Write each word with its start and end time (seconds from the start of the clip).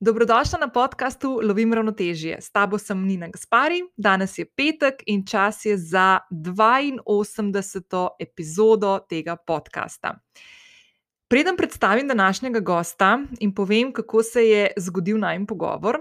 Dobrodošla 0.00 0.58
na 0.58 0.68
podkastu 0.68 1.40
Lovim 1.42 1.72
ravnotežje. 1.72 2.40
S 2.40 2.50
tabo 2.50 2.78
sem 2.78 3.06
Nina 3.06 3.28
Gaspari, 3.28 3.78
danes 3.96 4.38
je 4.38 4.44
petek 4.44 5.02
in 5.06 5.22
čas 5.26 5.64
je 5.64 5.76
za 5.78 6.18
82. 6.30 8.08
epizodo 8.18 8.98
tega 9.08 9.36
podcasta. 9.36 10.18
Preden 11.28 11.56
predstavim 11.56 12.08
današnjega 12.08 12.60
gosta 12.60 13.18
in 13.40 13.54
povem, 13.54 13.92
kako 13.92 14.22
se 14.22 14.42
je 14.48 14.70
zgodil 14.76 15.18
najmen 15.18 15.46
pogovor 15.46 15.98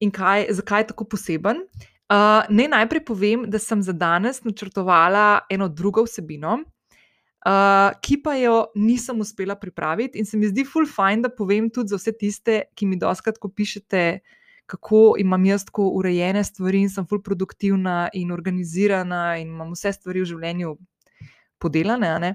in 0.00 0.10
kaj, 0.10 0.46
zakaj 0.50 0.80
je 0.80 0.86
tako 0.86 1.04
poseben, 1.04 1.56
uh, 1.56 2.48
naj 2.48 2.68
najprej 2.68 3.04
povem, 3.04 3.44
da 3.46 3.58
sem 3.58 3.82
za 3.82 3.92
danes 3.92 4.44
načrtovala 4.44 5.38
eno 5.50 5.68
drugo 5.68 6.02
vsebino, 6.02 6.58
uh, 7.46 7.92
ki 8.02 8.18
pa 8.22 8.34
jo 8.38 8.66
nisem 8.74 9.20
uspela 9.20 9.56
pripraviti. 9.58 10.18
In 10.18 10.26
se 10.26 10.38
mi 10.38 10.48
zdi 10.48 10.64
full 10.66 10.86
fine, 10.86 11.22
da 11.22 11.30
povem 11.30 11.70
tudi 11.70 11.94
za 11.94 12.00
vse 12.00 12.14
tiste, 12.18 12.62
ki 12.74 12.86
mi 12.86 12.98
doskrat 12.98 13.38
pišete, 13.38 14.20
kako 14.68 15.16
imam 15.18 15.44
jaz 15.48 15.64
tako 15.64 15.88
urejene 15.96 16.42
stvari 16.44 16.82
in 16.84 16.90
sem 16.92 17.06
full 17.06 17.22
produktivna 17.24 18.08
in 18.12 18.32
organizirana 18.32 19.38
in 19.38 19.48
imam 19.54 19.72
vse 19.72 19.94
stvari 19.96 20.20
v 20.20 20.28
življenju 20.28 20.76
podelane. 21.58 22.34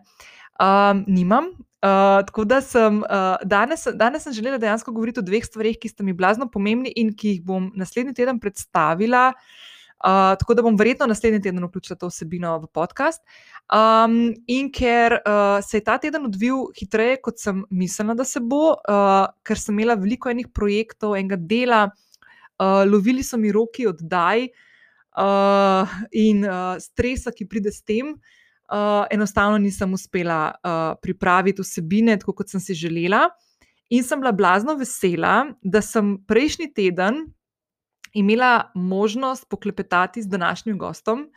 Um, 0.62 1.06
nimam. 1.08 1.54
Uh, 1.84 2.24
tako 2.24 2.46
da 2.48 2.62
sem 2.64 3.02
uh, 3.04 3.36
danes, 3.44 3.84
danes 4.00 4.24
sem 4.24 4.34
želela 4.34 4.58
dejansko 4.58 4.94
govoriti 4.96 5.20
o 5.20 5.26
dveh 5.26 5.44
stvarih, 5.44 5.76
ki 5.76 5.90
sta 5.92 6.04
mi 6.04 6.14
blazno 6.16 6.48
pomembni 6.48 6.94
in 6.96 7.12
ki 7.12 7.36
jih 7.36 7.42
bom 7.44 7.74
naslednji 7.76 8.16
teden 8.16 8.40
predstavila. 8.40 9.34
Uh, 9.34 9.73
tako 10.04 10.54
da 10.54 10.62
bom 10.62 10.76
verjetno 10.76 11.08
naslednji 11.08 11.42
teden 11.42 11.64
vključila 11.64 11.98
to 11.98 12.10
vsebino 12.12 12.58
v 12.60 12.68
podcast. 12.68 13.22
Um, 13.72 14.34
in 14.48 14.68
ker 14.72 15.16
uh, 15.22 15.64
se 15.64 15.78
je 15.78 15.84
ta 15.84 15.98
teden 15.98 16.26
odvil 16.28 16.66
hitreje, 16.76 17.22
kot 17.24 17.40
sem 17.40 17.64
mislila, 17.72 18.14
da 18.14 18.26
se 18.28 18.42
bo, 18.44 18.74
uh, 18.76 19.28
ker 19.48 19.60
sem 19.60 19.78
imela 19.78 19.96
veliko 19.96 20.30
enih 20.30 20.50
projektov, 20.54 21.16
enega 21.16 21.40
dela, 21.40 21.86
uh, 21.88 22.84
lovili 22.84 23.24
so 23.24 23.40
mi 23.40 23.52
roki 23.56 23.88
oddaj 23.88 24.50
uh, 25.18 25.96
in 26.12 26.44
uh, 26.44 26.76
stresa, 26.84 27.32
ki 27.32 27.48
pride 27.48 27.72
s 27.72 27.82
tem. 27.88 28.12
Uh, 28.74 29.06
enostavno 29.12 29.58
nisem 29.62 29.92
uspela 29.94 30.50
uh, 30.52 31.00
pripraviti 31.02 31.64
vsebine 31.64 32.18
tako, 32.20 32.36
kot 32.42 32.52
sem 32.52 32.64
si 32.64 32.76
želela. 32.76 33.30
In 33.94 34.04
sem 34.04 34.20
bila 34.20 34.32
blazno 34.36 34.76
vesela, 34.76 35.46
da 35.62 35.82
sem 35.84 36.18
prejšnji 36.28 36.72
teden, 36.74 37.24
imela 38.14 38.72
možnost 38.76 39.50
poklepetati 39.50 40.22
z 40.22 40.28
današnjim 40.28 40.78
gostom. 40.78 41.28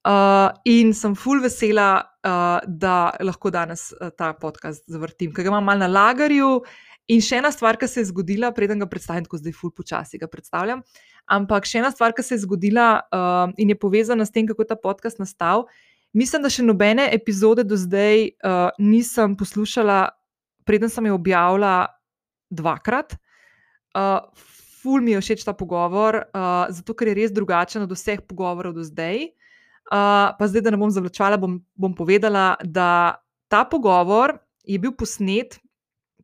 Uh, 0.00 0.48
in 0.64 0.94
sem 0.96 1.14
full 1.14 1.42
vesela, 1.44 2.00
uh, 2.24 2.64
da 2.66 3.12
lahko 3.20 3.50
danes 3.52 3.90
uh, 3.92 4.08
ta 4.16 4.32
podcast 4.32 4.84
zavrtim, 4.88 5.32
ker 5.32 5.44
ga 5.44 5.52
imam 5.52 5.64
malo 5.64 5.84
na 5.84 5.90
lagarju. 5.92 6.62
In 7.10 7.20
še 7.20 7.40
ena 7.40 7.50
stvar, 7.52 7.76
ki 7.76 7.88
se 7.90 8.00
je 8.00 8.08
zgodila, 8.08 8.52
preden 8.56 8.80
ga 8.80 8.88
predstavim, 8.88 9.26
tako 9.26 9.40
zdaj 9.42 9.54
full 9.58 9.74
počasi 9.76 10.18
ga 10.18 10.28
predstavljam. 10.30 10.80
Ampak 11.28 11.68
še 11.68 11.82
ena 11.82 11.90
stvar, 11.92 12.14
ki 12.16 12.24
se 12.24 12.36
je 12.38 12.44
zgodila 12.46 12.88
uh, 13.02 13.52
in 13.60 13.74
je 13.74 13.76
povezana 13.76 14.24
s 14.24 14.32
tem, 14.32 14.48
kako 14.48 14.64
je 14.64 14.70
ta 14.70 14.78
podcast 14.80 15.20
nastal. 15.20 15.66
Mislim, 16.16 16.42
da 16.42 16.50
še 16.50 16.64
nobene 16.64 17.10
epizode 17.12 17.66
do 17.66 17.76
zdaj 17.78 18.30
uh, 18.30 18.70
nisem 18.80 19.36
poslušala, 19.38 20.06
preden 20.64 20.90
sem 20.90 21.10
jo 21.10 21.18
objavila 21.18 21.90
dvakrat. 22.48 23.18
Uh, 23.92 24.24
ful 24.82 25.04
mi 25.04 25.12
je 25.12 25.20
všeč 25.20 25.44
ta 25.44 25.52
pogovor, 25.52 26.24
uh, 26.32 26.68
zato 26.72 26.96
ker 26.96 27.12
je 27.12 27.16
res 27.18 27.32
drugačen 27.32 27.84
od 27.84 27.92
vseh 27.92 28.22
pogovorov 28.24 28.74
do 28.76 28.84
zdaj. 28.86 29.30
Uh, 29.90 30.32
pa 30.38 30.44
zdaj, 30.46 30.64
da 30.64 30.72
ne 30.72 30.78
bom 30.80 30.90
zavlačvala, 30.92 31.40
bom, 31.40 31.58
bom 31.74 31.94
povedala, 31.96 32.54
da 32.64 33.20
ta 33.50 33.64
pogovor 33.66 34.38
je 34.64 34.78
bil 34.78 34.94
posnet 34.94 35.58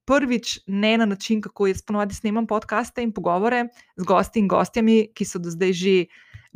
prvič 0.07 0.61
ne 0.67 0.99
na 0.99 1.07
način, 1.07 1.41
kako 1.43 1.67
jaz 1.67 1.83
ponovadi 1.83 2.15
snemam 2.15 2.47
podcaste 2.47 3.03
in 3.03 3.13
pogovore 3.13 3.67
z 3.97 4.05
gosti 4.07 4.39
in 4.39 4.49
gostjami, 4.49 5.09
ki 5.15 5.25
so 5.27 5.43
do 5.43 5.51
zdaj 5.51 5.73
že 5.73 5.97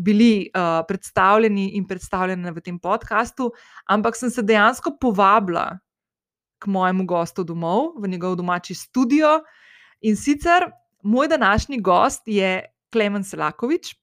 bili 0.00 0.48
uh, 0.54 0.80
predstavljeni 0.88 1.74
in 1.76 1.86
predstavljeni 1.86 2.50
v 2.50 2.62
tem 2.64 2.78
podkastu, 2.78 3.50
ampak 3.84 4.16
sem 4.16 4.30
se 4.30 4.42
dejansko 4.42 4.94
povabila 5.00 5.78
k 6.58 6.66
mojemu 6.66 7.05
gostu 7.05 7.44
domov, 7.44 7.98
v 8.00 8.08
njegov 8.08 8.36
domači 8.36 8.74
studio. 8.74 9.40
In 10.00 10.16
sicer 10.16 10.70
Moj 11.02 11.28
današnji 11.28 11.80
gost 11.80 12.22
je 12.27 12.64
Klemen 12.92 13.24
Selakovič, 13.24 13.94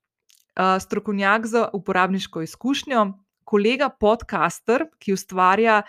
strokovnjak 0.79 1.45
za 1.45 1.69
uporabniško 1.73 2.41
izkušnjo, 2.41 3.13
kolega 3.43 3.89
podcaster, 3.89 4.85
ki 4.99 5.13
ustvarja 5.13 5.81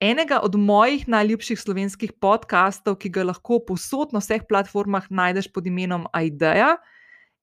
enega 0.00 0.40
od 0.42 0.56
mojih 0.56 1.08
najljubših 1.08 1.60
slovenskih 1.60 2.12
podkastov, 2.20 2.98
ki 3.00 3.08
ga 3.08 3.24
lahko 3.24 3.62
posod 3.64 4.12
na 4.12 4.20
vseh 4.20 4.44
platformah 4.48 5.06
najdeš 5.10 5.48
pod 5.52 5.66
imenom 5.66 6.04
Aideja, 6.12 6.76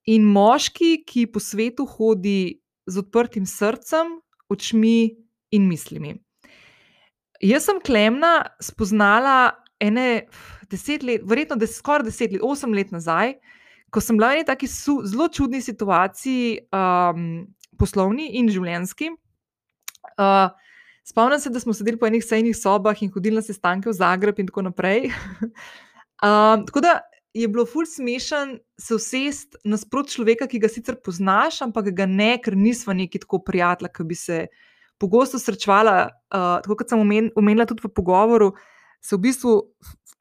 in 0.06 0.24
moški, 0.24 1.04
ki 1.08 1.26
po 1.34 1.40
svetu 1.40 1.86
hodi 1.86 2.62
z 2.86 3.02
odprtim 3.02 3.46
srcem, 3.46 4.20
očmi 4.50 5.16
in 5.52 5.66
mislimi. 5.68 6.14
Jaz 7.42 7.66
sem 7.66 7.82
Klemna 7.82 8.52
spoznala 8.62 9.56
ene 9.80 10.28
deset 10.70 11.04
let, 11.04 11.24
verjetno 11.26 11.58
des, 11.60 11.78
skoraj 11.80 12.08
deset 12.08 12.36
let, 12.36 12.44
osem 12.46 12.74
let 12.76 12.92
nazaj, 12.92 13.38
ko 13.90 14.02
sem 14.04 14.18
bila 14.20 14.36
v 14.36 14.46
neki 14.46 14.68
zelo 14.70 15.28
čudni 15.34 15.62
situaciji, 15.66 16.70
um, 16.70 17.48
poslovni 17.80 18.30
in 18.38 18.50
življenjski. 18.52 19.14
Uh, 20.20 20.52
spomnim 21.08 21.40
se, 21.40 21.50
da 21.50 21.62
smo 21.64 21.74
sedeli 21.74 22.00
po 22.00 22.08
enih 22.10 22.24
sejnih 22.24 22.58
sobah 22.58 22.98
in 23.02 23.12
hodili 23.14 23.40
na 23.40 23.46
sestanke 23.46 23.90
v 23.90 23.96
Zagreb 23.96 24.40
in 24.40 24.50
tako 24.50 24.68
naprej. 24.68 25.10
um, 26.26 26.66
tako 26.68 26.84
da 26.86 27.00
je 27.34 27.48
bilo 27.48 27.66
ful 27.66 27.86
smešen 27.86 28.58
se 28.78 28.96
usest 28.96 29.56
nasprot 29.64 30.10
človeka, 30.10 30.48
ki 30.50 30.60
ga 30.60 30.70
sicer 30.72 30.98
poznaš, 31.06 31.62
ampak 31.66 31.92
ga 31.96 32.08
ne, 32.10 32.34
ker 32.42 32.58
nismo 32.58 32.94
neki 32.94 33.22
tako 33.26 33.42
prijatelji, 33.46 33.94
ki 33.96 34.06
bi 34.10 34.18
se 34.18 34.40
pogosto 35.00 35.40
srečvala. 35.40 36.10
Uh, 36.30 36.60
tako 36.66 36.82
kot 36.82 36.92
sem 36.92 37.02
omenila 37.36 37.68
tudi 37.70 37.86
v 37.86 37.94
pogovoru, 37.94 38.54
se 39.02 39.16
v 39.16 39.20
bistvu 39.20 39.54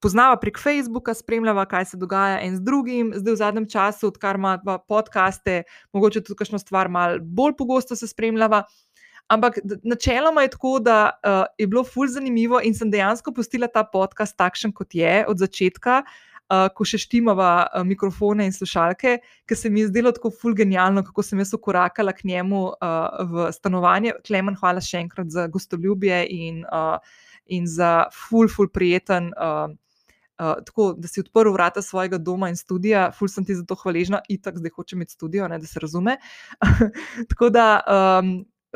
poznava 0.00 0.37
prek 0.39 0.59
Facebooka, 0.62 1.15
spremljava, 1.15 1.65
kaj 1.66 1.91
se 1.93 1.97
dogaja 1.99 2.41
en 2.47 2.56
z 2.56 2.65
drugim, 2.65 3.12
zdaj 3.16 3.34
v 3.34 3.41
zadnjem 3.41 3.66
času, 3.71 4.12
odkar 4.12 4.39
ima 4.39 4.59
podcaste, 4.89 5.62
mogoče 5.93 6.22
tudi 6.22 6.39
kakšno 6.39 6.61
stvar 6.62 6.89
malo 6.89 7.19
bolj 7.22 7.56
pogosto 7.59 7.97
se 7.97 8.09
spremljava. 8.09 8.62
Ampak 9.28 9.59
načeloma 9.84 10.47
je 10.47 10.55
tako, 10.55 10.78
da 10.81 11.11
uh, 11.11 11.44
je 11.59 11.66
bilo 11.66 11.84
fulj 11.84 12.15
zanimivo 12.15 12.62
in 12.65 12.75
sem 12.75 12.91
dejansko 12.91 13.34
pustila 13.37 13.69
ta 13.69 13.83
podcast 13.84 14.37
takšen, 14.39 14.72
kot 14.72 14.95
je 14.95 15.27
od 15.28 15.39
začetka. 15.39 16.03
Uh, 16.49 16.71
ko 16.72 16.81
še 16.89 16.97
štimava 16.97 17.66
uh, 17.66 17.83
mikrofone 17.84 18.47
in 18.49 18.55
slušalke, 18.56 19.19
ker 19.45 19.59
se 19.59 19.69
mi 19.69 19.83
je 19.83 19.91
zdelo 19.91 20.15
tako 20.16 20.31
fulg 20.33 20.56
genialno, 20.56 21.03
kako 21.05 21.21
sem 21.21 21.43
jaz 21.43 21.50
ukorakala 21.53 22.15
k 22.16 22.25
njemu 22.25 22.62
uh, 22.71 23.19
v 23.28 23.50
stanovanje. 23.53 24.15
Klemen, 24.25 24.56
hvala 24.56 24.81
še 24.81 25.03
enkrat 25.03 25.28
za 25.28 25.45
gostoljubje 25.53 26.22
in, 26.33 26.62
uh, 26.65 26.97
in 27.48 27.66
za 27.66 28.06
fulg, 28.14 28.53
fulg 28.54 28.72
prijeten. 28.72 29.32
Uh, 29.36 29.75
Uh, 30.38 30.60
tako 30.62 30.92
da 30.94 31.09
si 31.10 31.19
odprl 31.20 31.50
vrata 31.50 31.82
svojega 31.82 32.19
doma 32.19 32.47
in 32.48 32.54
studia, 32.56 33.09
ful 33.10 33.26
sem 33.26 33.42
ti 33.44 33.56
za 33.59 33.64
to 33.66 33.75
hvaležna, 33.75 34.20
in 34.31 34.38
tako 34.38 34.60
zdaj 34.62 34.70
hočem 34.76 35.00
imeti 35.00 35.16
studio, 35.16 35.48
ne, 35.50 35.56
da 35.59 35.66
se 35.66 35.81
razume. 35.82 36.14
tako 37.31 37.48
da, 37.50 37.64
um, 37.91 38.28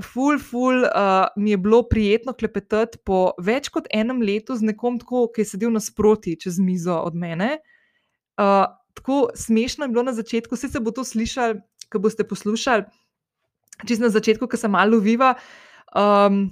ful, 0.03 0.41
ful, 0.43 0.83
uh, 0.83 1.29
mi 1.37 1.55
je 1.55 1.61
bilo 1.63 1.85
prijetno 1.87 2.35
klepetati 2.35 2.99
po 3.07 3.21
več 3.39 3.71
kot 3.71 3.87
enem 3.95 4.25
letu 4.27 4.57
z 4.59 4.73
nekom, 4.73 4.99
tako, 4.99 5.29
ki 5.31 5.45
je 5.45 5.53
sedel 5.53 5.71
nasproti 5.71 6.35
čez 6.35 6.59
mizo 6.59 6.99
od 6.99 7.15
mene. 7.15 7.61
Uh, 8.35 8.67
tako 8.99 9.29
smešno 9.39 9.87
je 9.87 9.95
bilo 9.95 10.03
na 10.03 10.17
začetku, 10.19 10.59
vse 10.59 10.73
se 10.73 10.83
bo 10.83 10.91
to 10.91 11.07
slišali, 11.07 11.61
ko 11.93 12.03
boste 12.03 12.27
poslušali, 12.27 12.89
čez 13.87 14.03
na 14.03 14.11
začetku, 14.11 14.51
ki 14.51 14.59
sem 14.59 14.75
malo 14.75 14.99
viva. 14.99 15.37
Um, 15.95 16.49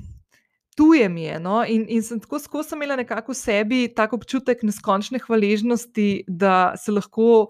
tuje 0.76 1.08
mi 1.08 1.22
je. 1.22 1.41
No? 1.41 1.64
In, 1.66 1.86
in 1.88 2.03
sem 2.03 2.20
tako 2.20 2.38
skozi 2.38 2.75
imela 2.75 2.97
nekako 2.97 3.32
v 3.32 3.38
sebi 3.38 3.81
tako 3.94 4.20
občutek 4.20 4.62
neskončne 4.62 5.19
hvaležnosti, 5.19 6.25
da 6.28 6.75
se 6.76 6.92
lahko 6.92 7.48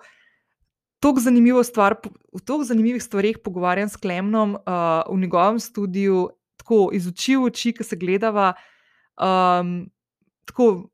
tako 1.00 1.20
stvar, 1.64 1.96
v 2.32 2.40
tako 2.44 2.64
zanimivih 2.64 3.02
stvarih 3.02 3.38
pogovarjam 3.38 3.88
s 3.88 3.96
Klemnom 3.96 4.55
uh, 4.55 5.14
v 5.14 5.20
njegovem 5.20 5.61
studiu, 5.61 6.28
tako 6.56 6.90
iz 6.93 7.06
oči 7.08 7.37
v 7.37 7.44
oči, 7.44 7.72
ki 7.72 7.84
se 7.84 7.96
gledava. 7.96 8.52
Um, 9.17 9.90
tako, 10.44 10.90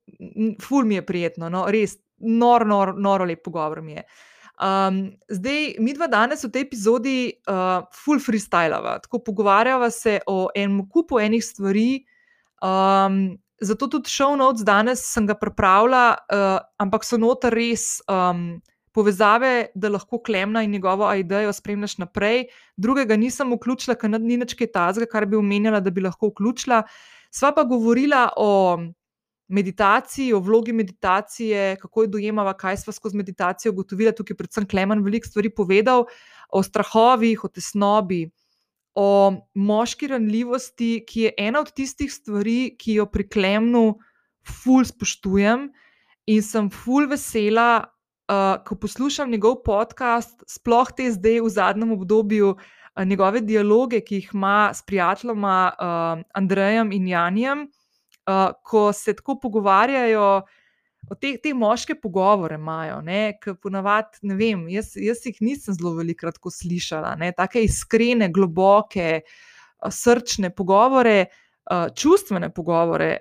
ful 0.63 0.85
mi 0.85 0.95
je 0.95 1.07
prijetno, 1.07 1.49
no? 1.49 1.67
res 1.71 1.99
noro, 2.19 2.65
noro, 2.65 2.93
noro 2.93 3.25
lep 3.25 3.43
pogovor 3.45 3.83
mi 3.83 3.93
je. 3.93 4.05
Um, 4.57 5.17
zdaj, 5.29 5.75
mi 5.79 5.93
dva 5.93 6.07
danes 6.09 6.45
v 6.45 6.51
tej 6.51 6.65
epizodi 6.65 7.17
uh, 7.45 7.85
full 7.93 8.23
freestylava, 8.23 8.97
tako 9.05 9.21
pogovarjava 9.27 9.91
se 9.91 10.21
o 10.27 10.47
enem 10.57 10.87
kupu 10.89 11.21
enih 11.21 11.45
stvari, 11.45 12.07
Um, 12.67 13.39
zato 13.61 13.89
tudi 13.89 14.11
show 14.11 14.37
notes 14.37 14.65
danes 14.65 15.05
sem 15.13 15.27
ga 15.27 15.35
pripravila, 15.39 16.17
uh, 16.33 16.59
ampak 16.83 17.05
so 17.05 17.19
noter 17.21 17.55
res 17.55 18.01
um, 18.11 18.59
povezave, 18.97 19.69
da 19.75 19.91
lahko 19.93 20.19
klemna 20.25 20.63
in 20.65 20.73
njegovo 20.73 21.09
idejo 21.15 21.53
spremljaš 21.53 21.99
naprej. 21.99 22.47
Drugega 22.77 23.17
nisem 23.17 23.53
vključila, 23.53 23.97
ker 24.01 24.17
ni 24.17 24.39
nič 24.41 24.57
kaj 24.57 24.73
tazga, 24.73 25.09
kar 25.11 25.29
bi 25.29 25.37
omenjala, 25.37 25.81
da 25.85 25.93
bi 25.93 26.05
lahko 26.05 26.33
vključila. 26.33 26.83
Sva 27.31 27.53
pa 27.53 27.67
govorila 27.69 28.31
o 28.41 28.79
meditaciji, 29.49 30.33
o 30.33 30.41
vlogi 30.41 30.73
meditacije, 30.73 31.77
kako 31.83 32.03
jo 32.03 32.13
dojemava, 32.17 32.57
kaj 32.57 32.81
smo 32.83 32.93
skozi 32.93 33.21
meditacijo 33.21 33.73
ugotovili. 33.73 34.15
Tukaj 34.17 34.35
je 34.35 34.39
predvsem 34.39 34.69
Klemen 34.69 35.05
veliko 35.05 35.29
stvari 35.29 35.53
povedal 35.55 36.07
o 36.49 36.63
strahovih, 36.63 37.45
o 37.45 37.49
tesnobi, 37.49 38.25
o 38.97 39.33
moški 39.55 40.09
ranljivosti, 40.09 41.05
ki 41.09 41.27
je 41.27 41.33
ena 41.39 41.61
od 41.61 41.73
tistih 41.77 42.13
stvari, 42.13 42.77
ki 42.79 43.01
jo 43.01 43.07
pri 43.13 43.27
Klemnu 43.29 43.99
ful 44.47 44.87
spoštujem 44.89 45.69
in 46.27 46.43
sem 46.43 46.71
ful 46.73 47.09
vesela. 47.11 47.93
Uh, 48.27 48.57
ko 48.67 48.75
poslušam 48.75 49.31
njegov 49.31 49.61
podcast, 49.63 50.41
sploh 50.51 50.89
te 50.91 51.05
zdaj 51.15 51.37
v 51.45 51.51
zadnjem 51.55 51.93
obdobju, 51.95 52.49
uh, 52.57 53.05
njegove 53.07 53.39
dialoge, 53.47 54.01
ki 54.03 54.19
jih 54.19 54.31
ima 54.35 54.73
s 54.75 54.83
prijateljoma 54.83 55.59
uh, 55.71 56.25
Andrejem 56.35 56.91
in 56.93 57.07
Janjem, 57.07 57.63
uh, 58.27 58.51
ko 58.67 58.91
se 58.93 59.15
tako 59.15 59.37
pogovarjajo, 59.39 60.43
te, 61.15 61.37
te 61.43 61.55
moške 61.55 61.95
pogovore 62.01 62.59
imajo, 62.59 63.01
ki 63.43 63.55
ponavadi, 63.63 64.25
ne 64.27 64.35
vem, 64.35 64.69
jaz, 64.69 64.95
jaz 64.99 65.23
jih 65.27 65.39
nisem 65.41 65.77
zelo 65.77 65.95
velikrat 65.95 66.41
slišala, 66.43 67.17
tako 67.37 67.63
iskrene, 67.63 68.29
globoke, 68.33 69.21
uh, 69.23 69.91
srčne 69.91 70.51
pogovore, 70.51 71.27
uh, 71.71 71.89
čustvene 71.95 72.51
pogovore. 72.55 73.19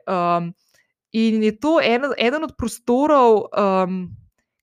In 1.15 1.43
je 1.43 1.59
to 1.59 1.79
en, 1.81 2.11
eden 2.17 2.43
od 2.43 2.55
prostorov. 2.57 3.49
Um, 3.55 4.05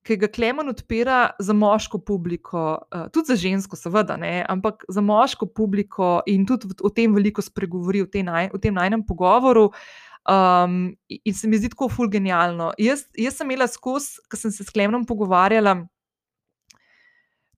Ki 0.03 0.17
ga 0.19 0.27
Klemen 0.27 0.67
odpira 0.67 1.31
za 1.39 1.55
moško 1.55 2.01
publiko, 2.03 2.83
uh, 2.91 3.05
tudi 3.15 3.31
za 3.31 3.37
žensko, 3.39 3.77
seveda, 3.79 4.17
ne, 4.19 4.41
ampak 4.51 4.83
za 4.91 4.99
moško 5.01 5.47
publiko, 5.55 6.25
in 6.27 6.43
tudi 6.43 6.75
o 6.83 6.91
tem 6.91 7.15
veliko 7.15 7.39
spregovori 7.39 8.03
v, 8.03 8.25
naj, 8.27 8.49
v 8.51 8.59
tem 8.59 8.75
najnem 8.75 9.05
pogovoru. 9.07 9.69
Um, 10.23 10.95
in 11.09 11.35
se 11.35 11.49
mi 11.49 11.59
zdi 11.59 11.73
tako 11.73 11.89
fulgenialno. 11.91 12.71
Jaz, 12.79 13.09
jaz 13.19 13.41
sem 13.41 13.49
imela 13.51 13.67
skozi, 13.67 14.23
ko 14.31 14.39
sem 14.39 14.53
se 14.55 14.63
s 14.63 14.71
Klemnom 14.71 15.03
pogovarjala. 15.07 15.81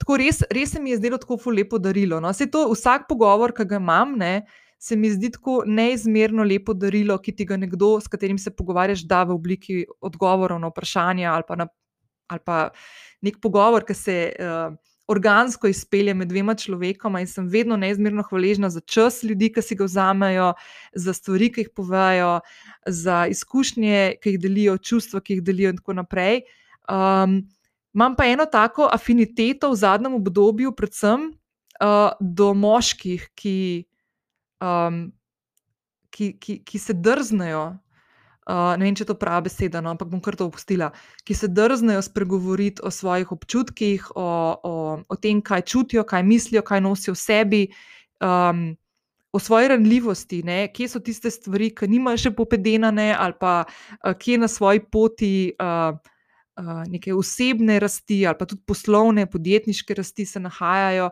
Tako 0.00 0.16
res, 0.20 0.40
res 0.52 0.72
se 0.72 0.81
mi 0.81 0.94
je 0.94 0.99
zdelo 1.02 1.19
tako 1.20 1.52
lepo 1.52 1.78
darilo. 1.78 2.20
No? 2.20 2.32
To, 2.32 2.64
vsak 2.72 3.05
pogovor, 3.08 3.52
ki 3.52 3.66
ga 3.69 3.76
imam, 3.81 4.16
ne, 4.19 4.46
se 4.81 4.96
mi 4.96 5.11
zdi 5.12 5.31
tako 5.37 5.62
neizmerno 5.66 6.44
lepo 6.44 6.75
darilo, 6.75 7.19
ki 7.19 7.37
ti 7.37 7.44
ga 7.49 7.56
nekdo, 7.61 7.99
s 8.00 8.08
katerim 8.08 8.40
se 8.40 8.50
pogovarjaš, 8.50 9.05
da 9.08 9.22
v 9.25 9.37
obliki 9.37 9.84
odgovorov 10.00 10.61
na 10.61 10.72
vprašanja 10.72 11.32
ali 11.32 11.46
pa, 11.49 11.56
na, 11.56 11.69
ali 12.32 12.43
pa 12.44 12.58
nek 13.22 13.40
pogovor, 13.44 13.84
ki 13.84 13.96
se. 13.96 14.19
Uh, 14.40 14.76
organsko 15.08 15.68
izpelje 15.68 16.14
med 16.14 16.28
dvema 16.28 16.54
človekoma 16.54 17.20
in 17.20 17.28
sem 17.28 17.48
vedno 17.48 17.76
neizmerno 17.76 18.22
hvaležna 18.24 18.70
za 18.70 18.80
čas 18.80 19.22
ljudi, 19.22 19.50
ki 19.52 19.62
si 19.62 19.76
ga 19.76 19.84
vzamejo, 19.84 20.52
za 20.94 21.12
stvari, 21.12 21.50
ki 21.52 21.64
jih 21.64 21.70
povejo, 21.76 22.38
za 22.86 23.26
izkušnje, 23.30 24.16
ki 24.22 24.34
jih 24.34 24.40
delijo, 24.40 24.78
čustva, 24.78 25.20
ki 25.20 25.38
jih 25.38 25.44
delijo, 25.44 25.74
in 25.74 25.80
tako 25.82 25.98
naprej. 26.00 26.42
Um, 26.88 27.42
imam 27.94 28.16
pa 28.16 28.26
eno 28.26 28.46
tako 28.46 28.88
afiniteto 28.92 29.70
v 29.70 29.80
zadnjem 29.80 30.14
obdobju, 30.14 30.72
predvsem 30.72 31.30
uh, 31.30 32.16
do 32.20 32.54
moških, 32.54 33.28
ki, 33.36 33.84
um, 34.64 35.06
ki, 36.10 36.32
ki, 36.40 36.62
ki 36.64 36.78
se 36.78 36.96
drznejo 36.96 37.74
uh, 38.50 38.75
ne 38.79 38.87
vem, 38.87 38.94
če 38.96 39.05
je 39.05 39.11
to 39.12 39.17
prava 39.19 39.44
beseda, 39.46 39.82
no, 39.85 39.93
ampak 39.94 40.11
bom 40.12 40.23
kar 40.25 40.37
to 40.38 40.49
opustila, 40.49 40.91
ki 41.25 41.37
se 41.37 41.49
drznejo 41.52 42.02
spregovoriti 42.05 42.85
o 42.85 42.93
svojih 42.93 43.32
občutkih, 43.32 44.08
o, 44.14 44.29
o, 44.55 44.75
o 45.08 45.19
tem, 45.20 45.43
kaj 45.44 45.64
čutijo, 45.70 46.05
kaj 46.08 46.25
mislijo, 46.26 46.64
kaj 46.67 46.82
nosijo 46.85 47.17
v 47.17 47.23
sebi, 47.23 47.62
um, 48.20 48.67
o 49.35 49.41
svoji 49.43 49.73
ranljivosti, 49.73 50.43
ne, 50.46 50.58
kje 50.73 50.91
so 50.93 51.02
tiste 51.02 51.32
stvari, 51.32 51.73
ki 51.75 51.88
nimajo 51.91 52.26
še 52.26 52.35
popedenane, 52.37 53.11
ali 53.19 53.38
pa 53.41 53.62
uh, 53.64 54.12
kje 54.19 54.43
na 54.44 54.50
svoji 54.50 54.85
poti. 54.90 55.37
Uh, 55.61 55.97
Uh, 56.55 56.85
neke 56.87 57.11
osebne 57.11 57.81
rasti, 57.82 58.20
ali 58.31 58.38
pa 58.38 58.47
tudi 58.47 58.62
poslovne, 58.62 59.25
podjetniške 59.26 59.97
rasti 59.99 60.23
se 60.23 60.38
nahajajo. 60.38 61.08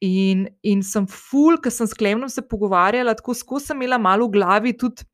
In, 0.00 0.46
in 0.64 0.80
sem 0.80 1.04
ful, 1.04 1.58
ker 1.60 1.68
sem 1.74 1.84
s 1.84 1.92
Klemnom 1.92 2.30
se 2.32 2.40
pogovarjala, 2.40 3.12
tako 3.18 3.34
skozi 3.36 3.68
sem 3.68 3.82
imela 3.82 3.98
malo 4.00 4.30
v 4.30 4.38
glavi 4.38 4.72
tudi 4.72 5.04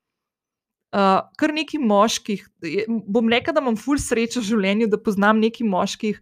uh, 0.94 1.26
kar 1.38 1.52
nekaj 1.54 1.80
moških. 1.82 2.46
Bom 2.88 3.28
rekel, 3.32 3.54
da 3.54 3.62
imam 3.62 3.76
ful 3.80 3.98
srečo 4.00 4.40
v 4.42 4.48
življenju, 4.48 4.88
da 4.92 5.00
poznam 5.00 5.42
nekaj 5.42 5.66
moških, 5.68 6.20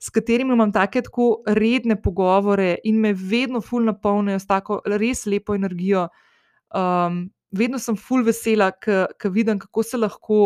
s 0.00 0.12
katerimi 0.12 0.56
imam 0.56 0.72
tako 0.72 1.44
redne 1.46 1.96
pogovore 2.00 2.74
in 2.84 2.98
me 3.00 3.14
vedno 3.14 3.62
ful 3.64 3.84
napolnijo 3.84 4.40
s 4.40 4.48
tako 4.48 4.80
res 4.84 5.24
lepo 5.26 5.54
energijo. 5.54 6.08
Um, 6.74 7.28
vedno 7.54 7.78
sem 7.78 7.96
ful 7.96 8.24
vesela, 8.26 8.72
ker 8.72 9.30
vidim, 9.30 9.60
kako 9.62 9.82
se 9.82 10.00
lahko 10.00 10.40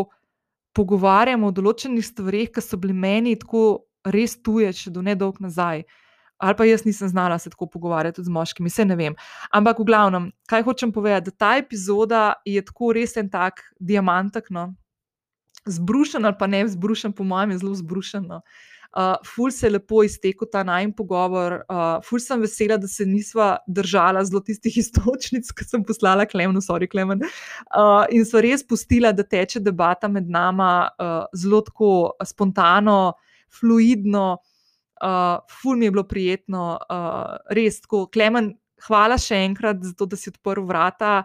pogovarjamo 0.76 1.48
o 1.48 1.54
določenih 1.54 2.04
stvareh, 2.04 2.52
ki 2.52 2.62
so 2.62 2.78
bili 2.78 2.94
meni 2.94 3.38
tako 3.40 3.88
res 4.06 4.36
tuje, 4.42 4.70
še 4.76 4.92
do 4.94 5.02
nedolg 5.02 5.40
nazaj. 5.42 5.82
Uh, 5.82 6.07
ali 6.38 6.56
pa 6.56 6.64
jaz 6.64 6.84
nisem 6.84 7.08
znala 7.08 7.38
se 7.38 7.50
tako 7.50 7.66
pogovarjati 7.66 8.24
z 8.24 8.28
moškimi, 8.28 8.70
vse 8.70 8.84
ne 8.84 8.96
vem. 8.96 9.14
Ampak 9.50 9.78
v 9.78 9.84
glavnem, 9.84 10.30
kaj 10.46 10.62
hočem 10.62 10.92
povedati, 10.92 11.30
da 11.30 11.36
ta 11.36 11.56
epizoda 11.58 12.32
je 12.44 12.62
tako 12.64 12.92
res 12.94 13.16
en 13.16 13.30
tak 13.30 13.62
diamantek, 13.80 14.50
no? 14.50 14.72
zbrušen 15.66 16.24
ali 16.24 16.34
pa 16.38 16.46
ne 16.46 16.62
zbrušen, 16.68 17.12
po 17.12 17.24
mojem, 17.24 17.50
je 17.50 17.58
zelo 17.58 17.74
zbrušen. 17.74 18.26
No? 18.26 18.40
Uh, 18.96 19.18
ful 19.26 19.50
se 19.50 19.66
je 19.66 19.70
lepo 19.70 20.00
iztekel 20.02 20.48
ta 20.52 20.62
najmen 20.64 20.94
pogovor, 20.96 21.58
uh, 21.68 21.98
ful 22.06 22.22
sem 22.24 22.40
vesela, 22.40 22.78
da 22.80 22.88
se 22.88 23.04
nisva 23.06 23.58
držala 23.66 24.24
zelo 24.24 24.40
tistih 24.40 24.78
istočnic, 24.82 25.50
ki 25.52 25.66
sem 25.66 25.84
poslala 25.84 26.24
Klemenu, 26.26 26.62
sorry, 26.64 26.88
Klemen. 26.88 27.20
Uh, 27.20 28.06
in 28.14 28.24
so 28.24 28.40
res 28.40 28.64
pustila, 28.64 29.12
da 29.12 29.26
teče 29.26 29.60
debata 29.60 30.08
med 30.08 30.30
nama 30.30 30.88
uh, 30.88 31.26
zelo 31.36 31.60
tako 31.66 31.90
spontano, 32.24 33.12
fluidno, 33.60 34.38
uh, 34.38 34.57
ful 35.62 35.76
mi 35.76 35.86
je 35.86 35.90
bilo 35.90 36.04
prijetno, 36.08 36.78
uh, 36.78 37.36
res 37.54 37.80
tako. 37.84 38.06
Klemen, 38.12 38.52
hvala 38.86 39.18
še 39.20 39.42
enkrat 39.46 39.82
za 39.82 39.94
to, 39.98 40.06
da 40.06 40.18
si 40.18 40.30
odprl 40.32 40.66
vrata. 40.68 41.22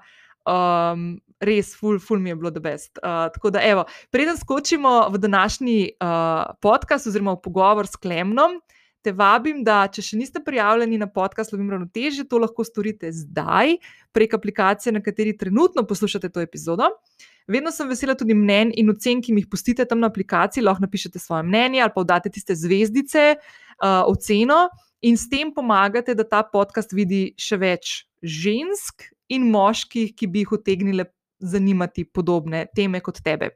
Um, 0.49 1.15
res, 1.43 1.73
ful, 1.79 1.99
ful 2.03 2.19
mi 2.19 2.31
je 2.31 2.37
bilo 2.39 2.51
the 2.51 2.63
best. 2.63 2.99
Uh, 2.99 3.27
tako 3.33 3.53
da, 3.55 3.63
evo, 3.63 3.85
preden 4.11 4.37
skočimo 4.39 5.09
v 5.13 5.19
današnji 5.23 5.79
uh, 5.97 6.55
podcast 6.61 7.07
oziroma 7.07 7.37
v 7.37 7.43
pogovor 7.43 7.87
s 7.87 7.99
Klemnom. 7.99 8.59
Te 9.03 9.11
vabim, 9.11 9.65
da 9.67 9.81
če 9.91 9.99
še 9.99 10.15
niste 10.15 10.39
prijavljeni 10.39 10.95
na 11.01 11.09
podcast 11.11 11.51
Lovim 11.51 11.73
Ravnotežje, 11.73 12.23
to 12.31 12.39
lahko 12.39 12.63
storite 12.63 13.11
zdaj 13.11 13.75
prek 14.15 14.37
aplikacije, 14.37 14.93
na 14.95 15.01
kateri 15.03 15.35
trenutno 15.35 15.83
poslušate 15.83 16.31
to 16.31 16.39
epizodo. 16.39 16.87
Uh, 16.87 17.32
Vedno 17.47 17.71
sem 17.71 17.89
vesela 17.89 18.15
tudi 18.15 18.35
mnen 18.37 18.71
in 18.79 18.91
ocen, 18.93 19.21
ki 19.21 19.33
mi 19.33 19.43
jih 19.43 19.49
pustite 19.51 19.85
tam 19.87 19.99
na 20.03 20.09
aplikaciji, 20.11 20.63
lahko 20.63 20.85
napišete 20.85 21.19
svoje 21.19 21.43
mnenje 21.47 21.81
ali 21.83 21.95
pa 21.95 22.03
date 22.07 22.31
tiste 22.31 22.55
zvezdice, 22.55 23.35
uh, 23.35 24.03
oceno 24.07 24.67
in 25.03 25.17
s 25.19 25.27
tem 25.29 25.51
pomagate, 25.53 26.15
da 26.15 26.23
ta 26.23 26.43
podcast 26.47 26.95
vidi 26.95 27.33
še 27.37 27.59
več 27.59 27.95
žensk 28.23 29.09
in 29.33 29.49
moških, 29.51 30.13
ki 30.15 30.29
bi 30.31 30.45
jih 30.45 30.55
utegnile 30.55 31.09
zanimati 31.43 32.05
podobne 32.05 32.65
teme 32.75 33.01
kot 33.03 33.19
tebe. 33.23 33.51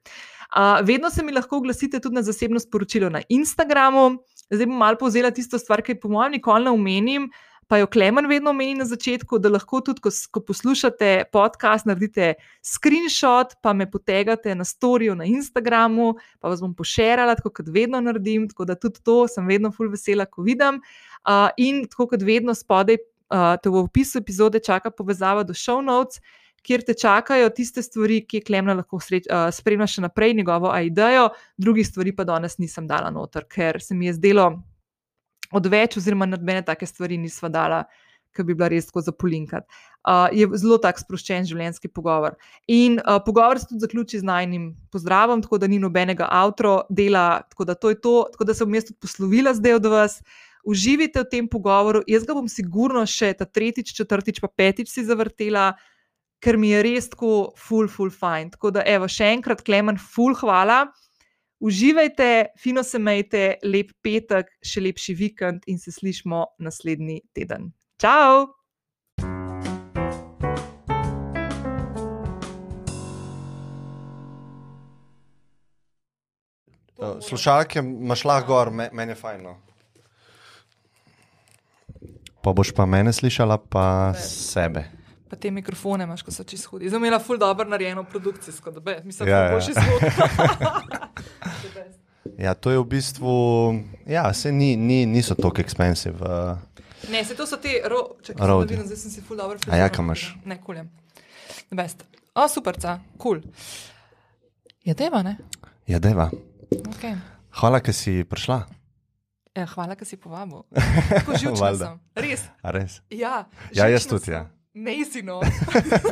Uh, 0.51 0.79
vedno 0.84 1.10
se 1.10 1.24
mi 1.24 1.32
lahko 1.32 1.62
oglasite 1.62 2.00
tudi 2.03 2.15
na 2.15 2.24
zasebno 2.24 2.60
sporočilo 2.60 3.10
na 3.10 3.22
Instagramu. 3.29 4.17
Zdaj 4.51 4.67
bom 4.67 4.79
malo 4.79 5.00
povzela 5.00 5.32
tisto 5.32 5.60
stvar, 5.60 5.84
ki 5.84 5.98
po 6.00 6.12
mojem 6.12 6.38
nikoli 6.38 6.67
ne 6.67 6.72
omenim 6.72 7.32
pa 7.67 7.77
jo 7.77 7.88
Klemen 7.88 8.27
vedno 8.27 8.53
meni 8.53 8.75
na 8.79 8.86
začetku, 8.88 9.39
da 9.43 9.50
lahko 9.51 9.81
tudi, 9.83 10.01
ko, 10.01 10.12
ko 10.31 10.41
poslušate 10.47 11.27
podcast, 11.31 11.88
naredite 11.88 12.33
screenshot, 12.63 13.57
pa 13.62 13.74
me 13.74 13.89
potegate 13.91 14.55
na 14.55 14.65
storijo 14.65 15.15
na 15.15 15.27
Instagramu, 15.27 16.13
pa 16.39 16.50
vas 16.50 16.63
bom 16.63 16.74
pošerala, 16.75 17.36
tako 17.36 17.51
kot 17.59 17.69
vedno 17.74 18.01
naredim. 18.01 18.47
Tako 18.47 18.65
da 18.65 18.75
tudi 18.79 19.03
to 19.03 19.19
sem 19.27 19.47
vedno 19.47 19.71
fulj 19.71 19.91
vesela, 19.97 20.25
ko 20.25 20.47
vidim. 20.47 20.79
Uh, 21.27 21.50
in 21.57 21.83
tako 21.91 22.07
kot 22.13 22.24
vedno 22.24 22.55
spodaj, 22.55 23.01
uh, 23.36 23.53
te 23.62 23.69
v 23.69 23.83
opisu 23.83 24.24
epizode 24.24 24.63
čaka 24.63 24.91
povezava 24.91 25.43
do 25.43 25.55
show 25.55 25.83
notes. 25.83 26.24
Kjer 26.67 26.81
te 26.83 26.95
čakajo 26.97 27.51
tiste 27.55 27.83
stvari, 27.83 28.21
ki 28.27 28.39
je 28.39 28.47
Klemna 28.47 28.74
lahko 28.79 29.00
sreč, 29.03 29.27
uh, 29.27 29.51
spremlja 29.55 29.88
še 29.91 30.07
naprej, 30.07 30.33
njegovo 30.39 30.71
idejo, 30.71 31.29
drugih 31.59 31.88
stvari 31.88 32.15
pa 32.15 32.25
danes 32.27 32.57
nisem 32.59 32.88
dala 32.88 33.12
noter, 33.13 33.45
ker 33.47 33.79
se 33.83 33.95
mi 33.95 34.09
je 34.09 34.17
zdelo, 34.17 34.50
odveč, 35.51 35.98
oziroma 35.98 36.27
nobene 36.30 36.63
take 36.66 36.88
stvari 36.88 37.18
nisva 37.18 37.50
dala, 37.50 37.84
ki 38.36 38.46
bi 38.46 38.56
bila 38.58 38.70
res 38.72 38.89
tako 38.89 39.01
za 39.01 39.13
polinkati. 39.13 39.66
Uh, 40.08 40.30
je 40.32 40.48
zelo 40.62 40.77
tak 40.80 41.00
sproščen 41.01 41.48
življenjski 41.50 41.89
pogovor. 41.92 42.38
In 42.72 43.00
uh, 43.01 43.18
pogovor 43.25 43.60
se 43.60 43.68
tudi 43.68 43.84
zaključi 43.84 44.22
z 44.22 44.27
najnim 44.27 44.70
pozdravom, 44.94 45.42
tako 45.44 45.60
da 45.60 45.68
ni 45.68 45.82
nobenega 45.84 46.30
avtro 46.32 46.77
dela, 46.89 47.42
tako 47.51 47.68
da 47.68 47.75
to 47.75 47.92
je 47.92 48.00
to, 48.00 48.16
tako 48.32 48.48
da 48.48 48.56
se 48.56 48.68
bom 48.68 48.77
jaz 48.77 48.88
tudi 48.88 49.01
poslovila 49.04 49.56
zdaj 49.58 49.80
od 49.82 49.89
vas. 49.92 50.22
Uživite 50.68 51.24
v 51.24 51.30
tem 51.32 51.46
pogovoru, 51.48 52.01
jaz 52.08 52.25
ga 52.27 52.36
bom 52.36 52.48
sigurno 52.51 53.04
še 53.08 53.34
ta 53.39 53.46
tretjič, 53.48 53.94
četrtič, 53.96 54.42
pa 54.44 54.51
petič 54.51 54.92
si 54.92 55.04
zavrtela, 55.08 55.74
ker 56.44 56.60
mi 56.60 56.74
je 56.74 56.82
res 56.84 57.08
tako, 57.12 57.54
full, 57.60 57.88
full, 57.92 58.12
fine. 58.12 58.51
Tako 58.56 58.74
da, 58.75 58.84
evo, 58.88 59.08
še 59.12 59.32
enkrat, 59.38 59.63
Klemen, 59.66 60.00
full, 60.00 60.36
hvala. 60.39 60.86
Uživajte, 61.60 62.46
fino 62.62 62.84
se 62.84 63.00
majte, 63.00 63.58
lep 63.66 63.90
petek, 64.06 64.52
še 64.62 64.82
lepši 64.86 65.16
vikend 65.18 65.66
in 65.66 65.80
se 65.82 65.92
slišmo 65.92 66.46
naslednji 66.62 67.24
teden. 67.34 67.72
Ciao! 67.98 68.54
slušalke 77.22 77.80
imaš 77.80 78.24
lahko 78.26 78.48
gor, 78.48 78.72
me, 78.72 78.90
meni 78.94 79.12
je 79.12 79.16
fajn. 79.16 79.44
No. 79.44 79.56
Pa 82.42 82.54
boš 82.54 82.72
pa 82.76 82.86
mene 82.86 83.14
slišala, 83.14 83.58
pa 83.58 84.14
sebe. 84.18 84.86
Pa 85.30 85.36
te 85.36 85.52
mikrofone 85.52 86.06
imaš, 86.08 86.24
ko 86.24 86.32
so 86.32 86.44
čisto 86.44 86.70
hudi. 86.72 86.90
Zdaj 86.90 87.02
imela 87.02 87.20
ful 87.20 87.38
dobro 87.38 87.68
narejeno 87.70 88.04
produkcijsko, 88.04 88.72
da 88.72 88.80
bi 88.80 88.96
mislim, 89.04 89.30
Ja, 89.30 89.40
da 89.40 89.46
ja. 89.46 89.56
boš 89.56 89.70
izvodila. 89.70 90.32
Ja, 90.92 91.00
to 92.53 92.70
je 92.72 92.79
v 92.79 92.86
bistvu, 92.86 93.34
ja, 94.06 94.34
se 94.34 94.51
ni, 94.51 94.75
ni, 94.75 95.06
niso 95.06 95.36
tako 95.36 95.62
expensive. 95.62 96.22
Uh, 96.22 96.58
ne, 97.10 97.24
se 97.25 97.36
to 97.36 97.48
so 97.50 97.58
te, 97.58 97.82
ro, 97.89 98.17
čakaj, 98.22 98.38
sem 98.38 98.48
Rodi. 98.48 98.75
naredila, 98.75 98.86
zdaj 98.86 98.98
sem 98.98 99.12
si 99.12 99.22
ful 99.22 99.38
dobro 99.38 99.60
A 99.72 99.77
ja, 99.77 99.89
kam 99.89 100.06
imaš? 100.06 100.36
Ne, 100.46 100.62
kulje. 100.62 100.86
Best. 101.72 102.06
O, 102.36 102.48
superca, 102.48 103.00
kul. 103.17 103.41
Cool. 103.41 103.51
Je 104.86 104.94
deva, 104.94 105.24
ne? 105.24 105.38
ja, 105.88 106.00
deva. 106.00 106.29
Okay. 106.70 107.17
Hvala, 107.58 107.79
ker 107.82 107.96
si 107.96 108.22
prišla. 108.24 108.67
Ja, 109.58 109.65
hvala, 109.65 109.98
ker 109.98 110.06
si 110.06 110.20
povabil. 110.22 110.62
Tako 111.17 111.34
živčna 111.41 111.74
sem. 111.74 111.98
Res. 112.15 112.46
A 112.62 112.72
res? 112.72 113.01
Ja, 113.10 113.48
Ja, 113.74 113.89
jaz 113.89 114.06
tudi, 114.06 114.29
sem. 114.29 114.38
ja. 114.38 114.46
Si 115.10 115.24
no. 115.25 115.41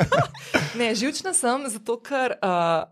ne, 0.80 0.90
živčna 0.98 1.36
sem 1.38 1.70
zato, 1.70 2.00
ker 2.02 2.34
uh, 2.42 2.90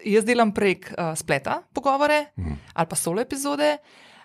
jaz 0.00 0.24
delam 0.24 0.50
prek 0.50 0.88
uh, 0.90 1.12
spleta 1.12 1.62
pogovore 1.70 2.32
Mhm. 2.36 2.54
ali 2.74 2.86
pa 2.86 2.96
solo 2.96 3.20
epizode. 3.20 3.78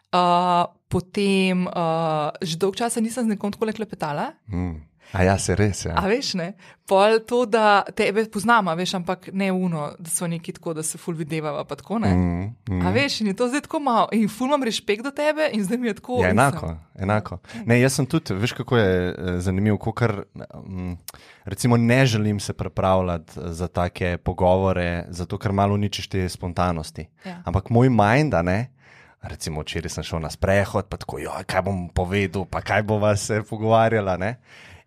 Uh, 0.07 0.63
potem 0.87 1.67
uh, 1.67 2.31
že 2.39 2.55
dolgo 2.55 2.75
časa 2.75 3.03
nisem 3.03 3.23
z 3.23 3.35
nekom 3.35 3.51
tako 3.51 3.67
klepetala. 3.67 4.39
Mm. 4.47 4.79
A 5.11 5.23
ja, 5.23 5.37
se 5.39 5.55
res. 5.55 5.85
Ja. 5.85 5.93
A 5.95 6.07
veš, 6.07 6.33
ne? 6.33 6.53
Pol 6.85 7.19
to, 7.19 7.45
da 7.45 7.83
tebe 7.89 8.25
poznam, 8.25 8.67
a 8.67 8.73
veš, 8.73 8.93
ampak 8.93 9.29
ne 9.33 9.51
uno, 9.51 9.93
da 9.99 10.09
so 10.09 10.27
neki 10.27 10.53
tako, 10.53 10.73
da 10.73 10.83
se 10.83 10.97
ful 10.97 11.15
videvava, 11.15 11.63
pa 11.63 11.75
tako 11.75 11.99
ne. 11.99 12.09
Mm, 12.09 12.43
mm. 12.69 12.81
A 12.81 12.91
veš, 12.91 13.21
in 13.21 13.27
je 13.27 13.33
to 13.33 13.47
zdaj 13.47 13.61
tako 13.61 13.79
malo, 13.79 14.07
in 14.11 14.27
ful 14.27 14.47
imam 14.47 14.63
respekt 14.63 15.03
do 15.03 15.11
tebe, 15.11 15.49
in 15.53 15.63
zdaj 15.63 15.77
mi 15.77 15.87
je 15.87 15.93
tako. 15.93 16.19
Ja, 16.21 16.29
enako, 16.29 16.67
sem- 16.67 17.03
enako. 17.03 17.39
Ne, 17.65 17.79
jaz 17.81 17.93
sem 17.93 18.05
tudi, 18.05 18.33
veš, 18.35 18.51
kako 18.53 18.77
je 18.77 18.91
eh, 19.07 19.39
zanimivo, 19.39 19.77
ker 19.91 20.23
recimo 21.45 21.77
ne 21.77 22.05
želim 22.05 22.39
se 22.39 22.53
pripravljati 22.53 23.39
eh, 23.39 23.43
za 23.47 23.67
take 23.67 24.17
pogovore, 24.17 25.05
zato 25.09 25.37
ker 25.37 25.51
malo 25.51 25.73
uničiš 25.73 26.07
te 26.07 26.29
spontanosti. 26.29 27.07
Ja. 27.25 27.41
Ampak 27.45 27.69
moj 27.69 27.89
mind, 27.89 28.33
a 28.33 28.41
ne. 28.41 28.73
Recimo, 29.21 29.61
včeraj 29.61 29.89
sem 29.89 30.03
šel 30.03 30.19
na 30.19 30.29
sprehod, 30.29 30.85
pa 30.85 30.97
tako, 30.97 31.17
jo, 31.19 31.31
kaj 31.45 31.61
bom 31.61 31.89
povedal, 31.89 32.45
pa 32.45 32.61
kaj 32.61 32.83
bova 32.83 33.15
se 33.15 33.41
pogovarjala. 33.43 34.17
Ne? 34.17 34.35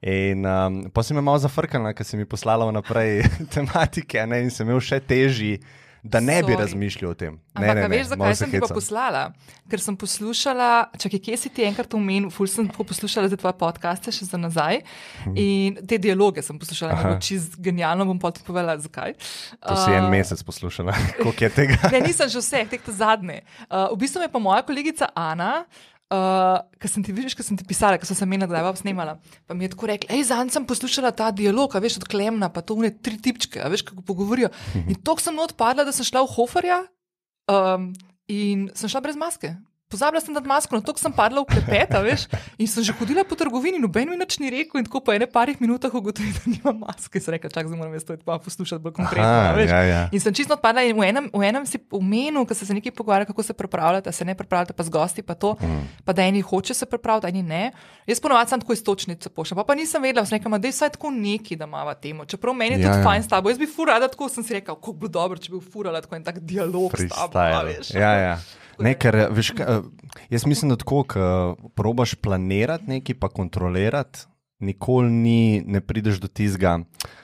In 0.01 0.47
um, 0.49 0.81
pa 0.89 1.03
sem 1.05 1.17
me 1.17 1.21
malo 1.21 1.39
zafrkala, 1.39 1.93
ker 1.93 2.07
si 2.09 2.17
mi 2.17 2.25
poslala 2.25 2.65
naprej 2.73 3.21
tematike, 3.55 4.25
ne? 4.27 4.47
in 4.47 4.51
sem 4.51 4.65
imel 4.65 4.81
še 4.81 4.97
težji, 5.05 5.59
da 6.01 6.17
ne 6.25 6.39
bi 6.41 6.55
Sorry. 6.55 6.61
razmišljal 6.63 7.11
o 7.11 7.15
tem. 7.15 7.35
Ne, 7.37 7.61
Ampak 7.61 7.77
ne, 7.77 7.83
ne, 7.83 7.89
veš, 7.93 8.07
zakaj 8.15 8.33
se 8.33 8.39
sem 8.41 8.49
ti 8.49 8.57
pa 8.57 8.65
hecam. 8.65 8.77
poslala? 8.79 9.23
Ker 9.69 9.83
sem 9.85 9.97
poslušala, 10.01 10.69
čakaj, 10.97 11.21
kje 11.27 11.37
si 11.37 11.53
ti 11.53 11.67
enkrat 11.69 11.93
omenil, 11.93 12.31
ful 12.33 12.49
sem 12.49 12.65
poslušala 12.73 13.29
za 13.29 13.37
tvoje 13.37 13.53
podcaste 13.61 14.09
še 14.09 14.31
za 14.31 14.41
nazaj 14.41 14.81
in 15.37 15.77
te 15.85 16.01
dialoge 16.01 16.41
sem 16.41 16.57
poslušala, 16.57 16.97
Aha. 16.97 17.13
čist 17.21 17.61
genialno, 17.61 18.09
bom 18.09 18.17
ti 18.33 18.41
povedala, 18.47 18.79
zakaj. 18.81 19.13
To 19.61 19.77
si 19.77 19.93
en 19.93 20.09
Uh, 20.09 20.11
mesec 20.17 20.41
poslušala, 20.41 20.97
koliko 21.21 21.45
je 21.45 21.53
tega. 21.53 21.77
Ne, 21.93 22.01
nisem 22.09 22.33
že 22.33 22.41
vseh, 22.41 22.65
tek 22.73 22.81
ta 22.81 22.97
zadnje. 22.97 23.43
Uh, 23.69 23.93
v 23.93 24.01
bistvu 24.01 24.25
me 24.25 24.31
je 24.31 24.33
pa 24.33 24.41
moja 24.41 24.65
kolegica 24.65 25.13
Ana, 25.13 25.69
uh, 26.11 26.59
ki 26.83 26.91
sem 26.91 27.05
ti 27.07 27.15
vidiš, 27.15 27.37
ki 27.39 27.47
sem 27.47 27.59
ti 27.59 27.67
pisala, 27.67 27.99
ki 28.01 28.09
sem 28.09 28.19
se 28.19 28.29
meni 28.29 28.43
nadaljevala, 28.45 28.79
snemala, 28.79 29.17
pa 29.47 29.57
mi 29.57 29.67
je 29.67 29.73
tako 29.75 29.91
rekla, 29.91 30.13
hej, 30.15 30.27
zanj 30.31 30.53
sem 30.55 30.67
poslušala 30.69 31.15
ta 31.17 31.31
dialog, 31.35 31.75
a 31.75 31.83
veš, 31.83 32.01
od 32.03 32.09
Klemna, 32.11 32.51
pa 32.53 32.65
to 32.67 32.77
une 32.79 32.93
tri 32.93 33.19
tipčke, 33.23 33.63
veš, 33.73 33.87
kako 33.89 34.05
pogovorijo. 34.07 34.53
In 34.91 34.99
tok 34.99 35.23
sem 35.23 35.39
odpadla, 35.39 35.87
da 35.87 35.95
sem 35.95 36.07
šla 36.07 36.25
v 36.27 36.35
Hoferja 36.35 36.81
um, 37.51 37.91
in 38.31 38.69
sem 38.79 38.91
šla 38.91 39.03
brez 39.05 39.19
maske. 39.19 39.55
Pozabila 39.91 40.21
sem 40.23 40.31
dati 40.31 40.47
masko, 40.47 40.79
na 40.79 40.87
to 40.87 40.95
sem 40.95 41.11
padla 41.11 41.43
v 41.43 41.51
klepet, 41.51 41.91
a 41.91 41.99
veš, 41.99 42.29
in 42.63 42.69
sem 42.71 42.87
že 42.87 42.95
hodila 42.95 43.25
po 43.27 43.35
trgovini, 43.35 43.75
noben 43.83 44.07
mi 44.07 44.15
nič 44.15 44.39
ni 44.39 44.47
rekel, 44.47 44.79
in 44.79 44.87
tako 44.87 45.03
po 45.03 45.11
ene 45.11 45.27
parih 45.27 45.59
minutah 45.59 45.91
ugotovila, 45.91 46.39
da 46.39 46.47
nimam 46.47 46.79
maske. 46.87 47.19
Sem 47.19 47.35
rekla, 47.35 47.51
čak, 47.51 47.67
zdaj 47.67 47.75
moram 47.75 47.97
jaz 47.99 48.07
to 48.07 48.15
pa 48.23 48.39
poslušati 48.39 48.79
bolj 48.79 48.95
konkretno. 48.95 49.27
Aha, 49.27 49.57
veš. 49.59 49.71
ja, 49.75 49.83
ja. 49.83 50.03
In 50.15 50.23
sem 50.23 50.31
čisto 50.31 50.55
odpadla 50.55 50.87
in 50.87 50.95
v 50.95 51.11
enem, 51.11 51.27
v 51.35 51.43
enem 51.43 51.67
si 51.67 51.83
omenil, 51.91 52.47
ko 52.47 52.55
se 52.55 52.71
nekaj 52.71 52.95
pogovarja, 52.95 53.27
kako 53.27 53.43
se 53.43 53.57
pripravljate, 53.59 54.15
se 54.15 54.23
ne 54.23 54.39
pripravljate, 54.39 54.79
pa 54.79 54.87
z 54.87 54.95
gosti, 54.95 55.27
pa 55.27 55.35
to, 55.35 55.57
mm. 55.59 56.07
pa 56.07 56.15
da 56.15 56.23
eni 56.23 56.39
hoče 56.39 56.71
se 56.71 56.87
pripraviti, 56.87 57.35
eni 57.35 57.43
ne. 57.43 57.65
Jaz 58.07 58.23
ponovadi 58.23 58.55
sem 58.55 58.63
tako 58.63 58.79
istočnice 58.79 59.35
pošljem, 59.35 59.59
pa, 59.59 59.67
pa 59.67 59.75
nisem 59.75 59.99
vedela, 60.07 60.23
sem 60.23 60.39
rekla, 60.39 60.63
da 60.63 60.71
je 60.71 60.77
vsaj 60.79 60.95
tako 60.95 61.11
neki, 61.11 61.59
da 61.59 61.67
ima 61.67 61.83
temo. 61.99 62.31
Čeprav 62.31 62.55
meni 62.55 62.79
je 62.79 62.87
Ja, 62.87 62.95
tudi 62.95 63.03
ja. 63.03 63.11
fajn 63.11 63.27
s 63.27 63.29
tabo, 63.29 63.51
jaz 63.51 63.59
bi 63.59 63.67
furala 63.67 64.07
tako, 64.07 64.31
sem 64.31 64.47
si 64.47 64.55
rekla, 64.55 64.79
kako 64.79 64.95
bi 64.95 65.03
bilo 65.03 65.19
dobro, 65.19 65.43
če 65.43 65.51
bi 65.51 65.59
furala 65.59 65.99
tako 66.01 66.15
en 66.15 66.25
tak 66.31 66.39
dialog 66.47 66.95
s 66.95 67.11
tabo. 67.11 67.35
Freestyle. 67.35 67.67
veš. 67.75 67.95
Ja, 67.99 68.15
ja. 68.15 68.39
Ne, 68.81 68.95
ker, 68.95 69.27
veš, 69.31 69.51
ka- 69.51 69.83
jaz 70.31 70.47
mislim, 70.47 70.71
da 70.71 70.77
tako, 70.77 71.03
ko 71.05 71.23
probaš 71.75 72.15
planirati 72.15 72.89
nekaj, 72.89 73.15
pa 73.15 73.29
kontrolirati, 73.29 74.27
nikoli 74.61 75.11
ni, 75.11 75.41
ne 75.63 75.81
prideš 75.81 76.19
do 76.19 76.29
tizga. 76.29 76.81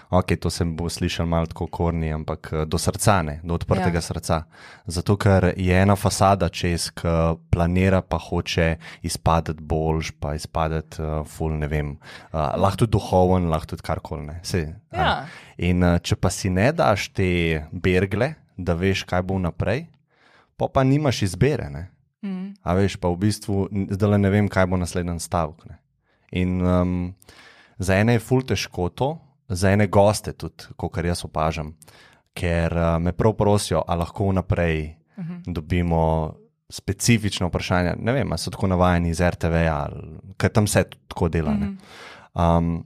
Ok, 0.09 0.37
to 0.41 0.51
se 0.51 0.65
bo 0.65 0.87
slišal 0.89 1.27
malo 1.27 1.47
tako 1.47 1.67
korni, 1.67 2.13
ampak 2.13 2.53
do 2.67 2.79
srca, 2.79 3.23
ne, 3.23 3.41
do 3.43 3.55
odprtega 3.55 3.99
Ja. 3.99 4.01
srca. 4.01 4.43
Zato, 4.87 5.17
ker 5.17 5.53
je 5.57 5.83
ena 5.83 5.97
fasada 5.97 6.49
čez, 6.49 6.91
ki 6.91 7.09
planira, 7.51 8.03
pa 8.03 8.19
hoče 8.19 8.77
izpadati 9.03 9.61
boljš, 9.61 10.13
pa 10.21 10.35
izpadati 10.35 11.03
uh, 11.03 11.27
ful, 11.27 11.53
ne 11.53 11.67
vem, 11.67 11.91
uh, 11.91 12.55
lahko 12.57 12.77
tudi 12.77 12.93
duhoven, 12.93 13.49
lahko 13.49 13.67
tudi 13.67 13.83
karkoli. 13.83 14.27
ne, 14.27 14.41
a. 14.93 14.97
Ja. 14.97 15.27
In 15.59 15.83
uh, 15.83 15.99
če 15.99 16.17
pa 16.17 16.31
si 16.31 16.51
ne 16.51 16.73
daš 16.73 17.09
te 17.09 17.29
bergle, 17.73 18.35
da 18.57 18.75
veš, 18.75 19.03
kaj 19.05 19.23
bo 19.23 19.39
naprej, 19.39 19.87
pa 20.57 20.69
pa 20.73 20.85
nimaš 20.85 21.23
izbire. 21.23 21.71
Ne? 21.71 21.91
Mm. 22.23 22.55
A 22.63 22.75
veš, 22.75 22.97
pa 22.97 23.09
v 23.09 23.17
bistvu 23.17 23.69
zdaj 23.91 24.11
le 24.11 24.19
ne 24.19 24.31
vem, 24.31 24.49
kaj 24.49 24.67
bo 24.67 24.77
naslednji 24.77 25.21
stavek. 25.21 25.67
Ne? 25.67 25.79
In 26.33 26.61
um, 26.63 27.15
za 27.79 27.95
ene 27.97 28.13
je 28.13 28.19
ful 28.25 28.43
težko 28.43 28.89
to, 28.89 29.19
za 29.49 29.71
ene 29.71 29.87
goste 29.87 30.33
tudi, 30.33 30.65
kot 30.77 30.97
jaz 31.05 31.25
opažam, 31.25 31.77
ker 32.35 32.73
uh, 32.77 32.97
me 32.99 33.13
prav 33.13 33.37
prosijo, 33.37 33.85
a 33.87 33.95
lahko 33.95 34.29
vnaprej 34.31 34.97
Mhm. 35.17 35.33
-huh. 35.33 35.53
dobimo 35.53 36.35
specifične 36.69 37.47
vprašanja. 37.47 37.95
Ne 37.99 38.13
vem, 38.13 38.33
ali 38.33 38.39
so 38.39 38.51
tako 38.51 38.67
navajeni 38.67 39.09
iz 39.11 39.21
RTV, 39.21 39.55
ali 39.73 40.19
ker 40.37 40.51
tam 40.53 40.67
se 40.67 40.85
tako 41.09 41.29
dela. 41.29 41.51
Uh 41.51 41.57
Mhm. 41.57 41.77
-huh. 42.35 42.59
um, 42.59 42.85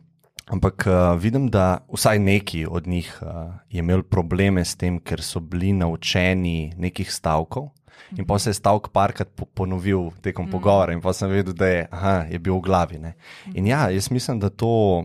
ampak 0.50 0.87
uh, 0.87 1.14
vidim, 1.21 1.49
da 1.50 1.80
vsaj 1.92 2.19
neki 2.19 2.66
od 2.66 2.87
njih 2.87 3.11
uh, 3.23 3.54
je 3.71 3.78
imel 3.78 4.02
probleme 4.02 4.64
s 4.64 4.76
tem, 4.76 4.99
ker 5.00 5.23
so 5.23 5.40
bili 5.40 5.73
naučeni 5.73 6.73
nekih 6.76 7.12
stavkov. 7.12 7.71
In 8.19 8.26
pa 8.26 8.38
se 8.38 8.50
je 8.50 8.59
stavek 8.59 8.88
parkrat 8.90 9.28
po 9.37 9.45
ponovil 9.45 10.11
tekom 10.23 10.49
mm. 10.49 10.50
pogovora, 10.50 10.92
in 10.92 11.00
pa 11.00 11.12
sem 11.14 11.30
vedel, 11.30 11.54
da 11.54 11.66
je, 11.66 11.83
aha, 11.90 12.14
je 12.30 12.38
bil 12.38 12.57
v 12.59 12.64
glavi. 12.64 12.99
Ne. 12.99 13.14
In 13.54 13.66
ja, 13.66 13.87
jaz 13.90 14.11
mislim, 14.11 14.40
da 14.40 14.50
to 14.50 15.04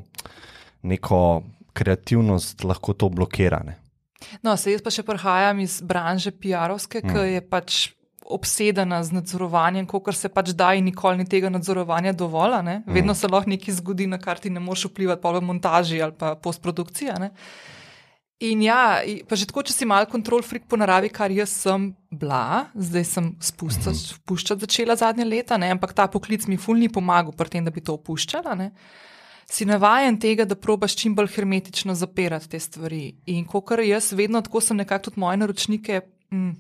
neko 0.82 1.44
kreativnost 1.74 2.64
lahko 2.64 2.94
to 2.94 3.10
blokira. 3.10 3.62
Ne. 3.66 3.78
No, 4.42 4.56
se 4.58 4.72
jaz 4.72 4.82
pa 4.82 4.94
še 4.94 5.04
prihajam 5.06 5.60
iz 5.62 5.82
branže 5.86 6.32
PR-ovske, 6.32 7.04
ki 7.04 7.14
Mm. 7.14 7.30
je 7.36 7.42
pač 7.42 7.76
obsedena 8.26 9.04
z 9.04 9.12
nadzorovanjem, 9.12 9.86
kot 9.86 10.16
se 10.16 10.30
pač 10.30 10.50
da, 10.58 10.74
in 10.74 10.86
nikoli 10.86 11.18
ni 11.18 11.26
tega 11.26 11.50
nadzorovanja 11.50 12.14
dovolj. 12.14 12.64
ne. 12.64 12.84
Vedno 12.88 13.14
Mm. 13.14 13.16
se 13.16 13.28
lahko 13.28 13.50
nekaj 13.50 13.74
zgodi, 13.74 14.08
na 14.08 14.18
kar 14.18 14.40
ti 14.40 14.50
ne 14.50 14.60
moreš 14.60 14.86
vplivati, 14.86 15.22
pa 15.22 15.32
v 15.32 15.42
montaži 15.42 16.02
ali 16.02 16.14
pa 16.18 16.36
postprodukciji. 16.36 17.10
a 17.10 17.20
ne. 17.20 17.32
In 18.40 18.62
ja, 18.62 19.00
pa 19.30 19.36
že 19.36 19.46
tako, 19.48 19.64
če 19.64 19.72
si 19.72 19.86
mal 19.86 20.06
kontrol 20.06 20.42
freak 20.44 20.68
po 20.68 20.76
naravi, 20.76 21.08
kar 21.10 21.32
jaz 21.32 21.50
sem 21.56 21.96
bila, 22.12 22.68
zdaj 22.76 23.06
sem 23.08 23.36
spuščati, 23.40 23.96
spuščati 23.96 24.60
začela 24.60 24.96
zadnje 24.96 25.24
leta, 25.24 25.58
ne, 25.58 25.72
ampak 25.72 25.94
ta 25.96 26.08
poklic 26.12 26.44
mi 26.48 26.58
ful 26.58 26.76
ni 26.76 26.90
pomagal 26.92 27.32
pri 27.32 27.50
tem, 27.50 27.64
da 27.64 27.72
bi 27.72 27.80
to 27.80 27.96
opuščala. 27.96 28.56
Ne. 28.60 28.72
Si 29.48 29.64
navajen 29.66 30.20
tega, 30.20 30.44
da 30.44 30.56
probaš 30.56 30.98
čim 31.00 31.16
bolj 31.16 31.32
hermetično 31.38 31.96
zapirati 31.96 32.50
te 32.50 32.60
stvari. 32.60 33.16
In 33.32 33.46
kot 33.46 33.72
jaz 33.80 34.12
vedno 34.12 34.42
tako 34.42 34.60
sem 34.60 34.78
nekako 34.78 35.12
tudi 35.12 35.20
moje 35.20 35.38
naročnike 35.38 36.02
mm, 36.34 36.52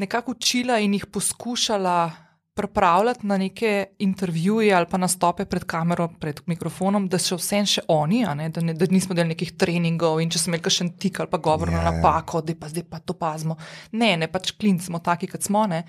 nekako 0.00 0.32
učila 0.32 0.78
in 0.80 0.94
jih 0.96 1.06
poskušala 1.06 2.10
pripravljati 2.54 3.26
na 3.26 3.36
neke 3.38 3.86
intervjuje 3.98 4.74
ali 4.74 4.86
pa 4.90 4.98
nastope 4.98 5.44
pred 5.44 5.64
kamero, 5.64 6.08
pred 6.20 6.40
mikrofonom, 6.46 7.06
da 7.08 7.18
so 7.18 7.38
vsem 7.38 7.64
še 7.66 7.84
oni, 7.88 8.24
ne, 8.36 8.48
da, 8.52 8.60
ne, 8.60 8.74
da 8.76 8.88
nismo 8.90 9.14
delali 9.14 9.32
nekih 9.34 9.54
treningov 9.56 10.20
in 10.20 10.32
če 10.32 10.42
smo 10.42 10.50
imeli 10.50 10.64
kakšen 10.66 10.90
tik 11.00 11.20
ali 11.22 11.30
pa 11.30 11.38
govorno 11.38 11.78
Ja, 11.78 11.82
ja, 11.82 11.84
ja. 11.86 11.92
napako, 11.96 12.42
da 12.44 12.56
pa 12.60 12.68
zdaj 12.68 12.84
pa 12.90 12.98
to 12.98 13.14
pazimo. 13.16 13.56
Ne, 13.92 14.16
ne, 14.20 14.28
pač 14.28 14.52
klinc 14.60 14.84
smo 14.84 14.98
taki, 14.98 15.30
kot 15.30 15.46
smo. 15.46 15.64
Ne. 15.70 15.84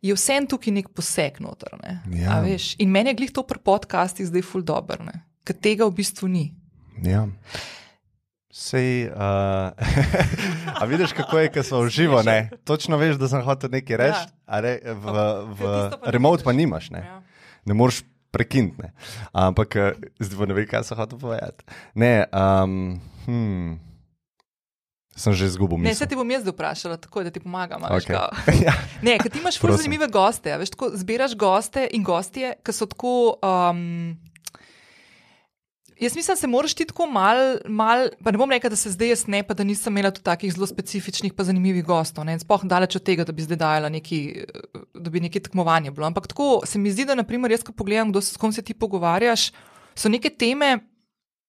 Je 0.00 0.14
vsem 0.14 0.46
tukaj 0.46 0.72
nek 0.78 0.92
poseg 0.94 1.40
noter. 1.44 1.74
Ne. 1.82 1.98
Ja. 2.22 2.38
A 2.38 2.40
veš, 2.46 2.76
In 2.78 2.94
meni 2.94 3.10
je 3.12 3.18
glih 3.18 3.34
to 3.34 3.42
pri 3.42 3.58
podcastih 3.58 4.30
zdaj 4.30 4.46
ful 4.46 4.62
dobro, 4.62 5.02
ne. 5.04 5.24
ker 5.44 5.56
tega 5.56 5.88
v 5.88 5.96
bistvu 5.98 6.28
ni. 6.30 6.46
Ja. 7.04 7.26
Sej, 8.48 9.12
uh, 9.12 9.76
a 10.80 10.84
vidiš, 10.84 11.12
kako 11.12 11.38
je, 11.38 11.52
ko 11.52 11.62
smo 11.62 11.80
v 11.80 11.88
živo, 11.88 12.22
ne? 12.22 12.48
Točno 12.64 12.96
veš, 12.96 13.16
da 13.16 13.28
sem 13.28 13.42
hotel 13.44 13.70
nekaj 13.70 13.96
reči, 13.96 14.24
ja. 14.24 14.60
ne, 14.60 14.72
v, 14.84 15.04
v 15.52 15.60
Ker 15.60 15.90
pa 15.92 16.06
ne 16.06 16.12
remote 16.12 16.44
pa 16.44 16.52
nimaš, 16.52 16.88
ne, 16.90 17.04
Ja. 17.04 17.20
ne 17.64 17.74
moreš 17.74 18.02
prekiniti. 18.30 18.80
Ne? 18.80 18.92
Ampak 19.32 19.76
eh, 19.76 19.92
zdaj 20.18 20.38
pa 20.38 20.44
ne 20.46 20.54
vem, 20.56 20.66
kaj 20.66 20.84
sem 20.84 20.96
hotel 20.96 21.20
povedati. 21.20 21.64
Ne, 21.94 22.24
um, 22.30 22.96
hmm, 23.26 23.76
Sem 25.12 25.34
že 25.34 25.50
izgubil 25.50 25.82
Ne, 25.82 25.90
misel. 25.90 25.98
se 25.98 26.06
ti 26.06 26.14
bom 26.14 26.30
jaz 26.30 26.46
vprašala, 26.46 26.94
tako 26.96 27.26
da 27.26 27.30
ti 27.30 27.40
pomagam. 27.40 27.82
a 27.82 27.90
kao. 27.98 28.30
ja. 28.66 28.72
Ne, 29.02 29.18
ker 29.18 29.26
ti 29.28 29.42
imaš 29.42 29.58
Prosim. 29.58 29.82
zanimive 29.82 30.06
goste. 30.06 30.52
a 30.52 30.56
Veš, 30.56 30.70
tako, 30.70 30.94
zbiraš 30.94 31.34
goste 31.34 31.88
in 31.90 32.06
gostje, 32.06 32.54
ki 32.62 32.72
so 32.72 32.86
tako. 32.86 33.34
Um, 33.42 34.14
jaz 36.00 36.16
mislim, 36.16 36.32
da 36.32 36.36
se 36.36 36.46
moraš 36.46 36.74
ti 36.74 36.84
tako 36.84 37.06
mal, 37.06 37.36
mal, 37.66 38.08
pa 38.24 38.30
ne 38.30 38.38
bom 38.38 38.50
rekel, 38.50 38.70
da 38.70 38.76
se 38.76 38.90
zdaj 38.90 39.08
jaz 39.08 39.24
ne, 39.26 39.42
pa 39.42 39.54
da 39.54 39.64
nisem 39.64 39.92
imela 39.92 40.10
tudi 40.10 40.24
takih 40.24 40.52
zelo 40.54 40.66
specifičnih, 40.66 41.32
pa 41.32 41.44
zanimivih 41.44 41.84
gostov. 41.84 42.24
Ne, 42.24 42.38
Sploh 42.38 42.64
daleč 42.64 42.96
od 42.96 43.02
tega, 43.02 43.24
da 43.24 43.32
bi 43.32 43.42
zdaj 43.42 43.56
dajala 43.56 43.88
neki, 43.88 44.20
eh, 44.44 44.84
da 44.94 45.10
bi 45.10 45.20
neki 45.20 45.40
tekmovanje 45.40 45.90
bilo. 45.90 46.06
Ampak 46.06 46.26
tako 46.26 46.60
se 46.64 46.78
mi 46.78 46.90
zdi, 46.90 47.04
da 47.04 47.14
naprimer, 47.18 47.50
jaz, 47.50 47.62
ko 47.66 47.72
pogledam, 47.72 48.12
kdo 48.12 48.20
se, 48.20 48.34
s 48.34 48.36
kom 48.36 48.52
se 48.52 48.62
ti 48.62 48.74
pogovarjaš, 48.74 49.50
so 49.94 50.08
neke 50.08 50.30
teme. 50.30 50.78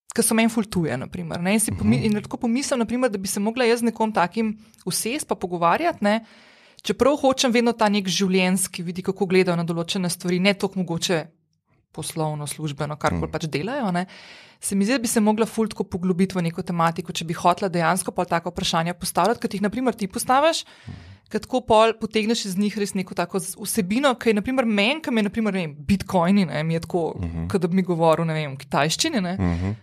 Ki 0.10 0.24
so 0.25 0.34
meni 0.34 0.50
fultuje, 0.50 0.96
naprimer, 0.98 1.38
ne, 1.38 1.51
in, 1.53 1.60
si 1.62 1.70
pomi, 1.70 2.00
in 2.08 2.15
tako 2.18 2.39
pomislim, 2.41 2.79
naprimer, 2.82 3.12
da 3.13 3.20
bi 3.22 3.29
se 3.29 3.39
mogla 3.39 3.68
jaz 3.68 3.84
z 3.84 3.91
nekom 3.91 4.10
takim 4.12 4.56
usesti 4.86 5.27
pa 5.29 5.36
pogovarjati. 5.38 6.01
Ne, 6.01 6.25
čeprav 6.82 7.20
hočem 7.22 7.53
vedno 7.53 7.75
ta 7.77 7.89
nek 7.94 8.10
življenjski 8.10 8.84
vidik, 8.84 9.06
kako 9.12 9.27
gledajo 9.29 9.60
na 9.60 9.63
določene 9.63 10.10
stvari, 10.10 10.39
ne 10.41 10.56
toliko 10.58 10.82
mogoče 10.82 11.20
poslovno, 11.91 12.48
službeno, 12.48 12.96
karkoli 12.96 13.27
mm. 13.27 13.31
pač 13.31 13.46
delajo. 13.51 13.91
Ne, 13.91 14.05
se 14.60 14.75
mi 14.75 14.86
zdi, 14.86 14.98
da 14.98 15.03
bi 15.03 15.08
se 15.08 15.22
mogla 15.24 15.46
fultko 15.46 15.84
poglobiti 15.84 16.38
v 16.38 16.43
neko 16.50 16.63
tematiko, 16.63 17.13
če 17.15 17.25
bi 17.25 17.38
hotela 17.38 17.69
dejansko 17.72 18.12
pa 18.12 18.25
tako 18.25 18.51
vprašanja 18.53 18.93
postavljati, 18.93 19.41
kot 19.41 19.53
jih 19.53 19.63
naprimer 19.65 19.96
ti 19.96 20.08
postaviš. 20.08 20.65
Ker 21.29 21.43
tako 21.43 21.62
pol 21.62 21.93
potegneš 22.01 22.48
iz 22.50 22.55
njih 22.58 22.74
res 22.81 22.96
neko 22.98 23.13
tako 23.13 23.38
vsebino, 23.38 24.15
ki 24.17 24.31
je 24.31 24.39
naprimer 24.39 24.65
meni, 24.65 24.98
ki 25.05 25.13
je 25.13 25.25
naprimer, 25.27 25.53
ne 25.53 25.62
vem, 25.67 25.75
bitcoini, 25.91 26.48
ne, 26.50 26.63
mi 26.65 26.74
je 26.74 26.79
tako, 26.88 27.03
uh 27.15 27.22
-huh. 27.22 27.46
kot 27.51 27.62
da 27.62 27.67
bi 27.67 27.75
mi 27.75 27.84
govoril, 27.86 28.25
ne 28.25 28.34
vem, 28.34 28.58
kitajščini, 28.58 29.22
ne, 29.22 29.34
uh 29.34 29.46
Mhm. 29.46 29.65
-huh. 29.65 29.75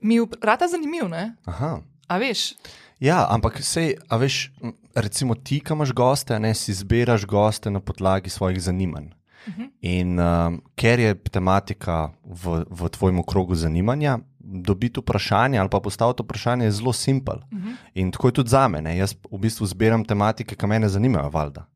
mi 0.00 0.14
je 0.14 0.26
rata 0.42 0.68
zanimiv, 0.68 1.08
ne, 1.08 1.36
Aha. 1.44 1.80
a 2.08 2.18
veš. 2.18 2.54
Ja, 3.00 3.26
ampak 3.30 3.60
sej, 3.62 3.94
a 4.08 4.16
veš, 4.16 4.52
recimo 4.94 5.34
ti, 5.34 5.60
ki 5.60 5.72
imaš 5.72 5.92
goste, 5.92 6.38
ne 6.40 6.54
si 6.54 6.72
izbiraš 6.72 7.26
goste 7.26 7.70
na 7.70 7.80
podlagi 7.80 8.30
svojih 8.30 8.60
zanimanj. 8.60 9.15
Uh 9.46 9.54
-huh. 9.54 9.68
In 9.80 10.18
um, 10.20 10.62
ker 10.74 11.00
je 11.00 11.14
tematika 11.14 12.10
v, 12.24 12.64
v 12.70 12.88
tvojem 12.88 13.22
krogu 13.22 13.54
zanimanja, 13.54 14.18
dobiti 14.38 15.00
vprašanje 15.00 15.58
ali 15.58 15.68
pa 15.68 15.80
postaviti 15.80 16.22
vprašanje 16.22 16.64
je 16.64 16.70
zelo 16.70 16.92
simpel. 16.92 17.36
Uh 17.36 17.58
-huh. 17.58 17.74
In 17.94 18.10
tako 18.10 18.28
je 18.28 18.32
tudi 18.32 18.50
za 18.50 18.68
me. 18.68 18.96
Jaz 18.96 19.14
v 19.32 19.38
bistvu 19.38 19.66
zbiram 19.66 20.04
tematike, 20.04 20.56
ki 20.56 20.66
me 20.66 20.88
zanimajo, 20.88 21.30
valjda. 21.30 21.66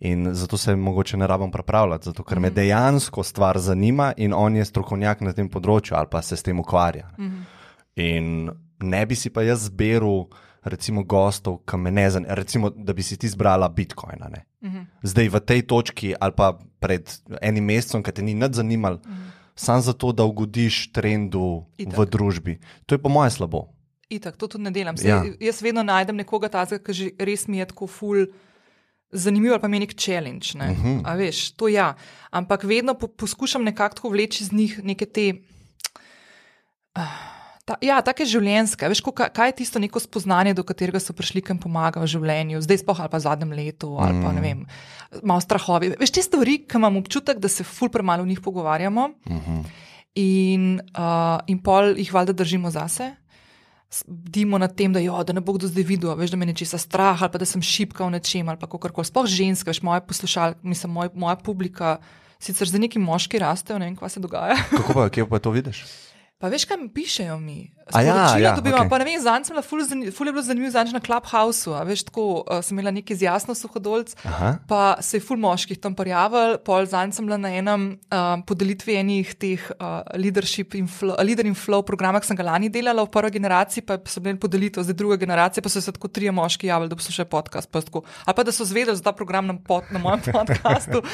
In 0.00 0.34
zato 0.34 0.56
se 0.56 0.76
mogoče 0.76 1.16
ne 1.16 1.26
rabim 1.26 1.50
pripravljati, 1.50 2.04
zato 2.04 2.22
ker 2.22 2.40
me 2.40 2.50
dejansko 2.50 3.22
stvar 3.22 3.58
zanima 3.58 4.12
in 4.16 4.32
on 4.32 4.56
je 4.56 4.64
strokovnjak 4.64 5.20
na 5.20 5.32
tem 5.32 5.48
področju 5.48 5.96
ali 5.96 6.06
pa 6.10 6.22
se 6.22 6.36
s 6.36 6.42
tem 6.42 6.60
ukvarja. 6.60 7.10
Uh 7.18 7.24
-huh. 7.24 7.42
In 7.96 8.50
ne 8.80 9.06
bi 9.06 9.14
si 9.14 9.30
pa 9.30 9.42
jaz 9.42 9.64
zbiral, 9.64 10.26
recimo, 10.64 11.04
gostov, 11.04 11.58
ki 11.60 11.76
me 11.76 11.90
ne 11.90 12.10
zanimajo, 12.10 12.34
recimo, 12.34 12.70
da 12.70 12.92
bi 12.92 13.02
si 13.02 13.16
ti 13.16 13.28
zbrala 13.28 13.68
Bitcoina. 13.68 14.28
Ne? 14.28 14.44
Uh 14.60 14.70
-huh. 14.70 14.84
Zdaj 15.02 15.28
v 15.28 15.40
tej 15.40 15.62
točki, 15.62 16.14
ali 16.16 16.32
pa 16.32 16.48
pred 16.80 17.10
enim 17.40 17.64
mesecem, 17.64 18.02
ki 18.02 18.12
te 18.12 18.22
ni 18.22 18.34
nič 18.34 18.52
zanimalo, 18.52 18.98
Mhm. 18.98 19.12
mm. 19.12 19.32
samo 19.54 19.80
zato, 19.80 20.12
da 20.12 20.24
ugodiš 20.24 20.92
trendu 20.92 21.64
Itak. 21.78 21.98
v 21.98 22.06
družbi. 22.06 22.58
To 22.86 22.94
je 22.94 22.98
po 22.98 23.08
mojem 23.08 23.30
slabo. 23.30 23.68
Itak, 24.10 24.36
to 24.36 24.46
tudi 24.46 24.64
ne 24.64 24.70
delam. 24.70 24.96
Sej, 24.96 25.08
Ja. 25.08 25.16
ja. 25.16 25.32
Jaz 25.40 25.62
vedno 25.62 25.82
najdem 25.82 26.16
nekoga 26.16 26.48
takega, 26.48 26.84
ki 26.84 26.92
že 26.92 27.10
res 27.18 27.48
mi 27.48 27.58
je 27.58 27.66
tako 27.66 27.86
ful. 27.86 28.26
Zanimivo 29.12 29.54
ali 29.54 29.60
pa 29.60 29.68
je 29.68 29.80
nek 29.80 29.94
challenge. 29.96 30.46
Ne? 30.54 30.64
Uh 30.66 30.78
Mhm. 30.78 30.88
-huh. 30.88 31.00
A 31.04 31.14
veš, 31.14 31.50
to 31.50 31.68
ja. 31.68 31.94
Ampak 32.30 32.64
vedno 32.64 32.94
po, 32.94 33.06
poskušam 33.08 33.62
nekako 33.62 34.08
vleči 34.08 34.42
iz 34.44 34.52
njih 34.52 34.80
neke 34.84 35.06
te. 35.06 35.34
ah, 36.94 37.10
Ta, 37.64 37.78
ja, 37.80 37.96
take 38.04 38.26
življenjske. 38.28 38.88
Veš, 38.92 39.00
ko, 39.00 39.14
kaj, 39.16 39.30
kaj 39.32 39.48
je 39.48 39.56
tisto 39.62 39.80
neko 39.80 40.00
spoznanje, 40.02 40.52
do 40.56 40.66
katerega 40.68 41.00
so 41.00 41.14
prišli, 41.16 41.40
ki 41.40 41.54
jim 41.54 41.60
pomaga 41.62 42.02
v 42.02 42.08
življenju, 42.12 42.60
zdaj 42.60 42.82
spoh 42.82 43.00
ali 43.00 43.08
pa 43.08 43.16
v 43.16 43.24
zadnjem 43.24 43.54
letu, 43.56 43.94
ali 43.96 44.20
pa 44.20 44.32
ne 44.36 44.42
vem, 44.44 44.60
malo 45.24 45.40
strahovi. 45.40 45.94
Veš, 45.96 46.12
te 46.12 46.24
stvari, 46.26 46.58
ki 46.68 46.76
imam 46.76 47.00
občutek, 47.00 47.40
da 47.40 47.48
se 47.48 47.64
ful 47.64 47.88
premalo 47.88 48.26
o 48.26 48.28
njih 48.28 48.44
pogovarjamo 48.44 49.08
Uh 49.24 49.32
-huh. 49.32 49.64
in, 50.14 50.80
uh, 50.92 51.40
in 51.46 51.58
pol 51.58 51.96
jih 51.96 52.12
valjda 52.12 52.32
držimo 52.32 52.70
zase. 52.70 53.14
Bdimo 54.06 54.58
nad 54.58 54.76
tem, 54.76 54.92
da, 54.92 55.00
jo, 55.00 55.24
da 55.24 55.32
ne 55.32 55.40
bo 55.40 55.52
kdo 55.52 55.68
zdaj 55.68 55.84
videl, 55.84 56.14
veš, 56.16 56.30
da 56.30 56.36
me 56.36 56.46
nečesa 56.46 56.78
strah 56.78 57.22
ali 57.22 57.32
pa 57.32 57.38
da 57.38 57.44
sem 57.44 57.62
šipka 57.62 58.04
v 58.04 58.10
nečem 58.10 58.48
ali 58.48 58.58
kako 58.58 58.78
koli. 58.78 59.04
Sploh 59.04 59.26
ženske, 59.26 59.70
veš, 59.70 59.82
moje 59.82 60.00
poslušalke, 60.00 60.60
mislim, 60.62 60.92
moj, 60.92 61.08
moja 61.14 61.36
publika, 61.36 61.96
sicer 62.38 62.68
za 62.68 62.78
neki 62.78 62.98
moški 62.98 63.38
rastejo, 63.38 63.78
ne 63.78 63.86
vem, 63.86 63.96
kaj 63.96 64.08
se 64.08 64.20
dogaja. 64.20 64.56
Kako 64.70 64.92
pa, 64.92 65.08
kje 65.08 65.28
pa 65.30 65.38
to 65.38 65.50
vidiš? 65.50 65.84
Pa 66.44 66.50
veš, 66.52 66.66
kaj 66.68 66.76
mi 66.76 66.90
pišejo 66.92 67.38
mi? 67.40 67.70
A 67.88 68.02
ja, 68.04 68.12
Sporočila 68.12 68.40
ja, 68.44 68.50
dobivam, 68.58 68.82
okej. 68.82 68.90
pa 68.92 68.98
ne 69.00 69.04
vem, 69.08 69.20
zanj 69.20 69.46
sem 69.48 69.54
bila 69.54 69.62
ful, 69.64 69.80
ful 70.12 70.28
je 70.28 70.32
bilo 70.34 70.42
zanimivo, 70.44 70.72
zanj 70.74 70.90
na 70.92 71.00
Clubhouse, 71.00 71.72
a 71.72 71.80
veš, 71.88 72.02
tako 72.10 72.24
uh, 72.42 72.58
sem 72.60 72.76
imela 72.76 72.92
neki 72.92 73.16
z 73.16 73.24
jasno 73.24 73.54
suhodolc, 73.56 74.12
Aha. 74.28 74.50
pa 74.68 74.80
se 75.00 75.16
je 75.16 75.22
ful 75.24 75.40
moških 75.40 75.80
tam 75.80 75.96
prijavil, 75.96 76.58
pol 76.66 76.84
zanj 76.90 77.14
sem 77.16 77.24
bila 77.24 77.38
na 77.40 77.48
enem 77.48 77.86
um, 77.96 78.42
podelitvi 78.44 78.98
enih 79.00 79.32
teh 79.40 79.64
uh, 79.78 80.02
leadership 80.20 80.76
in 80.76 80.84
flow, 80.84 81.16
leader 81.24 81.48
in 81.48 81.56
flow 81.56 81.80
programa, 81.80 82.20
ki 82.20 82.28
sem 82.28 82.40
ga 82.42 82.44
lani 82.50 82.68
delala 82.68 83.06
v 83.08 83.12
prvi 83.16 83.32
generaciji, 83.38 83.86
pa 83.88 83.96
so 84.04 84.20
bili 84.20 84.36
podelitev, 84.36 84.84
zdaj 84.84 85.00
druga 85.00 85.16
generacija, 85.24 85.64
pa 85.64 85.72
so 85.72 85.80
se 85.80 85.96
tako 85.96 86.12
trije 86.12 86.36
moški 86.36 86.68
javili, 86.68 86.92
da 86.92 87.00
poslušajo 87.00 87.32
podcast, 87.32 87.72
pa 87.72 87.80
tako, 87.80 88.04
ali 88.28 88.36
pa 88.36 88.44
da 88.44 88.52
so 88.52 88.68
zvedeli 88.68 89.00
za 89.00 89.08
ta 89.08 89.16
program 89.16 89.48
na, 89.48 89.56
pod, 89.56 89.88
na 89.96 90.04
mojem 90.04 90.28
podkastu. 90.28 91.00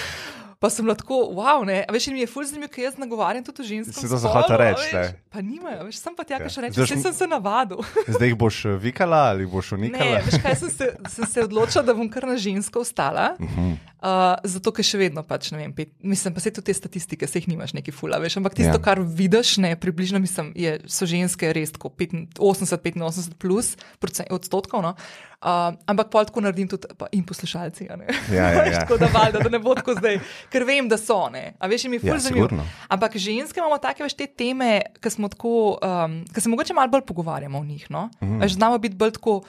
Pa 0.61 0.69
sem 0.69 0.85
bila 0.85 0.93
tako, 0.95 1.15
wow, 1.33 1.65
ne, 1.65 1.79
a 1.81 1.91
veš, 1.91 2.07
in 2.07 2.15
mi 2.15 2.21
je 2.21 2.29
ful 2.29 2.45
zanimivo, 2.45 2.69
ker 2.69 2.85
jaz 2.85 2.99
nagovarjam 2.99 3.41
tudi 3.43 3.65
ženske. 3.65 3.95
Si 3.95 4.05
to 4.05 4.19
hotela 4.21 4.59
reči, 4.61 4.91
ne. 4.93 5.05
Pa 5.31 5.41
nimajo, 5.41 5.87
veš, 5.87 5.97
sem 5.99 6.13
pa 6.13 6.21
tja, 6.23 6.37
Ja. 6.37 6.39
kaj 6.39 6.51
še 6.51 6.61
reče, 6.61 6.77
vse 6.77 6.89
šm- 6.91 7.03
sem 7.03 7.15
se 7.15 7.27
navadil. 7.27 7.81
Zdaj 8.13 8.29
jih 8.29 8.37
boš 8.37 8.65
eh, 8.67 8.77
vikala 8.79 9.23
ali 9.31 9.47
boš 9.47 9.71
Ne, 9.71 9.79
unikala? 9.79 10.21
veš 10.21 10.37
kaj, 10.39 10.57
sem 10.59 10.71
se, 10.71 10.87
sem 11.09 11.25
se 11.27 11.39
odločila, 11.41 11.81
da 11.83 11.95
bom 11.95 12.09
kar 12.09 12.29
na 12.29 12.37
žensko 12.37 12.77
ostala. 12.79 13.37
Uh 13.39 13.49
-huh. 13.49 13.73
uh, 13.99 14.11
zato, 14.45 14.69
ker 14.71 14.85
še 14.85 14.99
vedno 14.99 15.23
pač 15.23 15.49
ne 15.51 15.59
vem, 15.59 15.73
pet, 15.73 15.97
mislim, 15.99 16.35
pa 16.35 16.41
se 16.41 16.51
tudi 16.51 16.67
te 16.67 16.75
statistike, 16.75 17.27
se 17.27 17.39
jih 17.39 17.49
nimaš 17.49 17.73
neki 17.73 17.89
fula, 17.91 18.19
veš, 18.19 18.37
ampak 18.37 18.53
tisto, 18.53 18.69
Ja. 18.69 18.75
ja. 18.75 18.85
kar 18.85 19.01
vidiš, 19.01 19.57
ne, 19.57 19.77
približno 19.77 20.19
mislim, 20.19 20.53
je, 20.55 20.77
so 20.87 21.07
ženske 21.07 21.53
res 21.53 21.73
tako 21.73 21.89
80-85 21.89 23.33
plus 23.35 23.77
procent, 23.99 24.29
odstotkov. 24.31 24.83
No? 24.83 24.95
Uh, 25.41 25.49
ampak 25.87 26.11
pol 26.11 26.25
tako 26.25 26.41
naredim 26.41 26.69
tudi 26.69 26.85
pa, 26.93 27.07
in 27.13 27.25
poslušalci. 27.25 27.89
a 27.89 27.97
ne. 27.97 28.05
Ja, 28.29 28.53
ja, 28.53 28.65
ja. 28.67 28.79
tako 28.79 28.97
da 28.97 29.09
valjda, 29.09 29.39
da 29.39 29.49
ne 29.49 29.59
bo 29.59 29.73
tako 29.75 29.95
zdaj, 29.95 30.19
ker 30.51 30.65
vem, 30.67 30.89
da 30.89 30.99
so. 30.99 31.29
Ne? 31.33 31.55
A 31.59 31.71
veš, 31.71 31.85
mi 31.89 31.97
je 31.97 32.01
Ja, 32.05 32.13
ful 32.13 32.21
zanimivo. 32.21 32.49
sigurno. 32.49 32.67
Ampak 32.89 33.17
ženske 33.17 33.61
imamo 33.61 33.79
take 33.79 34.03
veš 34.03 34.15
te 34.19 34.27
teme, 34.27 34.83
ki 35.01 35.11
smo 35.11 35.29
tako, 35.29 35.79
um, 35.79 36.21
ki 36.35 36.41
se 36.41 36.49
mogoče 36.49 36.75
malo 36.75 36.91
bolj 36.91 37.07
pogovarjamo 37.07 37.59
o 37.59 37.65
njih. 37.65 37.87
No? 37.91 38.11
Mm. 38.21 38.41
Veš, 38.43 38.59
znamo 38.59 38.79
biti 38.79 38.97
bolj 38.97 39.17
tako 39.19 39.41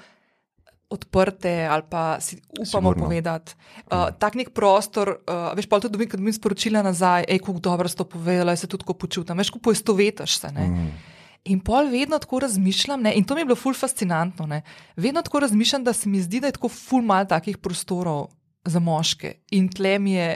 odprte 0.92 1.68
ali 1.72 1.84
pa 1.90 2.20
si 2.20 2.36
upamo 2.60 2.66
Sigurno. 2.92 3.04
Povedati. 3.06 3.56
Uh, 3.92 4.12
tak 4.20 4.36
nek 4.36 4.50
prostor, 4.52 5.16
uh, 5.24 5.54
veš, 5.56 5.70
pa 5.72 5.80
tudi 5.80 5.96
dobim, 5.96 6.10
ko 6.12 6.20
dobim 6.20 6.34
sporočila 6.36 6.84
nazaj, 6.84 7.26
hej, 7.30 7.40
kako 7.40 7.60
dobro 7.64 7.88
si 7.88 7.96
to 7.98 8.04
povedala, 8.04 8.56
se 8.56 8.68
tudi 8.68 8.84
tako 8.84 8.94
počutim, 8.94 9.38
veš, 9.40 9.50
ko 9.56 9.60
poistovetiš 9.60 10.38
se. 10.38 10.52
Ne? 10.52 10.68
Mm. 10.68 10.92
In 11.44 11.60
pol 11.64 11.88
vedno 11.90 12.20
tako 12.20 12.40
razmišljam, 12.44 13.02
ne? 13.02 13.16
in 13.16 13.24
to 13.24 13.36
mi 13.36 13.42
je 13.42 13.46
bilo 13.46 13.56
ful 13.56 13.74
fascinantno. 13.74 14.46
Ne? 14.46 14.62
Vedno 14.96 15.22
tako 15.22 15.40
razmišljam, 15.40 15.84
da 15.84 15.94
se 15.94 16.10
mi 16.10 16.22
zdi, 16.22 16.40
da 16.40 16.52
je 16.52 16.60
tako 16.60 16.70
ful 16.70 17.02
mal 17.02 17.26
takih 17.26 17.58
prostorov 17.58 18.28
za 18.66 18.80
moške 18.80 19.34
in 19.52 19.72
tle 19.74 20.00
mi 20.00 20.14
je 20.14 20.36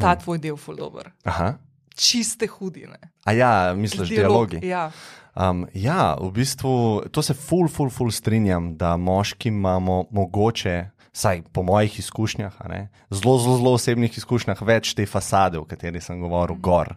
ta 0.00 0.14
tvoj 0.18 0.40
del 0.42 0.56
ful 0.60 0.76
dober. 0.76 1.12
Aha. 1.24 1.54
Čiste 1.94 2.48
hudine. 2.50 2.98
A 3.24 3.32
ja, 3.32 3.52
misliš, 3.78 4.08
dialogi? 4.10 4.58
Ja. 4.66 4.90
Um, 5.34 5.64
ja, 5.74 6.14
v 6.20 6.30
bistvu 6.30 6.72
to 7.10 7.22
se 7.22 7.34
ful, 7.34 7.68
ful, 7.68 7.90
ful 7.90 8.10
strinjam, 8.14 8.74
da 8.78 8.96
moški 8.96 9.50
imamo 9.50 10.04
mogoče, 10.14 10.76
saj 11.14 11.42
po 11.54 11.62
mojih 11.62 11.98
izkušnjah, 11.98 12.54
ne, 12.70 12.88
zelo, 13.10 13.38
zelo, 13.38 13.56
zelo 13.58 13.72
osebnih 13.78 14.18
izkušnjah, 14.18 14.62
več 14.66 14.94
te 14.94 15.06
fasade, 15.06 15.58
o 15.58 15.66
kateri 15.66 16.02
sem 16.02 16.20
govoril, 16.22 16.58
gor. 16.58 16.94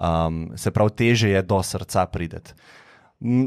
Um, 0.00 0.50
se 0.56 0.72
pravi, 0.72 0.96
teže 0.96 1.32
je 1.32 1.42
do 1.44 1.60
srca 1.64 2.06
prideti. 2.08 2.56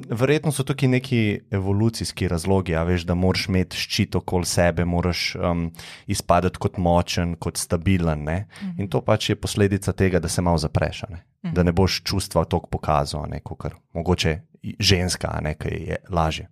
Verjetno 0.10 0.52
so 0.54 0.64
tukaj 0.64 0.90
neki 0.90 1.20
evolucijski 1.52 2.28
razlogi, 2.28 2.76
veš, 2.86 3.08
da 3.10 3.16
moraš 3.18 3.48
imeti 3.50 3.78
ščit 3.78 4.16
okoli 4.16 4.46
sebe, 4.46 4.86
moraš 4.86 5.36
um, 5.36 5.64
izpadati 6.08 6.62
kot 6.62 6.78
močen, 6.78 7.36
kot 7.42 7.58
stabilen. 7.58 8.22
Ne? 8.24 8.36
In 8.78 8.88
to 8.88 9.02
pač 9.02 9.32
je 9.32 9.36
posledica 9.36 9.94
tega, 9.98 10.22
da 10.22 10.30
se 10.30 10.42
malo 10.46 10.62
zapreš, 10.62 11.04
ne? 11.10 11.24
da 11.54 11.64
ne 11.64 11.74
boš 11.74 12.04
čustva 12.06 12.46
tako 12.46 12.70
pokazal, 12.70 13.26
kot 13.44 13.74
mogoče 13.94 14.36
i- 14.62 14.76
ženska, 14.80 15.42
ki 15.60 15.70
je 15.90 15.98
lažje. 16.10 16.48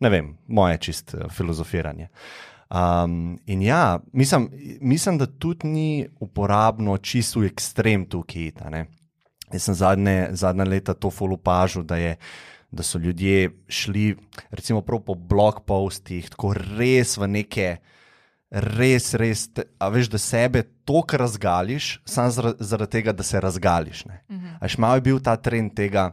Ne 0.00 0.10
vem, 0.12 0.34
moje 0.46 0.78
čist 0.78 1.14
eh, 1.14 1.28
filozofiranje. 1.32 2.08
Um, 2.68 3.38
in 3.46 3.62
ja, 3.62 4.00
mislim, 4.12 4.50
mislim, 4.80 5.18
da 5.18 5.26
tudi 5.26 5.68
ni 5.68 6.08
uporabno 6.20 6.98
čisto 6.98 7.40
v 7.40 7.46
ekstrem 7.46 8.04
tukaj. 8.04 8.52
Jaz 9.52 9.62
sem 9.62 9.74
zadnje, 9.74 10.28
zadnja 10.32 10.64
leta 10.64 10.94
to 10.94 11.10
fulupažil, 11.10 11.82
da, 11.82 11.96
je, 11.96 12.16
da 12.76 12.84
so 12.86 13.00
ljudje 13.00 13.50
šli, 13.68 14.10
recimo, 14.50 14.82
po 14.82 15.14
blog 15.14 15.62
postih, 15.66 16.28
tako 16.32 16.52
res 16.54 17.16
v 17.18 17.28
neke, 17.38 17.70
res, 18.50 19.10
res, 19.18 19.48
te, 19.52 19.66
a 19.80 19.88
veš, 19.92 20.10
da 20.12 20.20
sebe 20.22 20.62
toliko 20.86 21.18
razgališ, 21.24 21.96
samo 22.06 22.30
zaradi, 22.36 22.68
zaradi 22.70 22.92
tega, 22.98 23.16
da 23.16 23.26
se 23.26 23.40
razgališ. 23.40 24.04
Uh 24.06 24.12
-huh. 24.36 24.56
Až 24.60 24.78
malo 24.78 24.94
je 25.00 25.06
bil 25.08 25.20
ta 25.20 25.36
trend 25.36 25.74
tega, 25.74 26.10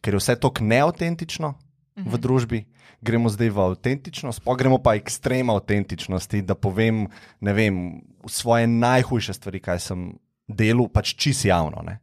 ker 0.00 0.14
je 0.14 0.18
vse 0.18 0.36
tako 0.40 0.64
neautentično, 0.64 1.54
v 1.96 2.18
družbi, 2.18 2.64
gremo 3.04 3.28
zdaj 3.28 3.50
v 3.50 3.60
avtentičnost, 3.60 4.42
pa 4.44 4.56
gremo 4.58 4.78
pa 4.82 4.96
ekstrem 4.98 5.50
avtentičnosti, 5.50 6.42
da 6.42 6.54
povem, 6.54 7.06
ne 7.40 7.52
vem, 7.52 8.02
svoje 8.26 8.66
najhujše 8.66 9.34
stvari, 9.34 9.60
kaj 9.60 9.78
sem 9.78 10.06
delal, 10.48 10.88
pač 10.88 11.14
čist 11.14 11.44
javno. 11.44 11.84
Ne. 11.86 12.00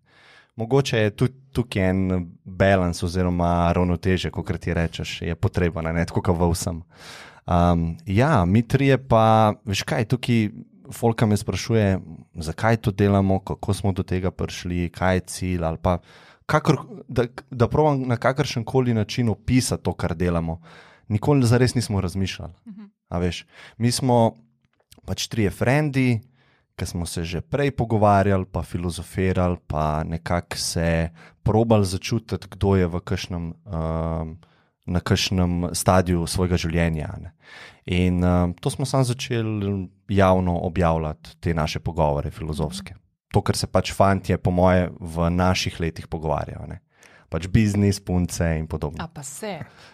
Mogoče 0.61 0.97
je 0.97 1.13
tudi 1.17 1.33
tukaj 1.51 1.89
en 1.89 2.27
balans 2.45 3.01
oziroma 3.03 3.71
ravnoteže, 3.73 4.29
kot 4.29 4.51
ti 4.61 4.73
rečeš, 4.77 5.21
je 5.25 5.35
potrebno, 5.35 5.81
ne 5.89 6.05
tako 6.05 6.21
kot 6.21 6.37
v 6.37 6.49
vsem. 6.51 6.83
Um, 7.49 7.95
ja, 8.05 8.45
mi 8.45 8.61
trije 8.61 8.99
pa, 9.01 9.55
veš 9.65 9.81
kaj, 9.89 10.05
tukaj 10.05 10.51
Folka 10.93 11.25
me 11.25 11.37
sprašuje, 11.37 11.99
zakaj 12.45 12.77
to 12.77 12.91
delamo, 12.91 13.39
kako 13.39 13.73
smo 13.73 13.91
do 13.95 14.03
tega 14.03 14.31
prišli, 14.31 14.89
kaj 14.93 15.15
je 15.15 15.25
cilj. 15.33 15.65
Pa, 15.81 15.97
kakor, 16.45 16.77
da 17.07 17.25
da 17.49 17.67
pravim 17.67 18.05
na 18.07 18.17
kakršen 18.21 18.63
koli 18.63 18.93
način 18.93 19.29
opisati 19.29 19.83
to, 19.83 19.93
kar 19.93 20.13
delamo. 20.15 20.59
Nikoli 21.07 21.47
za 21.47 21.57
res 21.57 21.75
nismo 21.75 22.01
razmišljali. 22.01 22.53
Veš, 23.09 23.45
mi 23.77 23.91
smo 23.91 24.35
pač 25.05 25.27
trije 25.27 25.49
frendi, 25.49 26.19
ki 26.81 26.89
smo 26.89 27.05
se 27.05 27.21
že 27.23 27.41
prej 27.45 27.71
pogovarjali, 27.77 28.45
pa 28.49 28.65
filozofirali, 28.65 29.57
pa 29.67 30.03
nekako 30.03 30.57
se 30.57 31.09
probali 31.43 31.85
začutiti, 31.85 32.47
kdo 32.49 32.75
je 32.75 32.87
v 32.87 32.99
kažem. 32.99 33.53
Um, 33.65 34.39
Na 34.81 34.97
kakšnem 34.99 35.77
stadiju 35.77 36.25
svojega 36.25 36.57
življenja. 36.57 37.13
Ne. 37.21 37.29
In 37.85 38.17
uh, 38.25 38.49
to 38.59 38.69
smo 38.73 38.85
samo 38.85 39.05
začeli 39.05 39.87
javno 40.09 40.57
objavljati, 40.65 41.37
te 41.39 41.53
naše 41.53 41.79
pogovore, 41.79 42.31
filozofske. 42.33 42.95
To, 43.31 43.43
kar 43.45 43.55
se 43.55 43.69
pač 43.69 43.93
fanti, 43.93 44.33
po 44.41 44.51
moje, 44.51 44.89
v 44.99 45.29
naših 45.29 45.77
letih 45.79 46.09
pogovarjajo. 46.09 46.65
Ne. 46.67 46.81
Pač 47.31 47.47
biznis, 47.47 48.01
punce 48.03 48.43
in 48.59 48.65
podobno. 48.67 48.99
A 48.99 49.07
pa 49.07 49.23
se. 49.23 49.53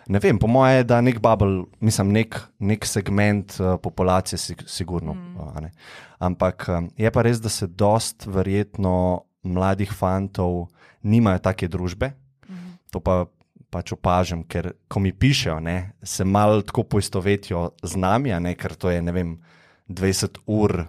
Ne 0.09 0.21
vem, 0.23 0.39
po 0.41 0.49
moje, 0.49 0.81
da 0.89 0.97
nek 1.05 1.19
bubble, 1.21 1.67
mislim, 1.85 2.09
nek, 2.15 2.39
nek 2.57 2.87
segment 2.89 3.59
uh, 3.61 3.75
populacije, 3.77 4.39
si, 4.41 4.55
sigurno. 4.65 5.13
Mm. 5.13 5.37
Uh, 5.37 5.97
Ampak 6.17 6.65
um, 6.73 6.89
je 6.97 7.11
pa 7.13 7.21
res, 7.21 7.37
da 7.37 7.51
se 7.53 7.69
dost 7.69 8.25
verjetno 8.25 9.27
mladih 9.45 9.93
fantov 9.93 10.65
nimajo 11.05 11.43
take 11.45 11.69
družbe. 11.69 12.09
Mm. 12.49 12.73
To 12.91 13.03
pa 13.05 13.19
pač 13.69 13.93
opažam, 13.93 14.41
ker 14.47 14.71
ko 14.89 15.01
mi 15.03 15.11
pišejo, 15.13 15.59
ne, 15.61 15.93
se 16.01 16.25
malo 16.25 16.61
tako 16.65 16.87
poistovetijo 16.87 17.67
z 17.83 17.99
nami, 17.99 18.33
ne, 18.41 18.55
ker 18.57 18.73
to 18.79 18.89
je 18.89 19.01
vem, 19.13 19.37
20 19.87 20.39
ur 20.47 20.87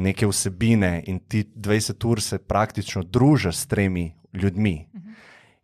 neke 0.00 0.26
vsebine 0.26 1.02
in 1.06 1.20
ti 1.20 1.44
20 1.44 2.06
ur 2.08 2.20
se 2.22 2.38
praktično 2.38 3.02
družiš 3.02 3.56
s 3.56 3.66
tremi 3.66 4.12
ljudmi. 4.32 4.88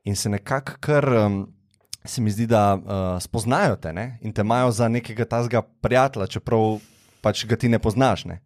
In 0.07 0.17
se 0.17 0.33
nekako 0.33 0.81
kar. 0.81 1.09
Um, 1.27 1.45
Se 2.07 2.23
mi 2.23 2.31
zdi, 2.31 2.45
da 2.47 2.77
uh, 2.79 2.83
spoznajo 3.19 3.75
te 3.83 3.91
ne? 3.93 4.19
in 4.23 4.31
te 4.33 4.45
imajo 4.47 4.71
za 4.71 4.87
nekega 4.89 5.25
tazga 5.27 5.63
prijatelja, 5.83 6.29
čeprav 6.31 6.77
pač 7.21 7.43
ga 7.51 7.57
ti 7.59 7.67
ne 7.69 7.81
poznaš. 7.83 8.25
Ne? 8.31 8.37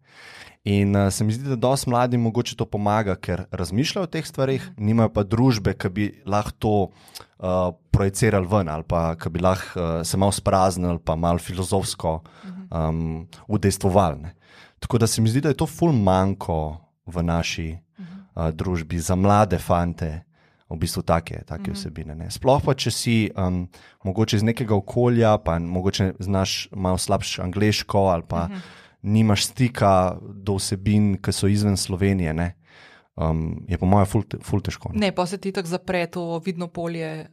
In 0.63 0.95
uh, 0.95 1.11
se 1.13 1.23
mi 1.23 1.33
zdi, 1.33 1.49
da 1.49 1.55
dosti 1.55 1.89
mladim 1.89 2.21
mogoče 2.21 2.55
to 2.55 2.65
pomaga, 2.65 3.15
ker 3.17 3.47
razmišljajo 3.51 4.05
o 4.05 4.09
teh 4.09 4.25
stvarih, 4.25 4.65
nimajo 4.77 5.09
pa 5.13 5.23
družbe, 5.25 5.73
ki 5.73 5.89
bi 5.89 6.07
lahko 6.25 6.53
to 6.57 6.73
uh, 6.89 7.71
projicirali 7.93 8.49
ven 8.49 8.69
ali 8.69 8.85
pa 8.85 9.15
ki 9.17 9.29
bi 9.33 9.41
lahko 9.41 9.77
uh, 9.77 9.93
se 10.05 10.17
malo 10.17 10.33
spraznili, 10.33 10.99
pa 11.05 11.15
malo 11.15 11.41
filozofsko 11.41 12.19
um, 12.69 13.25
udejstvovali. 13.47 14.33
Tako 14.81 14.97
da 15.01 15.07
se 15.07 15.21
mi 15.21 15.29
zdi, 15.29 15.41
da 15.41 15.49
je 15.49 15.57
to 15.57 15.65
ful 15.65 15.93
manjko 15.93 16.77
v 17.05 17.23
naši 17.25 17.69
uh, 17.73 18.49
družbi 18.53 19.01
za 19.01 19.17
mlade 19.17 19.57
fante. 19.57 20.30
V 20.71 20.77
bistvu 20.79 21.01
take, 21.03 21.43
take 21.45 21.61
mm 21.61 21.65
-hmm. 21.65 21.73
vsebine. 21.73 22.15
Ne. 22.15 22.31
Sploh 22.31 22.61
pa, 22.65 22.73
če 22.73 22.91
si 22.91 23.31
um, 23.37 23.67
mogoče 24.03 24.35
iz 24.35 24.43
nekega 24.43 24.75
okolja, 24.75 25.37
pa 25.37 25.59
mogoče 25.59 26.13
znaš 26.19 26.69
malo 26.71 26.97
slabše 26.97 27.41
angliško 27.41 27.99
ali 27.99 28.23
pa 28.27 28.47
mm 28.47 28.51
-hmm 28.51 28.81
nimaš 29.01 29.45
stika 29.45 30.17
do 30.21 30.55
vsebin, 30.55 31.15
ki 31.21 31.33
so 31.33 31.49
izven 31.49 31.77
Slovenije, 31.77 32.53
um, 33.15 33.65
je 33.67 33.77
po 33.77 33.85
mojem 33.85 34.09
ful, 34.09 34.23
ful 34.45 34.61
težko. 34.61 34.93
Ne, 34.93 35.07
ne 35.07 35.11
pa 35.15 35.25
se 35.25 35.37
ti 35.41 35.51
tako 35.51 35.67
zapre 35.67 36.05
to 36.07 36.41
vidno 36.45 36.67
polje, 36.67 37.27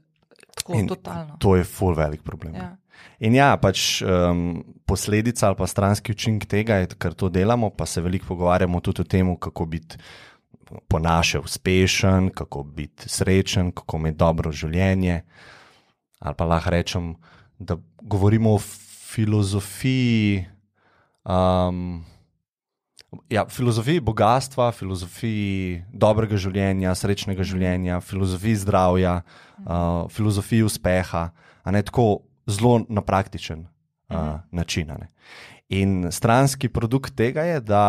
tako 0.56 0.78
in 0.78 0.88
totalno. 0.88 1.36
To 1.40 1.56
je 1.56 1.64
ful 1.64 1.94
velik 1.96 2.22
problem. 2.22 2.54
Ja. 2.54 2.76
In 3.22 3.34
ja, 3.34 3.52
pač 3.60 4.00
um, 4.02 4.62
posledica 4.86 5.46
ali 5.46 5.58
pa 5.58 5.66
stranski 5.70 6.12
učinek 6.12 6.48
tega 6.50 6.80
je, 6.82 6.88
ker 6.98 7.14
to 7.14 7.28
delamo, 7.30 7.70
pa 7.70 7.86
se 7.86 8.02
veliko 8.02 8.32
pogovarjamo 8.32 8.80
tudi 8.80 9.04
o 9.04 9.04
tem, 9.04 9.36
kako 9.36 9.66
biti 9.66 10.00
po 10.88 10.98
naše 10.98 11.38
uspešen, 11.38 12.30
kako 12.30 12.62
biti 12.62 13.08
srečen, 13.08 13.72
kako 13.72 13.96
imeti 13.96 14.16
dobro 14.16 14.52
življenje. 14.52 15.22
Ali 16.18 16.34
pa 16.34 16.44
lahko 16.44 16.70
rečem, 16.70 17.14
da 17.58 17.76
govorimo 18.02 18.54
o 18.54 18.58
filozofiji. 18.58 20.46
Um, 21.24 22.04
ja, 23.30 23.46
filozofiji 23.48 24.00
bogatstva, 24.00 24.70
filozofiji 24.72 25.84
dobrega 25.92 26.36
življenja, 26.36 26.94
srečnega 26.94 27.46
življenja, 27.46 28.00
filozofiji 28.04 28.62
zdravja, 28.64 29.20
uh, 29.64 30.06
filozofiji 30.12 30.66
uspeha, 30.66 31.28
a 31.64 31.74
ne 31.74 31.82
tako 31.82 32.22
zelo 32.48 32.82
na 32.88 33.04
praktičen 33.04 33.66
uh, 34.10 34.40
način. 34.52 34.92
In 35.68 36.12
stranski 36.12 36.68
produkt 36.72 37.16
tega 37.16 37.44
je, 37.44 37.60
da 37.60 37.84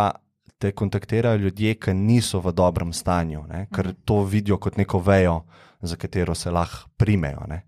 te 0.59 0.71
kontaktirajo 0.75 1.39
ljudje, 1.45 1.75
ki 1.79 1.95
niso 1.95 2.41
v 2.43 2.53
dobrem 2.53 2.93
stanju, 2.93 3.45
ne? 3.47 3.65
ker 3.73 3.93
to 4.05 4.23
vidijo 4.27 4.59
kot 4.59 4.77
neko 4.77 4.99
vejo, 4.99 5.41
za 5.81 5.95
katero 5.95 6.35
se 6.35 6.51
lahko 6.51 6.89
primejo. 6.97 7.47
Ne? 7.47 7.63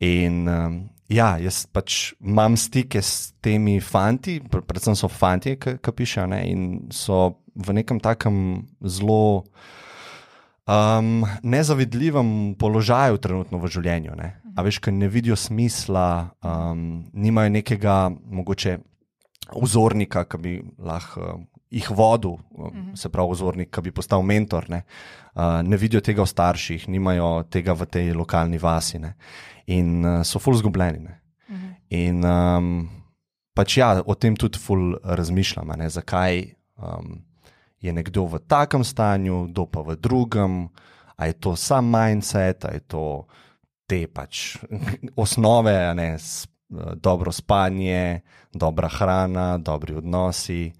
In 0.00 0.48
um, 0.48 0.82
Ja, 1.12 1.34
jaz 1.36 1.66
pač 1.68 2.14
imam 2.24 2.54
stike 2.56 3.02
s 3.04 3.34
temi 3.44 3.76
fanti, 3.84 4.38
predvsem 4.48 4.96
so 4.96 5.10
fanti, 5.12 5.56
ki 5.60 5.92
pišejo, 5.96 6.26
ne, 6.30 6.40
in 6.48 6.62
so 6.94 7.34
v 7.52 7.74
nekem 7.76 8.00
takem 8.00 8.36
zelo 8.80 9.44
um, 10.64 11.26
nezavidljivem 11.42 12.54
položaju 12.60 13.20
trenutno 13.20 13.60
v 13.60 13.72
življenju. 13.74 14.16
Ne. 14.16 14.30
A 14.56 14.64
veš, 14.64 14.80
ker 14.84 14.94
ne 14.96 15.10
vidijo 15.12 15.36
smisla, 15.36 16.32
um, 16.40 17.04
nimajo 17.12 17.52
nekega 17.58 17.96
mogoče 18.08 18.78
vzornika, 19.52 20.24
ki 20.24 20.40
bi 20.40 20.54
lahko. 20.80 21.42
Ih 21.72 21.86
vodil, 21.90 22.36
se 22.94 23.08
pravi, 23.08 23.32
vzornik, 23.32 23.70
ki 23.72 23.80
bi 23.86 23.92
postal 23.96 24.20
mentor, 24.22 24.66
ne, 24.68 24.82
uh, 25.34 25.62
ne 25.64 25.76
vidijo 25.80 26.02
tega 26.04 26.20
v 26.20 26.28
starših, 26.28 26.84
nimajo 26.92 27.46
tega 27.48 27.72
v 27.72 27.86
tej 27.88 28.12
lokalni 28.12 28.60
vasi. 28.60 29.00
Ne 29.00 29.14
in 29.66 30.04
uh, 30.04 30.22
so 30.22 30.38
ful 30.38 30.54
zgubljeni. 30.54 30.98
Uh 30.98 31.56
-huh. 31.56 31.74
In 31.88 32.24
um, 32.24 32.88
pač 33.54 33.76
ja, 33.76 34.02
o 34.06 34.14
tem 34.14 34.36
tudi 34.36 34.58
ful 34.58 34.96
razmišljam, 35.02 35.72
ne, 35.76 35.88
zakaj 35.88 36.54
um, 36.76 37.24
je 37.80 37.92
nekdo 37.92 38.24
v 38.24 38.38
takem 38.38 38.84
stanju, 38.84 39.46
kdo 39.48 39.66
pa 39.66 39.80
v 39.80 39.96
drugem, 39.96 40.68
ali 41.16 41.28
je 41.28 41.32
to 41.32 41.56
sam 41.56 41.90
mindset, 41.90 42.64
ali 42.64 42.74
je 42.74 42.80
to 42.80 43.26
te 43.86 44.06
pač 44.06 44.56
osnove, 45.16 45.94
ne, 45.94 46.14
uh, 46.14 46.92
dobro 46.94 47.32
spanje, 47.32 48.20
dobra 48.54 48.88
hrana, 48.88 49.58
dobri 49.58 49.94
odnosi. 49.94 50.72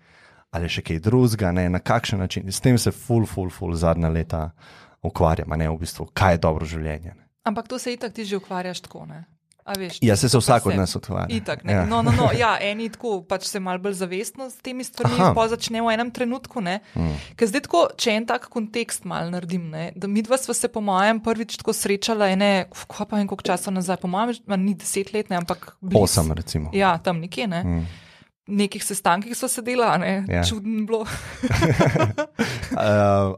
Ali 0.52 0.68
še 0.68 0.84
kaj 0.84 1.00
drugega, 1.00 1.50
na 1.52 1.80
kakšen 1.80 2.20
način. 2.20 2.52
S 2.52 2.60
tem 2.60 2.78
se 2.78 2.92
ful, 2.92 3.24
ful, 3.26 3.48
ful 3.50 3.72
zadnja 3.74 4.10
leta 4.12 4.50
ukvarjam, 5.02 5.52
ne 5.56 5.68
v 5.70 5.78
bistvu, 5.80 6.10
kaj 6.14 6.36
je 6.36 6.42
dobro 6.44 6.68
življenje. 6.68 7.14
Ne. 7.16 7.22
Ampak 7.48 7.68
to 7.68 7.78
se 7.78 7.94
itak 7.96 8.12
ti 8.14 8.24
že 8.28 8.36
ukvarjaš 8.38 8.84
tako. 8.84 9.06
Veš, 9.78 10.00
ja, 10.02 10.16
se, 10.18 10.28
se 10.28 10.38
vsak 10.38 10.66
od 10.66 10.74
nas 10.74 10.96
ukvarja. 10.98 11.30
Itak, 11.30 11.60
ja. 11.64 11.84
no, 11.86 12.02
no, 12.02 12.10
no, 12.12 12.28
ja, 12.42 12.56
eni 12.60 12.88
tako 12.90 13.20
pač 13.26 13.46
se 13.46 13.60
malo 13.62 13.78
bolj 13.82 13.94
zavestno 14.00 14.50
s 14.50 14.58
temi 14.58 14.84
stvarmi, 14.84 15.30
pa 15.34 15.46
začnemo 15.48 15.86
v 15.86 15.94
enem 15.94 16.10
trenutku. 16.10 16.60
Mm. 16.60 17.14
Zdaj, 17.38 17.64
tako, 17.68 17.84
če 17.96 18.16
en 18.18 18.26
tak 18.26 18.50
kontekst 18.50 19.06
mal 19.06 19.30
naredim, 19.30 19.70
ne, 19.70 19.88
da 19.94 20.10
mi 20.10 20.22
dva 20.26 20.38
sva 20.38 20.54
se, 20.58 20.68
po 20.68 20.82
mojem, 20.82 21.22
prvič 21.22 21.56
tako 21.62 21.74
srečala, 21.78 22.32
ene, 22.34 22.66
kva 22.74 23.06
pa 23.06 23.22
en 23.22 23.30
koliko 23.30 23.46
časa 23.54 23.70
nazaj, 23.74 24.02
po 24.02 24.10
mojem, 24.10 24.34
ni 24.58 24.74
deset 24.74 25.14
let, 25.14 25.30
ne, 25.30 25.38
ampak. 25.38 25.76
Bliz. 25.80 26.10
Osem, 26.10 26.34
recimo. 26.34 26.74
Ja, 26.74 26.96
tam 26.98 27.22
nekje. 27.22 27.48
Ne. 27.50 27.64
Mm 27.64 28.00
nekih 28.52 28.84
sestankih 28.84 29.32
so 29.36 29.48
sedela, 29.48 29.96
ne? 29.98 30.24
Ja. 30.28 30.44
čudno 30.44 30.84
bilo. 30.86 31.00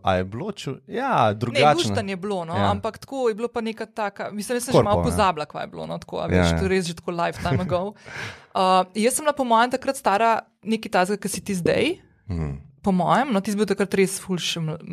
uh, 0.05 0.17
je 0.17 0.25
bilo 0.25 0.53
čudno? 0.53 0.81
Ja, 0.87 1.33
drugače. 1.33 2.03
Ne, 2.03 2.13
je 2.13 2.17
bilo, 2.17 2.45
no? 2.45 2.57
ja. 2.57 2.71
ampak 2.71 2.99
tako 2.99 3.29
je 3.29 3.35
bilo 3.35 3.49
pa 3.49 3.61
neka 3.61 3.87
taka. 3.87 4.31
Mislim, 4.31 4.57
da 4.57 4.61
sem 4.61 4.73
Korpo, 4.73 4.83
že 4.83 4.85
malo 4.85 5.01
ja. 5.01 5.05
pozabila, 5.05 5.47
kaj 5.47 5.63
je 5.63 5.67
bilo. 5.67 5.87
No? 5.87 5.99
Tako, 5.99 6.27
veš, 6.29 6.37
ja, 6.37 6.45
ja. 6.45 6.59
To 6.59 6.67
je 6.67 6.69
res 6.69 6.87
že 6.87 6.99
tako 6.99 7.11
lifetime 7.11 7.63
ago. 7.63 7.83
Uh, 8.55 8.87
jaz 8.95 9.17
sem 9.19 9.27
bila 9.27 9.35
po 9.35 9.43
mojem 9.43 9.73
takrat 9.75 9.99
stara 9.99 10.47
nekaj 10.63 10.91
tazga, 10.95 11.17
kar 11.19 11.27
si 11.27 11.43
ti 11.43 11.59
zdaj. 11.59 11.99
Mm 12.31 12.74
po 12.85 12.93
mojem, 12.93 13.33
no, 13.33 13.41
ti 13.41 13.53
si 13.53 13.57
bil 13.57 13.65
takrat 13.69 13.95
res 13.97 14.19
fulš, 14.21 14.49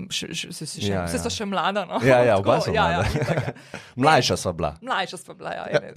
vse 0.08 0.65
si 0.65 0.80
še, 0.80 0.93
ja, 0.93 1.04
ja. 1.04 1.32
še 1.36 1.45
mlada. 1.49 1.84
No? 1.89 1.99
Ja, 2.08 2.21
ja, 2.23 2.38
oba 2.39 2.56
so 2.63 2.71
ja, 2.71 2.88
ja, 2.95 3.01
ja. 3.04 3.51
Mlajša 4.01 4.38
sva 4.39 4.54
bila. 4.56 4.71
Mlajša 4.80 5.19
sva 5.19 5.36
bila, 5.36 5.56
ja, 5.58 5.65
ne, 5.75 5.91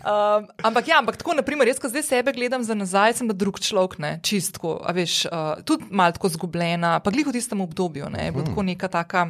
um, 0.00 0.48
ampak 0.64 0.88
ja, 0.88 1.02
ampak 1.02 1.20
tako, 1.20 1.36
naprimer, 1.36 1.68
jaz, 1.68 1.82
ko 1.82 1.92
zdaj 1.92 2.06
sebe 2.08 2.32
gledam 2.36 2.64
za 2.64 2.74
nazaj, 2.78 3.18
sem 3.20 3.28
da 3.28 3.36
drug 3.36 3.60
človek, 3.60 3.98
ne, 4.00 4.14
čistko, 4.24 4.78
a 4.80 4.96
veš, 4.96 5.18
uh, 5.28 5.60
tudi 5.68 5.92
malo 5.92 6.16
tako 6.16 6.32
zgubljena, 6.38 6.96
pa 7.04 7.12
glih 7.12 7.28
v 7.28 7.36
tistem 7.36 7.60
obdobju, 7.60 8.08
ne, 8.16 8.30
je 8.30 8.32
bilo 8.32 8.46
hmm. 8.46 8.54
tako 8.54 8.66
neka 8.72 8.92
taka, 8.96 9.28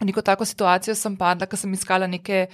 neko 0.00 0.24
tako 0.24 0.48
situacijo 0.48 0.96
sem 0.96 1.20
padla, 1.20 1.50
ko 1.50 1.60
sem 1.60 1.76
iskala 1.76 2.08
neke 2.08 2.46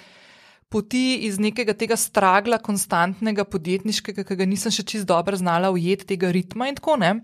poti 0.74 1.22
iz 1.28 1.38
nekega 1.38 1.70
tega 1.78 1.94
stragla, 1.94 2.58
konstantnega 2.58 3.46
podjetniškega, 3.46 4.26
ki 4.26 4.42
ga 4.42 4.46
nisem 4.48 4.74
še 4.74 4.82
čist 4.82 5.06
dobro 5.06 5.38
znala 5.38 5.70
ujeti, 5.70 6.08
tega 6.16 6.34
ritma 6.34 6.66
in 6.66 6.82
tako 6.82 6.98
ne. 6.98 7.18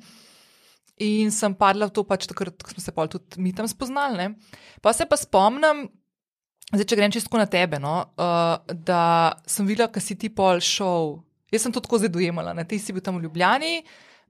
In 1.00 1.32
sem 1.32 1.54
padla 1.56 1.88
v 1.88 1.94
to, 1.96 2.04
pač 2.04 2.26
takrat, 2.28 2.60
ko 2.60 2.74
smo 2.74 2.82
se 2.84 2.92
pa 2.92 3.06
tudi 3.08 3.40
mi 3.40 3.54
tam 3.56 3.68
spoznali. 3.68 4.20
Ne. 4.20 4.26
Pa 4.84 4.92
se 4.92 5.06
pa 5.08 5.16
spomnim, 5.16 5.86
zdaj, 6.68 6.86
če 6.86 6.98
grem 6.98 7.14
čisto 7.14 7.40
na 7.40 7.48
tebe, 7.48 7.80
no, 7.80 8.04
uh, 8.20 8.60
da 8.68 9.36
sem 9.48 9.64
videla, 9.68 9.88
kaj 9.88 10.04
si 10.04 10.18
ti 10.20 10.28
pol 10.28 10.60
šel. 10.60 11.18
Jaz 11.50 11.66
sem 11.66 11.74
to 11.74 11.82
tako 11.82 11.98
zdaj 11.98 12.12
dojemala, 12.14 12.52
ne. 12.54 12.66
ti 12.68 12.78
si 12.78 12.92
bil 12.94 13.02
tam 13.02 13.18
v 13.18 13.24
Ljubljani, 13.24 13.80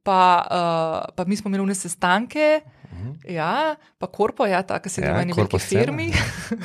pa, 0.07 0.21
uh, 0.47 1.11
pa 1.13 1.27
mi 1.29 1.37
smo 1.37 1.51
imeli 1.51 1.67
vne 1.67 1.77
sestanke. 1.77 2.63
Mhm. 2.91 3.11
Ja, 3.35 3.77
pa 3.99 4.07
korpo, 4.11 4.47
ja, 4.47 4.63
tako 4.67 4.89
se 4.89 5.03
Ja, 5.03 5.13
da 5.15 5.23
v 5.23 5.35
korpo 5.35 5.59
veliki 5.59 5.67
firmi. 5.67 6.09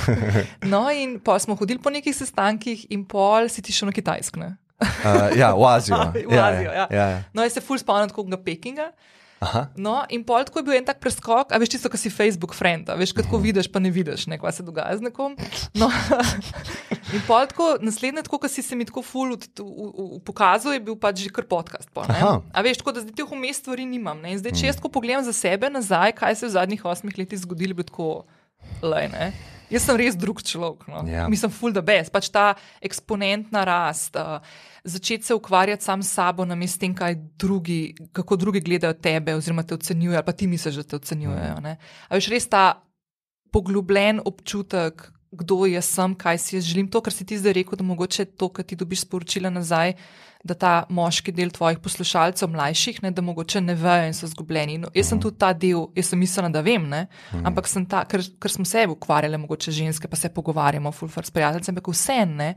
no, 0.74 0.88
in 0.90 1.20
pa 1.20 1.38
smo 1.40 1.58
hodili 1.58 1.82
po 1.82 1.90
nekih 1.90 2.16
sestankih, 2.16 2.88
in 2.94 3.06
pol 3.06 3.50
si 3.50 3.62
ti 3.62 3.74
šel 3.74 3.90
na 3.90 3.96
Kitajsko. 3.96 4.54
Uh, 4.76 5.34
ja, 5.38 5.54
v 5.56 5.66
Azijo. 5.70 5.98
V 6.32 6.40
Azijo, 6.40 6.72
ja. 6.72 6.88
ja, 6.92 7.06
ja. 7.10 7.20
No, 7.34 7.44
jaz 7.46 7.58
se 7.58 7.62
ful 7.62 7.80
spomnim 7.80 8.10
tako 8.10 8.26
Pekinga. 8.44 8.92
Aha. 9.40 9.68
No, 9.76 10.06
in 10.10 10.24
pol 10.24 10.46
tako 10.48 10.60
je 10.60 10.64
bil 10.64 10.78
en 10.78 10.86
tak 10.88 11.02
preskok, 11.04 11.52
a 11.52 11.60
veš, 11.60 11.76
tisto, 11.76 11.90
kar 11.92 12.00
si 12.00 12.10
Facebook 12.10 12.56
friend, 12.56 12.88
veš, 12.90 13.12
kaj 13.12 13.28
tako 13.28 13.38
vidiš, 13.38 13.68
pa 13.68 13.80
ne 13.80 13.92
vidiš, 13.92 14.28
ne, 14.32 14.40
kaj 14.40 14.54
se 14.54 14.64
dogaja 14.64 14.96
z 14.98 15.04
nekom. 15.04 15.36
No, 15.76 15.90
in 17.16 17.22
pol 17.28 17.44
tako, 17.52 17.76
naslednje, 17.84 18.24
tako, 18.24 18.40
kar 18.40 18.50
si 18.50 18.64
se 18.64 18.76
mi 18.76 18.86
tako 18.86 19.04
ful 19.04 19.36
v- 19.36 19.44
v- 19.60 19.92
v- 19.92 20.20
pokazal, 20.24 20.74
je 20.74 20.82
bil 20.82 20.96
pač 20.96 21.20
že 21.20 21.30
kar 21.30 21.44
podcast. 21.46 21.92
Pol, 21.92 22.08
a 22.08 22.60
veš, 22.64 22.80
tako 22.80 22.96
da 22.96 23.04
zdaj 23.04 23.12
teh 23.14 23.28
vmes 23.28 23.60
stvari 23.60 23.84
nimam. 23.86 24.24
Ne. 24.24 24.32
In 24.32 24.40
zdaj, 24.40 24.56
če 24.56 24.72
jaz 24.72 24.80
tako 24.80 24.94
pogledam 24.94 25.22
za 25.22 25.36
sebe 25.36 25.68
nazaj, 25.70 26.16
kaj 26.16 26.36
se 26.36 26.46
je 26.46 26.50
v 26.50 26.56
zadnjih 26.56 26.82
osmih 26.86 27.18
letih 27.18 27.38
zgodilo, 27.38 27.76
bi 27.76 27.84
tako, 27.84 28.24
ne. 28.82 29.34
Jaz 29.66 29.82
sem 29.82 29.98
res 29.98 30.14
drug 30.14 30.40
človek. 30.46 30.86
No. 30.88 31.02
Ja. 31.10 31.26
Mislim, 31.26 31.50
full 31.50 31.74
the 31.74 31.82
best. 31.82 32.14
Pač 32.14 32.30
ta 32.30 32.54
eksponentna 32.86 33.64
rast, 33.66 34.14
uh, 34.14 34.38
začeti 34.86 35.26
se 35.26 35.34
ukvarjati 35.34 35.84
sam 35.84 36.04
s 36.04 36.14
sabo, 36.14 36.46
namesto 36.46 36.80
tem, 36.80 36.94
kaj 36.96 37.16
drugi, 37.42 37.96
kako 38.14 38.36
drugi 38.36 38.62
gledajo 38.62 38.94
tebe, 38.94 39.36
oziroma 39.36 39.64
te 39.64 39.74
ocenjujejo, 39.74 40.18
ali 40.18 40.26
pa 40.26 40.32
ti 40.32 40.48
misliš, 40.48 40.76
da 40.76 40.84
te 40.84 40.96
ocenjujejo. 40.96 41.60
ne. 41.62 41.78
A 42.10 42.16
veš, 42.16 42.30
res 42.30 42.48
ta 42.50 42.84
poglobljen 43.52 44.22
občutek, 44.26 45.10
kdo 45.36 45.66
jaz 45.66 45.90
sem, 45.90 46.16
kaj 46.16 46.38
si 46.38 46.56
jaz 46.56 46.70
želim. 46.70 46.88
To, 46.92 47.02
kar 47.02 47.14
si 47.14 47.26
ti 47.26 47.38
zdaj 47.38 47.58
rekel, 47.60 47.80
da 47.80 47.84
mogoče 47.84 48.26
to, 48.26 48.50
kar 48.50 48.66
ti 48.66 48.76
dobiš 48.76 49.04
sporočila 49.08 49.50
nazaj, 49.50 49.96
da 50.46 50.54
ta 50.54 50.74
moški 50.94 51.34
del 51.34 51.50
tvojih 51.50 51.80
poslušalcev, 51.82 52.52
mlajših, 52.54 53.02
ne, 53.04 53.12
da 53.12 53.24
mogoče 53.26 53.62
ne 53.66 53.74
vejo 53.80 54.06
in 54.10 54.14
so 54.14 54.30
zgubljeni. 54.30 54.78
No, 54.84 54.92
jaz 54.94 55.10
sem 55.10 55.22
tudi 55.22 55.40
ta 55.42 55.52
del, 55.58 55.88
jaz 55.98 56.12
sem 56.12 56.22
mislila, 56.22 56.52
da 56.54 56.62
vem, 56.66 56.86
ne, 56.92 57.06
ampak 57.42 57.70
sem 57.72 57.86
ta, 57.90 58.04
ker, 58.10 58.22
ker 58.42 58.54
smo 58.54 58.66
se 58.70 58.86
ukvarjali, 58.94 59.40
mogoče 59.42 59.74
ženske, 59.74 60.10
pa 60.12 60.20
se 60.20 60.30
pogovarjamo, 60.30 60.94
fulfar 60.94 61.26
s 61.26 61.34
prijateljem, 61.34 61.74
ampak 61.74 61.90
vse 61.96 62.20
ne. 62.30 62.52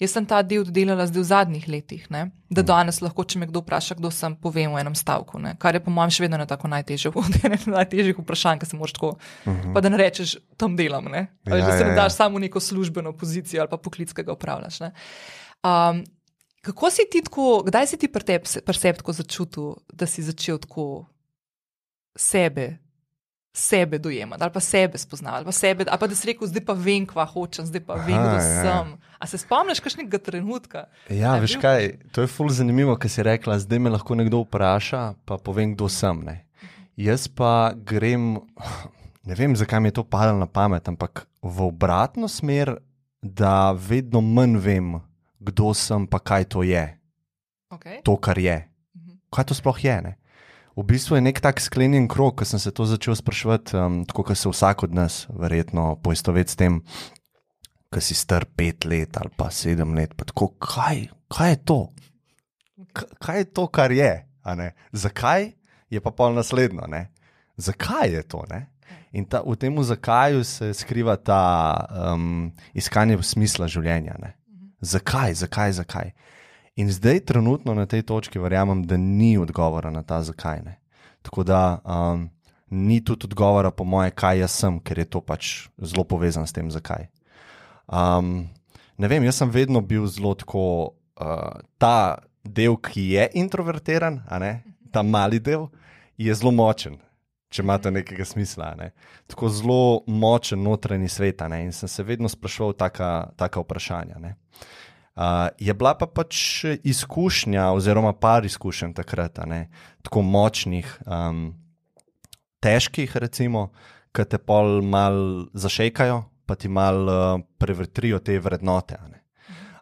Jaz 0.00 0.14
sem 0.16 0.24
ta 0.26 0.40
del 0.42 0.64
delala 0.66 1.04
zdaj 1.06 1.20
v 1.20 1.26
zadnjih 1.28 1.66
letih, 1.70 2.06
ne? 2.10 2.24
da 2.50 2.64
danes 2.66 2.98
lahko, 3.04 3.22
če 3.28 3.38
me 3.38 3.46
kdo 3.46 3.60
vpraša, 3.62 3.94
kdo 4.00 4.10
sem, 4.10 4.34
povem 4.34 4.72
v 4.74 4.80
enem 4.80 4.96
stavku. 4.98 5.38
Ne? 5.38 5.52
Kar 5.62 5.76
je 5.76 5.82
po 5.84 5.92
mojem 5.94 6.10
še 6.16 6.24
vedno 6.24 6.40
ne 6.40 6.46
tako 6.48 6.70
najtežje, 6.72 7.12
eno 7.46 7.58
najtežjih 7.76 8.18
vprašanj, 8.18 8.62
ki 8.62 8.70
se 8.70 8.78
moraš 8.80 8.96
tako. 8.96 9.12
Uh 9.44 9.52
-huh. 9.52 9.74
Pa 9.74 9.80
da 9.84 9.92
ne 9.92 10.00
rečeš, 10.00 10.36
tam 10.56 10.74
delam, 10.76 11.06
ne? 11.12 11.26
Ali 11.46 11.60
Ja, 11.60 11.66
da 11.66 11.72
se 11.72 11.84
ja, 11.84 11.86
ne 11.86 11.94
ja. 11.94 12.02
daš 12.02 12.16
samo 12.16 12.36
v 12.38 12.46
neko 12.48 12.60
službeno 12.60 13.12
pozicijo 13.12 13.62
ali 13.62 13.70
pa 13.70 13.76
poklic, 13.76 14.12
ki 14.12 14.22
ga 14.22 14.32
upravljaš. 14.32 14.80
ne. 14.80 14.92
Um, 15.62 16.04
kako 16.62 16.90
si 16.90 17.02
ti 17.10 17.22
tako, 17.22 17.62
kdaj 17.66 17.86
si 17.86 17.98
ti 17.98 18.08
pri 18.08 18.24
tebi 18.24 18.46
pri 18.64 18.78
tako 18.94 19.12
začutil, 19.12 19.74
da 19.92 20.06
si 20.06 20.22
začel 20.22 20.58
tako 20.62 21.06
sebe? 22.16 22.78
Sebe 23.52 23.98
dojemati, 23.98 24.40
ali 24.42 24.52
pa 24.52 24.60
sebe 24.60 24.98
spoznati, 24.98 25.36
ali 25.36 25.44
pa, 25.44 25.52
sebe, 25.52 25.84
ali 25.88 26.00
pa 26.00 26.06
da 26.06 26.14
si 26.16 26.26
rekel, 26.26 26.48
zdaj 26.48 26.64
pa 26.64 26.72
vem, 26.72 27.04
kva 27.04 27.26
hočem, 27.28 27.66
zdaj 27.68 27.82
pa 27.84 27.98
vem, 28.00 28.16
Aha, 28.16 28.28
kdo 28.28 28.38
ja. 28.40 28.62
sem. 28.62 28.94
A 29.20 29.26
se 29.28 29.38
spomniš 29.38 29.82
kakšnega 29.84 30.18
trenutka? 30.18 30.86
Ja, 31.12 31.34
veš 31.36 31.58
bil- 31.58 31.60
kaj, 31.60 31.90
to 32.16 32.24
je 32.24 32.30
ful 32.32 32.48
zanimivo, 32.48 32.96
ker 32.96 33.12
si 33.12 33.20
rekla, 33.20 33.58
zdaj 33.60 33.76
me 33.76 33.92
lahko 33.92 34.16
nekdo 34.16 34.40
vpraša, 34.46 35.20
pa 35.28 35.36
povem, 35.36 35.76
kdo 35.76 35.84
sem. 35.92 36.24
Ne. 36.24 36.48
Jaz 36.96 37.28
pa 37.28 37.76
grem, 37.76 38.40
ne 39.28 39.34
vem, 39.36 39.52
zakaj 39.52 39.84
mi 39.84 39.92
je 39.92 40.00
to 40.00 40.08
padalo 40.08 40.40
na 40.40 40.48
pamet, 40.48 40.88
ampak 40.88 41.28
v 41.44 41.68
obratno 41.68 42.32
smer, 42.32 42.78
da 43.20 43.76
vedno 43.76 44.24
manj 44.24 44.56
vem, 44.64 44.96
kdo 45.42 45.74
sem, 45.74 46.06
pa 46.06 46.22
kaj 46.22 46.48
to 46.54 46.62
je, 46.66 46.86
Okay. 47.72 48.02
to, 48.04 48.16
kar 48.20 48.36
je. 48.38 48.68
Mhm. 48.96 49.16
Kaj 49.32 49.44
to 49.48 49.54
sploh 49.56 49.78
je? 49.80 49.96
Ne? 50.04 50.12
V 50.76 50.84
bistvu 50.88 51.16
je 51.16 51.24
nek 51.24 51.40
tak 51.40 51.60
sklenjen 51.60 52.08
krog, 52.08 52.36
ko 52.36 52.44
sem 52.44 52.60
se 52.60 52.72
to 52.72 52.84
začel 52.88 53.16
spraševati, 53.16 53.76
um, 53.76 54.04
tako 54.08 54.24
kot 54.28 54.38
se 54.38 54.48
vsak 54.48 54.84
od 54.88 54.92
nas, 54.96 55.26
verjetno, 55.28 55.96
poistoveti 56.00 56.52
s 56.52 56.56
tem, 56.56 56.80
ko 57.92 58.00
si 58.00 58.16
star 58.16 58.44
pet 58.44 58.84
let 58.88 59.16
ali 59.20 59.32
pa 59.36 59.50
sedem 59.52 59.92
let. 59.96 60.16
Pa 60.16 60.24
tako, 60.24 60.52
kaj, 60.56 61.08
kaj 61.28 61.50
je 61.50 61.58
to? 61.64 61.80
K 62.92 63.04
kaj 63.20 63.38
je 63.38 63.44
to, 63.52 63.66
kar 63.68 63.92
je? 63.92 64.12
Zakaj 64.92 65.52
je 65.92 66.00
pa 66.00 66.10
pol 66.10 66.32
naslednjo? 66.36 66.88
Ne? 66.88 67.12
Zakaj 67.56 68.12
je 68.12 68.22
to? 68.24 68.44
Ne? 68.48 68.68
In 69.12 69.28
ta, 69.28 69.42
v 69.44 69.56
tem 69.60 69.76
zakaju 69.76 70.40
se 70.44 70.72
skriva 70.72 71.16
ta 71.16 71.76
um, 72.12 72.48
iskanje 72.72 73.20
smisla 73.20 73.68
življenja. 73.68 74.16
Ne? 74.20 74.32
Zakaj, 74.82 75.34
zakaj, 75.34 75.72
zakaj? 75.72 76.10
In 76.76 76.90
zdaj, 76.90 77.20
trenutno 77.20 77.74
na 77.74 77.86
tej 77.86 78.02
točki, 78.02 78.38
verjamem, 78.38 78.82
da 78.82 78.96
ni 78.96 79.38
odgovora 79.38 79.90
na 79.90 80.02
ta 80.02 80.22
zakaj. 80.22 80.62
Ne? 80.64 80.78
Tako 81.22 81.44
da 81.44 81.78
um, 81.84 82.30
ni 82.70 83.04
tudi 83.04 83.28
odgovora, 83.30 83.70
po 83.70 83.84
moje, 83.84 84.10
kaj 84.10 84.38
jaz 84.38 84.50
sem, 84.50 84.80
ker 84.80 84.98
je 84.98 85.04
to 85.04 85.20
pač 85.20 85.68
zelo 85.78 86.04
povezano 86.04 86.46
s 86.46 86.52
tem, 86.52 86.70
zakaj. 86.70 87.06
Um, 87.86 88.48
ne 88.98 89.08
vem, 89.08 89.24
jaz 89.24 89.38
sem 89.38 89.50
vedno 89.50 89.80
bil 89.80 90.06
zelo 90.10 90.34
tako, 90.34 90.64
uh, 91.20 91.62
ta 91.78 92.18
del, 92.42 92.74
ki 92.76 93.12
je 93.14 93.28
introvertiran, 93.38 94.18
ta 94.90 95.02
mali 95.06 95.38
del, 95.38 95.68
je 96.18 96.34
zelo 96.34 96.50
močen. 96.50 96.98
Če 97.52 97.62
imate 97.62 97.90
nekega 97.92 98.24
smisla. 98.24 98.70
Ne? 98.78 98.92
Tako 99.28 99.50
zelo 99.52 99.82
močen 100.08 100.62
notranji 100.64 101.10
svet. 101.12 101.42
ne, 101.48 101.64
In 101.66 101.72
sem 101.72 101.88
se 101.88 102.02
vedno 102.02 102.28
spraševal 102.28 102.72
taka, 102.72 103.32
taka 103.36 103.60
vprašanja. 103.60 104.18
ne. 104.18 104.36
Uh, 105.12 105.52
je 105.60 105.74
bila 105.76 105.92
pa 105.92 106.06
pač 106.08 106.64
izkušnja, 106.88 107.66
oziroma 107.76 108.14
par 108.16 108.46
izkušenj 108.48 108.94
takrat, 108.96 109.42
ne, 109.44 109.66
tako 110.00 110.22
močnih, 110.24 110.88
um, 111.04 111.50
težkih, 112.64 113.12
recimo, 113.20 113.66
ki 114.16 114.24
te 114.24 114.40
pol 114.40 114.80
mal 114.80 115.18
zašekajo, 115.52 116.16
pa 116.48 116.56
ti 116.56 116.72
mal 116.72 117.02
uh, 117.04 117.44
prevetrijo 117.60 118.22
te 118.24 118.38
vrednote. 118.40 118.96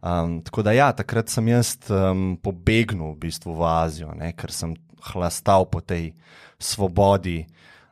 Um, 0.02 0.40
tako 0.42 0.66
da, 0.66 0.74
ja, 0.74 0.90
takrat 0.98 1.30
sem 1.30 1.46
jaz 1.52 1.76
um, 1.94 2.35
pobegnil 2.42 3.14
v 3.14 3.28
bistvu 3.28 3.54
v 3.54 3.68
Azijo, 3.70 4.11
ne, 4.18 4.33
ker 4.35 4.50
sem 4.50 4.74
hlastal 5.12 5.68
po 5.70 5.78
tej 5.78 6.11
svobodi, 6.61 7.44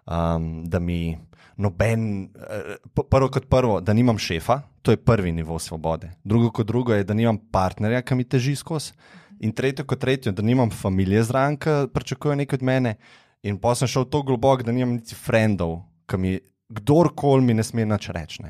um, 0.06 0.64
da 0.68 0.78
mi 0.78 1.16
noben, 1.58 2.24
eh, 2.24 2.76
prvo 3.10 3.28
kot 3.28 3.48
prvo, 3.50 3.80
da 3.80 3.92
nimam 3.92 4.18
šefa, 4.18 4.60
to 4.82 4.90
je 4.94 4.96
prvi 4.96 5.32
nivo 5.32 5.58
svobode. 5.58 6.10
Drugo 6.24 6.50
kot 6.50 6.66
drugo 6.66 6.94
je, 6.94 7.04
da 7.04 7.14
nimam 7.14 7.38
partnerja, 7.50 8.02
ki 8.02 8.14
mi 8.14 8.24
teži 8.24 8.56
skozi. 8.56 8.92
In 9.40 9.52
tretje 9.52 9.84
kot 9.86 9.98
tretje, 9.98 10.32
da 10.32 10.42
nimam 10.42 10.70
familije 10.70 11.22
zraven, 11.22 11.56
ki 11.56 11.90
pričakuje 11.94 12.36
nekaj 12.36 12.56
od 12.56 12.62
mene. 12.62 12.94
In 13.42 13.58
pa 13.58 13.74
sem 13.74 13.88
šel 13.88 14.04
tako 14.04 14.22
globoko, 14.32 14.62
da 14.62 14.72
nimam 14.72 14.94
niti 14.94 15.14
frendov, 15.14 15.80
ki 16.06 16.16
mi 16.18 16.38
kdorkoli 16.68 17.42
mi 17.42 17.54
ne 17.54 17.64
sme 17.64 17.86
nič 17.86 18.08
reči. 18.14 18.42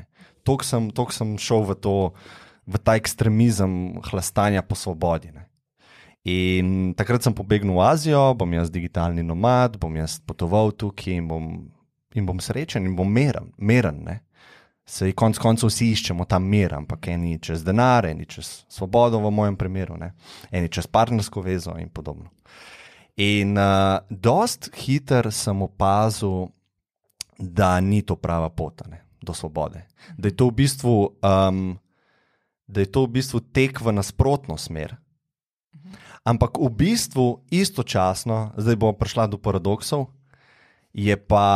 Toliko 0.43 0.65
sem, 0.65 0.89
toliko 0.91 1.13
sem 1.13 1.37
šel 1.37 1.65
v, 1.65 1.75
to, 1.81 1.95
v 2.67 2.81
ta 2.83 2.95
ekstremizem 2.99 3.99
hlastanja 4.09 4.61
po 4.61 4.75
svobodi. 4.75 5.33
Ne. 5.33 5.48
In 6.29 6.93
takrat 6.97 7.23
sem 7.25 7.33
pobegnil 7.33 7.77
v 7.77 7.83
Azijo, 7.87 8.21
bom 8.37 8.53
jaz 8.53 8.69
digitalni 8.69 9.23
nomad, 9.25 9.77
bom 9.81 9.93
jaz 9.97 10.19
potoval 10.21 10.73
tukaj 10.75 11.15
in 11.17 11.27
bom, 11.29 11.45
in 12.13 12.25
bom 12.27 12.41
srečen 12.43 12.85
in 12.85 12.95
bom 12.97 13.09
meren. 13.09 13.53
meren 13.57 14.03
ne. 14.05 14.19
Sej 14.89 15.13
konec 15.17 15.37
koncev 15.41 15.69
vsi 15.69 15.91
iščemo 15.93 16.25
ta 16.25 16.39
mir, 16.41 16.73
ampak 16.73 17.11
eni 17.13 17.37
čez 17.41 17.61
denar, 17.65 18.07
eni 18.09 18.25
čez 18.29 18.63
svobodo, 18.69 19.21
v 19.21 19.31
mojem 19.33 19.57
primeru, 19.57 19.97
ne. 20.01 20.13
eni 20.51 20.69
čez 20.69 20.89
partnersko 20.89 21.43
vezo 21.45 21.75
in 21.77 21.89
podobno. 21.93 22.31
In 23.19 23.57
uh, 23.57 23.99
dost 24.09 24.71
hiter 24.79 25.29
sem 25.35 25.61
opazil, 25.61 26.49
da 27.39 27.79
ni 27.79 28.01
to 28.01 28.15
prava 28.15 28.49
pot 28.49 28.81
ne, 28.89 29.01
do 29.21 29.33
svobode. 29.33 29.85
Da 30.17 30.27
je 30.27 30.35
to 30.35 30.49
v 30.49 30.57
bistvu, 30.63 30.95
um, 31.23 31.77
da 32.67 32.81
je 32.81 32.89
to 32.91 33.05
v 33.05 33.13
bistvu 33.19 33.39
tek 33.53 33.81
v 33.81 33.93
nasprotno 33.95 34.57
smer. 34.57 34.97
Ampak 36.27 36.59
v 36.59 36.69
bistvu 36.69 37.25
istočasno, 37.51 38.53
zdaj 38.59 38.75
bomo 38.75 38.93
prišla 38.93 39.29
do 39.31 39.39
paradoksov, 39.39 40.09
je 40.93 41.15
pa 41.15 41.47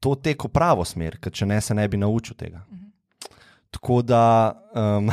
to 0.00 0.14
tek 0.14 0.44
v 0.44 0.50
pravo 0.52 0.84
smer, 0.84 1.16
ker 1.18 1.32
če 1.32 1.48
ne, 1.48 1.60
se 1.60 1.74
ne 1.74 1.86
bi 1.88 1.98
naučil 1.98 2.36
tega. 2.36 2.62
Tako 3.72 4.02
da, 4.06 4.54
um, 4.72 5.10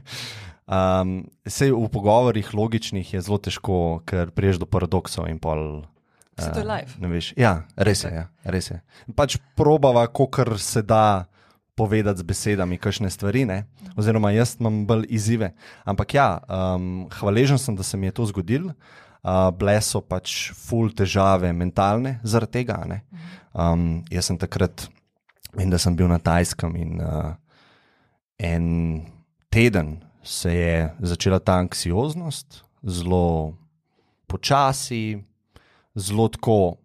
um, 0.76 1.12
sej 1.46 1.72
v 1.72 1.88
pogovorih 1.92 2.54
logičnih 2.54 3.14
je 3.14 3.22
zelo 3.24 3.38
težko, 3.38 4.02
ker 4.08 4.32
priješ 4.34 4.64
do 4.64 4.68
paradoksov 4.68 5.28
in 5.30 5.38
pol. 5.38 5.84
Saj 6.34 6.50
to 6.50 6.64
je 6.64 6.66
eh, 6.66 6.70
life. 6.72 6.98
veš. 6.98 7.26
Ja, 7.38 7.62
res 7.76 8.02
je. 8.02 8.10
Ja, 8.10 8.26
res 8.50 8.72
je. 8.72 8.80
Pač 9.14 9.38
probava, 9.54 10.08
kar 10.10 10.56
se 10.58 10.82
da 10.82 11.30
povedati 11.74 12.22
z 12.22 12.26
besedami, 12.26 12.78
kakšne 12.78 13.10
stvari, 13.10 13.44
ne? 13.46 13.64
oziroma 13.98 14.30
jaz 14.30 14.56
imam 14.60 14.84
bolj 14.86 15.06
izzive. 15.10 15.52
Ampak 15.84 16.14
ja, 16.14 16.28
um, 16.46 17.06
hvaležen 17.18 17.58
sem, 17.58 17.76
da 17.76 17.82
se 17.82 17.96
mi 17.96 18.06
je 18.06 18.16
to 18.18 18.26
zgodilo. 18.30 18.74
Uh, 19.24 19.50
Bile 19.56 19.78
so 19.82 20.02
pač 20.04 20.52
ful 20.52 20.92
težave 20.92 21.52
mentalne 21.56 22.18
zaradi 22.22 22.60
tega. 22.60 22.78
Um, 23.54 24.04
jaz 24.12 24.28
sem 24.30 24.38
takrat, 24.38 24.86
vem, 25.56 25.70
da 25.70 25.80
sem 25.80 25.96
bil 25.96 26.10
na 26.10 26.20
Tajskem 26.22 26.76
in 26.76 27.00
uh, 27.00 27.32
en 28.38 28.66
teden 29.50 29.96
se 30.24 30.52
je 30.54 30.76
začela 31.00 31.38
ta 31.40 31.58
anksioznost, 31.62 32.62
zelo 32.82 33.54
počasi, 34.26 35.22
zelo 35.94 36.28
tako 36.28 36.76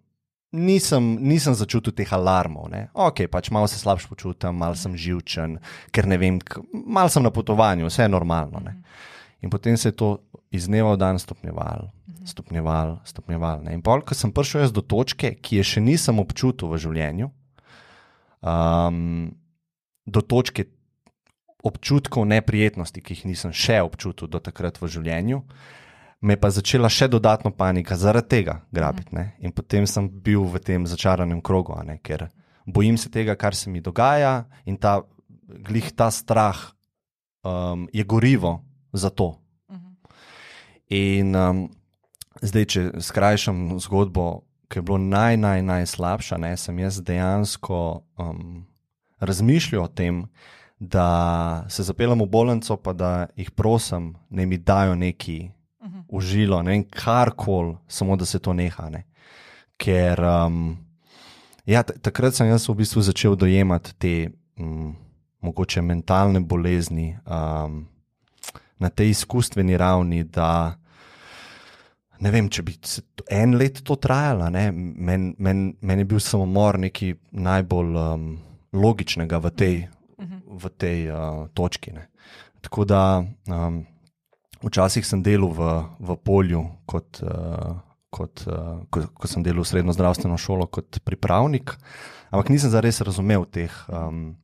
nisem, 0.52 1.18
nisem 1.22 1.54
začutil 1.54 1.94
teh 1.94 2.10
alarmov. 2.14 2.70
Ne? 2.74 2.90
Ok, 2.94 3.28
pač 3.30 3.52
malo 3.54 3.70
se 3.70 3.78
slabše 3.78 4.10
počutim, 4.10 4.58
malo 4.58 4.76
sem 4.76 4.98
živčen, 4.98 5.60
ker 5.94 6.10
ne 6.10 6.18
vem, 6.18 6.40
malo 6.74 7.10
sem 7.10 7.24
na 7.24 7.34
potovanju, 7.34 7.90
vse 7.90 8.08
je 8.08 8.12
normalno. 8.12 8.62
Ne? 8.64 8.80
In 9.42 9.50
potem 9.50 9.78
se 9.78 9.94
je 9.94 9.98
to 9.98 10.20
iz 10.52 10.68
dneva 10.68 10.98
v 10.98 11.00
dan 11.00 11.20
stopnjevalo, 11.22 11.92
stopnjevalo, 12.26 13.00
stopnjevalo. 13.06 13.70
In 13.70 13.84
pol, 13.86 14.02
ko 14.02 14.18
sem 14.18 14.34
prišel 14.34 14.66
jaz 14.66 14.74
do 14.76 14.82
točke, 14.82 15.38
ki 15.38 15.62
je 15.62 15.64
še 15.76 15.84
nisem 15.86 16.20
občutil 16.20 16.68
v 16.74 16.82
življenju, 16.82 17.30
um, 18.42 19.30
do 20.10 20.22
točke 20.26 20.68
občutkov 21.64 22.26
neprijetnosti, 22.26 23.04
ki 23.04 23.16
jih 23.16 23.26
nisem 23.30 23.54
še 23.54 23.82
občutil 23.84 24.32
do 24.32 24.40
takrat 24.42 24.80
v 24.80 24.90
življenju, 24.90 25.44
me 26.22 26.34
je 26.34 26.40
pa 26.40 26.50
začela 26.52 26.90
še 26.92 27.08
dodatno 27.08 27.52
panika 27.56 27.96
zaradi 27.96 28.28
tega 28.28 28.60
grabiti. 28.72 29.16
Ne? 29.16 29.36
In 29.40 29.52
potem 29.56 29.88
sem 29.88 30.10
bil 30.10 30.44
v 30.44 30.60
tem 30.60 30.86
začaranem 30.86 31.42
krogu, 31.42 31.78
ker 32.04 32.28
bojim 32.66 32.98
se 32.98 33.10
tega, 33.10 33.36
kar 33.36 33.56
se 33.56 33.70
mi 33.70 33.82
dogaja, 33.82 34.46
in 34.66 34.78
ta, 34.78 35.02
glih 35.48 35.92
ta 35.96 36.12
strah 36.12 36.60
um, 37.44 37.88
je 37.94 38.04
gorivo 38.04 38.60
za 38.94 39.10
to. 39.10 39.38
In 40.90 41.36
um, 41.36 41.68
zdaj, 42.42 42.66
če 42.66 42.82
skrajšam 43.00 43.78
zgodbo, 43.80 44.44
ki 44.70 44.82
je 44.82 44.86
bilo 44.86 44.98
naj, 45.02 45.38
naj, 45.38 45.62
najslabša, 45.66 46.38
ne, 46.42 46.54
sem 46.58 46.78
jaz 46.82 47.00
dejansko 47.06 48.02
um, 48.18 48.66
razmišljal 49.22 49.86
o 49.86 49.88
tem, 49.88 50.24
da 50.80 51.66
se 51.70 51.84
zapeljem 51.84 52.22
v 52.24 52.30
bolnico, 52.32 52.78
pa 52.78 52.94
da 52.94 53.28
jih 53.36 53.52
prosim, 53.52 54.14
da 54.30 54.46
mi 54.46 54.58
dajo 54.58 54.96
neki 54.96 55.50
užilo, 56.08 56.62
ne 56.64 56.72
vem, 56.72 56.84
karkoli, 56.84 57.76
samo 57.88 58.16
da 58.16 58.26
se 58.26 58.40
to 58.40 58.54
neha. 58.54 58.90
Ne. 58.90 59.04
Ker 59.78 60.20
um, 60.24 60.78
ja, 61.66 61.84
takrat 61.84 62.36
sem 62.36 62.50
jaz 62.50 62.68
v 62.70 62.80
bistvu 62.82 63.04
začel 63.06 63.38
dojemati 63.40 63.96
te 63.98 64.14
um, 64.60 64.96
mogoče 65.42 65.82
mentalne 65.82 66.42
bolezni 66.44 67.14
um, 67.24 67.86
na 68.80 68.90
tej 68.90 69.14
izkustveni 69.16 69.78
ravni, 69.78 70.24
da 70.24 70.76
ne 72.20 72.32
vem, 72.32 72.50
če 72.52 72.64
bi 72.68 72.76
en 73.32 73.56
let 73.60 73.84
to 73.88 73.96
trajalo. 73.96 74.50
Meni 74.52 75.34
men, 75.38 75.64
men 75.80 76.04
je 76.04 76.08
bil 76.08 76.20
samomor 76.20 76.80
nekaj 76.80 77.16
najbolj 77.32 77.96
um, 77.96 78.28
logičnega 78.76 79.40
v 79.40 79.52
tej, 79.56 79.78
v 80.44 80.74
tej 80.78 81.08
uh, 81.08 81.48
točki. 81.56 81.96
Ne. 81.96 82.10
Tako 82.60 82.84
da. 82.86 83.24
Um, 83.48 83.86
Včasih 84.60 85.06
sem 85.08 85.24
delal 85.24 85.54
v, 85.56 85.68
v 86.04 86.16
polju, 86.20 86.66
kot, 86.84 87.22
uh, 87.24 87.80
kot, 88.12 88.44
uh, 88.48 88.84
ko, 88.92 89.06
ko 89.16 89.30
sem 89.32 89.44
delal 89.44 89.64
v 89.64 89.70
srednjo 89.72 89.96
zdravstveno 89.96 90.36
šolo, 90.36 90.68
kot 90.68 91.00
pripravnik, 91.08 91.78
ampak 92.28 92.52
nisem 92.52 92.74
zares 92.74 93.00
razumel 93.00 93.48
teh 93.48 93.72
um, 93.88 94.36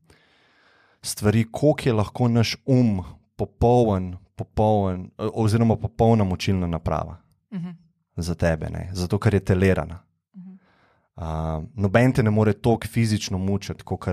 stvari, 1.04 1.44
koliko 1.52 1.90
je 1.90 1.94
lahko 1.94 2.30
naš 2.32 2.56
um 2.66 3.04
popoln, 3.36 4.16
popoln 4.40 5.12
oziroma 5.18 5.76
popolna 5.76 6.24
močilna 6.24 6.68
naprava 6.68 7.20
uh 7.52 7.60
mhm. 7.60 7.68
-huh. 7.68 7.76
za 8.16 8.36
tebe, 8.36 8.70
ne? 8.70 8.90
zato 8.94 9.20
ker 9.20 9.34
je 9.34 9.40
telerana. 9.40 10.00
Uh 10.34 10.42
-huh. 10.42 11.60
uh, 11.60 11.64
noben 11.76 12.14
te 12.14 12.24
ne 12.24 12.30
more 12.30 12.54
toliko 12.54 12.88
fizično 12.88 13.38
mučiti, 13.38 13.84
kot 13.84 14.08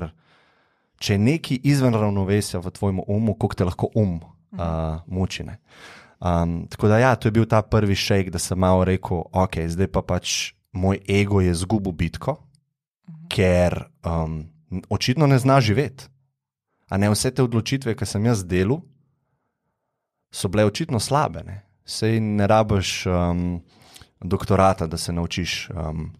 če 0.96 1.14
je 1.14 1.18
nekaj 1.18 1.58
izven 1.62 1.94
ravnovesja 1.94 2.60
v 2.60 2.70
tvojem 2.70 3.00
umu, 3.06 3.34
koliko 3.34 3.54
te 3.54 3.64
lahko 3.64 3.88
um 3.94 4.20
uh, 4.52 5.00
mučine. 5.06 5.58
Um, 6.20 6.66
tako 6.70 6.88
da, 6.88 6.98
ja, 6.98 7.14
to 7.16 7.28
je 7.28 7.32
bil 7.32 7.46
ta 7.50 7.62
prvi 7.62 7.94
šejk, 7.94 8.30
da 8.30 8.38
sem 8.38 8.58
malo 8.58 8.84
rekel, 8.84 9.24
ok, 9.32 9.56
zdaj 9.66 9.88
pa 9.90 10.02
pač 10.06 10.52
moj 10.72 11.00
ego 11.08 11.40
je 11.40 11.54
zgubil 11.54 11.92
bitko, 11.92 12.36
mhm. 13.08 13.26
ker 13.28 13.84
um, 14.06 14.44
očitno 14.88 15.26
ne 15.26 15.38
zna 15.38 15.60
živeti. 15.60 16.08
A 16.92 16.98
ne 17.00 17.08
vse 17.10 17.30
te 17.32 17.42
odločitve, 17.42 17.94
ki 17.96 18.06
sem 18.06 18.26
jaz 18.28 18.44
delal, 18.44 18.82
so 20.32 20.48
bile 20.52 20.66
očitno 20.68 21.00
slabe. 21.00 21.40
Ne? 21.46 21.62
Sej 21.88 22.20
ne 22.20 22.46
rabiš 22.46 23.06
um, 23.06 23.62
doktorata, 24.20 24.86
da 24.86 24.96
se 25.00 25.12
naučiš 25.12 25.70
um, 25.72 26.10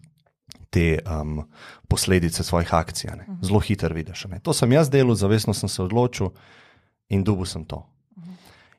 te 0.73 0.99
um, 1.05 1.43
posledice 1.87 2.43
svojih 2.43 2.73
akcij. 2.73 3.09
Mhm. 3.15 3.39
Zelo 3.45 3.59
hitro 3.59 3.93
vidiš. 3.93 4.25
Ne? 4.25 4.39
To 4.39 4.53
sem 4.53 4.71
jaz 4.71 4.89
delal, 4.89 5.15
zavestno 5.15 5.53
sem 5.53 5.69
se 5.69 5.81
odločil 5.83 6.33
in 7.09 7.23
dubu 7.23 7.45
sem 7.45 7.65
to. 7.65 7.85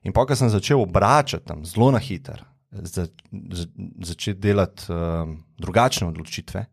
In 0.04 0.12
pa, 0.12 0.26
ko 0.28 0.36
sem 0.36 0.52
začel 0.52 0.80
obračati 0.80 1.46
tam 1.48 1.64
zelo 1.64 1.90
na 1.94 1.98
hiter, 1.98 2.44
za, 2.70 3.06
za, 3.30 3.66
začeti 4.04 4.40
delati 4.40 4.92
um, 4.92 5.38
drugačne 5.58 6.08
odločitve, 6.08 6.66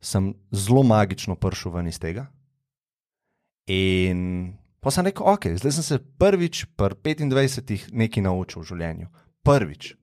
sem 0.00 0.32
zelo 0.50 0.82
magično 0.82 1.36
prišel 1.36 1.74
ven 1.76 1.88
iz 1.92 2.00
tega. 2.00 2.26
In 3.68 4.54
pa 4.80 4.92
sem 4.92 5.04
rekel, 5.04 5.26
ok, 5.28 5.48
zdaj 5.60 5.76
sem 5.76 5.86
se 5.86 6.00
prvič, 6.20 6.64
pr 6.76 6.96
25-ih, 6.96 7.88
nekaj 7.92 8.24
naučil 8.24 8.64
v 8.64 8.68
življenju. 8.72 9.08
Prvič. 9.44 9.94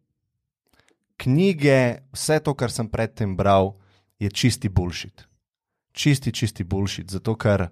Knjige, 1.22 1.78
vse 2.14 2.40
to, 2.42 2.54
kar 2.58 2.74
sem 2.74 2.90
predtem 2.90 3.36
bral, 3.38 3.76
je 4.22 4.30
čisti 4.30 4.70
bullshit. 4.70 5.28
Čisti, 5.94 6.34
čisti 6.34 6.66
bullshit, 6.66 7.10
zato 7.14 7.36
ker 7.38 7.70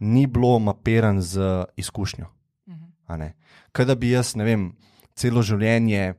ni 0.00 0.26
bilo 0.26 0.58
mapiran 0.58 1.22
z 1.22 1.66
izkušnjo. 1.78 2.30
Kaj 3.72 3.86
da 3.86 3.94
bi 3.94 4.10
jaz, 4.14 4.34
ne 4.36 4.44
vem, 4.44 4.70
celo 5.14 5.42
življenje. 5.42 6.14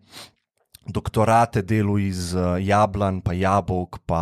Doktorate 0.92 1.62
delu 1.62 2.00
iz 2.02 2.32
uh, 2.34 2.56
jablan, 2.58 3.20
pa 3.22 3.36
jabolk, 3.38 4.00
pa 4.10 4.22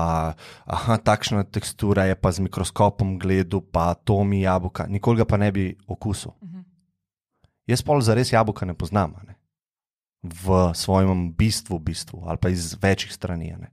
aha, 0.68 0.98
takšna 1.00 1.46
tekstura 1.48 2.04
je 2.10 2.18
pa 2.20 2.34
z 2.36 2.44
mikroskopom 2.44 3.16
gledal, 3.22 3.64
pa 3.64 3.94
to 3.96 4.20
mi 4.28 4.42
jabolka, 4.44 4.84
nikoli 4.92 5.22
ga 5.22 5.26
pa 5.26 5.40
ne 5.40 5.54
bi 5.56 5.70
okusil. 5.88 6.34
Uh 6.36 6.48
mhm. 6.48 6.58
-huh. 6.58 6.64
Jaz 7.68 7.82
pa 7.82 8.00
za 8.02 8.14
res 8.14 8.34
jabolka 8.34 8.66
ne 8.66 8.74
poznam, 8.74 9.16
ne? 9.26 9.40
v 10.24 10.76
svojem 10.76 11.32
bistvu, 11.32 11.80
bistvu, 11.80 12.24
ali 12.28 12.38
pa 12.38 12.50
iz 12.50 12.76
večjih 12.82 13.14
strani. 13.14 13.56
Ne? 13.60 13.72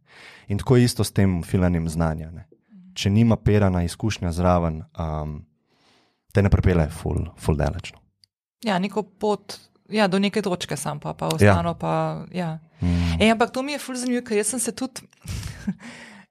In 0.48 0.58
tako 0.58 0.76
je 0.76 0.84
isto 0.84 1.04
s 1.04 1.12
tem 1.12 1.42
filanjem 1.42 1.88
znanja. 1.88 2.30
Ne? 2.30 2.46
Mhm. 2.46 2.94
Če 2.94 3.10
nima 3.10 3.36
perana 3.36 3.82
izkušnja 3.82 4.32
zraven, 4.32 4.82
um, 4.98 5.46
te 6.32 6.42
ne 6.42 6.50
prepele, 6.50 6.88
full, 6.88 7.26
full 7.36 7.56
delečno. 7.56 7.98
Ja, 8.64 8.78
neko 8.78 9.02
pot 9.02 9.58
ja, 9.92 10.08
do 10.08 10.18
neke 10.18 10.42
točke, 10.42 10.76
sam 10.76 11.00
pa, 11.00 11.14
pa 11.14 11.28
ostano. 11.32 11.74
Ja. 11.74 11.74
Pa, 11.74 11.92
ja. 12.32 12.50
mm. 12.80 13.20
e, 13.20 13.30
ampak 13.30 13.50
to 13.50 13.62
mi 13.62 13.76
je 13.76 13.82
fulj 13.82 14.02
zanimivo, 14.02 14.24
ker 14.26 14.38
jaz 14.40 14.54
sem 14.54 14.62
se 14.62 14.72
tudi. 14.72 15.06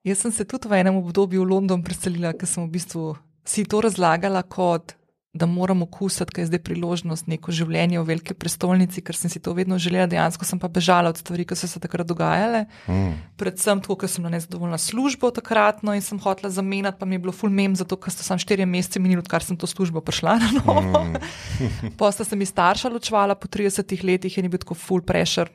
Jaz 0.05 0.19
sem 0.21 0.29
se 0.29 0.45
tudi 0.45 0.69
v 0.69 0.77
enem 0.77 0.99
obdobju 0.99 1.41
v 1.41 1.49
London 1.49 1.81
preselila, 1.81 2.35
ker 2.37 2.45
sem 2.45 2.61
v 2.61 2.69
bistvu 2.75 3.15
si 3.41 3.63
to 3.65 3.79
razlagala 3.81 4.43
kot 4.45 4.93
da 5.35 5.45
moram 5.45 5.81
okusiti, 5.81 6.31
kaj 6.31 6.41
je 6.41 6.47
zdaj 6.47 6.61
priložnost, 6.63 7.27
neko 7.27 7.51
življenje 7.51 7.99
v 7.99 8.07
veliki 8.07 8.33
prestolnici, 8.39 9.01
ker 9.03 9.17
sem 9.19 9.31
si 9.31 9.41
to 9.43 9.51
vedno 9.57 9.75
želela, 9.81 10.07
dejansko 10.07 10.47
sem 10.47 10.61
pa 10.61 10.69
bežala 10.71 11.11
od 11.11 11.19
stvari, 11.19 11.43
ki 11.43 11.57
so 11.59 11.67
se 11.67 11.81
takrat 11.83 12.07
dogajale. 12.07 12.61
Mm. 12.87 13.17
Predvsem 13.35 13.81
to, 13.83 13.97
ker 13.99 14.07
sem 14.11 14.23
na 14.23 14.31
nezadovoljna 14.31 14.79
službo 14.79 15.33
takratno 15.35 15.91
in 15.91 16.05
sem 16.05 16.21
hotela 16.23 16.53
zamenjati, 16.55 16.95
pa 17.01 17.09
mi 17.09 17.19
je 17.19 17.23
bilo 17.25 17.35
full 17.35 17.51
mem, 17.51 17.75
zato 17.75 17.99
ker 17.99 18.15
so 18.15 18.23
sam 18.23 18.39
štirje 18.39 18.63
mesece 18.69 19.03
minili, 19.03 19.19
odkar 19.25 19.43
sem 19.43 19.59
to 19.59 19.67
službo 19.67 19.99
prišla 19.99 20.37
na 20.39 20.53
novo. 20.61 21.03
Mm. 21.03 21.19
Posta 21.99 22.23
se 22.23 22.39
mi 22.39 22.47
starša 22.47 22.93
ločvala 22.95 23.35
po 23.35 23.51
30 23.51 23.91
letih 24.07 24.39
in 24.39 24.47
je 24.47 24.55
bil 24.55 24.63
tako 24.63 24.79
full 24.79 25.03
pressure, 25.03 25.51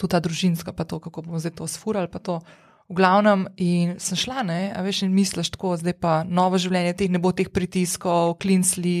tudi 0.00 0.16
ta 0.16 0.24
družinska, 0.24 0.72
pa 0.72 0.88
to, 0.88 1.02
kako 1.04 1.28
bomo 1.28 1.42
zdaj 1.42 1.58
to 1.60 1.68
sfurali. 1.68 2.08
V 2.90 2.96
glavnem, 2.98 3.44
in 3.62 3.92
sem 4.02 4.18
šla, 4.18 4.42
ne, 4.42 4.58
a 4.74 4.80
veš, 4.82 5.04
in 5.06 5.12
misliš 5.14 5.52
tako, 5.54 5.76
zdaj 5.78 5.94
pa 6.02 6.14
novo 6.26 6.58
življenje, 6.58 6.96
teh 6.98 7.10
ne 7.14 7.20
bo 7.22 7.30
teh 7.30 7.46
pritiskov, 7.46 8.32
klinsli, 8.42 8.94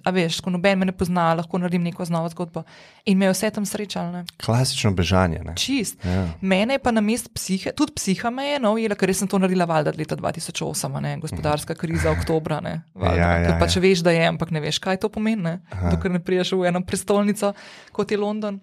a 0.00 0.12
veš, 0.16 0.38
ko 0.40 0.52
noben 0.54 0.80
me 0.80 0.88
ne 0.88 0.94
pozna, 0.96 1.26
lahko 1.36 1.60
naredim 1.60 1.84
neko 1.84 2.06
novo 2.08 2.30
zgodbo. 2.32 2.62
In 3.04 3.20
me 3.20 3.28
je 3.28 3.34
vse 3.34 3.50
tam 3.52 3.66
srečalo. 3.68 4.22
Klasično 4.40 4.94
bežanje. 4.96 5.42
Ne? 5.44 5.58
Čist. 5.60 6.00
Ja. 6.08 6.24
Mene 6.40 6.78
je 6.78 6.82
pa 6.86 6.94
na 6.96 7.04
mest 7.04 7.28
psihe, 7.36 7.74
tudi 7.76 7.92
psiha 8.00 8.32
me 8.32 8.48
je, 8.48 8.62
no, 8.64 8.72
jela, 8.80 8.96
ker 8.96 9.12
sem 9.12 9.28
to 9.28 9.36
naredila 9.42 9.68
valjda 9.68 9.92
leta 9.98 10.16
2008, 10.16 10.96
ne, 11.04 11.14
gospodarska 11.20 11.76
kriza, 11.76 12.16
oktobra, 12.16 12.62
ne. 12.64 12.78
Valjda, 12.96 13.20
ja, 13.20 13.30
ja, 13.44 13.60
pa 13.60 13.68
če 13.68 13.82
ja. 13.82 13.84
veš, 13.84 14.06
da 14.08 14.16
je, 14.16 14.24
ampak 14.32 14.56
ne 14.56 14.64
veš, 14.64 14.80
kaj 14.80 15.02
to 15.04 15.12
pomeni, 15.12 15.44
ne, 15.44 15.84
dokler 15.90 16.16
ne 16.16 16.24
priješ 16.24 16.56
v 16.56 16.72
eno 16.72 16.80
prestolnico, 16.80 17.52
kot 17.92 18.08
je 18.08 18.22
London. 18.24 18.56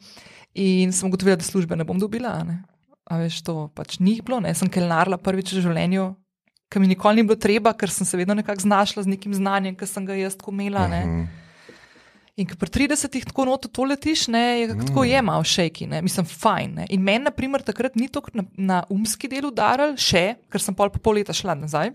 In 0.58 0.90
sem 0.92 1.08
ugotovila, 1.08 1.38
da 1.40 1.46
službe 1.46 1.78
ne 1.78 1.86
bom 1.88 2.02
dobila. 2.02 2.34
Ne. 2.44 2.64
A 3.10 3.18
veš, 3.22 3.41
to 3.45 3.68
pač 3.76 3.97
ni 3.99 4.20
bilo, 4.22 4.39
ne? 4.43 4.54
sem 4.56 4.70
kelnarla 4.70 5.18
prvič 5.18 5.56
v 5.56 5.64
življenju, 5.66 6.08
ki 6.72 6.80
mi 6.80 6.91
nikoli 6.91 7.20
ni 7.20 7.28
bilo 7.28 7.39
treba, 7.39 7.74
ker 7.76 7.91
sem 7.91 8.08
se 8.08 8.20
vedno 8.20 8.38
nekako 8.38 8.64
znašla 8.64 9.04
z 9.04 9.12
nekim 9.16 9.34
znanjem, 9.36 9.76
ki 9.76 9.89
sem 9.89 10.06
ga 10.08 10.16
jaz 10.16 10.38
tako 10.39 10.54
imela. 10.56 10.88
Ne. 10.91 11.06
Mhm. 11.06 11.30
In 12.39 12.47
ko 12.47 12.56
pri 12.56 12.72
30-ih 12.72 13.26
tako 13.28 13.43
noto 13.49 13.68
to 13.68 13.84
letiš, 13.86 14.30
ne, 14.32 14.64
je 14.64 14.68
mm. 14.72 14.86
tako 14.88 15.04
je 15.04 15.20
malo 15.22 15.43
šejki, 15.43 15.89
mislim, 16.02 16.26
fajn. 16.26 16.78
Ne. 16.80 16.86
In 16.95 17.04
meni, 17.04 17.26
na 17.28 17.34
primer, 17.36 17.62
takrat 17.62 17.97
ni 17.99 18.08
to 18.08 18.24
na, 18.34 18.45
na 18.56 18.78
umski 18.89 19.28
del 19.30 19.49
udaril, 19.52 19.97
še, 19.99 20.39
ker 20.49 20.64
sem 20.64 20.78
pol 20.78 20.89
po 20.93 21.02
pol 21.04 21.20
leta 21.20 21.36
šla 21.36 21.58
nazaj, 21.60 21.91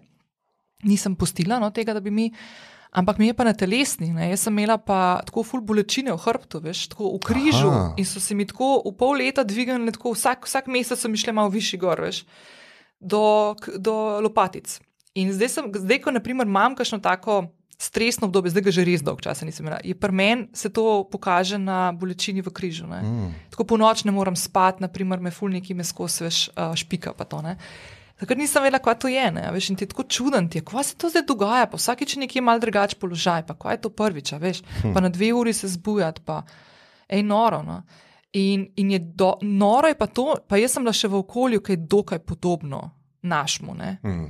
nisem 0.84 1.16
postila 1.16 1.58
no, 1.62 1.72
tega, 1.72 1.96
da 1.96 2.04
bi 2.04 2.12
mi. 2.12 2.28
Ampak 2.96 3.18
mi 3.20 3.28
je 3.28 3.36
pa 3.36 3.44
na 3.44 3.52
telesni, 3.52 4.08
ne. 4.08 4.30
jaz 4.32 4.46
sem 4.46 4.54
imela 4.56 4.78
pa 4.80 5.20
tako 5.28 5.44
ful 5.44 5.60
bolečine 5.60 6.14
v 6.14 6.20
hrbtu, 6.22 6.62
veš, 6.64 6.86
tako 6.94 7.12
v 7.18 7.20
križu. 7.28 7.68
Aha. 7.68 7.90
In 8.00 8.08
so 8.08 8.22
se 8.24 8.32
mi 8.32 8.48
tako 8.48 8.80
v 8.86 8.94
pol 8.96 9.20
leta 9.20 9.44
dvignili, 9.44 9.92
tako 9.92 10.14
vsak, 10.16 10.48
vsak 10.48 10.70
mesec 10.72 10.96
so 10.96 11.10
mi 11.12 11.20
šle 11.20 11.36
malo 11.36 11.52
višji 11.52 11.76
gor, 11.82 12.00
veš, 12.00 12.24
do, 12.96 13.52
do 13.76 14.16
lopatic. 14.24 14.78
In 15.12 15.28
zdaj, 15.32 15.52
sem, 15.52 15.68
zdaj 15.68 16.00
ko 16.04 16.16
naprimer, 16.16 16.48
imam 16.48 16.72
kakšno 16.76 17.00
tako 17.04 17.52
stresno 17.78 18.26
obdobje, 18.26 18.50
zdaj 18.50 18.64
ga 18.64 18.72
že 18.72 18.84
res 18.88 19.04
dolgo 19.04 19.20
časa 19.20 19.44
nisem 19.44 19.66
imela, 19.66 19.80
je 19.84 19.92
pri 19.92 20.12
meni 20.12 20.48
se 20.56 20.72
to 20.72 21.04
pokaže 21.12 21.60
na 21.60 21.92
bolečini 21.92 22.40
v 22.40 22.48
križu. 22.48 22.88
Ne. 22.88 23.02
Mm. 23.04 23.28
Tako 23.52 23.68
po 23.68 23.76
noč 23.76 24.04
ne 24.08 24.12
morem 24.16 24.36
spati, 24.36 24.80
naprimer, 24.80 25.20
me 25.20 25.30
ful 25.30 25.52
neki 25.52 25.76
me 25.76 25.84
skozi 25.84 26.24
veš, 26.24 26.38
uh, 26.56 26.72
špika 26.72 27.12
pa 27.12 27.28
to. 27.28 27.42
Ne. 27.44 27.58
Takrat 28.16 28.38
nisem 28.38 28.62
vedela, 28.62 28.78
kaj 28.80 28.94
to 28.96 29.08
je. 29.08 29.24
Ne, 29.30 29.50
veš, 29.52 29.70
in 29.70 29.76
ti 29.76 29.84
je 29.84 29.88
tako 29.88 30.02
čuden, 30.04 30.48
ti 30.48 30.58
je, 30.58 30.64
kaj 30.64 30.84
se 30.84 30.94
to 30.96 31.08
zdaj 31.08 31.22
dogaja, 31.24 31.66
pa 31.66 31.76
vsakeč 31.76 32.14
je 32.14 32.20
nekje 32.20 32.40
mal 32.40 32.58
drugačen 32.58 32.98
položaj, 32.98 33.42
pa 33.42 33.54
kaj 33.54 33.74
je 33.74 33.80
to 33.80 33.90
prvič, 33.90 34.32
veš, 34.34 34.62
pa 34.86 35.00
na 35.00 35.08
dve 35.08 35.32
uri 35.32 35.52
se 35.52 35.68
zbujati, 35.68 36.22
pa 36.22 36.42
ej 37.08 37.22
noro. 37.24 37.62
No. 37.62 37.82
In, 38.34 38.66
in 38.76 38.90
je 38.90 38.98
do, 39.00 39.34
noro 39.42 39.88
je 39.88 39.94
pa 39.94 40.06
to, 40.08 40.24
pa 40.42 40.56
jaz 40.56 40.72
sem 40.72 40.82
bila 40.82 40.92
še 40.94 41.08
v 41.08 41.18
okolju, 41.18 41.60
ki 41.60 41.72
je 41.72 41.84
dokaj 41.88 42.18
podobno 42.20 42.90
našemu. 43.22 43.74
Mm. 44.02 44.26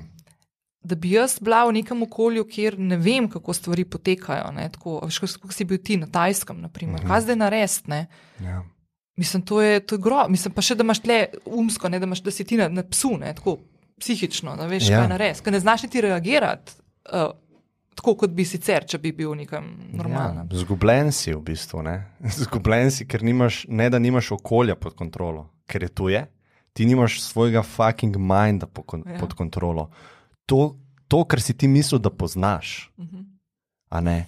Da 0.82 0.94
bi 0.94 1.10
jaz 1.10 1.38
bila 1.40 1.64
v 1.64 1.72
nekem 1.74 2.02
okolju, 2.02 2.44
kjer 2.46 2.78
ne 2.80 2.96
vem, 2.96 3.26
kako 3.28 3.52
stvari 3.52 3.84
potekajo. 3.84 4.50
Ne, 4.52 4.68
tako, 4.68 5.00
veš, 5.02 5.18
kako 5.36 5.52
si 5.52 5.64
bil 5.64 5.78
ti 5.78 5.96
na 5.96 6.06
Tajskem, 6.08 6.60
naprimer, 6.60 7.00
Mhm. 7.00 7.08
kaj 7.08 7.20
zdaj 7.20 7.36
narediti. 7.36 7.86
ne. 7.86 8.06
Ja. 8.40 8.62
Mislim, 9.16 9.42
to 9.42 9.60
je, 9.60 9.80
to 9.80 9.94
je 9.94 9.98
grob. 10.00 10.28
Mislim, 10.28 10.52
pa 10.52 10.60
še 10.60 10.74
da 10.74 10.82
imaš 10.82 11.00
tle 11.00 11.16
umsko, 11.46 11.88
ne, 11.88 11.98
da, 11.98 12.04
imaš, 12.04 12.20
da 12.20 12.30
si 12.30 12.44
ti 12.44 12.56
na, 12.56 12.68
na 12.68 12.82
psu, 12.84 13.16
ne, 13.16 13.32
tako 13.32 13.56
psihično, 14.00 14.56
da 14.56 14.66
veš, 14.66 14.88
Ja. 14.90 15.00
kaj 15.00 15.08
narediti, 15.08 15.42
ker 15.42 15.52
ne 15.52 15.60
znaš 15.60 15.82
niti 15.82 16.00
reagirati. 16.00 16.72
Uh, 17.12 17.30
Tako 17.96 18.12
kot 18.14 18.30
bi 18.30 18.44
sicer, 18.44 18.84
če 18.84 18.98
bi 18.98 19.08
bil 19.12 19.30
nekam 19.34 19.70
normalen. 19.96 20.36
Ja, 20.36 20.58
zgubljen 20.60 21.12
si 21.12 21.32
v 21.32 21.40
bistvu. 21.40 21.80
Ne? 21.82 21.94
Zgubljen 22.44 22.90
si, 22.90 23.06
ker 23.08 23.22
nimaš, 23.24 23.62
ne 23.68 23.86
da 23.90 23.98
nimaš 23.98 24.34
okolja 24.36 24.74
pod 24.76 24.92
kontrolo, 24.94 25.46
ker 25.66 25.82
je 25.82 25.88
tuje, 25.88 26.20
ti 26.76 26.84
nimaš 26.84 27.22
svojega 27.24 27.62
fucking 27.62 28.16
minda 28.20 28.66
po, 28.66 28.84
ja. 29.00 29.16
Pod 29.18 29.32
kontrolo. 29.34 29.88
To, 30.46 30.76
to, 31.08 31.24
kar 31.24 31.40
si 31.40 31.56
ti 31.56 31.68
mislil, 31.68 31.98
da 31.98 32.10
poznaš, 32.10 32.92
Uh 32.98 33.04
-huh. 33.04 33.24
a 33.88 34.00
ne. 34.00 34.26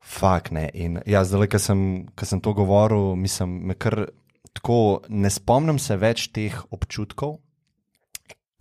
Fak 0.00 0.50
ne. 0.50 0.70
In 0.74 0.98
ja, 1.06 1.24
zdaj, 1.24 1.46
ki 1.46 1.58
sem, 1.58 2.06
ko 2.16 2.24
sem 2.24 2.40
to 2.40 2.52
govoril, 2.52 3.14
mislim, 3.16 3.48
me 3.66 3.74
kar 3.74 4.06
tako 4.52 5.00
ne 5.08 5.30
spomnim 5.30 5.78
se 5.78 5.96
več 5.96 6.28
teh 6.28 6.56
občutkov, 6.70 7.36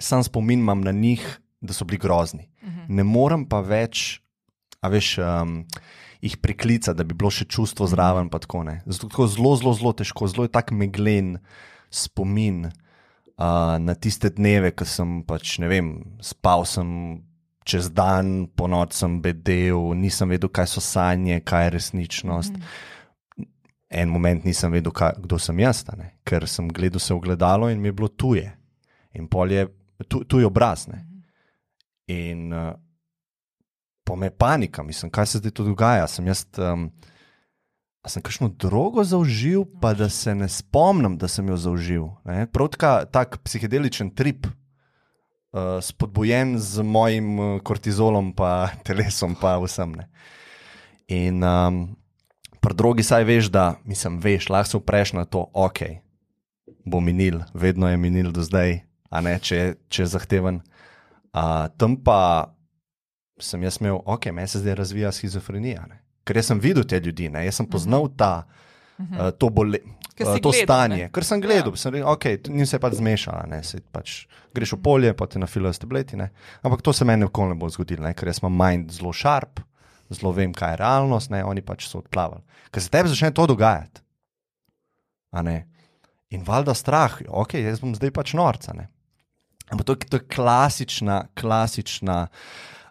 sam 0.03 0.23
spomin 0.23 0.59
imam 0.59 0.81
na 0.83 0.91
njih, 0.91 1.23
da 1.61 1.73
so 1.73 1.85
bili 1.85 1.97
grozni. 1.97 2.49
Uh 2.61 2.69
-huh. 2.69 2.85
Ne 2.87 3.03
morem 3.03 3.45
pa 3.49 3.61
več, 3.61 4.21
a 4.81 4.89
veš, 4.91 5.17
um, 5.17 5.63
jih 6.21 6.37
priklicati, 6.37 6.97
da 6.97 7.03
bi 7.03 7.15
bilo 7.15 7.31
še 7.31 7.45
čustvo 7.45 7.87
zraven. 7.87 8.29
pa 8.29 8.39
Tako, 8.39 8.63
ne. 8.63 8.81
Zato 8.85 9.09
tako 9.09 9.27
zelo, 9.27 9.55
zelo, 9.55 9.73
zelo 9.73 9.93
težko, 9.93 10.27
zelo 10.27 10.43
je 10.43 10.51
tak 10.51 10.71
meglen 10.71 11.37
spomin 11.89 12.65
uh, 12.65 13.77
na 13.79 13.95
tiste 13.95 14.29
dneve, 14.29 14.71
ko 14.71 14.85
sem 14.85 15.21
pač, 15.27 15.57
ne 15.59 15.67
vem, 15.67 15.93
spal 16.21 16.65
sem 16.65 17.21
čez 17.63 17.89
dan, 17.95 18.47
po 18.55 18.67
noč 18.67 18.93
sem 18.93 19.21
bedel, 19.23 19.93
nisem 19.95 20.29
vedel, 20.29 20.51
kaj 20.51 20.67
so 20.67 20.83
sanje, 20.83 21.39
kaj 21.39 21.63
je 21.63 21.69
resničnost. 21.69 22.53
En 23.93 24.09
moment 24.09 24.43
nisem 24.43 24.71
vedel, 24.71 24.91
kaj, 24.91 25.15
kdo 25.23 25.39
sem 25.39 25.59
jaz, 25.59 25.83
ne, 25.97 26.15
ker 26.27 26.47
sem 26.49 26.67
gledal 26.67 26.99
se 26.99 27.13
v 27.13 27.23
gledalo 27.23 27.69
in 27.69 27.81
mi 27.81 27.87
je 27.91 27.93
bilo 27.93 28.09
tuje. 28.09 28.51
In 29.13 29.27
pol 29.31 29.51
je 29.51 29.67
tu, 30.07 30.23
tuj 30.23 30.45
obraz. 30.45 30.87
Ne. 30.87 31.03
In 32.07 32.53
uh, 32.53 32.73
po 34.03 34.15
me 34.15 34.29
panika, 34.29 34.83
mislim, 34.83 35.11
kaj 35.11 35.25
se 35.25 35.37
zdaj 35.37 35.51
tu 35.51 35.63
dogaja. 35.63 36.07
Sem 36.07 36.27
jaz, 36.27 36.45
um, 36.57 36.89
sem 38.07 38.21
kakšno 38.21 38.49
drogo 38.59 39.03
zaužil, 39.03 39.65
pa 39.81 39.93
da 39.93 40.09
se 40.09 40.35
ne 40.35 40.49
spomnim, 40.49 41.17
da 41.17 41.27
sem 41.27 41.47
jo 41.47 41.57
zaužil. 41.57 42.09
ne. 42.25 42.47
Prav 42.47 42.73
taka, 42.75 43.05
tak 43.05 43.39
psihedeličen 43.43 44.11
trip, 44.15 44.47
uh, 44.47 45.79
spodbujen 45.81 46.57
z 46.59 46.83
mojim 46.83 47.39
uh, 47.39 47.59
kortizolom, 47.63 48.33
pa 48.35 48.69
telesom, 48.87 49.35
pa 49.39 49.57
vsem. 49.63 49.95
Ne. 49.95 50.09
In 51.07 51.43
um, 51.43 51.83
pri 52.63 52.75
drogi 52.75 53.03
saj 53.03 53.23
veš, 53.27 53.51
da, 53.51 53.75
mislim, 53.85 54.19
veš, 54.23 54.49
lahko 54.49 54.69
se 54.69 54.77
upreš 54.77 55.13
na 55.13 55.25
to, 55.25 55.47
ok, 55.53 55.79
bo 56.85 56.99
minil, 56.99 57.41
vedno 57.53 57.89
je 57.89 57.97
minil 57.97 58.31
do 58.31 58.43
zdaj, 58.43 58.81
ne, 59.21 59.37
če, 59.39 59.75
če 59.89 60.03
je 60.03 60.09
zahteven. 60.15 60.61
Uh, 61.33 61.67
tam 61.77 61.97
pa 62.01 62.53
sem 63.41 63.63
jaz 63.65 63.79
imel, 63.81 63.97
ok, 64.05 64.29
meni 64.33 64.47
se 64.47 64.61
zdaj 64.61 64.75
razvija 64.79 65.11
schizofrenija. 65.11 65.85
Ne? 65.89 65.99
Ker 66.23 66.39
jaz 66.39 66.51
sem 66.51 66.61
videl 66.61 66.85
te 66.87 66.99
ljudi, 67.03 67.29
ne? 67.33 67.43
jaz 67.45 67.59
sem 67.59 67.67
poznal 67.69 68.07
ta, 68.17 68.45
uh, 68.99 69.31
to, 69.37 69.49
bole, 69.49 69.81
uh, 69.83 70.37
to 70.37 70.53
gledal, 70.53 70.53
stanje, 70.61 71.01
ne? 71.07 71.09
ker 71.13 71.25
sem 71.27 71.41
gledal, 71.43 71.73
Ja. 71.73 71.81
sem 71.81 71.97
rekel, 71.97 72.07
ok, 72.13 72.53
ni 72.53 72.67
se 72.69 72.79
pač 72.79 72.95
zmešala, 73.01 73.47
ne? 73.49 73.59
Saj 73.65 73.83
pač 73.91 74.15
greš 74.55 74.75
v 74.77 74.81
polje, 74.85 75.13
pa 75.17 75.27
te 75.27 75.41
nafilajo 75.41 75.73
s 75.73 75.81
tableti. 75.81 76.17
Ne? 76.19 76.29
Ampak 76.61 76.85
to 76.85 76.93
se 76.93 77.05
meni 77.05 77.25
nikoli 77.25 77.53
ne 77.53 77.59
bo 77.59 77.69
zgodilo, 77.73 78.05
ne? 78.05 78.13
ker 78.13 78.29
jaz 78.29 78.39
imam 78.43 78.55
mind 78.61 78.93
zelo 78.93 79.13
šarp, 79.13 79.59
zelo 80.13 80.31
vem, 80.37 80.53
kaj 80.53 80.75
je 80.77 80.81
realnost, 80.85 81.33
ne? 81.33 81.43
oni 81.43 81.65
pač 81.65 81.89
so 81.89 82.03
odplavali. 82.05 82.45
Ker 82.71 82.85
se 82.85 82.93
tebi 82.93 83.09
začne 83.09 83.33
to 83.33 83.49
dogajati. 83.49 84.01
In 86.33 86.43
valjda 86.45 86.73
strah, 86.73 87.19
ok, 87.27 87.57
jaz 87.61 87.81
bom 87.81 87.93
zdaj 87.97 88.11
pač 88.13 88.33
norca. 88.37 88.73
Ne? 88.77 88.87
Ampak 89.73 89.85
to, 89.85 89.95
to 89.95 90.21
je 90.21 90.27
klasična, 90.29 91.33
klasična 91.33 92.27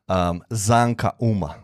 um, 0.09 0.43
zanka 0.51 1.14
uma. 1.22 1.55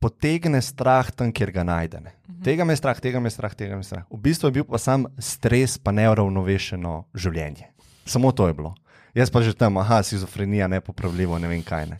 Potegne 0.00 0.60
strah 0.62 1.10
tam, 1.10 1.32
kjer 1.32 1.52
ga 1.52 1.64
najde. 1.64 2.00
Ne. 2.00 2.12
Tega 2.44 2.64
me 2.64 2.76
je 2.76 2.80
strah, 2.80 3.00
tega 3.00 3.20
me 3.20 3.28
je 3.28 3.36
strah, 3.36 3.54
tega 3.56 3.76
me 3.76 3.84
je 3.84 3.88
strah. 3.88 4.04
V 4.12 4.20
bistvu 4.20 4.48
je 4.48 4.60
bil 4.60 4.68
pa 4.68 4.80
sam 4.80 5.08
stres, 5.20 5.78
pa 5.80 5.92
neuravnovešeno 5.96 6.94
življenje. 7.16 7.72
Samo 8.08 8.32
to 8.32 8.48
je 8.48 8.56
bilo. 8.56 8.74
Jaz 9.16 9.32
pa 9.32 9.42
že 9.42 9.56
tam, 9.56 9.80
aha, 9.80 10.02
schizofrenija, 10.06 10.68
nepopravljivo, 10.68 11.38
ne 11.40 11.48
vem 11.48 11.64
kaj. 11.64 11.88
Ne. 11.90 11.98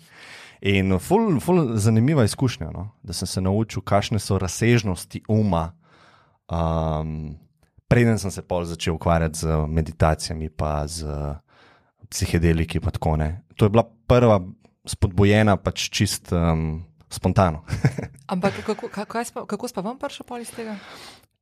In 0.60 0.98
ful, 1.00 1.40
ful 1.40 1.76
zanimiva 1.80 2.24
izkušnja, 2.28 2.70
no? 2.72 2.90
da 3.02 3.16
sem 3.16 3.28
se 3.28 3.40
naučil, 3.40 3.82
kakšne 3.82 4.20
so 4.20 4.38
razsežnosti 4.38 5.22
uma. 5.28 5.72
Um, 6.50 7.38
preden 7.88 8.18
sem 8.18 8.30
se 8.30 8.42
pol 8.42 8.64
začel 8.68 8.94
ukvarjati 8.94 9.38
z 9.38 9.64
meditacijami, 9.68 10.50
pa 10.52 10.84
z 10.86 11.08
psihedeliki. 12.10 12.80
Pa 12.80 12.90
tako, 12.90 13.16
ne. 13.16 13.42
to 13.56 13.64
je 13.68 13.70
bila 13.70 13.86
prva 14.06 14.40
spodbojena, 14.88 15.56
pač 15.56 15.88
čist 15.92 16.32
um, 16.32 16.82
spontano. 17.10 17.64
Ampak 18.32 18.62
kako, 18.66 18.88
kako, 18.88 19.24
spa, 19.24 19.46
kako 19.46 19.68
spa 19.68 19.84
vam 19.84 19.98
prišel 19.98 20.26
pol 20.26 20.42
iz 20.42 20.50
tega? 20.54 20.78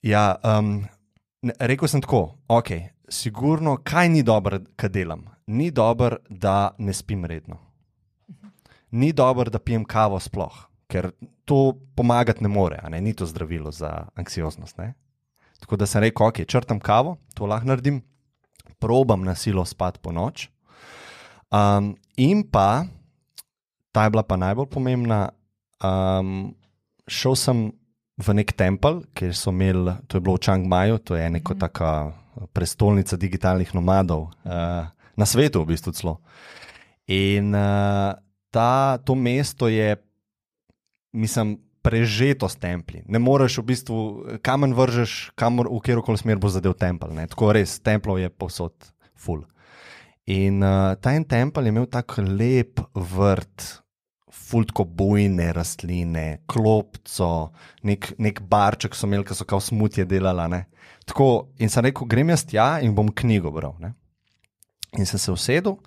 ja, 0.02 0.36
um, 0.44 0.84
ne, 1.42 1.54
rekel 1.60 1.88
sem 1.88 2.02
tako, 2.04 2.38
ok, 2.48 2.70
sigurno, 3.08 3.78
kaj 3.84 4.08
ni 4.08 4.22
dobro, 4.22 4.60
kaj 4.76 4.92
delam. 4.94 5.26
Ni 5.46 5.70
dobro, 5.70 6.20
da 6.28 6.74
ne 6.78 6.92
spim 6.92 7.24
redno. 7.24 7.58
Ni 8.90 9.12
dobro, 9.12 9.50
da 9.50 9.58
pijem 9.58 9.84
kavo 9.84 10.20
sploh, 10.20 10.54
ker 10.88 11.10
to 11.44 11.76
pomagati 11.96 12.42
ne 12.44 12.48
more, 12.48 12.80
ne? 12.88 13.00
ni 13.00 13.12
to 13.14 13.26
zdravilo 13.26 13.72
za 13.72 14.08
anksioznost. 14.16 14.78
Ne? 14.78 14.94
Tako 15.60 15.76
da 15.76 15.86
sem 15.86 16.02
rekel, 16.04 16.26
ok, 16.26 16.44
črtam 16.48 16.80
kavo, 16.80 17.16
to 17.34 17.46
lahko 17.46 17.68
naredim, 17.68 18.00
probam 18.78 19.24
na 19.24 19.34
silo 19.34 19.64
spati 19.64 19.98
po 20.02 20.12
noč. 20.12 20.48
Um, 21.48 21.96
in 22.16 22.44
pa, 22.44 22.84
ta 23.92 24.04
je 24.04 24.12
bila 24.12 24.22
pa 24.22 24.36
najbolj 24.36 24.68
pomembna, 24.68 25.30
um, 25.80 26.52
šel 27.08 27.36
sem 27.36 27.58
v 28.18 28.34
nek 28.34 28.52
tempelj, 28.52 29.04
kjer 29.16 29.32
so 29.36 29.54
imeli, 29.54 29.94
to 30.10 30.18
je 30.18 30.24
bilo 30.24 30.36
v 30.36 30.44
Čangmaju, 30.44 30.98
to 31.00 31.16
je 31.16 31.30
neka 31.30 31.54
taka 31.56 31.92
prestolnica 32.52 33.16
digitalnih 33.16 33.70
nomadov 33.74 34.28
uh, 34.44 34.90
na 35.16 35.26
svetu, 35.26 35.62
v 35.62 35.72
bistvu 35.72 35.94
celo. 35.94 36.18
In 37.08 37.54
uh, 37.56 38.12
ta, 38.50 38.98
to 39.00 39.16
mesto 39.16 39.70
je, 39.70 39.96
mislim, 41.16 41.56
prežeto 41.82 42.48
s 42.50 42.58
templji. 42.60 43.06
Ne 43.08 43.22
moreš 43.22 43.62
v 43.62 43.68
bistvu 43.72 43.98
kamen 44.44 44.74
vržeš, 44.76 45.32
kamor 45.38 45.70
v 45.72 45.80
kjerkoli 45.80 46.20
smer 46.20 46.36
bo 46.36 46.50
zadev 46.52 46.76
tempelj. 46.76 47.14
ne. 47.16 47.24
Tako 47.30 47.54
res, 47.56 47.78
templov 47.80 48.20
je 48.20 48.28
povsod 48.28 48.74
full. 49.16 49.46
In 50.28 50.60
uh, 50.60 50.92
ta 51.00 51.14
en 51.16 51.24
tempelj 51.24 51.70
je 51.70 51.72
imel 51.72 51.86
tako 51.88 52.22
lep 52.26 52.82
vrt, 52.92 53.64
fultko 54.48 54.84
bujne 54.84 55.46
rastline, 55.56 56.42
klopco, 56.48 57.30
nek, 57.88 58.10
nek 58.20 58.42
barček 58.50 58.96
so 58.96 59.08
imeli, 59.08 59.24
ki 59.24 59.36
so 59.36 59.46
kao 59.48 59.60
smutje 59.64 60.04
delala. 60.08 60.44
Ne. 60.52 60.66
Tako, 61.08 61.48
in 61.64 61.72
sem 61.72 61.88
rekel, 61.88 62.08
grem 62.10 62.34
jaz 62.34 62.44
tja 62.48 62.68
in 62.84 62.92
bom 62.96 63.08
knjigo 63.08 63.52
bral. 63.56 63.76
Ne. 63.80 63.94
In 65.00 65.08
sem 65.08 65.20
se 65.20 65.32
usedel 65.32 65.78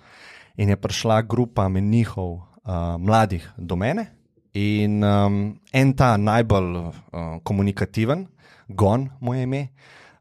in 0.58 0.74
je 0.74 0.76
prišla 0.76 1.22
grupa 1.22 1.68
menihov 1.70 2.34
uh, 2.34 2.98
mladih 2.98 3.46
do 3.56 3.78
mene. 3.78 4.08
In 4.58 5.00
um, 5.06 5.42
en 5.72 5.94
ta 5.96 6.16
najbolj 6.20 6.70
uh, 6.82 6.92
komunikativen, 7.46 8.26
Gon, 8.68 9.06
moje 9.20 9.46
ime, 9.46 9.68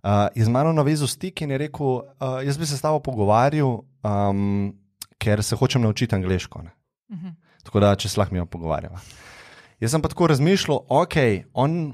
uh, 0.04 0.28
je 0.36 0.46
z 0.46 0.52
mano 0.52 0.72
navezal 0.74 1.08
stik 1.08 1.42
in 1.42 1.52
je 1.52 1.58
rekel: 1.66 1.88
uh, 1.88 2.40
Jaz 2.46 2.58
bi 2.58 2.66
se 2.66 2.78
s 2.78 2.84
tabo 2.84 3.00
pogovarjal, 3.04 3.82
um, 4.04 4.74
ker 5.18 5.44
se 5.44 5.56
hočem 5.56 5.82
naučiti 5.82 6.16
angliško. 6.16 6.60
Uh 6.60 7.18
-huh. 7.18 7.34
Tako 7.64 7.80
da, 7.80 7.96
če 7.96 8.10
se 8.10 8.20
lahko 8.20 8.36
mi 8.36 8.46
pogovarjava. 8.46 9.00
Jaz 9.80 9.92
sem 9.92 10.02
pa 10.02 10.08
tako 10.08 10.28
razmišljal, 10.28 10.80
ok, 10.90 11.16
on 11.54 11.94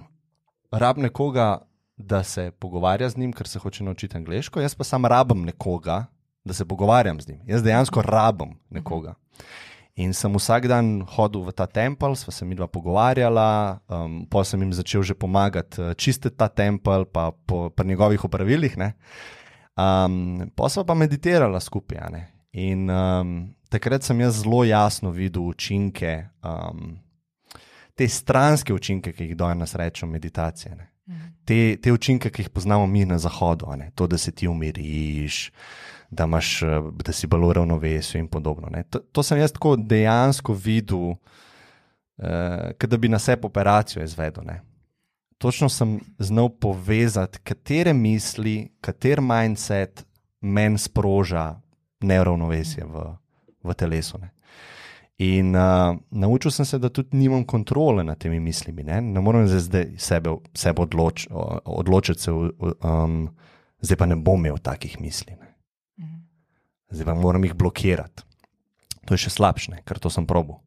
rab 0.71 0.97
nekoga, 0.97 1.67
da 1.97 2.23
se 2.23 2.51
pogovarja 2.51 3.09
z 3.09 3.17
njim, 3.17 3.33
ker 3.33 3.47
se 3.47 3.59
hoče 3.59 3.83
naučiti 3.83 4.17
angliško, 4.17 4.61
jaz 4.61 4.75
pa 4.75 4.83
sam 4.83 5.05
rabim 5.05 5.41
nekoga, 5.45 6.05
da 6.45 6.53
se 6.53 6.65
pogovarjam 6.65 7.21
z 7.21 7.27
njim. 7.27 7.41
Jaz 7.45 7.63
dejansko 7.63 8.01
rabim 8.01 8.59
nekoga. 8.69 9.13
In 9.95 10.13
sem 10.13 10.35
vsak 10.35 10.67
dan 10.69 11.01
hodil 11.09 11.41
v 11.41 11.51
ta 11.57 11.65
tempel, 11.65 12.13
sva 12.15 12.29
se 12.29 12.45
mi 12.45 12.55
dva 12.55 12.67
pogovarjala, 12.69 13.79
um, 13.89 14.27
pa 14.29 14.43
sem 14.45 14.61
jim 14.61 14.73
začel 14.73 15.01
že 15.01 15.17
pomagati 15.17 15.81
uh, 15.81 15.93
čistiti 15.97 16.37
ta 16.37 16.47
tempel, 16.47 17.05
pa 17.05 17.31
po, 17.31 17.69
pri 17.69 17.87
njegovih 17.87 18.25
upravilih. 18.25 18.77
Um, 19.77 20.49
pa 20.55 20.69
sva 20.69 20.83
pa 20.85 20.95
meditirala 20.97 21.59
skupaj. 21.61 22.23
In 22.57 22.89
um, 22.89 23.33
takrat 23.69 24.03
sem 24.03 24.21
jaz 24.21 24.41
zelo 24.41 24.63
jasno 24.65 25.11
videl 25.13 25.45
učinke, 25.51 26.27
um, 26.41 26.95
te 27.97 28.07
stranske 28.09 28.73
učinke, 28.73 29.13
ki 29.13 29.31
jih 29.31 29.37
danes 29.37 29.75
rečemo 29.75 30.11
meditacije. 30.11 30.75
Ne? 30.75 30.89
Te, 31.45 31.77
te 31.81 31.93
učinke, 31.93 32.29
ki 32.33 32.45
jih 32.45 32.49
poznamo 32.49 32.87
mi 32.87 33.05
na 33.05 33.17
zahodu, 33.17 33.69
to, 33.95 34.07
da 34.07 34.17
se 34.17 34.31
ti 34.31 34.47
umiriš, 34.47 35.51
da, 36.09 36.23
imaš, 36.23 36.63
eh, 36.63 36.81
da 37.03 37.13
si 37.13 37.27
bolj 37.27 37.45
v 37.47 37.53
ravnovesju 37.53 38.19
in 38.19 38.27
podobno. 38.27 38.69
To, 38.89 38.99
to 38.99 39.23
sem 39.23 39.39
jaz 39.39 39.53
tako 39.55 39.75
dejansko 39.75 40.53
videl, 40.53 41.15
uh, 42.17 42.87
da 42.87 42.97
bi 42.97 43.09
na 43.09 43.19
sebi 43.19 43.45
operacijo 43.45 44.03
izvedel. 44.03 44.43
Ne. 44.47 44.61
Točno 45.37 45.69
sem 45.69 45.99
znal 46.19 46.49
povezati, 46.49 47.39
katere 47.43 47.93
misli, 47.93 48.69
kater 48.81 49.21
mindset 49.21 50.05
meni 50.41 50.77
sproža 50.77 51.59
neravnovesje 52.01 52.85
v, 52.85 53.05
v 53.63 53.73
telesu. 53.73 54.17
Ne. 54.21 54.31
In 55.17 55.55
uh, 55.55 55.97
naučil 56.09 56.51
sem 56.51 56.65
se, 56.65 56.79
da 56.79 56.89
tudi 56.89 57.17
nimam 57.17 57.45
kontrole 57.45 58.03
nad 58.03 58.17
temi 58.17 58.39
mislimi. 58.39 58.83
Ne, 58.83 59.01
ne 59.01 59.21
morem 59.21 59.47
zdaj 59.47 59.95
sebe, 59.97 60.35
sebe 60.53 60.81
odloč, 60.81 61.27
odločiti, 61.65 62.21
se, 62.21 62.31
um, 62.31 63.29
zdaj 63.81 63.97
pa 63.97 64.05
ne 64.05 64.15
bom 64.15 64.45
imel 64.45 64.57
takih 64.61 64.99
misli. 65.01 65.37
Ne 65.37 65.57
zdaj 66.89 67.05
pa 67.05 67.13
moram 67.13 67.43
jih 67.43 67.53
blokirati. 67.53 68.23
To 69.07 69.15
je 69.15 69.27
še 69.27 69.31
slabše, 69.37 69.81
ker 69.87 69.99
to 69.99 70.11
sem 70.11 70.27
probo. 70.27 70.59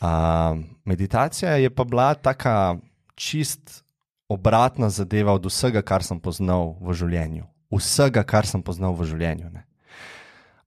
Uh, 0.00 0.60
meditacija 0.90 1.56
je 1.60 1.70
pa 1.70 1.84
bila 1.84 2.14
tako 2.14 2.80
čist 3.22 3.82
obratna 4.28 4.90
zadeva 4.90 5.34
od 5.36 5.46
vsega, 5.46 5.82
kar 5.86 6.02
sem 6.02 6.18
poznal 6.18 6.74
v 6.82 6.96
življenju. 6.98 7.46
Vsega, 7.72 8.24
kar 8.26 8.48
sem 8.48 8.62
poznal 8.64 8.96
v 8.98 9.06
življenju. 9.08 9.52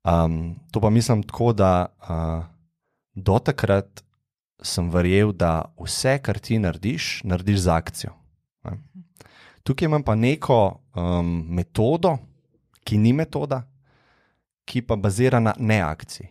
Um, 0.06 0.56
to 0.72 0.80
pa 0.80 0.90
mislim 0.94 1.26
tako, 1.26 1.52
da 1.54 1.90
uh, 1.90 2.46
do 3.16 3.40
takrat 3.42 4.04
sem 4.66 4.88
verjel, 4.94 5.34
da 5.34 5.68
vse, 5.82 6.18
kar 6.24 6.40
ti 6.40 6.60
narediš, 6.62 7.26
narediš 7.28 7.66
z 7.66 7.74
akcijo. 7.74 8.14
Ne? 8.66 8.78
Tukaj 9.66 9.90
imam 9.90 10.06
pa 10.06 10.16
neko 10.16 10.60
um, 10.94 11.42
metodo, 11.58 12.16
ki 12.86 13.02
ni 13.02 13.16
metoda, 13.18 13.64
ki 14.66 14.86
pa 14.86 14.98
bazira 14.98 15.42
na 15.42 15.56
neakciji. 15.58 16.30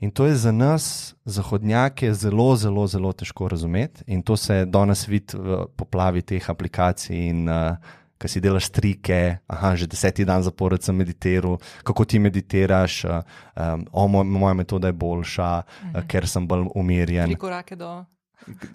In 0.00 0.10
to 0.10 0.26
je 0.26 0.34
za 0.36 0.52
nas, 0.52 1.14
zahodnjake, 1.24 2.14
zelo, 2.14 2.56
zelo, 2.56 2.86
zelo 2.86 3.12
težko 3.12 3.48
razumeti. 3.48 4.04
In 4.06 4.22
to 4.22 4.36
se 4.36 4.64
danes 4.64 5.06
vidi 5.08 5.38
v 5.38 5.66
poplavi 5.76 6.22
teh 6.22 6.50
aplikacij. 6.50 7.28
In 7.28 7.48
uh, 7.48 7.76
ki 8.18 8.30
si 8.30 8.40
delaš 8.40 8.70
trike, 8.72 9.20
aha, 9.50 9.74
že 9.76 9.88
deseti 9.90 10.24
dan 10.24 10.42
zapored 10.42 10.82
sem 10.82 10.96
meditiral, 10.96 11.58
kako 11.84 12.06
ti 12.08 12.18
meditiraš, 12.18 13.04
uh, 13.04 13.20
um, 13.52 13.84
o, 13.92 14.06
moj, 14.08 14.24
moja 14.24 14.54
metoda 14.54 14.88
je 14.88 14.96
boljša, 14.96 15.50
uh 15.58 15.84
-huh. 15.84 15.98
uh, 15.98 16.06
ker 16.08 16.28
sem 16.28 16.46
bolj 16.48 16.66
umirjen. 16.74 17.28
Tri 17.28 17.36
korake 17.36 17.76
do. 17.76 18.04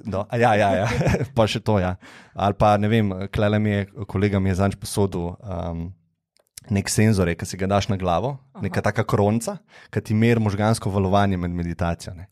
No, 0.05 0.25
ja, 0.33 0.55
ja, 0.55 0.69
ja. 0.75 0.87
pa 1.35 1.47
še 1.47 1.59
to. 1.59 1.79
Ja. 1.79 1.95
Ali 2.33 2.53
pa 2.53 2.77
ne 2.77 2.87
vem, 2.87 3.13
klele 3.31 3.59
mi 3.59 3.69
je, 3.69 3.85
kolega 4.07 4.39
mi 4.39 4.49
je 4.49 4.55
zanj 4.55 4.75
posodil. 4.79 5.35
Um, 5.39 5.93
nek 6.69 6.89
senzor, 6.89 7.29
ki 7.35 7.45
si 7.45 7.57
ga 7.57 7.67
daš 7.69 7.89
na 7.89 7.97
glavo, 7.97 8.37
Aha. 8.53 8.63
neka 8.65 8.81
taka 8.85 9.03
kronca, 9.07 9.57
ki 9.93 10.01
ti 10.01 10.17
meri 10.17 10.41
možgansko 10.41 10.91
valovanje 10.91 11.37
med 11.37 11.51
meditacijo. 11.51 12.13
Ne. 12.17 12.27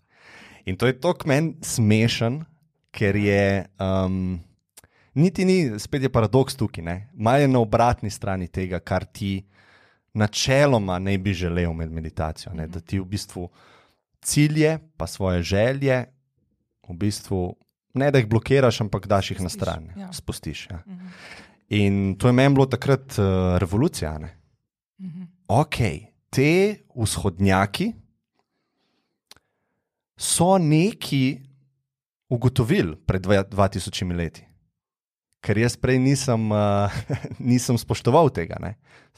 In 0.66 0.78
to 0.78 0.88
je 0.88 0.98
tako 1.00 1.30
meni 1.30 1.56
smešen, 1.64 2.42
ker 2.92 3.16
je. 3.16 3.66
Um, 3.80 4.40
niti 5.18 5.46
ni, 5.46 5.80
spet 5.80 6.04
je 6.06 6.12
paradoks 6.14 6.56
tukaj, 6.56 7.02
malo 7.14 7.44
je 7.44 7.48
na 7.48 7.60
obratni 7.60 8.10
strani 8.10 8.48
tega, 8.48 8.80
kar 8.80 9.06
ti 9.06 9.46
načeloma 10.18 11.00
ne 11.00 11.18
bi 11.18 11.34
želel 11.34 11.74
med 11.74 11.92
meditacijo. 11.92 12.54
Ne. 12.54 12.68
Da 12.68 12.80
ti 12.80 13.00
v 13.00 13.06
bistvu 13.06 13.48
cilje, 14.22 14.78
pa 14.98 15.08
svoje 15.08 15.44
želje, 15.44 16.06
v 16.90 16.94
bistvu 16.94 17.56
ne 17.98 18.12
da 18.12 18.22
jih 18.22 18.28
blokiraš, 18.30 18.82
ampak 18.82 19.08
daš 19.08 19.32
jih 19.32 19.40
Spustiš, 19.40 19.60
na 19.60 19.66
stran, 19.66 19.90
ja. 19.98 20.14
spustiš. 20.14 20.68
Ja. 20.72 20.82
Mhm. 20.86 21.08
In 21.70 22.16
to 22.16 22.28
je 22.28 22.34
meni 22.34 22.56
bilo 22.56 22.66
takrat 22.66 23.20
uh, 23.20 23.58
revolucija. 23.58 24.20
Mhm. 25.00 25.24
Ok, 25.48 25.76
te 26.30 26.76
vzhodnjaki 26.96 27.94
so 30.18 30.58
neki 30.58 31.40
ugotovili 32.30 32.96
pred 32.96 33.26
2000 33.26 34.16
leti. 34.16 34.44
Ker 35.42 35.58
jaz 35.58 35.78
prej 35.78 36.00
nisem, 36.00 36.52
uh, 36.52 36.92
nisem 37.52 37.78
spoštoval 37.78 38.30
tega. 38.30 38.58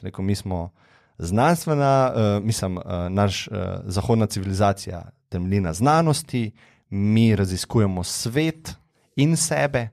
Rekel, 0.01 0.25
mi 0.25 0.35
smo 0.35 0.69
znanstvena, 1.17 2.11
uh, 2.11 2.43
mislim, 2.43 2.77
uh, 2.77 2.83
naš 3.09 3.47
uh, 3.47 3.57
zahodna 3.85 4.27
civilizacija 4.27 5.09
temelji 5.29 5.59
na 5.59 5.73
znanosti, 5.73 6.51
mi 6.89 7.35
raziskujemo 7.35 8.03
svet 8.03 8.75
in 9.15 9.37
sebe, 9.37 9.89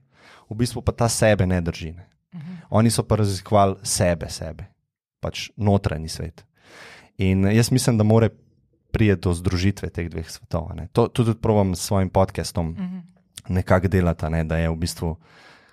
v 0.49 0.55
bistvu 0.55 0.81
pa 0.81 0.91
ta 0.91 1.09
sebe 1.09 1.45
ne 1.45 1.61
drži. 1.61 1.91
Ne? 1.91 2.09
Oni 2.69 2.91
so 2.91 3.03
pa 3.03 3.15
raziskovali 3.15 3.75
sebe, 3.83 4.29
sebe, 4.29 4.67
pač 5.19 5.49
notranji 5.57 6.09
svet. 6.09 6.45
In 7.17 7.47
jaz 7.51 7.71
mislim, 7.71 7.97
da 7.97 8.03
more 8.03 8.29
priti 8.91 9.21
do 9.21 9.33
združitve 9.33 9.89
teh 9.89 10.09
dveh 10.09 10.29
svetov. 10.29 10.69
To, 10.91 11.07
to 11.07 11.23
tudi 11.23 11.39
provam 11.41 11.75
s 11.75 11.87
svojim 11.87 12.09
podcastom 12.09 12.71
mhm. 12.71 12.97
nekako 13.49 13.87
delati, 13.87 14.29
ne? 14.29 14.43
da 14.43 14.57
je 14.57 14.69
v 14.69 14.75
bistvu 14.75 15.17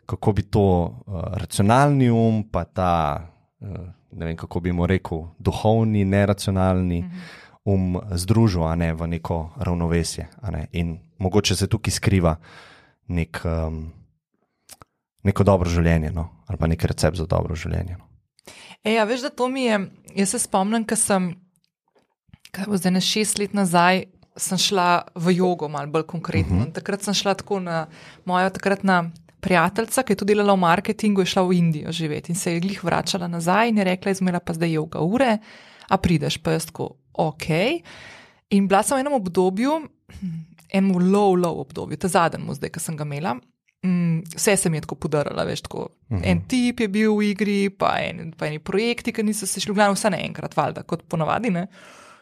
kako 0.06 0.32
bi 0.32 0.42
to 0.42 0.84
uh, 1.06 1.22
racionalni 1.34 2.10
um, 2.10 2.44
pa 2.50 2.64
ta, 2.64 3.26
uh, 3.60 3.68
ne 4.12 4.26
vem 4.26 4.36
kako 4.36 4.60
bi 4.60 4.72
mu 4.72 4.86
rekel, 4.86 5.26
duhovni, 5.38 6.04
neracionalni. 6.04 7.02
Mhm. 7.02 7.18
Um, 7.64 7.96
združil 8.12 8.60
ne, 8.76 8.92
v 8.92 9.06
neko 9.08 9.54
ravnovesje. 9.56 10.26
Ne, 10.52 10.66
in 10.72 10.98
mogoče 11.18 11.56
se 11.56 11.66
tukaj 11.66 11.92
skriva 11.96 12.34
nek, 13.08 13.40
um, 13.44 13.86
neko 15.24 15.44
dobro 15.44 15.70
življenje, 15.70 16.12
no? 16.14 16.28
ali 16.46 16.60
pa 16.60 16.68
nek 16.70 16.84
recept 16.84 17.18
za 17.18 17.26
dobro 17.28 17.56
življenje. 17.58 17.96
No? 17.98 18.08
E, 18.84 18.94
ja, 18.98 19.06
veš, 19.08 19.24
da 19.24 19.32
to 19.32 19.48
mi 19.48 19.64
je. 19.64 19.80
Jaz 20.14 20.34
se 20.34 20.42
spomnim, 20.44 20.84
ko 20.84 20.96
sem, 21.00 21.30
kaj 22.54 22.68
bo 22.68 22.78
zdaj, 22.78 22.92
ne 22.98 23.02
šest 23.02 23.40
let 23.40 23.56
nazaj, 23.56 24.04
sem 24.36 24.58
šla 24.60 24.88
v 25.14 25.36
jogo, 25.38 25.70
malo 25.70 25.90
bolj 25.90 26.06
konkretno. 26.10 26.56
Uh 26.56 26.60
mhm. 26.60 26.70
-huh. 26.70 26.74
Takrat 26.74 27.02
sem 27.02 27.14
šla 27.14 27.34
tako 27.34 27.60
na 27.60 27.86
mojo 28.24 28.50
takratna. 28.50 29.10
Prijateljica, 29.44 30.02
ki 30.02 30.12
je 30.12 30.16
tudi 30.16 30.32
delala 30.32 30.54
v 30.54 30.56
marketingu, 30.56 31.20
je 31.20 31.26
šla 31.26 31.42
v 31.42 31.52
Indijo 31.52 31.92
živeti 31.92 32.32
in 32.32 32.36
se 32.36 32.52
je 32.52 32.60
glih 32.60 32.84
vračala 32.84 33.28
nazaj 33.28 33.68
in 33.68 33.78
je 33.78 33.84
rekla: 33.84 34.10
Izmela 34.10 34.40
pa 34.40 34.52
zdaj 34.52 34.72
joga 34.72 35.00
ure, 35.00 35.38
a 35.88 35.96
prideš 35.96 36.38
pa 36.38 36.52
jaz 36.52 36.66
tako, 36.66 36.88
ok. 37.12 37.44
In 38.50 38.68
bila 38.68 38.82
sem 38.82 38.96
v 38.96 39.00
enem 39.00 39.12
obdobju, 39.12 39.88
enem 40.72 40.92
low, 40.92 41.36
low 41.36 41.60
obdobju, 41.60 41.96
ta 41.96 42.08
zadnji, 42.08 42.54
zdaj, 42.54 42.70
ki 42.70 42.80
sem 42.80 42.96
ga 42.96 43.04
imela, 43.04 43.36
Mm, 43.84 44.22
vse 44.34 44.56
se 44.56 44.70
mi 44.70 44.76
je 44.76 44.80
tako 44.80 44.94
podarilo, 44.94 45.44
veš, 45.44 45.60
tako. 45.60 45.78
Uh 46.08 46.18
-huh. 46.18 46.20
En 46.24 46.40
tip 46.48 46.80
je 46.80 46.88
bil 46.88 47.16
v 47.16 47.22
igri, 47.22 47.70
pa, 47.70 47.98
en, 48.00 48.32
pa 48.32 48.46
eni 48.46 48.58
projekti, 48.58 49.12
ki 49.12 49.22
niso 49.22 49.46
se 49.46 49.60
šli, 49.60 49.74
glavno 49.74 49.94
vse 49.94 50.10
naenkrat, 50.10 50.56
valjda, 50.56 50.82
kot 50.82 51.02
ponavadi. 51.08 51.50
Ne? 51.50 51.66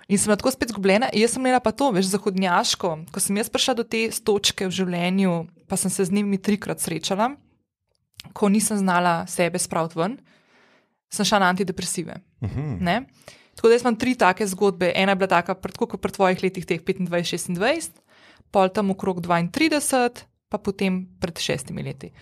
In 0.08 0.18
sem 0.18 0.36
tako 0.36 0.50
spet 0.50 0.68
zgubljena. 0.68 1.08
Jaz 1.12 1.30
sem 1.30 1.42
imela 1.42 1.60
pa 1.60 1.70
to, 1.72 1.90
veš, 1.90 2.06
zahodnjaško. 2.06 2.98
Ko 3.12 3.20
sem 3.20 3.36
jaz 3.36 3.48
prišla 3.48 3.74
do 3.74 3.84
te 3.84 4.10
točke 4.24 4.66
v 4.66 4.70
življenju, 4.70 5.46
pa 5.68 5.76
sem 5.76 5.90
se 5.90 6.04
z 6.04 6.12
njimi 6.12 6.38
trikrat 6.38 6.80
srečala, 6.80 7.30
ko 8.32 8.48
nisem 8.48 8.78
znala 8.78 9.26
sebe 9.26 9.58
spraviti 9.58 9.98
ven, 9.98 10.18
sem 11.12 11.24
šla 11.24 11.38
na 11.38 11.48
antidepresive. 11.48 12.16
Uh 12.40 12.50
-huh. 12.50 13.04
Tako 13.54 13.68
da 13.68 13.76
imam 13.76 13.96
tri 13.96 14.14
take 14.14 14.46
zgodbe. 14.46 14.92
Ena 14.94 15.12
je 15.12 15.16
bila 15.16 15.28
taka, 15.28 15.54
kot 15.54 16.00
pri 16.00 16.12
tvojih 16.12 16.42
letih, 16.42 16.66
teh 16.66 16.80
25-26, 16.80 17.90
pol 18.50 18.68
tam 18.68 18.90
okrog 18.90 19.20
32 19.20 20.31
pa 20.52 20.60
potem 20.60 21.06
pred 21.20 21.40
šestimi 21.40 21.82
leti. 21.88 22.12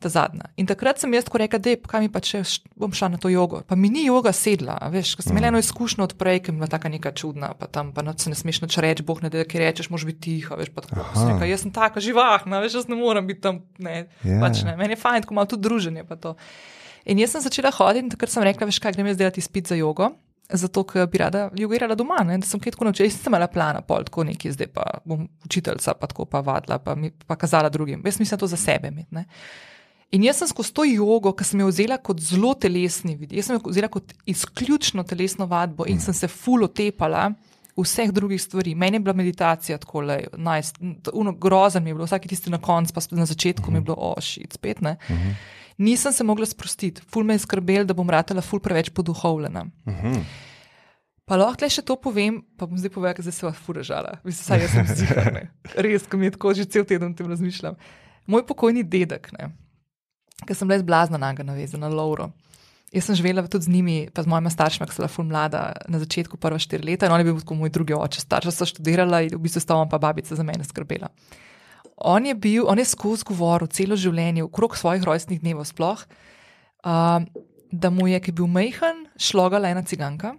ta 0.00 0.08
zadnja. 0.08 0.48
In 0.56 0.64
takrat 0.64 0.96
sem 0.96 1.12
jaz 1.12 1.26
rekel, 1.28 1.60
da 1.60 1.74
kaj 1.76 2.00
mi 2.00 2.08
pa 2.08 2.22
če 2.24 2.40
bom 2.80 2.88
šla 2.88 3.10
na 3.12 3.18
to 3.20 3.28
jogo. 3.28 3.60
Pa 3.68 3.76
mi 3.76 3.90
ni 3.92 4.06
joga 4.06 4.32
sedla, 4.32 4.78
veš, 4.88 5.12
ko 5.18 5.22
sem 5.26 5.36
imela 5.36 5.50
eno 5.52 5.60
izkušnjo 5.60 6.06
odprej, 6.08 6.40
ki 6.40 6.54
mi 6.54 6.56
je 6.56 6.60
bila 6.62 6.70
taka 6.72 6.88
neka 6.88 7.12
čudna, 7.12 7.52
pa 7.52 7.68
tam 7.68 7.92
pa 7.92 8.00
se 8.16 8.32
ne 8.32 8.38
smeš 8.38 8.62
nič 8.64 8.78
reči, 8.80 9.04
boh 9.04 9.20
ne 9.20 9.28
da, 9.28 9.44
ki 9.44 9.60
rečeš, 9.60 9.90
moraš 9.92 10.08
biti 10.08 10.20
tiho, 10.24 10.56
veš, 10.56 10.72
pa 10.72 10.86
tako. 10.86 11.04
Sem 11.12 11.34
Rekla, 11.34 11.50
jaz 11.52 11.66
sem 11.66 11.74
taka 11.76 12.00
živahna, 12.00 12.62
veš, 12.64 12.80
jaz 12.80 12.88
ne 12.88 12.96
morem 12.96 13.28
biti 13.28 13.44
tam, 13.44 13.60
ne, 13.76 14.08
Ja. 14.24 14.40
pač 14.40 14.64
ne. 14.64 14.72
Meni 14.80 14.96
je 14.96 15.02
fajn, 15.04 15.28
ko 15.28 15.36
malo 15.36 15.52
tudi 15.52 15.68
druženje 15.68 16.08
pa 16.08 16.16
to. 16.16 16.32
In 17.04 17.20
jaz 17.20 17.36
sem 17.36 17.44
začela 17.44 17.68
hoditi 17.68 18.08
in 18.08 18.10
takrat 18.16 18.32
sem 18.32 18.40
rekla, 18.40 18.72
veš 18.72 18.80
kaj, 18.80 18.96
grem 18.96 19.12
jaz 19.12 19.20
delati 19.20 19.44
izpit 19.44 19.68
za 19.68 19.76
jogo. 19.76 20.14
Zato, 20.52 20.84
ker 20.84 21.06
bi 21.10 21.18
rada 21.18 21.48
jogirala 21.56 21.94
doma, 21.94 22.22
ne? 22.26 22.38
da 22.42 22.46
sem 22.46 22.60
kaj 22.60 22.74
tako 22.74 22.88
naučila. 22.88 23.06
Jaz 23.06 23.18
nisem 23.18 23.30
imela 23.30 23.46
plana, 23.50 23.82
pol 23.86 24.06
tako 24.08 24.24
neki, 24.26 24.52
zdaj 24.52 24.70
pa 24.74 24.86
bom 25.04 25.28
učiteljica, 25.46 25.94
pa 25.94 26.08
tako 26.10 26.26
pa 26.30 26.40
vadila, 26.44 26.78
pa, 26.78 26.94
mi, 26.94 27.12
pa 27.26 27.36
kazala 27.36 27.68
drugim. 27.68 28.02
Jaz 28.04 28.20
mislim 28.20 28.40
to 28.40 28.46
za 28.50 28.56
sebe. 28.56 28.88
Imeti, 28.88 29.14
ne. 29.14 29.26
In 30.10 30.24
jaz 30.26 30.40
sem 30.40 30.48
skozi 30.50 30.72
to 30.74 30.84
jogo, 30.88 31.30
ki 31.38 31.46
sem 31.46 31.60
jo 31.62 31.68
vzela 31.70 32.00
kot 32.02 32.18
zelo 32.18 32.50
telesni 32.58 33.14
vid, 33.14 33.30
jaz 33.36 33.46
sem 33.46 33.58
jo 33.58 33.70
vzela 33.70 33.90
kot 33.92 34.10
izključno 34.26 35.04
telesno 35.06 35.46
vadbo 35.46 35.86
in 35.86 36.00
sem 36.02 36.14
se 36.14 36.28
full 36.28 36.66
otepala 36.66 37.28
vseh 37.78 38.10
drugih 38.12 38.42
stvari. 38.42 38.74
Meni 38.74 38.96
je 38.96 39.00
bila 39.00 39.14
meditacija 39.14 39.78
tako 39.78 40.00
le, 40.00 40.24
nice, 40.36 40.72
grozen 41.38 41.84
mi 41.84 41.90
je 41.90 41.94
bilo, 41.94 42.04
vsake 42.04 42.28
tiste 42.28 42.50
na 42.50 42.58
koncu, 42.58 42.94
pa 42.94 43.00
na 43.10 43.26
začetku 43.26 43.70
mi 43.70 43.78
je 43.78 43.86
bilo 43.86 43.96
ošit, 44.16 44.52
spet 44.52 44.80
ne. 44.80 44.96
Nisem 45.80 46.12
se 46.12 46.24
mogla 46.24 46.46
sprostiti, 46.46 47.02
ful 47.08 47.24
me 47.24 47.38
je 47.38 47.46
skrbel, 47.46 47.86
da 47.88 47.96
bom 47.96 48.10
ratela 48.10 48.42
ful 48.44 48.60
preveč 48.60 48.90
poduhovljena. 48.92 49.64
Pa 51.24 51.38
lahko 51.40 51.68
še 51.70 51.84
to 51.86 51.94
povem, 51.96 52.42
pa 52.58 52.66
bom 52.68 52.76
zdaj 52.76 52.92
povedala, 52.92 53.24
zdaj 53.24 53.36
se 53.36 53.46
vas 53.46 53.58
furažala. 53.64 54.18
Mislim, 54.26 54.44
saj 54.44 54.64
jaz 54.66 54.74
sem 54.74 54.92
zigarna. 54.98 55.46
Res, 55.86 56.04
ko 56.10 56.20
mi 56.20 56.28
je 56.28 56.34
tako 56.36 56.52
že 56.58 56.66
cel 56.68 56.84
teden 56.84 57.14
o 57.14 57.16
tem 57.16 57.30
razmišljam. 57.30 57.78
Moj 58.28 58.44
pokojni 58.48 58.82
dedek, 58.84 59.30
ne, 59.38 59.52
ker 60.44 60.58
sem 60.58 60.68
bila 60.68 60.80
izblazna 60.82 61.20
na 61.22 61.32
ga 61.32 61.46
navezana, 61.46 61.88
na 61.88 61.96
Lauro. 61.96 62.28
Jaz 62.90 63.06
sem 63.06 63.14
živela 63.14 63.46
tudi 63.46 63.70
z 63.70 63.72
njimi, 63.72 63.96
pa 64.10 64.24
z 64.26 64.26
mojima 64.26 64.50
staršima, 64.50 64.88
ki 64.90 64.96
so 64.96 65.00
bila 65.00 65.08
ful 65.08 65.24
mlada, 65.24 65.62
na 65.88 66.02
začetku 66.02 66.36
prva 66.42 66.58
štiri 66.58 66.82
leta 66.90 67.06
in 67.06 67.14
on 67.14 67.22
je 67.22 67.28
bil 67.28 67.38
kot 67.38 67.56
moj 67.56 67.70
drugi 67.70 67.94
oče. 67.94 68.24
Starša 68.26 68.50
so 68.50 68.66
študirala 68.66 69.22
in 69.22 69.36
v 69.36 69.44
bistvu 69.46 69.62
sta 69.62 69.78
on 69.78 69.88
pa 69.88 70.02
babica 70.02 70.34
za 70.34 70.42
mene 70.42 70.66
skrbela. 70.66 71.08
On 72.00 72.24
je 72.26 72.34
bil, 72.34 72.64
on 72.68 72.78
je 72.78 72.84
skozi 72.84 73.24
govoril 73.28 73.68
celo 73.68 73.96
življenje, 73.96 74.44
okrog 74.46 74.76
svojih 74.76 75.04
rojstnih 75.04 75.40
dnevov 75.42 75.66
sploh, 75.68 76.00
uh, 76.84 77.20
da 77.72 77.90
mu 77.90 78.08
je, 78.08 78.20
ki 78.20 78.30
je 78.32 78.36
bil 78.40 78.48
mehen, 78.48 79.04
šlogala 79.20 79.68
ena 79.70 79.82
ciganka 79.82 80.34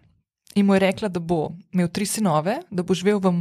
in 0.55 0.65
mu 0.67 0.73
je 0.75 0.81
rekla, 0.83 1.07
da 1.07 1.19
bo 1.19 1.53
imel 1.71 1.87
tri 1.87 2.03
sinove, 2.05 2.57
da 2.67 2.83
bo 2.83 2.91
živel 2.97 3.21
v, 3.23 3.31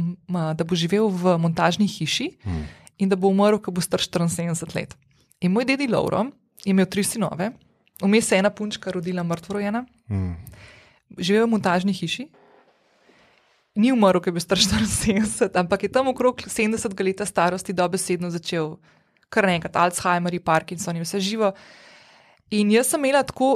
da 0.55 0.63
bo 0.63 0.77
živel 0.79 1.09
v 1.09 1.33
montažni 1.37 1.87
hiši 1.87 2.29
Hmm. 2.43 2.67
in 2.97 3.09
da 3.09 3.15
bo 3.15 3.27
umrl, 3.27 3.57
ko 3.59 3.71
bo 3.71 3.81
star 3.81 3.99
74 3.99 4.75
let. 4.75 4.95
In 5.41 5.51
moj 5.51 5.65
dedi 5.65 5.87
Lauro 5.89 6.29
je 6.63 6.71
imel 6.71 6.85
tri 6.85 7.03
sinove, 7.03 7.49
vmes 8.01 8.27
se 8.27 8.35
je 8.35 8.39
ena 8.39 8.49
punčka 8.49 8.91
rodila 8.91 9.23
mrtvorojena, 9.23 9.83
Hmm. 10.07 10.37
živel 11.17 11.47
v 11.47 11.51
montažni 11.51 11.91
hiši. 11.93 12.29
Ni 13.75 13.91
umrl, 13.91 14.19
ker 14.19 14.33
je 14.33 14.35
bil 14.35 14.43
star 14.43 14.59
74, 14.65 15.51
ampak 15.59 15.87
je 15.87 15.91
tam 15.91 16.11
okrog 16.11 16.43
70 16.43 17.05
let 17.05 17.27
starosti 17.27 17.73
dobesedno 17.73 18.29
začel 18.29 18.75
kar 19.31 19.47
naenkrat 19.47 19.75
Alzheimer, 19.79 20.35
Parkinson 20.43 20.97
in 20.99 21.05
vse 21.05 21.21
živo. 21.23 21.53
In 22.51 22.71
jaz 22.71 22.91
sem 22.91 22.99
imela 22.99 23.23
tako, 23.23 23.53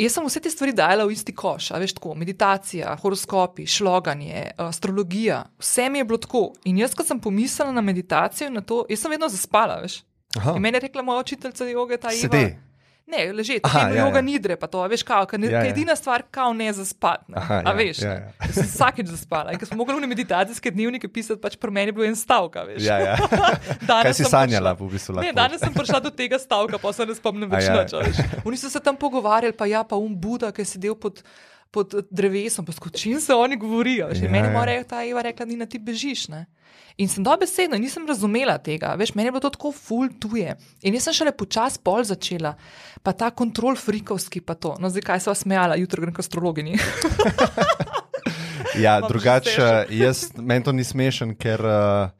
jaz 0.00 0.14
sem 0.16 0.24
vse 0.24 0.40
te 0.40 0.50
stvari 0.50 0.72
dajala 0.72 1.04
v 1.04 1.12
isti 1.12 1.34
koš, 1.36 1.72
a 1.76 1.80
veš 1.82 1.98
tako, 1.98 2.14
meditacija, 2.16 2.94
horoskopi, 3.02 3.66
šloganje, 3.68 4.54
astrologija, 4.64 5.42
vse 5.60 5.90
mi 5.92 6.00
je 6.00 6.06
bilo 6.08 6.20
tako. 6.24 6.44
In 6.70 6.80
jaz, 6.80 6.96
ko 6.96 7.04
sem 7.04 7.20
pomislila 7.20 7.74
na 7.76 7.84
meditacijo, 7.84 8.48
in 8.48 8.56
na 8.56 8.64
to, 8.64 8.86
jaz 8.88 9.04
sem 9.04 9.12
vedno 9.12 9.28
zaspala, 9.28 9.82
veš. 9.84 10.00
Aha. 10.38 10.56
In 10.56 10.64
meni 10.64 10.76
je 10.76 10.86
rekla 10.86 11.04
moja 11.04 11.20
učiteljica 11.26 11.68
joge, 11.68 12.00
ta 12.00 12.08
Eva. 12.12 12.20
Sede. 12.24 12.67
Ne, 13.08 13.32
ležeti, 13.32 13.64
Aha, 13.64 13.78
Aha, 13.78 13.88
ja, 13.88 14.04
joga 14.04 14.20
ja. 14.20 14.24
nidre, 14.26 14.56
pa 14.60 14.68
to, 14.68 14.82
veš, 14.84 15.00
kao, 15.08 15.24
ker 15.24 15.40
Ja, 15.40 15.48
ja, 15.48 15.60
ja. 15.64 15.70
edina 15.72 15.96
stvar, 15.96 16.26
kao 16.30 16.52
ne 16.52 16.68
zaspati. 16.76 17.32
Ne, 17.32 17.38
Aha, 17.40 17.62
a 17.64 17.72
ja, 17.72 17.76
veš, 17.78 18.02
ja, 18.04 18.10
ne. 18.10 18.32
ja. 18.36 18.48
Sem 18.52 18.68
vsakeč 18.68 19.08
zaspala. 19.08 19.54
In 19.56 19.60
ko 19.62 19.64
smo 19.64 19.78
mogli 19.80 19.96
v 19.96 20.10
meditacijske 20.10 20.68
dnevnike 20.70 21.08
pisati, 21.08 21.40
pač 21.40 21.56
pri 21.56 21.72
meni 21.72 21.88
je 21.88 21.96
bil 21.96 22.04
en 22.04 22.18
stavek, 22.20 22.58
veš. 22.68 22.84
Ja, 22.84 22.98
ja. 23.00 23.16
Kaj 23.88 24.12
si 24.12 24.28
sanjala, 24.28 24.74
prišla- 24.76 24.84
v 24.84 24.92
bistvu? 24.92 25.16
Ne, 25.16 25.32
lahko? 25.32 25.36
danes 25.40 25.64
sem 25.64 25.72
prišla 25.72 26.00
do 26.04 26.12
tega 26.12 26.36
stavka, 26.36 26.76
pa 26.76 26.92
se 26.92 27.08
ne 27.08 27.16
spomnim 27.16 27.48
več 27.48 27.64
ja. 27.64 27.80
nič. 27.80 27.96
Oni 28.44 28.60
so 28.60 28.68
se 28.68 28.80
tam 28.84 28.92
pogovarjali, 29.00 29.56
pa 29.56 29.64
ja, 29.64 29.80
pa 29.88 29.96
um 29.96 30.12
Buda, 30.12 30.52
ki 30.52 30.68
je 30.68 30.76
sedel 30.76 30.92
pod, 30.92 31.24
pod 31.70 31.94
drevesom, 32.10 32.64
pa 32.64 32.72
s 32.72 32.80
čim 32.94 33.20
se 33.20 33.34
oni 33.34 33.56
govorijo. 33.56 34.08
Ja, 34.08 34.24
Ja, 34.24 34.30
meni 34.30 34.48
ja. 34.48 34.52
mora 34.52 34.72
reči, 34.72 34.88
ta 34.88 35.04
Eva 35.04 35.22
rekla, 35.22 35.46
Nina, 35.46 35.66
ti 35.66 35.78
bežiš. 35.78 36.28
Ne? 36.28 36.46
In 36.98 37.08
sem 37.08 37.22
dobesedno, 37.24 37.78
nisem 37.78 38.06
razumela 38.08 38.56
tega, 38.58 38.94
veš, 38.98 39.14
meni 39.14 39.28
je 39.28 39.32
bilo 39.32 39.40
to 39.40 39.52
tako 39.54 39.72
ful 39.72 40.08
tuje. 40.18 40.56
In 40.82 40.94
jaz 40.94 41.06
sem 41.06 41.14
šele 41.20 41.32
počasi 41.32 41.78
pol 41.84 42.02
začela, 42.04 42.56
pa 43.02 43.12
ta 43.12 43.30
kontrol 43.30 43.76
frikovski, 43.78 44.40
pa 44.40 44.56
to. 44.58 44.74
No, 44.82 44.90
zdaj 44.90 45.06
kaj 45.06 45.20
se 45.20 45.30
vas 45.30 45.44
smejala, 45.44 45.78
jutro 45.78 46.02
grem 46.02 46.14
k 46.14 46.24
astrologinji. 46.24 46.78
Ja, 48.82 48.98
drugače, 49.10 49.86
jaz, 49.94 50.32
meni 50.36 50.64
to 50.64 50.74
ni 50.74 50.84
smešen, 50.84 51.36
ker 51.38 51.62
uh, 51.62 52.10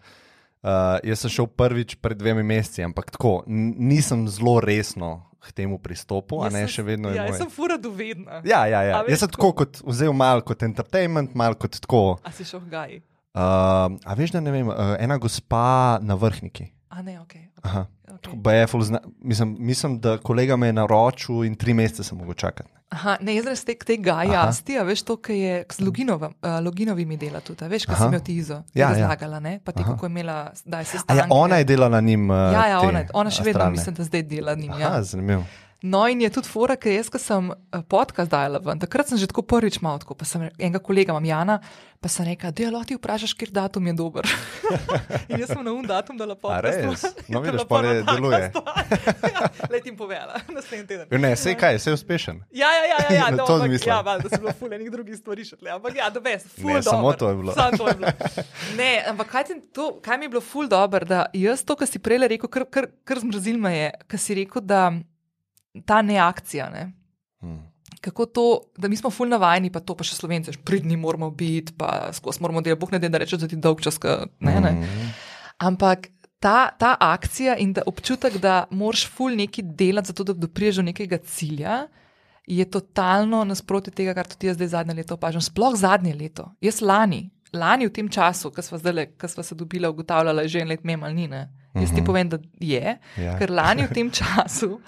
uh, 0.63 0.99
jaz 1.03 1.25
sem 1.25 1.35
šel 1.41 1.51
prvič 1.59 1.99
pred 1.99 2.19
dvemi 2.21 2.47
meseci, 2.47 2.87
ampak 2.87 3.11
tako, 3.19 3.43
nisem 3.49 4.29
zelo 4.31 4.61
resno 4.63 5.28
k 5.41 5.53
temu 5.53 5.79
pristopu, 5.79 6.41
a 6.43 6.49
Jaz 6.49 6.53
ne 6.53 6.63
sem- 6.67 6.69
še 6.69 6.83
vedno 6.83 7.11
Ja, 7.15 7.27
jaz 7.27 7.39
sem 7.39 7.51
fura 7.51 7.77
dovedna. 7.79 8.41
Ja, 8.45 8.67
ja, 8.67 8.83
ja. 8.83 8.99
A 8.99 9.03
veš, 9.07 9.11
Jaz 9.11 9.21
sem 9.21 9.31
tako 9.31 9.53
kot 9.53 9.83
vzel 9.87 10.13
malo 10.13 10.43
kot 10.43 10.63
entertainment, 10.63 11.35
malo 11.35 11.55
kot 11.55 11.79
tako. 11.81 12.19
A 12.25 12.33
si 12.33 12.45
šel 12.45 12.61
v 12.61 12.71
gaji? 12.71 12.99
Uh, 13.39 13.95
a 14.03 14.15
veš, 14.19 14.33
da 14.35 14.41
ne 14.41 14.51
vem, 14.51 14.67
uh, 14.69 14.97
ena 14.99 15.19
gospa 15.19 15.99
na 16.03 16.15
vrhniki. 16.19 16.73
A 16.91 17.03
ne, 17.03 17.21
ok. 17.21 17.35
Aha. 17.63 17.87
okay. 18.19 18.35
Ba 18.35 18.53
je 18.53 18.67
ful 18.67 18.83
zna, 18.83 18.99
mislim, 19.23 19.57
mislim, 19.61 20.01
da 20.01 20.17
kolega 20.19 20.57
me 20.57 20.67
je 20.67 20.73
naročil 20.73 21.45
in 21.45 21.55
tri 21.55 21.75
mesece 21.75 22.03
sem 22.03 22.19
mogel 22.19 22.35
čakati. 22.35 22.71
Aha, 22.91 23.19
ne, 23.21 23.35
jaz 23.35 23.45
res 23.45 23.65
te, 23.65 23.75
te 23.77 23.97
gaja, 23.99 24.33
Aha. 24.35 24.49
asti, 24.49 24.73
a 24.75 24.83
veš 24.83 25.03
to, 25.03 25.17
kar 25.19 25.37
je 25.37 25.65
z 25.69 25.81
uh, 25.81 25.91
Loginovimi 26.63 27.17
dela 27.17 27.41
tudi, 27.41 27.67
veš, 27.67 27.85
kaj 27.85 27.97
sem 27.97 28.09
imel 28.09 28.21
ti 28.21 28.35
izo, 28.35 28.63
Ja, 28.73 28.87
ja, 28.87 28.87
ja. 28.89 28.89
razlagala, 29.03 29.41
ne, 29.41 29.61
pa 29.61 29.73
ti, 29.73 29.85
kako 29.85 30.07
je 30.07 30.11
imela, 30.11 30.37
da 30.65 30.85
se 30.85 30.97
A 30.97 31.01
stane. 31.01 31.19
ja, 31.19 31.27
ona 31.31 31.57
je 31.57 31.65
delala 31.67 32.01
njim. 32.01 32.31
Uh, 32.31 32.37
Ja, 32.37 32.67
ja, 32.67 32.81
ona, 32.81 33.05
ona 33.13 33.31
še 33.31 33.43
vedno 33.43 33.61
astralne. 33.61 33.71
mislim, 33.73 33.95
da 33.95 34.05
zdaj 34.05 34.23
dela 34.25 34.55
njim. 34.55 34.73
Aha, 34.73 34.81
Ja. 34.81 35.03
zanimivo. 35.05 35.45
No, 35.83 36.09
in 36.11 36.19
je 36.19 36.27
tudi 36.35 36.51
fora, 36.51 36.75
ker 36.75 36.91
jaz, 36.91 37.07
ko 37.07 37.21
sem 37.23 37.53
eh, 37.55 37.83
podcast 37.87 38.33
dajala 38.33 38.59
ven, 38.59 38.81
takrat 38.83 39.07
sem 39.07 39.19
že 39.21 39.29
tako 39.31 39.45
prvič 39.47 39.79
malo 39.79 40.01
tako, 40.03 40.17
pa 40.19 40.27
sem 40.27 40.49
enega 40.59 40.81
kolega 40.83 41.15
imam 41.15 41.23
Jana, 41.23 41.61
pa 42.03 42.11
sem 42.11 42.27
rekla, 42.27 42.51
da 42.51 42.71
lahko 42.75 42.89
ti 42.91 42.97
vprašaš, 42.99 43.35
kjer 43.39 43.53
datum 43.55 43.87
je 43.87 43.93
dober. 43.95 44.27
in 45.31 45.39
jaz 45.39 45.53
sem 45.53 45.63
na 45.63 45.71
un 45.71 45.87
datum 45.87 46.19
dala 46.19 46.35
A 46.35 46.41
podcast. 46.43 46.83
res? 46.83 47.05
No, 47.31 47.45
je 47.45 47.53
vidiš, 47.53 47.63
je- 47.63 47.69
taka 47.71 48.11
deluje. 48.11 48.41
ja, 49.39 49.51
Let 49.71 49.87
jim 49.87 49.95
povedala, 49.95 50.41
naslednji 50.57 50.87
teden. 50.87 51.07
Ne, 51.15 51.31
sej 51.39 51.55
kaj, 51.55 51.79
sej 51.79 51.95
uspešen. 51.95 52.43
Ja, 52.51 52.73
ja, 52.75 52.83
ja, 52.91 52.99
ja, 52.99 53.15
ja, 53.15 53.27
no, 53.31 53.47
to 53.47 53.55
ampak, 53.55 53.71
mislim. 53.71 53.93
ja 53.95 54.01
valjda, 54.03 54.27
da 54.27 54.35
so 54.35 54.43
bilo 54.43 54.55
ful 54.59 54.75
enih 54.75 54.91
drugih 54.91 55.15
stvari 55.15 55.47
še 55.47 55.61
tle, 55.63 55.71
ampak 55.79 55.95
ja, 55.95 56.11
da 56.11 56.19
veš, 56.19 56.49
ful 56.59 56.75
Ne, 56.75 56.81
dobro. 56.83 56.91
samo 56.91 57.13
to 57.15 57.31
je 57.31 57.37
bilo. 57.39 57.55
Samo 57.55 57.79
to 57.79 57.87
je 57.87 57.95
bilo. 58.03 58.11
Ne, 58.75 58.91
ampak 59.15 59.31
kaj, 59.31 59.55
to, 59.71 59.87
kaj 60.03 60.19
mi 60.19 60.27
je 60.27 60.35
bilo 60.35 60.43
ful 60.43 60.67
dobro, 60.67 61.07
da 61.07 61.29
jaz 61.39 61.63
to, 61.63 61.79
kar 61.79 61.87
si 61.87 62.03
prej 62.03 62.27
rekel, 62.27 62.51
kar, 62.51 62.67
kar, 62.67 62.91
kar 63.07 63.23
zmrzil 63.23 63.63
me 63.63 63.77
je, 63.79 63.93
kar 64.11 64.19
si 64.19 64.35
rekel, 64.43 64.59
da 64.67 64.89
ta 65.83 66.03
neakcija, 66.03 66.71
ne. 66.71 66.93
Hmm. 67.41 67.65
Kako 68.01 68.27
to, 68.27 68.45
da 68.77 68.89
mi 68.89 68.97
smo 68.97 69.11
ful 69.11 69.29
navajeni, 69.29 69.71
pa 69.71 69.81
to 69.81 69.95
pa 69.95 70.05
še 70.05 70.15
slovenci, 70.15 70.53
pridni 70.65 70.97
moramo 70.97 71.31
biti, 71.31 71.73
pa 71.73 72.13
skozi 72.13 72.39
moramo 72.41 72.61
delati, 72.61 72.81
boh 72.81 72.93
ne 72.93 72.99
da, 72.99 73.19
rečeš, 73.19 73.39
da 73.39 73.49
ti 73.49 73.57
dolg 73.57 73.81
čas, 73.81 73.99
ne, 74.41 74.61
ne. 74.61 74.73
Mhm. 74.73 75.09
Ampak 75.59 76.09
ta, 76.39 76.71
ta 76.71 76.97
akcija 77.01 77.57
in 77.57 77.75
ta 77.75 77.83
občutek, 77.87 78.37
da 78.37 78.67
moraš 78.71 79.09
ful 79.09 79.35
neki 79.35 79.63
delati, 79.65 80.07
zato 80.07 80.25
da 80.25 80.33
dopriješ 80.33 80.77
do 80.77 80.83
nekega 80.83 81.19
cilja, 81.19 81.87
je 82.47 82.65
totalno 82.65 83.45
nasprotje 83.45 83.93
tega, 83.93 84.15
kar 84.15 84.27
tudi 84.27 84.47
jaz 84.47 84.57
zdaj 84.57 84.69
zadnje 84.69 84.95
leto 84.95 85.15
opažam. 85.15 85.41
Sploh 85.41 85.75
zadnje 85.77 86.15
leto. 86.15 86.47
Jaz 86.61 86.81
lani, 86.81 87.27
lani 87.53 87.87
v 87.87 87.93
tem 87.93 88.09
času, 88.09 88.51
ko 88.51 88.63
smo, 88.63 88.79
zdajle, 88.79 89.07
ko 89.13 89.29
smo 89.29 89.43
se 89.43 89.55
dobili, 89.55 89.89
ugotavljala, 89.89 90.47
že 90.47 90.61
en 90.61 90.69
let 90.69 90.85
mem 90.85 91.03
ali 91.03 91.15
ni. 91.15 91.29
Ne? 91.29 91.43
Jaz 91.75 91.91
ti 91.91 92.01
Mhm. 92.01 92.07
povem, 92.07 92.29
da 92.29 92.39
je, 92.61 92.99
Ja. 93.17 93.37
ker 93.39 93.51
lani 93.51 93.85
v 93.85 93.93
tem 93.93 94.11
času 94.21 94.79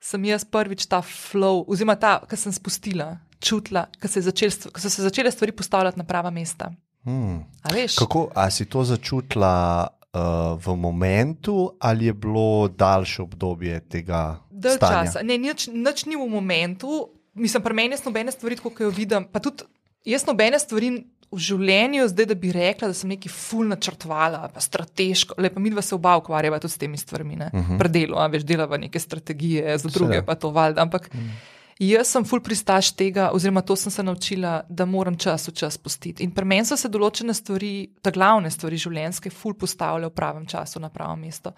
sem 0.00 0.24
jaz 0.24 0.44
prvič 0.48 0.88
ta 0.88 1.02
flow, 1.04 1.64
oziroma 1.68 1.96
ta, 2.00 2.18
ki 2.24 2.36
sem 2.40 2.52
spustila, 2.52 3.18
čutila, 3.40 3.86
ko 4.00 4.08
je 4.08 4.24
so 4.24 4.88
se 4.90 5.02
začele 5.02 5.30
stvari 5.30 5.52
postavljati 5.52 5.98
na 5.98 6.04
prava 6.04 6.30
mesta. 6.30 6.72
Hmm. 7.04 7.44
A 7.62 7.72
veš? 7.72 7.96
Kako, 7.96 8.28
a 8.34 8.50
si 8.50 8.64
to 8.64 8.84
začutila 8.84 9.88
uh, 9.88 10.56
v 10.60 10.76
momentu, 10.76 11.76
ali 11.80 12.06
je 12.06 12.12
bilo 12.12 12.68
daljše 12.68 13.22
obdobje 13.22 13.80
tega? 13.88 14.40
Dalj 14.50 14.76
stanja? 14.76 15.04
časa. 15.04 15.22
Ne, 15.22 15.38
nič, 15.38 15.68
nič 15.72 16.04
ni 16.06 16.16
v 16.16 16.28
momentu, 16.28 17.08
mislim, 17.34 17.62
pri 17.62 17.74
meni 17.74 17.96
jaz 17.96 18.04
nobene 18.04 18.32
stvari, 18.32 18.56
kot 18.60 18.80
jo 18.80 18.90
vidim. 18.92 19.24
Pa 19.32 19.40
tudi 19.40 19.64
jaz 20.04 20.26
nobene 20.28 20.58
stvari 20.58 21.04
v 21.30 21.38
življenju, 21.38 22.08
zdaj 22.10 22.26
da 22.26 22.34
bi 22.34 22.50
rekla, 22.52 22.88
da 22.90 22.94
sem 22.94 23.10
nekaj 23.12 23.30
ful 23.30 23.68
načrtovala, 23.70 24.48
pa 24.50 24.60
strateško. 24.60 25.36
Lepo, 25.38 25.60
mi 25.62 25.70
dva 25.70 25.82
se 25.82 25.94
oba 25.94 26.16
ukvarjava 26.18 26.58
tudi 26.58 26.72
s 26.74 26.78
temi 26.78 26.96
stvarmi, 26.98 27.34
uh 27.36 27.46
Mhm. 27.52 27.72
-huh. 27.72 27.78
predelo, 27.78 28.18
a 28.18 28.26
veš, 28.26 28.42
delava 28.42 28.76
neke 28.76 28.98
strategije 28.98 29.78
za 29.78 29.88
druge, 29.88 30.12
Seveda. 30.14 30.26
pa 30.26 30.34
to 30.34 30.50
valjda. 30.50 30.82
Ampak 30.82 31.10
uh 31.14 31.20
-huh. 31.20 31.30
jaz 31.78 32.08
sem 32.08 32.24
ful 32.24 32.40
pristaš 32.40 32.92
tega, 32.92 33.30
oziroma 33.32 33.60
to 33.60 33.76
sem 33.76 33.92
se 33.92 34.02
naučila, 34.02 34.62
da 34.68 34.84
moram 34.84 35.16
čas 35.16 35.48
v 35.48 35.52
čas 35.52 35.78
pustiti. 35.78 36.24
In 36.24 36.30
pri 36.30 36.44
meni 36.44 36.64
so 36.64 36.76
se 36.76 36.88
določene 36.88 37.34
stvari, 37.34 37.88
ta 38.02 38.10
glavne 38.10 38.50
stvari 38.50 38.76
življenjske, 38.76 39.30
ful 39.30 39.54
postavljajo 39.54 40.08
v 40.10 40.14
pravem 40.14 40.46
času 40.46 40.80
na 40.80 40.88
pravo 40.88 41.16
mesto. 41.16 41.52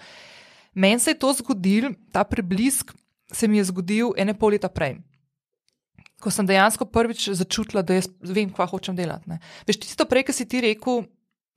Meni 0.75 1.01
se 1.01 1.11
je 1.11 1.19
to 1.19 1.33
zgodil, 1.33 1.91
ta 2.13 2.25
preblisk 2.25 2.93
se 3.33 3.49
mi 3.49 3.57
je 3.57 3.65
zgodil 3.65 4.13
ene 4.17 4.35
pol 4.35 4.51
leta 4.51 4.69
prej. 4.69 4.97
Ko 6.23 6.31
sem 6.31 6.47
dejansko 6.47 6.87
prvič 6.87 7.29
začutila, 7.35 7.83
da 7.83 7.99
jaz 7.99 8.07
vem, 8.23 8.53
kva 8.55 8.69
hočem 8.71 8.95
delati. 8.99 9.27
Ne. 9.33 9.41
Veš, 9.67 9.81
tisto 9.83 10.07
prej, 10.07 10.29
ki 10.29 10.37
si 10.37 10.47
ti 10.47 10.63
rekel, 10.63 11.03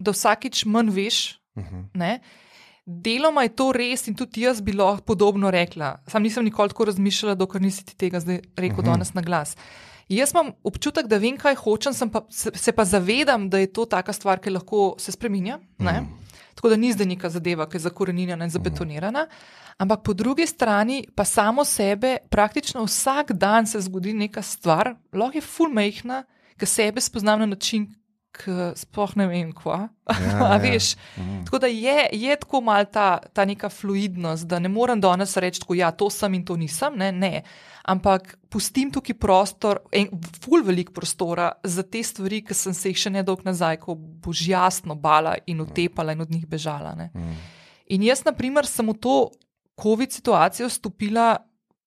da 0.01 0.15
vsakič 0.15 0.65
manj 0.65 0.89
veš. 0.95 1.19
Uh 1.55 1.63
-huh. 1.63 1.83
ne, 1.93 2.19
Deloma 2.85 3.41
je 3.43 3.55
to 3.57 3.71
res 3.73 4.05
in 4.07 4.13
tudi 4.13 4.43
jaz 4.43 4.59
bi 4.61 4.73
lahko 4.73 5.01
podobno 5.01 5.49
rekla. 5.51 6.03
Sam 6.07 6.23
nisem 6.23 6.45
nikoli 6.45 6.69
tako 6.69 6.85
razmišljala, 6.85 7.35
dokler 7.35 7.61
nisi 7.61 7.85
ti 7.85 7.95
tega 7.97 8.19
zdaj 8.19 8.41
rekel 8.57 8.79
uh 8.79 8.85
-huh. 8.85 8.91
danes 8.91 9.13
na 9.13 9.21
glas. 9.21 9.57
Jaz 10.09 10.31
imam 10.33 10.51
občutek, 10.63 11.07
da 11.07 11.17
vem, 11.17 11.37
kaj 11.37 11.55
hočem, 11.55 11.93
pa, 12.13 12.25
se, 12.29 12.51
se 12.53 12.71
pa 12.71 12.85
zavedam, 12.85 13.49
da 13.49 13.57
je 13.57 13.73
to 13.73 13.85
taka 13.85 14.13
stvar, 14.13 14.39
ki 14.39 14.49
lahko 14.49 14.95
se 14.97 15.11
spremenja. 15.11 15.57
Mm. 15.79 15.87
Tako 16.65 16.69
da 16.69 16.81
ni 16.81 16.93
zdaj 16.93 17.05
neka 17.05 17.29
zadeva, 17.29 17.67
ki 17.69 17.77
je 17.77 17.79
zakorenjena 17.79 18.45
in 18.45 18.49
zabetonirana. 18.49 19.27
Ampak 19.77 19.99
po 20.03 20.13
drugi 20.13 20.47
strani 20.47 21.03
pa 21.15 21.25
samo 21.25 21.61
sebe, 21.65 22.17
praktično 22.29 22.83
vsak 22.83 23.31
dan 23.31 23.67
se 23.67 23.81
zgodi 23.81 24.13
neka 24.13 24.41
stvar, 24.41 24.95
lahko 25.13 25.37
je 25.37 25.41
fulmejhna, 25.41 26.23
ki 26.57 26.65
sebe 26.65 27.01
spoznam 27.01 27.39
na 27.39 27.45
način, 27.45 27.85
sploh 28.75 29.13
ne 29.19 29.27
vem, 29.29 29.51
kva. 29.55 29.87
Ja, 30.09 30.57
ja. 30.63 30.79
mm. 31.17 31.45
Tako 31.45 31.59
da 31.63 31.67
je, 31.67 32.09
je 32.11 32.35
tako 32.41 32.61
mal 32.61 32.85
ta, 32.91 33.19
ta 33.33 33.45
neka 33.45 33.69
fluidnost, 33.69 34.47
da 34.47 34.59
ne 34.59 34.69
morem 34.69 35.01
danes 35.01 35.37
reči, 35.37 35.61
da 35.67 35.77
ja, 35.77 35.91
to 35.91 36.09
sem 36.09 36.33
in 36.33 36.45
to 36.45 36.57
nisem. 36.59 36.97
Ne, 36.99 37.11
ne. 37.11 37.43
Ampak 37.85 38.35
pustim 38.49 38.91
tukaj 38.93 39.17
prostor, 39.21 39.81
en 39.93 40.09
ful 40.41 40.63
velik 40.65 40.91
prostora 40.93 41.51
za 41.63 41.83
te 41.83 42.03
stvari, 42.03 42.41
ki 42.45 42.57
sem 42.57 42.73
se 42.73 42.93
jih 42.93 43.01
še 43.05 43.13
nedolgo 43.13 43.45
nazaj, 43.45 43.79
ko 43.83 43.95
boš 43.95 44.47
jasno 44.49 44.95
bala 44.95 45.35
in 45.47 45.61
utepala 45.61 46.15
in 46.15 46.25
od 46.25 46.31
njih 46.31 46.47
bežala. 46.49 46.95
Mm. 47.13 47.35
In 47.95 48.07
jaz, 48.07 48.25
na 48.25 48.33
primer, 48.33 48.65
sem 48.65 48.89
v 48.89 48.97
to 48.97 49.17
COVID 49.81 50.11
situacijo 50.11 50.69
stopila 50.71 51.35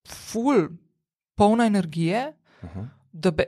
ful, 0.08 0.68
polna 1.34 1.66
energije, 1.66 2.32
uh 2.62 2.68
-huh. 2.68 2.86
da 3.12 3.30
be, 3.30 3.44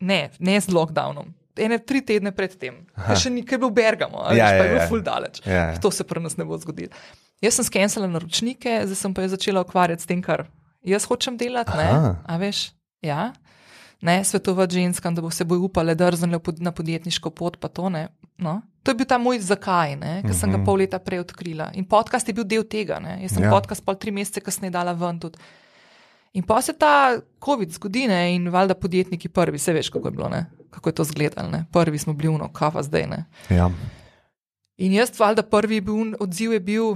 ne, 0.00 0.30
ne 0.38 0.60
z 0.60 0.68
lockdownom 0.72 1.39
ene 1.60 1.78
tri 1.84 2.00
tedne 2.06 2.32
predtem, 2.36 2.80
še 3.18 3.32
nekaj 3.34 3.60
bil 3.62 3.72
Bergamo, 3.74 4.22
ali 4.26 4.40
ja, 4.40 4.50
pa 4.54 4.64
je 4.64 4.70
bil 4.70 4.78
ja, 4.78 4.84
ja. 4.84 4.88
full 4.90 5.04
daleč. 5.04 5.42
Ja, 5.44 5.66
ja. 5.74 5.80
To 5.82 5.92
se 5.94 6.06
pri 6.08 6.22
nas 6.24 6.38
ne 6.40 6.46
bo 6.48 6.58
zgodilo. 6.60 6.94
Jaz 7.40 7.56
sem 7.56 7.68
skensala 7.68 8.08
naročnike, 8.10 8.82
zdaj 8.88 8.98
sem 8.98 9.14
pa 9.16 9.28
začela 9.28 9.62
ukvarjati 9.64 10.04
s 10.04 10.08
tem, 10.08 10.20
kar 10.24 10.46
jaz 10.86 11.06
hočem 11.08 11.38
delati. 11.40 11.76
A 11.76 12.40
veš, 12.40 12.70
ja. 13.04 13.30
Ne, 14.00 14.24
svetovati 14.24 14.80
ženskam, 14.80 15.14
da 15.14 15.20
bo 15.20 15.30
se 15.30 15.44
boj 15.44 15.58
upale, 15.68 15.94
da 15.94 16.08
rznile 16.10 16.40
na 16.64 16.72
podjetniško 16.72 17.30
pot, 17.36 17.58
pa 17.60 17.68
to 17.68 17.88
ne. 17.92 18.08
No. 18.40 18.62
To 18.82 18.92
je 18.92 18.96
bil 18.96 19.06
ta 19.08 19.18
moj 19.20 19.42
zakaj, 19.44 19.98
ki 20.24 20.32
sem 20.32 20.48
ga 20.48 20.56
mhm. 20.56 20.64
pol 20.64 20.80
leta 20.80 20.98
prej 20.98 21.20
odkrila. 21.20 21.68
In 21.76 21.84
podcast 21.84 22.28
je 22.28 22.34
bil 22.36 22.46
del 22.48 22.64
tega. 22.64 22.96
Ne. 23.00 23.18
Jaz 23.24 23.36
sem 23.36 23.44
ja. 23.44 23.50
podcast 23.52 23.84
pol 23.84 23.98
tri 24.00 24.12
mesece 24.12 24.40
kasneje 24.40 24.72
dala 24.72 24.96
ven 24.96 25.20
tudi. 25.20 25.40
In 26.32 26.46
pa 26.46 26.62
se 26.62 26.72
ta 26.72 27.18
COVID 27.44 27.72
zgodi, 27.74 28.06
ne, 28.06 28.34
in 28.36 28.48
valjda 28.54 28.76
podjetniki 28.78 29.28
prvi, 29.34 29.58
vse 29.58 29.72
veš, 29.74 29.88
kako 29.90 30.08
je 30.08 30.14
bilo, 30.14 30.28
ne? 30.30 30.44
Kako 30.70 30.88
je 30.88 30.94
to 30.94 31.02
izgledalo. 31.02 31.64
Prvi 31.72 31.98
smo 31.98 32.12
bili 32.12 32.28
uno, 32.28 32.48
kava 32.52 32.82
zdaj. 32.82 33.06
Ja. 33.50 33.70
In 34.76 34.92
jaz, 34.92 35.12
valjda, 35.18 35.42
prvi 35.42 35.80
bil, 35.80 36.14
odziv 36.20 36.52
je 36.52 36.60
bil, 36.60 36.94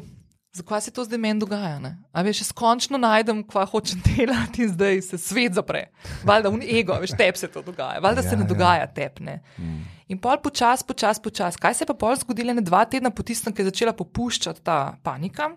zakaj 0.53 0.81
se 0.81 0.91
to 0.91 1.05
zdaj 1.05 1.19
meni 1.19 1.41
dogaja. 1.41 1.79
Ne? 1.79 1.97
A 2.13 2.23
veš, 2.23 2.41
jaz 2.41 2.53
končno 2.53 2.99
najdem, 2.99 3.43
kva 3.49 3.67
hočem 3.67 4.03
delati, 4.09 4.63
in 4.63 4.73
zdaj 4.73 5.03
se 5.03 5.19
svet 5.19 5.55
zapre. 5.55 5.89
Valjda, 6.25 6.51
un 6.51 6.63
ego, 6.63 6.97
veš, 7.01 7.17
tebi 7.19 7.39
se 7.39 7.49
to 7.49 7.63
dogaja, 7.63 8.01
valjda 8.01 8.23
ja, 8.23 8.31
se 8.31 8.37
ne 8.37 8.47
ja. 8.47 8.49
dogaja 8.49 8.87
tepne. 8.87 9.43
Mm. 9.59 9.83
In 10.09 10.19
pol 10.19 10.41
počas, 10.43 10.83
počas, 10.83 11.21
počas. 11.21 11.57
Kaj 11.57 11.75
se 11.75 11.85
je 11.85 11.91
pa 11.91 11.95
pol 11.95 12.17
zgodilo, 12.17 12.55
ne 12.55 12.65
dva 12.65 12.85
tedna 12.85 13.11
po 13.11 13.23
tistem, 13.23 13.53
ko 13.53 13.63
je 13.63 13.71
začela 13.73 13.93
popuščati 13.93 14.65
ta 14.65 14.97
panika? 15.03 15.55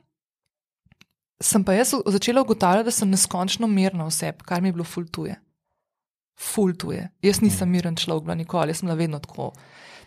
sem 1.42 1.64
pa 1.64 1.74
jaz 1.74 1.94
začela 2.06 2.42
ugotavljati, 2.42 2.86
da 2.86 2.92
sem 2.92 3.10
neskončno 3.10 3.68
mirna 3.68 4.06
oseb, 4.06 4.42
kar 4.42 4.62
mi 4.62 4.70
je 4.70 4.74
bilo 4.74 4.84
fultuje. 4.84 5.36
Fultuje. 6.38 7.10
Jaz 7.26 7.42
nisem 7.42 7.70
miren 7.74 7.96
človek, 7.98 8.28
bila 8.28 8.36
nikoli, 8.38 8.72
jaz 8.72 8.82
sem 8.82 8.88
bila 8.88 8.98
vedno 9.00 9.20
tako 9.20 9.52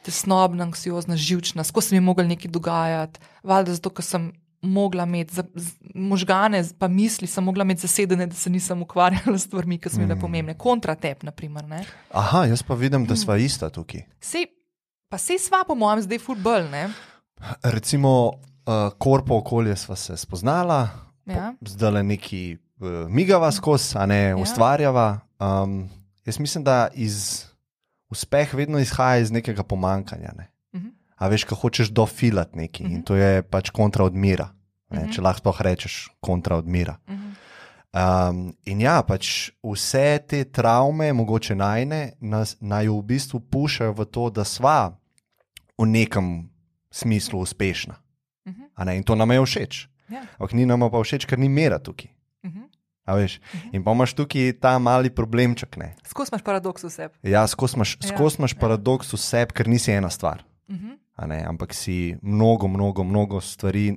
tesnobna, 0.05 0.65
anksiozna, 0.65 1.17
živčna, 1.17 1.65
skozi 1.65 1.89
se 1.89 1.95
mi 1.95 1.97
je 1.97 2.07
moglo 2.07 2.25
nekaj 2.25 2.51
dogajati, 2.51 3.21
valjda 3.43 3.75
zato, 3.75 3.91
ker 3.91 4.05
sem 4.05 4.31
mogla 4.63 5.05
imeti 5.05 5.35
za, 5.35 5.45
z, 5.55 5.73
možgane, 5.95 6.65
pa 6.79 6.89
misli, 6.89 7.27
sem 7.27 7.45
mogla 7.45 7.65
imeti 7.65 7.81
zasedene, 7.81 8.27
da 8.27 8.35
se 8.35 8.51
nisem 8.51 8.83
ukvarjala 8.83 9.39
s 9.39 9.47
stvarmi, 9.47 9.79
ki 9.79 9.89
so 9.89 9.99
mi 9.99 10.05
bile 10.05 10.15
mm. 10.15 10.21
pomembne. 10.21 10.55
Kontratep, 10.59 11.23
naprimer. 11.23 11.69
Ne? 11.69 11.85
Aha, 12.13 12.45
jaz 12.45 12.63
pa 12.63 12.75
vidim, 12.75 13.07
da 13.07 13.17
sva 13.17 13.37
mm. 13.37 13.45
ista 13.45 13.71
tukaj. 13.71 14.05
Sej, 14.21 14.47
pa 15.09 15.19
se 15.19 15.39
sva, 15.41 15.65
po 15.67 15.75
mojem, 15.75 16.03
zdaj 16.05 16.21
fulbol. 16.25 16.69
Recimo, 17.63 18.13
uh, 18.31 18.91
korpo 18.99 19.41
okolje 19.41 19.77
sva 19.77 19.97
se 19.97 20.17
spoznala, 20.17 20.89
ja. 21.27 21.55
zdaj 21.61 21.93
le 21.93 22.03
neki 22.13 22.43
uh, 22.57 23.09
migava 23.09 23.53
skozi, 23.53 23.97
a 23.99 24.07
ne 24.07 24.23
ja. 24.23 24.37
ustvarjava. 24.37 25.09
Um, 25.41 25.89
jaz 26.25 26.39
mislim, 26.39 26.65
da 26.65 26.89
iz 26.95 27.45
uspeh 28.11 28.55
vedno 28.55 28.79
izhaja 28.79 29.19
iz 29.19 29.31
nekega 29.31 29.63
pomankanja. 29.63 30.33
Ne? 30.39 30.51
Uh 30.73 30.81
mhm. 30.81 30.89
-huh. 30.89 30.93
A 31.17 31.29
veš, 31.29 31.45
ko 31.45 31.55
hočeš 31.55 31.89
dofilati 31.89 32.59
nekaj 32.59 32.85
uh 32.85 32.91
-huh. 32.91 32.95
in 32.95 32.99
mhm. 32.99 33.05
to 33.05 33.17
je 33.17 33.43
pač 33.43 33.71
kontra 33.71 34.05
od 34.05 34.15
mira. 34.15 34.49
Uh 34.91 34.99
-huh. 34.99 35.15
Če 35.15 35.21
lahko 35.21 35.39
sploh 35.39 35.61
rečeš 35.61 36.09
kontra 36.21 36.57
od 36.57 36.67
mira. 36.67 36.97
Uh 37.07 37.15
-huh. 37.15 37.31
Um, 38.31 38.57
in 38.65 38.81
ja, 38.81 39.03
pač 39.03 39.51
vse 39.63 40.19
te 40.29 40.45
travme, 40.45 41.13
mogoče 41.13 41.55
najne, 41.55 42.13
nas, 42.21 42.57
naj 42.61 42.89
v 42.89 43.03
bistvu 43.03 43.41
pušajo 43.41 43.93
v 43.93 44.05
to, 44.05 44.31
da 44.31 44.45
sva 44.45 44.95
v 45.79 45.87
nekem 45.87 46.51
smislu 46.91 47.41
uspešna. 47.41 47.95
Uh 48.47 48.53
-huh. 48.53 48.97
In 48.97 49.03
to 49.03 49.15
nam 49.15 49.31
je 49.31 49.47
všeč. 49.47 49.89
Ja. 50.09 50.23
Ampak 50.39 50.53
ni 50.53 50.67
nam 50.67 50.81
pa 50.81 51.03
všeč, 51.03 51.27
ker 51.27 51.39
ni 51.39 51.49
mera 51.49 51.79
tukaj. 51.79 52.11
-huh. 53.15 53.39
Uh 53.55 53.61
-huh. 53.61 53.71
In 53.73 53.85
pa 53.85 53.93
imaš 53.93 54.15
tukaj 54.15 54.53
ta 54.61 54.79
mali 54.79 55.11
problemček. 55.11 55.77
Skozi 56.07 56.31
imaš 56.33 56.43
paradoks 56.43 56.85
vse. 56.85 57.09
Ja, 57.23 57.47
skozi 57.47 57.77
imaš, 57.77 57.99
ja. 58.03 58.17
imaš 58.39 58.53
ja. 58.53 58.61
paradoks 58.61 59.13
vse, 59.13 59.47
ker 59.55 59.69
nisi 59.69 59.93
ena 59.93 60.11
stvar. 60.11 60.45
Uh 60.69 60.77
-huh. 60.77 61.49
Ampak 61.49 61.75
si 61.75 62.17
mnogo, 62.23 62.69
mnogo, 62.69 63.05
mnogo 63.05 63.41
stvari. 63.41 63.97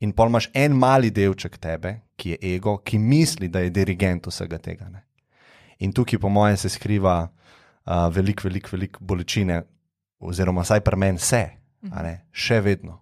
In 0.00 0.12
pa 0.12 0.26
imaš 0.26 0.50
en 0.54 0.72
mali 0.72 1.10
delček 1.10 1.58
tebe, 1.58 2.00
ki 2.16 2.30
je 2.30 2.54
ego, 2.54 2.78
ki 2.78 2.98
misli, 2.98 3.48
da 3.48 3.60
je 3.60 3.70
dirigent 3.70 4.26
vsega 4.26 4.58
tega. 4.58 4.88
Ne? 4.88 5.04
In 5.78 5.92
tukaj, 5.92 6.18
po 6.18 6.28
mojem, 6.28 6.56
se 6.56 6.68
skriva 6.68 7.28
uh, 7.28 8.08
veliko, 8.14 8.48
veliko, 8.48 8.68
veliko 8.72 9.04
bolečine, 9.04 9.62
oziroma 10.18 10.64
vsaj 10.64 10.80
pri 10.80 10.96
meni 10.96 11.18
vse, 11.18 11.50
uh 11.82 11.90
-huh. 11.90 12.18
še 12.32 12.60
vedno. 12.60 13.00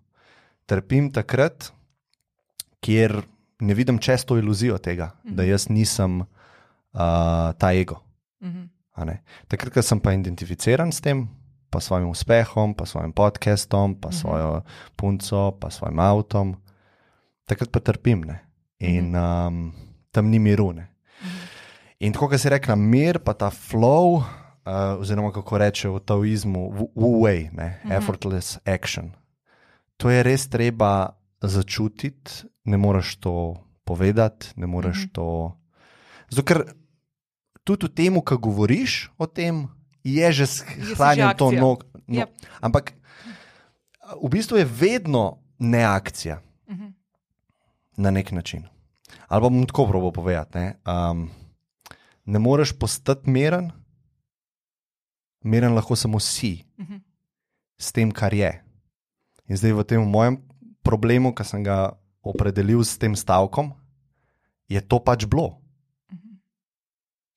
Trpim 0.67 1.13
takrat, 1.13 1.73
kjer 2.81 3.23
ne 3.61 3.75
vidim 3.75 3.99
čez 3.99 4.25
to 4.25 4.39
iluzijo 4.39 4.79
tega, 4.79 5.05
uh 5.05 5.31
-huh. 5.31 5.35
da 5.35 5.43
mhm. 5.43 5.51
jaz 5.51 5.69
nisem 5.69 6.21
uh, 6.21 6.27
ta 7.59 7.73
ego. 7.73 8.03
Mhm. 8.41 8.65
-huh. 8.97 9.19
Takrat, 9.49 9.73
ko 9.75 9.83
sem 9.83 10.01
pa 10.01 10.13
identificiran 10.13 10.93
s 10.93 11.01
tem, 11.01 11.29
pa 11.71 11.81
svojim 11.81 12.09
uspehom, 12.09 12.75
pa 12.75 12.87
svojim 12.87 13.13
podcastom, 13.13 13.95
pa 14.01 14.09
uh 14.09 14.15
-huh. 14.15 14.21
svojo 14.21 14.63
punco, 14.97 15.53
pa 15.61 15.71
svojim 15.71 15.99
avtom, 15.99 16.57
takrat 17.47 17.71
pa 17.71 17.81
trpim 17.81 18.21
ne? 18.21 18.41
in 18.79 19.15
uh 19.17 19.23
-huh. 19.23 19.49
um, 19.49 19.73
tam 20.11 20.31
ni 20.31 20.39
miru. 20.39 20.67
Uh 20.67 20.75
-huh. 20.75 20.85
In 21.99 22.13
tako, 22.13 22.29
kot 22.29 22.41
si 22.41 22.49
rekla, 22.49 22.77
mir, 22.77 23.19
pa 23.19 23.35
ta 23.35 23.51
flow, 23.51 24.17
uh, 24.17 25.01
oziroma 25.01 25.33
kako 25.33 25.59
reče 25.59 25.89
v 25.89 26.01
taoizmu, 26.01 26.91
wu-wei, 26.95 27.51
uh 27.51 27.59
-huh. 27.59 27.97
effortless 27.97 28.59
action. 28.65 29.11
To 29.97 30.11
je 30.11 30.23
res 30.23 30.49
treba 30.49 31.11
začutiti, 31.43 32.47
ne 32.69 32.77
moreš 32.77 33.17
to 33.17 33.57
povedati, 33.85 34.53
ne 34.57 34.67
moreš 34.67 34.97
-hmm. 34.97 35.13
to. 35.13 35.57
Zato, 36.31 36.45
ker 36.45 36.75
tudi 37.65 37.87
v 37.87 37.95
tem, 37.95 38.21
kar 38.21 38.39
govoriš 38.39 39.11
o 39.19 39.27
tem, 39.27 39.69
je 40.05 40.33
že 40.33 40.47
shranjeno 40.95 41.35
to 41.35 41.51
nog. 41.53 41.85
No, 42.09 42.25
yep. 42.25 42.29
Ampak 42.61 42.93
v 44.23 44.29
bistvu 44.29 44.57
je 44.57 44.65
vedno 44.65 45.39
neakcija 45.59 46.41
-hmm. 46.69 46.93
na 47.97 48.11
nek 48.11 48.33
način. 48.33 48.65
Ali 49.29 49.41
bom 49.41 49.67
tako 49.67 49.87
probo 49.87 50.13
povedati. 50.13 50.59
Ne, 50.59 50.75
um, 50.87 51.31
ne 52.25 52.39
moreš 52.39 52.73
postati 52.73 53.31
miren, 53.31 53.73
miren 55.45 55.75
lahko 55.75 55.97
samo 55.97 56.21
si 56.21 56.65
-hmm. 56.79 57.01
s 57.79 57.93
tem, 57.93 58.11
kar 58.11 58.35
je. 58.35 58.65
In 59.49 59.57
zdaj 59.57 59.73
v 59.73 59.85
tem 59.85 60.01
mojem 60.09 60.49
problemu, 60.83 61.35
ki 61.35 61.45
sem 61.45 61.65
ga 61.65 61.98
opredelil 62.23 62.85
s 62.85 62.99
tem 62.99 63.17
stavkom, 63.17 63.73
je 64.69 64.81
to 64.81 64.99
pač 65.01 65.27
bilo. 65.27 65.61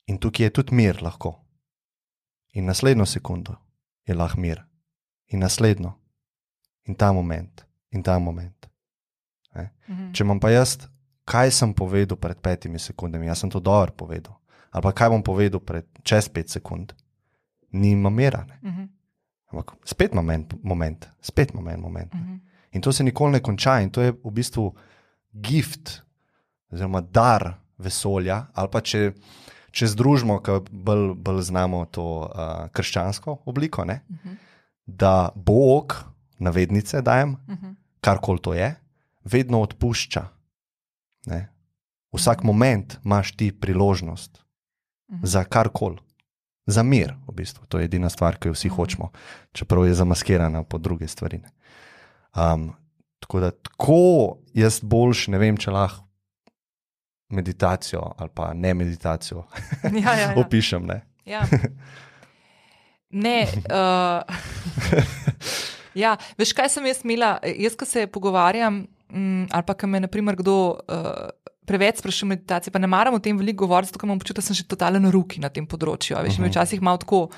In 0.07 0.17
tukaj 0.19 0.45
je 0.45 0.49
tudi 0.49 0.75
mir 0.75 0.99
lahko. 1.01 1.38
In 2.53 2.65
naslednjo 2.65 3.05
sekundo 3.05 3.55
je 4.07 4.15
lahko 4.15 4.41
mir. 4.41 4.63
In 5.27 5.39
naslednjo. 5.39 5.93
In 6.88 6.95
ta 6.95 7.13
moment. 7.13 7.65
In 7.91 8.03
ta 8.03 8.19
moment. 8.19 8.61
Mhm. 9.91 10.11
Če 10.15 10.23
imam 10.23 10.39
pa 10.39 10.51
jaz, 10.51 10.77
kaj 11.27 11.51
sem 11.51 11.73
povedal 11.75 12.17
pred 12.17 12.39
petimi 12.39 12.79
sekundami, 12.79 13.27
jaz 13.27 13.43
sem 13.43 13.51
to 13.51 13.59
dobro 13.59 13.91
povedal. 13.91 14.38
Ali 14.71 14.84
pa 14.84 14.93
kaj 14.95 15.11
bom 15.11 15.23
povedal 15.23 15.59
pred 15.59 15.86
čez 16.07 16.29
pet 16.32 16.49
sekund, 16.49 16.93
nima 17.71 18.09
mira. 18.09 18.45
Mhm. 18.63 18.88
Ampak 19.51 19.75
spet 19.84 20.13
moment, 20.15 20.53
moment, 20.63 21.09
spet 21.21 21.53
moment. 21.53 21.82
moment. 21.82 22.13
Mhm. 22.13 22.50
In 22.72 22.82
to 22.82 22.93
se 22.93 23.03
nikoli 23.03 23.32
ne 23.32 23.41
konča, 23.43 23.80
in 23.82 23.89
to 23.91 24.01
je 24.01 24.13
v 24.13 24.32
bistvu 24.32 24.69
gift, 25.34 26.01
oziroma 26.72 27.01
dar 27.01 27.53
vesolja, 27.78 28.45
ali 28.53 28.72
pa 28.72 28.82
če, 28.82 29.11
če 29.72 29.89
združimo, 29.91 30.39
ki 30.43 30.59
bolj, 30.72 31.11
bolj 31.19 31.41
znamo 31.49 31.84
to 31.91 32.05
uh, 32.24 32.69
krščansko 32.72 33.41
obliko, 33.45 33.86
ne? 33.86 34.01
da 34.86 35.32
Bog, 35.36 35.95
navednice 36.39 37.01
dajem, 37.05 37.36
karkoli 38.01 38.41
to 38.43 38.53
je, 38.53 38.72
vedno 39.24 39.61
odpušča. 39.61 40.24
Ne? 41.32 41.41
Vsak 42.11 42.43
moment 42.43 42.97
imaš 43.05 43.36
ti 43.38 43.51
priložnost 43.51 44.41
za 45.24 45.43
karkoli. 45.43 45.99
Za 46.65 46.84
mir, 46.84 47.13
v 47.28 47.34
bistvu. 47.36 47.65
To 47.67 47.80
je 47.80 47.86
edina 47.86 48.09
stvar, 48.09 48.38
ki 48.39 48.51
jo 48.51 48.55
vsi 48.55 48.69
hočemo, 48.69 49.09
čeprav 49.51 49.88
je 49.88 49.95
zamaskirana 49.97 50.63
po 50.63 50.78
druge 50.78 51.07
stvari. 51.07 51.41
ne. 51.41 51.49
Um, 52.36 52.71
tako 53.19 53.39
da, 53.39 53.51
tako 53.51 54.38
jaz 54.53 54.79
boljš, 54.84 55.27
ne 55.27 55.41
vem, 55.41 55.57
če 55.57 55.71
lahko 55.71 56.07
meditacijo 57.32 58.01
ali 58.17 58.29
pa 58.36 58.53
ne 58.53 58.73
meditacijo 58.73 59.45
Ja, 60.03 60.13
ja, 60.13 60.19
ja. 60.19 60.34
opišem. 60.38 60.86
Ne? 60.86 61.01
Ja. 61.25 61.45
Ne. 63.11 63.43
Uh, 63.67 64.23
ja, 65.99 66.13
veš, 66.39 66.53
kaj 66.55 66.69
sem 66.71 66.86
jaz 66.88 67.01
imela? 67.03 67.34
Jaz, 67.43 67.75
ko 67.75 67.84
se 67.84 68.05
pogovarjam, 68.07 68.86
um, 69.11 69.41
ali 69.51 69.65
pa 69.67 69.75
ko 69.75 69.89
me 69.91 69.99
naprimer, 69.99 70.38
kdo 70.39 70.53
uh, 70.79 71.25
preveč 71.67 71.99
sprašuje 71.99 72.27
o 72.27 72.32
meditaciji, 72.32 72.71
pa 72.71 72.79
ne 72.79 72.88
maram 72.88 73.17
o 73.17 73.19
tem 73.19 73.36
veliko 73.36 73.65
govoriti, 73.65 73.91
zato 73.91 73.99
ker 73.99 74.07
imam 74.07 74.15
občutek, 74.15 74.39
da 74.39 74.45
sem 74.47 74.55
še 74.55 74.63
totalen 74.63 75.09
ruki 75.11 75.43
na 75.43 75.51
tem 75.51 75.67
področju. 75.67 76.15
a 76.15 76.23
Veš, 76.23 76.39
uh 76.39 76.45
-huh. 76.45 76.53
včasih 76.55 76.82
malo 76.82 77.03
tako. 77.03 77.29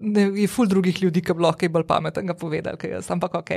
Ne, 0.00 0.28
je 0.42 0.48
ful 0.50 0.68
drugih 0.68 1.02
ljudi, 1.02 1.22
ki 1.24 1.36
bi 1.36 1.44
lahko 1.44 1.68
bolj 1.72 1.86
pametnega 1.88 2.34
povedali, 2.38 2.78
kaj 2.80 2.96
jaz, 2.98 3.10
ampak 3.14 3.34
ok. 3.40 3.50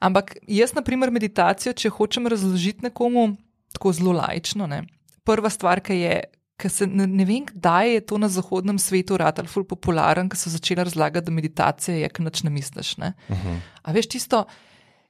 Ampak 0.00 0.34
jaz, 0.48 0.74
na 0.76 0.82
primer, 0.86 1.12
meditacijo, 1.14 1.72
če 1.76 1.92
hočem 1.94 2.28
razložiti 2.30 2.86
nekomu 2.88 3.34
tako 3.76 3.92
zelo 3.94 4.14
lajčno, 4.18 4.66
ne, 4.70 4.82
prva 5.26 5.50
stvar, 5.52 5.82
ki 5.84 5.98
je, 6.00 6.14
ki 6.60 6.70
se 6.72 6.88
ne, 6.90 7.06
ne 7.06 7.26
vem, 7.28 7.44
kdaj 7.46 7.94
je 7.94 8.00
to 8.12 8.18
na 8.20 8.28
zahodnem 8.32 8.80
svetu 8.82 9.18
ratelj 9.20 9.48
ful 9.52 9.64
popularen, 9.68 10.28
ki 10.30 10.38
so 10.38 10.52
začeli 10.52 10.82
razlagati, 10.82 11.28
da 11.28 11.36
meditacija 11.36 11.96
je, 11.96 12.10
ker 12.10 12.26
nič 12.26 12.42
ne 12.46 12.52
misliš. 12.54 12.96
Ne. 12.98 13.14
Uh 13.28 13.36
-huh. 13.36 13.62
A 13.82 13.92
veš 13.92 14.10
tisto. 14.16 14.44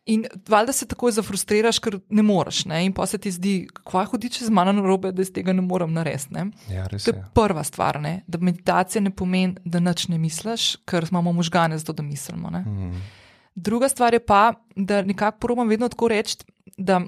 In 0.07 0.24
valjda 0.48 0.72
se 0.72 0.86
takoj 0.88 1.12
zafrustriraš, 1.12 1.78
ker 1.78 1.98
ne 2.09 2.22
moreš. 2.22 2.64
Ne? 2.64 2.84
In 2.86 2.92
pa 2.92 3.07
se 3.07 3.18
ti 3.18 3.30
zdi, 3.30 3.55
kva 3.84 4.05
hodi 4.09 4.30
čez 4.32 4.48
mano 4.51 4.72
na 4.72 4.82
robe, 4.82 5.12
da 5.12 5.22
iz 5.22 5.32
tega 5.32 5.53
ne 5.53 5.62
morem 5.62 5.92
narediti. 5.92 6.32
Ne? 6.34 6.46
Ja, 6.72 6.86
res 6.86 7.05
To 7.05 7.11
je. 7.11 7.16
je 7.18 7.24
prva 7.34 7.64
stvar, 7.64 8.01
ne? 8.01 8.22
da 8.26 8.38
meditacija 8.38 9.03
ne 9.03 9.12
pomeni, 9.14 9.57
da 9.64 9.80
nič 9.80 10.09
ne 10.09 10.18
misliš, 10.18 10.76
ker 10.88 11.07
imamo 11.11 11.32
možgane 11.32 11.78
za 11.78 11.84
to, 11.84 11.92
da 11.92 12.03
mislimo. 12.03 12.51
Ne? 12.51 12.61
Mm. 12.61 13.03
Druga 13.55 13.88
stvar 13.88 14.14
je 14.14 14.24
pa, 14.24 14.53
da 14.76 15.03
nekako 15.03 15.38
probam 15.38 15.68
vedno 15.68 15.88
tako 15.88 16.09
reči, 16.09 16.38
da 16.78 17.01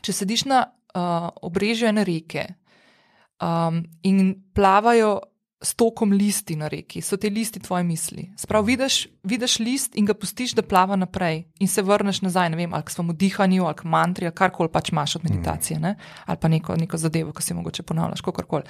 če 0.00 0.12
sediš 0.12 0.44
na 0.44 0.64
uh, 0.94 1.28
obrežju 1.42 1.88
ene 1.88 2.04
reke 2.04 2.46
um, 3.42 3.82
in 4.02 4.42
plavajo 4.54 5.18
s 5.60 5.74
tokom 5.74 6.12
listi 6.12 6.56
na 6.56 6.68
reki, 6.68 7.00
so 7.02 7.16
te 7.16 7.30
listi 7.30 7.60
tvoje 7.60 7.84
misli. 7.84 8.28
Sprav 8.36 8.64
vidiš, 8.64 9.06
vidiš 9.22 9.58
list 9.58 9.96
in 9.98 10.06
ga 10.06 10.14
pustiš, 10.14 10.54
da 10.54 10.62
plava 10.62 10.96
naprej 10.96 11.44
in 11.58 11.68
se 11.68 11.82
vrneš 11.82 12.20
nazaj, 12.22 12.50
ne 12.50 12.56
vem, 12.56 12.74
ali 12.74 12.86
k 12.86 12.94
svojemu 12.94 13.12
dihanju, 13.12 13.64
ali 13.64 13.74
k 13.74 13.84
mantri, 13.84 14.26
ali 14.26 14.34
karkoli 14.34 14.70
pač 14.72 14.92
imaš 14.92 15.16
od 15.16 15.24
meditacije, 15.24 15.80
ne? 15.80 15.96
ali 16.26 16.38
pa 16.40 16.48
neko, 16.48 16.76
neko 16.76 16.96
zadevo, 16.96 17.32
ki 17.32 17.42
si 17.42 17.54
mogoče 17.54 17.82
ponavljaš, 17.82 18.20
kakorkoli. 18.20 18.62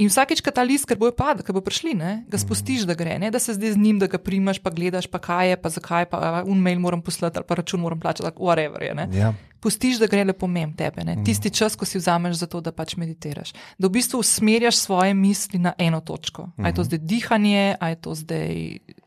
In 0.00 0.08
vsakeč, 0.08 0.40
ko 0.40 0.52
ta 0.54 0.64
list, 0.64 0.86
ker 0.88 0.96
bo 0.96 1.10
padel, 1.12 1.44
ker 1.44 1.52
bo 1.52 1.60
prišli, 1.64 1.92
ne, 1.98 2.12
ga 2.30 2.40
spustiš, 2.40 2.86
da 2.88 2.96
gre, 2.96 3.18
ne, 3.20 3.28
da 3.32 3.40
se 3.42 3.52
zdaj 3.52 3.74
z 3.74 3.80
njim, 3.80 3.98
da 4.00 4.08
ga 4.08 4.16
primaš, 4.22 4.60
pa 4.64 4.72
gledaš, 4.72 5.10
pa 5.12 5.20
kaj 5.20 5.52
je, 5.52 5.58
pa 5.60 5.72
zakaj, 5.72 6.06
pa 6.08 6.40
un 6.48 6.62
mail 6.64 6.80
moram 6.80 7.02
poslati, 7.04 7.36
ali 7.36 7.44
pa 7.44 7.58
račun 7.60 7.82
moram 7.84 8.00
plačati, 8.00 8.32
whatever 8.40 8.80
je. 8.86 8.94
Ne. 8.96 9.06
Ja. 9.12 9.34
Pustiš, 9.60 9.98
da 10.00 10.08
gre 10.08 10.22
lepo 10.24 10.48
mem 10.48 10.72
tebe, 10.72 11.04
ne. 11.04 11.18
tisti 11.24 11.52
čas, 11.52 11.76
ko 11.76 11.84
si 11.84 12.00
vzameš 12.00 12.38
za 12.40 12.48
to, 12.48 12.62
da 12.64 12.72
pač 12.72 12.94
meditiraš. 12.96 13.52
Da 13.76 13.90
v 13.90 13.92
bistvu 13.98 14.22
usmerjaš 14.24 14.78
svoje 14.80 15.12
misli 15.14 15.60
na 15.60 15.74
eno 15.76 16.00
točko. 16.00 16.48
A 16.56 16.70
je 16.70 16.78
to 16.78 16.86
zdaj 16.88 17.02
dihanje, 17.04 17.76
a 17.76 17.90
je 17.92 17.98
to 18.00 18.14
zdaj 18.16 18.54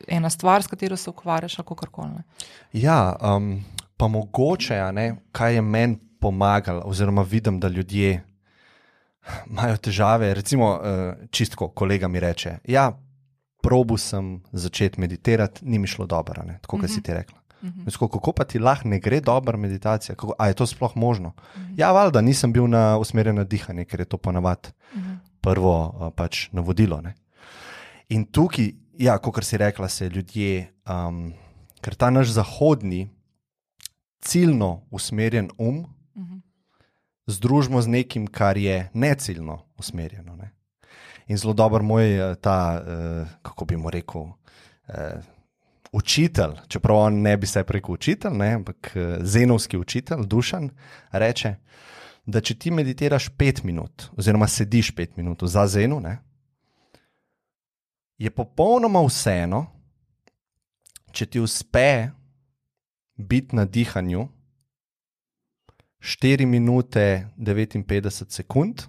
ena 0.08 0.30
stvar, 0.30 0.62
s 0.62 0.70
katero 0.70 0.98
se 0.98 1.10
ukvarjaš, 1.10 1.58
ali 1.58 1.78
karkoli. 1.80 2.12
ne. 2.20 2.24
Ja, 2.74 3.16
um, 3.18 3.64
pa 3.98 4.08
mogoče, 4.08 4.78
ne, 4.94 5.16
kaj 5.32 5.58
je 5.58 5.62
meni 5.62 5.98
pomagalo, 6.22 6.84
oziroma 6.86 7.26
vidim, 7.26 7.58
da 7.60 7.68
ljudje 7.68 8.22
imajo 9.50 9.78
težave. 9.78 10.34
Recimo, 10.34 10.74
uh, 10.74 11.28
čistko, 11.32 11.70
kolega 11.70 12.08
mi 12.08 12.20
reče: 12.20 12.58
Ja, 12.68 12.92
probu 13.64 13.98
sem 13.98 14.42
začeti 14.52 15.00
meditirati, 15.02 15.66
ni 15.66 15.80
mi 15.80 15.88
šlo 15.88 16.06
dobro, 16.06 16.44
ne, 16.44 16.60
tako 16.62 16.78
kot 16.78 16.90
si 16.90 17.02
ti 17.04 17.14
rekla. 17.14 17.40
Mhm. 17.64 17.86
Tako, 17.86 18.08
kako 18.08 18.32
pa 18.32 18.44
ti 18.44 18.60
lahko 18.60 18.90
ne 18.90 19.00
gre 19.00 19.22
dobra 19.22 19.58
meditacija? 19.58 20.16
Kako, 20.16 20.34
a 20.40 20.48
je 20.48 20.54
to 20.54 20.66
sploh 20.68 20.92
možno? 20.96 21.32
Ja, 21.78 21.92
valjda, 21.92 22.22
nisem 22.22 22.54
bil 22.54 22.68
na 22.68 22.98
usmerjen 22.98 23.36
na 23.36 23.44
dihanje, 23.44 23.86
ker 23.86 24.00
je 24.00 24.06
to 24.06 24.18
ponavadi 24.18 24.74
prvo 25.42 25.76
uh, 25.88 26.12
pač 26.16 26.50
navodilo. 26.52 27.02
Ne? 27.02 27.16
In 28.10 28.26
tukaj, 28.26 28.74
ja, 29.00 29.18
kot 29.18 29.44
si 29.44 29.58
rekla, 29.58 29.88
se 29.90 30.10
ljudje, 30.10 30.74
um, 30.84 31.34
ker 31.82 31.96
ta 31.96 32.10
naš 32.10 32.36
zahodni, 32.36 33.10
ciljno 34.20 34.82
usmerjen 34.92 35.50
um, 35.58 35.86
Mhm. 35.86 36.03
Združimo 37.28 37.82
z 37.82 37.88
nekim, 37.88 38.28
kar 38.28 38.58
je 38.58 38.90
neciljno 38.94 39.66
usmerjeno. 39.78 40.36
Ne? 40.36 40.52
In 41.28 41.38
zelo 41.38 41.54
dober 41.54 41.82
moj 41.82 42.32
eh, 42.32 42.36
ta, 42.36 42.84
eh, 42.88 43.26
kako 43.42 43.66
bi 43.66 43.78
mu 43.78 43.90
rekel, 43.90 44.28
eh, 44.88 45.22
učitelj, 45.92 46.58
čeprav 46.68 46.98
on 46.98 47.22
ne 47.22 47.38
bi 47.38 47.48
se 47.48 47.64
rekel 47.68 47.94
učitelj, 47.94 48.32
ne, 48.32 48.54
ampak 48.54 48.96
zenovski 49.22 49.78
učitelj, 49.78 50.26
dušan, 50.26 50.70
reče, 51.12 51.56
da 52.26 52.42
če 52.42 52.56
ti 52.56 52.72
meditiraš 52.72 53.30
pet 53.38 53.64
minut, 53.64 54.10
oziroma 54.18 54.48
sediš 54.48 54.92
pet 54.96 55.18
minut 55.18 55.44
za 55.44 55.68
zenu, 55.68 56.00
ne, 56.00 56.18
je 58.18 58.32
popolnoma 58.32 59.04
vseeno, 59.06 59.66
če 61.12 61.26
ti 61.26 61.40
uspe 61.40 62.10
biti 63.16 63.56
na 63.56 63.66
dihanju 63.66 64.28
4 66.04 66.46
minute 66.46 67.28
59 67.38 68.10
sekund, 68.30 68.82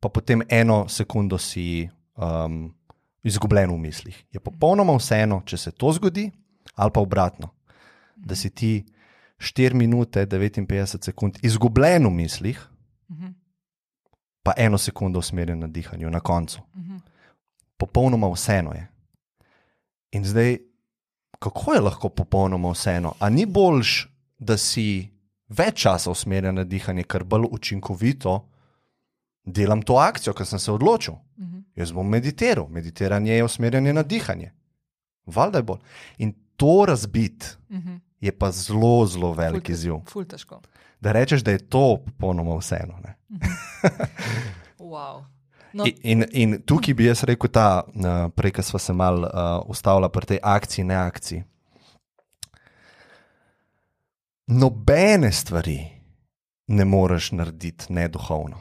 pa 0.00 0.08
potem 0.08 0.42
eno 0.48 0.88
sekundo 0.88 1.38
si 1.38 1.86
um, 2.16 2.74
izgubljen 3.22 3.70
v 3.70 3.78
mislih. 3.78 4.18
Je 4.32 4.40
popolnoma 4.40 4.96
vseeno, 4.98 5.42
če 5.46 5.56
se 5.56 5.70
to 5.70 5.92
zgodi, 5.92 6.30
ali 6.74 6.90
pa 6.94 7.00
obratno, 7.00 7.52
da 8.16 8.34
si 8.34 8.50
ti 8.50 8.72
4 9.38 9.74
minute 9.74 10.26
59 10.26 11.04
sekund 11.04 11.38
izgubljen 11.42 12.06
v 12.06 12.10
mislih, 12.10 12.58
Mhm. 13.08 13.26
pa 14.42 14.52
eno 14.56 14.78
sekundo 14.78 15.18
usmerjen 15.18 15.58
na 15.58 15.66
dihanju 15.66 16.10
na 16.10 16.20
koncu. 16.20 16.60
Mhm. 16.76 16.96
Popolnoma 17.76 18.28
vseeno 18.28 18.72
je. 18.72 18.88
In 20.12 20.24
zdaj, 20.24 20.58
kako 21.38 21.72
je 21.72 21.80
lahko 21.80 22.08
popolnoma 22.08 22.70
vseeno? 22.70 23.14
A 23.18 23.28
ni 23.28 23.46
boljš, 23.46 24.08
da 24.38 24.56
si 24.56 25.08
več 25.48 25.82
časa 25.82 26.10
usmerjen 26.10 26.54
na 26.54 26.64
dihanje, 26.64 27.04
ker 27.04 27.24
bolj 27.24 27.46
učinkovito 27.50 28.48
delam 29.44 29.82
to 29.82 29.94
akcijo, 29.94 30.32
ker 30.32 30.46
sem 30.46 30.58
se 30.58 30.72
odločil. 30.72 31.14
Mhm. 31.38 31.58
Jaz 31.74 31.92
bom 31.92 32.08
meditiral, 32.08 32.68
meditiranje 32.68 33.32
je 33.32 33.44
usmerjanje 33.44 33.92
na 33.92 34.02
dihanje. 34.02 34.52
Valjda 35.26 35.58
je 35.58 35.62
bolj. 35.64 35.78
In 36.18 36.32
to 36.56 36.84
razbiti 36.88 37.46
Mhm. 37.70 37.96
je 38.20 38.32
pa 38.32 38.50
zelo, 38.50 39.06
zelo 39.06 39.32
velik 39.32 39.68
izziv. 39.68 39.94
Ful 40.06 40.24
težko. 40.24 40.60
Da 41.00 41.12
rečeš, 41.12 41.40
da 41.40 41.50
je 41.50 41.58
to 41.60 41.98
popolnoma 41.98 42.56
vseeno. 42.56 42.98
ne. 42.98 43.14
Wow. 44.80 45.24
No, 45.72 45.84
In, 45.84 45.94
in, 46.02 46.24
in 46.32 46.62
tukaj 46.62 46.94
bi 46.94 47.04
jaz 47.04 47.22
rekel, 47.22 47.50
ta, 47.50 47.82
uh, 47.86 48.02
prej, 48.30 48.52
ko 48.52 48.62
smo 48.62 48.78
se 48.78 48.92
malo 48.92 49.22
uh, 49.22 49.30
ustavili 49.66 50.08
pri 50.08 50.26
tej 50.26 50.38
akciji, 50.42 50.84
ne 50.84 50.94
akciji. 50.96 51.44
Nobene 54.48 55.32
stvari 55.32 55.86
ne 56.66 56.84
moreš 56.84 57.32
narediti 57.32 57.92
neduhovno. 57.92 58.60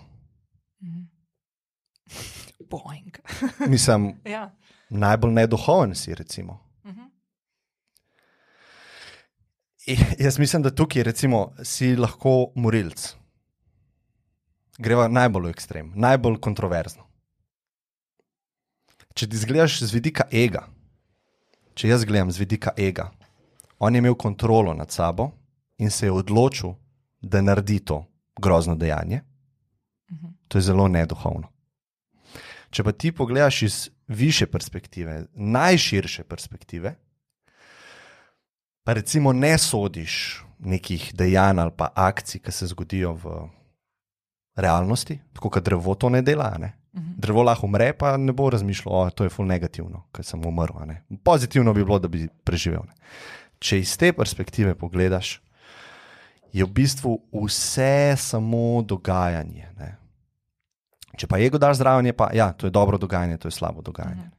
Boing. 2.69 3.17
Mislim, 3.71 4.15
ja. 4.25 4.55
najbolj 4.89 5.31
neduhoven 5.31 5.95
si. 5.95 6.15
Recimo. 6.15 6.59
Mhm. 6.85 7.01
I, 9.87 9.97
jaz 10.19 10.39
mislim, 10.39 10.61
da 10.61 10.75
tukaj 10.75 11.03
recimo, 11.03 11.53
si 11.63 11.95
lahko 11.95 12.51
morilc. 12.55 13.15
Greva 14.77 15.07
najbolj 15.07 15.45
v 15.45 15.49
ekstrem, 15.49 15.91
najbolj 15.95 16.39
kontroverzno. 16.41 17.07
Če 19.15 19.29
ti 19.29 19.37
zgledaš 19.37 19.79
z 19.81 19.93
vidika 19.93 20.27
ega, 20.31 20.67
če 21.73 21.87
jaz 21.87 22.03
gledam 22.05 22.31
z 22.31 22.43
vidika 22.43 22.75
ega, 22.77 23.07
on 23.79 23.95
je 23.95 24.03
imel 24.03 24.15
kontrolo 24.15 24.73
nad 24.73 24.91
sabo 24.91 25.31
in 25.77 25.91
se 25.91 26.05
je 26.05 26.11
odločil, 26.11 26.73
da 27.21 27.41
naredi 27.41 27.79
to 27.79 28.05
grozno 28.39 28.75
dejanje. 28.75 29.21
To 30.47 30.57
je 30.57 30.61
zelo 30.61 30.87
neduhovno. 30.87 31.49
Če 32.69 32.83
pa 32.83 32.91
ti 32.91 33.11
pogledaš 33.11 33.61
iz 33.61 33.89
više 34.07 34.47
perspektive, 34.47 35.25
najširše 35.33 36.23
perspektive, 36.23 36.95
pa 38.83 38.93
recimo 38.93 39.33
ne 39.33 39.57
sodiš 39.57 40.43
nekih 40.59 41.11
dejanj 41.13 41.59
ali 41.59 41.71
pa 41.77 41.89
akcij, 41.95 42.41
ki 42.41 42.51
se 42.51 42.67
zgodijo 42.67 43.13
v 43.13 43.35
realnosti, 44.55 45.19
tako 45.33 45.49
kot 45.49 45.63
drevo 45.63 45.95
to 45.95 46.09
ne 46.09 46.21
dela. 46.21 46.55
Ne? 46.57 46.73
Mhm. 46.95 47.17
Drevo 47.17 47.43
lahko 47.43 47.67
umre, 47.67 47.93
pa 47.93 48.17
ne 48.17 48.33
bo 48.33 48.49
razmišljalo, 48.49 49.09
da 49.17 49.23
je 49.23 49.29
to 49.29 49.43
negativno, 49.43 50.05
ker 50.11 50.25
sem 50.25 50.45
umrl. 50.45 50.93
Pozitivno 51.23 51.73
bi 51.73 51.83
bilo, 51.83 51.99
da 51.99 52.07
bi 52.07 52.27
preživel. 52.43 52.83
Ne? 52.87 52.95
Če 53.59 53.79
iz 53.79 53.97
te 53.97 54.13
perspektive 54.13 54.75
pogledaš, 54.75 55.41
je 56.53 56.65
v 56.65 56.69
bistvu 56.69 57.19
vse 57.33 58.15
samo 58.17 58.81
dogajanje. 58.81 59.69
Ne? 59.77 59.97
Če 61.17 61.27
pa 61.27 61.39
ego 61.39 61.57
daš 61.57 61.77
zraven, 61.77 62.05
je 62.05 62.13
pa 62.13 62.29
ja, 62.33 62.51
to 62.53 62.67
je 62.67 62.71
dobro 62.71 62.97
dogajanje, 62.97 63.37
to 63.37 63.47
je 63.47 63.51
slabo 63.51 63.81
dogajanje. 63.81 64.21
Mhm. 64.21 64.33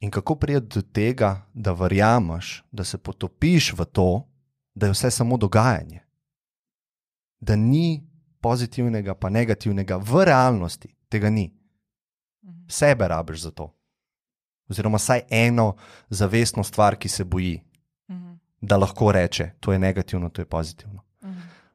In 0.00 0.10
kako 0.10 0.34
priti 0.36 0.66
do 0.66 0.82
tega, 0.82 1.46
da 1.54 1.72
verjameš, 1.72 2.64
da 2.72 2.84
se 2.84 2.98
potopiš 2.98 3.72
v 3.72 3.84
to, 3.84 4.28
da 4.74 4.86
je 4.86 4.92
vse 4.92 5.10
samo 5.10 5.36
dogajanje, 5.36 6.00
da 7.40 7.56
ni 7.56 8.04
pozitivnega, 8.40 9.14
pa 9.14 9.30
negativnega 9.30 9.96
v 9.96 10.24
realnosti, 10.24 10.90
tega 11.08 11.30
ni. 11.30 11.48
Mhm. 12.44 12.68
Sebe 12.68 13.08
rabiš 13.08 13.40
za 13.40 13.50
to. 13.50 13.70
Oziroma, 14.68 14.96
vsaj 14.96 15.20
eno 15.30 15.76
zavestno 16.10 16.64
stvar, 16.64 16.96
ki 16.96 17.08
se 17.08 17.24
boji, 17.24 17.62
Mhm. 18.08 18.34
da 18.60 18.76
lahko 18.76 19.12
reče, 19.12 19.50
to 19.60 19.72
je 19.72 19.78
negativno, 19.78 20.28
to 20.28 20.42
je 20.42 20.46
pozitivno. 20.46 21.03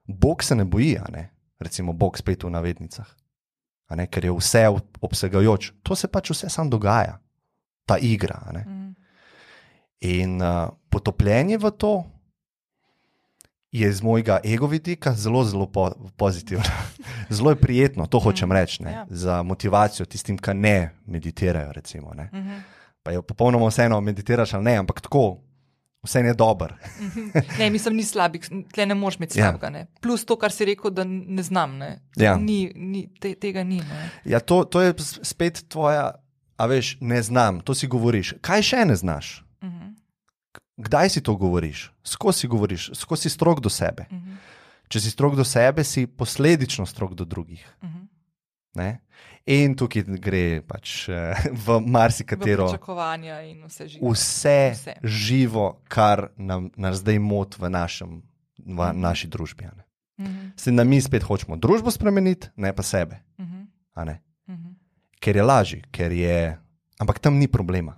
Bog 0.08 0.44
se 0.44 0.56
ne 0.56 0.66
boji, 0.66 0.98
ne? 1.12 1.30
recimo 1.60 1.94
Bog 1.94 2.18
spet 2.18 2.44
v 2.44 2.50
navednicah, 2.50 3.08
ne? 3.96 4.08
ker 4.08 4.26
je 4.26 4.32
vse 4.32 4.68
obsegajoč. 5.02 5.72
To 5.84 5.96
se 5.96 6.08
pač 6.08 6.32
vse 6.32 6.50
sam 6.50 6.70
dogaja, 6.70 7.20
ta 7.86 7.98
igra. 7.98 8.40
Mhm. 8.54 8.88
In 10.00 10.42
uh, 10.42 10.72
potopljenje 10.90 11.58
v 11.58 11.72
to 11.72 12.06
je 13.72 13.94
z 13.94 14.02
mojega 14.02 14.40
ego 14.44 14.68
vidika 14.68 15.14
zelo, 15.14 15.44
zelo 15.44 15.68
po, 15.68 15.92
pozitivno. 16.18 16.64
zelo 17.36 17.50
je 17.50 17.56
prijetno, 17.56 18.08
to 18.08 18.20
hočem 18.20 18.50
Mm, 18.50 18.56
reči, 18.56 18.84
ne, 18.84 18.92
ja. 18.92 19.06
za 19.10 19.44
motivacijo 19.44 20.06
tistim, 20.06 20.38
ki 20.38 20.54
ne 20.54 20.96
meditirajo. 21.06 21.72
Recimo, 21.72 22.14
ne. 22.14 22.30
Mhm. 22.34 22.58
Pa 23.04 23.12
je 23.12 23.22
popolnoma 23.22 23.68
vseeno, 23.68 24.02
meditiraš 24.02 24.54
ali 24.54 24.64
ne, 24.64 24.78
ampak 24.78 25.02
tako, 25.02 25.38
vse 26.04 26.20
je 26.20 26.34
dober. 26.34 26.74
Ne, 27.60 27.70
mislim, 27.70 27.96
ni 27.96 28.04
slabih, 28.04 28.42
tle 28.74 28.86
ne 28.86 28.96
moreš 28.96 29.18
imeti 29.18 29.40
Ja. 29.40 29.46
slabega. 29.46 29.70
Ne. 29.70 29.86
Plus 30.02 30.26
to, 30.26 30.36
kar 30.36 30.52
si 30.52 30.66
rekel, 30.66 30.92
da 30.92 31.04
ne 31.04 31.44
znam. 31.44 31.78
Ne. 31.78 32.02
Ja. 32.16 32.38
Ni, 32.38 32.72
ni, 32.76 33.10
te, 33.20 33.34
tega 33.36 33.64
ni. 33.64 33.80
Ne. 33.80 34.10
Ja, 34.26 34.40
to, 34.40 34.64
to 34.64 34.82
je 34.82 34.94
spet 35.24 35.66
tvoja, 35.70 36.12
a 36.58 36.66
veš, 36.66 36.98
ne 37.02 37.22
znam, 37.22 37.60
to 37.60 37.74
si 37.74 37.88
govoriš. 37.88 38.34
Kaj 38.42 38.62
še 38.64 38.86
ne 38.86 38.96
znaš? 38.96 39.44
Mhm. 39.64 39.96
Kdaj 40.78 41.10
si 41.10 41.22
to 41.22 41.36
govoriš? 41.36 41.92
Skozi 42.04 42.40
si 42.40 42.48
govoriš, 42.48 42.90
skozi 42.96 43.22
si 43.22 43.30
strok 43.30 43.60
do 43.60 43.70
sebe. 43.70 44.08
Mhm. 44.12 44.38
Če 44.88 45.00
si 45.00 45.12
strok 45.12 45.36
do 45.36 45.44
sebe, 45.44 45.84
si 45.84 46.08
posledično 46.08 46.86
strok 46.86 47.14
do 47.14 47.26
drugih. 47.26 47.62
Mhm. 47.84 48.00
Ne? 48.76 49.00
In 49.50 49.74
tukaj 49.74 50.04
gre 50.20 50.62
pač 50.62 51.10
eh, 51.10 51.34
v 51.58 51.80
marsikatero, 51.82 52.68
Pričakovanja 52.68 53.42
in 53.44 53.64
vse 53.64 53.88
živo. 53.88 54.12
vse, 54.12 54.58
Vse. 54.72 54.94
živo, 55.02 55.82
kar 55.86 56.30
nam, 56.38 56.70
nas 56.76 56.98
zdaj 56.98 57.18
moti 57.20 57.58
v, 57.58 57.66
našem, 57.68 58.22
v 58.60 58.80
Mhm. 58.84 59.00
naši 59.00 59.28
družbi. 59.28 59.66
ne. 59.66 59.84
Mhm. 60.20 60.48
Se 60.56 60.72
da 60.72 60.84
mi 60.84 61.02
spet 61.02 61.24
hočemo 61.24 61.56
družbo 61.56 61.90
spremeniti, 61.90 62.48
ne 62.56 62.70
pa 62.72 62.84
sebe. 62.84 63.24
Mhm. 63.40 63.66
a 63.96 64.04
ne. 64.06 64.22
Mhm. 64.48 64.70
Ker 65.20 65.36
je 65.36 65.44
lažje, 65.44 65.82
ker 65.92 66.12
je. 66.12 66.58
Ampak 66.98 67.20
tam 67.20 67.36
ni 67.36 67.48
problema, 67.48 67.96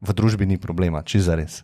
v 0.00 0.10
družbi 0.10 0.46
ni 0.46 0.56
problema, 0.56 1.02
če 1.02 1.20
za 1.20 1.34
res. 1.34 1.62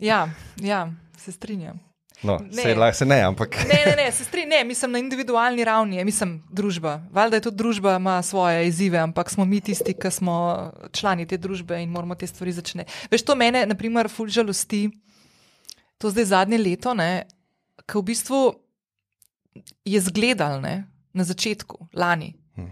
Ja, 0.00 0.28
ja, 0.56 0.90
se 1.16 1.32
strinjam. 1.32 1.78
No, 2.22 2.38
Ne. 2.40 2.62
se, 2.62 2.74
lahko 2.74 2.96
se 2.96 3.04
ne, 3.04 3.20
ampak. 3.22 3.56
Ne, 3.64 3.80
ne, 3.86 3.96
ne, 3.96 4.12
se 4.12 4.24
strinjam, 4.24 4.48
ne, 4.50 4.64
mislim 4.64 4.90
na 4.90 4.98
individualni 4.98 5.64
ravni, 5.64 6.04
mislim 6.04 6.42
družba. 6.50 7.02
Valjda 7.10 7.36
je 7.36 7.40
tudi 7.40 7.56
družba 7.56 7.96
ima 7.96 8.22
svoje 8.22 8.68
izzive, 8.68 8.98
ampak 8.98 9.30
smo 9.30 9.44
mi 9.44 9.60
tisti, 9.60 9.94
ki 9.94 10.10
smo 10.10 10.36
člani 10.92 11.26
te 11.26 11.36
družbe 11.36 11.76
in 11.76 11.90
moramo 11.90 12.14
te 12.14 12.26
stvari 12.26 12.52
začeti. 12.52 12.84
Veš, 13.10 13.22
to 13.22 13.34
mene, 13.34 13.66
na 13.66 13.74
primer, 13.74 14.08
ful 14.08 14.26
žalosti, 14.28 14.88
to 15.98 16.10
zdaj 16.10 16.24
zadnje 16.26 16.58
leto, 16.58 16.94
ne, 16.94 17.26
ki 17.82 17.98
v 17.98 18.02
bistvu 18.04 18.40
je 19.84 20.00
zgledal 20.00 20.60
ne, 20.60 20.84
na 21.12 21.24
začetku, 21.24 21.88
lani. 21.92 22.32
Hm. 22.54 22.70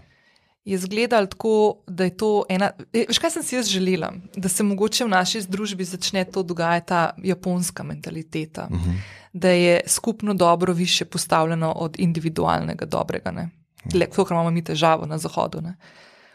Je 0.65 0.79
zgledal 0.79 1.27
tako, 1.27 1.53
da 1.87 2.05
je 2.05 2.17
to 2.17 2.45
ena. 2.49 2.71
e, 2.91 3.05
Veš, 3.07 3.19
kaj 3.19 3.31
sem 3.31 3.43
si 3.43 3.57
jaz 3.57 3.67
želela? 3.67 4.13
Da 4.35 4.49
se 4.49 4.63
mogoče 4.63 5.05
v 5.05 5.09
naši 5.11 5.43
družbi 5.43 5.85
začne 5.85 6.25
to 6.25 6.43
dogajati, 6.43 6.87
ta 6.87 7.11
japonska 7.19 7.83
mentaliteta 7.83 8.69
Mhm. 8.71 8.97
Da 9.33 9.49
je 9.49 9.81
skupno 9.87 10.35
dobro 10.35 10.73
više 10.73 11.05
postavljeno 11.05 11.73
od 11.73 11.95
individualnega 11.99 12.85
dobrega. 12.85 13.31
Ne? 13.31 13.49
Le, 13.95 14.07
to, 14.07 14.25
kar 14.25 14.35
imamo 14.35 14.51
mi 14.51 14.65
težavo 14.65 15.07
na 15.07 15.19
zahodu, 15.19 15.61
ne? 15.61 15.77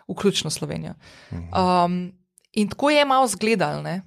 vključno 0.07 0.49
Slovenijo. 0.49 0.93
Um, 1.31 2.13
in 2.51 2.69
tako 2.69 2.89
je 2.89 3.05
malo 3.05 3.27
zgledal, 3.27 3.83
ne? 3.83 4.01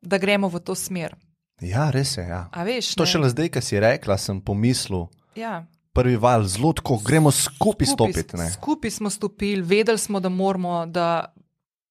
da 0.00 0.18
gremo 0.18 0.48
v 0.48 0.60
to 0.60 0.74
smer. 0.74 1.14
Ja, 1.60 1.90
res 1.90 2.16
je. 2.16 2.24
Ja. 2.24 2.48
A 2.52 2.62
veš, 2.62 2.94
To 2.94 3.02
ne? 3.02 3.06
šele 3.06 3.30
zdaj, 3.30 3.48
ki 3.48 3.60
si 3.60 3.80
rekla, 3.80 4.18
sem 4.18 4.40
pomislil, 4.40 5.06
Ja. 5.34 5.64
prvi 5.92 6.16
val, 6.16 6.44
zelo 6.44 6.72
tako, 6.72 6.98
gremo 6.98 7.30
skupaj 7.30 7.86
stopiti. 7.86 8.36
ne. 8.36 8.50
Skupaj 8.50 8.90
smo 8.90 9.10
stopili, 9.10 9.62
vedeli 9.62 9.98
smo, 9.98 10.20
da 10.20 10.28
moramo, 10.28 10.86
da 10.86 11.32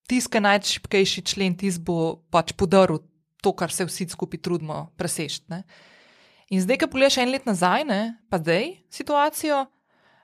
tiskaj 0.07 0.41
najšipkejši 0.41 1.21
člen, 1.23 1.57
tis 1.57 1.79
bo 1.79 2.19
pač 2.29 2.51
podaril 2.51 2.99
to, 3.41 3.53
kar 3.53 3.71
se 3.71 3.85
vsi 3.85 4.09
skupaj 4.09 4.39
trudimo 4.39 4.91
preseči. 4.95 5.41
In 6.53 6.61
zdaj, 6.61 6.83
ko 6.83 6.91
pogledaš 6.91 7.17
en 7.23 7.31
let 7.33 7.47
nazaj, 7.49 7.85
ne, 7.89 8.01
pa 8.29 8.37
zdaj 8.37 8.75
situacijo, 8.93 9.63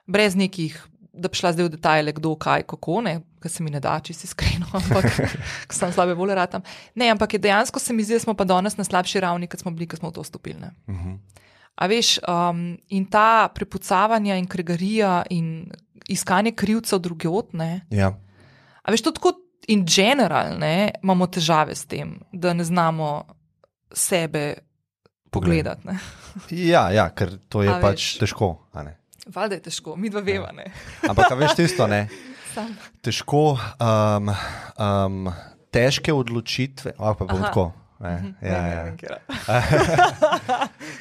brez 0.06 0.36
nekih, 0.38 0.76
da 1.10 1.28
bi 1.28 1.38
šla 1.38 1.50
zdaj 1.56 1.66
v 1.66 1.72
detajle, 1.74 2.14
kdo, 2.14 2.36
kaj, 2.38 2.62
kako, 2.70 3.00
ne, 3.02 3.16
ker 3.42 3.50
se 3.50 3.64
mi 3.66 3.72
ne 3.74 3.80
da, 3.82 3.96
če 4.04 4.14
si 4.14 4.28
iskreno, 4.28 4.68
ampak 4.78 5.08
ko 5.66 5.74
sem 5.74 5.90
slabe 5.94 6.14
volje 6.18 6.36
ratam. 6.38 6.62
Ne, 6.94 7.10
ampak 7.10 7.34
je 7.34 7.42
dejansko 7.48 7.82
se 7.82 7.96
mi 7.96 8.06
zdi, 8.06 8.20
da 8.20 8.24
smo 8.26 8.36
pa 8.38 8.46
danes 8.46 8.78
na 8.78 8.86
slabši 8.86 9.24
ravni, 9.26 9.50
kot 9.50 9.64
smo 9.64 9.74
bili, 9.74 9.90
ko 9.90 9.98
smo 9.98 10.12
v 10.12 10.18
to 10.20 10.26
stopili. 10.26 10.60
Ne. 10.62 10.72
Mhm. 10.90 11.18
A 11.80 11.86
veš, 11.88 12.18
um, 12.28 12.74
in 12.92 13.06
ta 13.08 13.48
prepucavanja 13.54 14.36
in 14.36 14.46
kregarija 14.50 15.22
in 15.32 15.70
iskanje 16.12 16.52
krivcev 16.52 17.00
drugot, 17.00 17.54
ne. 17.56 17.86
Ja. 17.90 18.12
A 18.84 18.92
veš, 18.92 19.06
to 19.06 19.14
tako 19.16 19.32
in 19.72 19.86
general, 19.88 20.58
ne, 20.60 20.90
imamo 21.02 21.26
težave 21.26 21.74
s 21.74 21.88
tem, 21.88 22.18
da 22.32 22.52
ne 22.52 22.66
znamo 22.66 23.24
sebe 23.92 24.60
pogledati. 25.30 25.86
Ne. 25.88 25.98
Ja, 26.50 26.88
ja, 26.94 27.08
ker 27.10 27.36
to 27.48 27.62
je 27.62 27.70
A 27.72 27.78
pač 27.82 27.98
veš. 27.98 28.18
težko. 28.24 28.56
Valjda 29.30 29.60
je 29.60 29.62
težko, 29.68 29.94
mi 29.96 30.10
dva 30.10 30.20
veva. 30.26 30.50
Ne. 30.52 30.72
Ampak 31.06 31.30
veš 31.38 31.54
tisto, 31.54 31.86
ne? 31.86 32.08
Sam. 32.54 32.72
Težko, 33.04 33.54
um, 33.78 34.32
um, 34.74 35.28
težke 35.70 36.10
odločitve, 36.10 36.96
ali 36.98 37.14
pa 37.18 37.24
bom 37.30 37.42
tako. 37.46 37.70
Ne, 38.00 38.14
Mhm. 38.16 38.34
ja, 38.42 38.50
Ne, 38.52 38.62
ne 38.62 38.70
ja. 38.70 38.84
katera. 38.90 39.18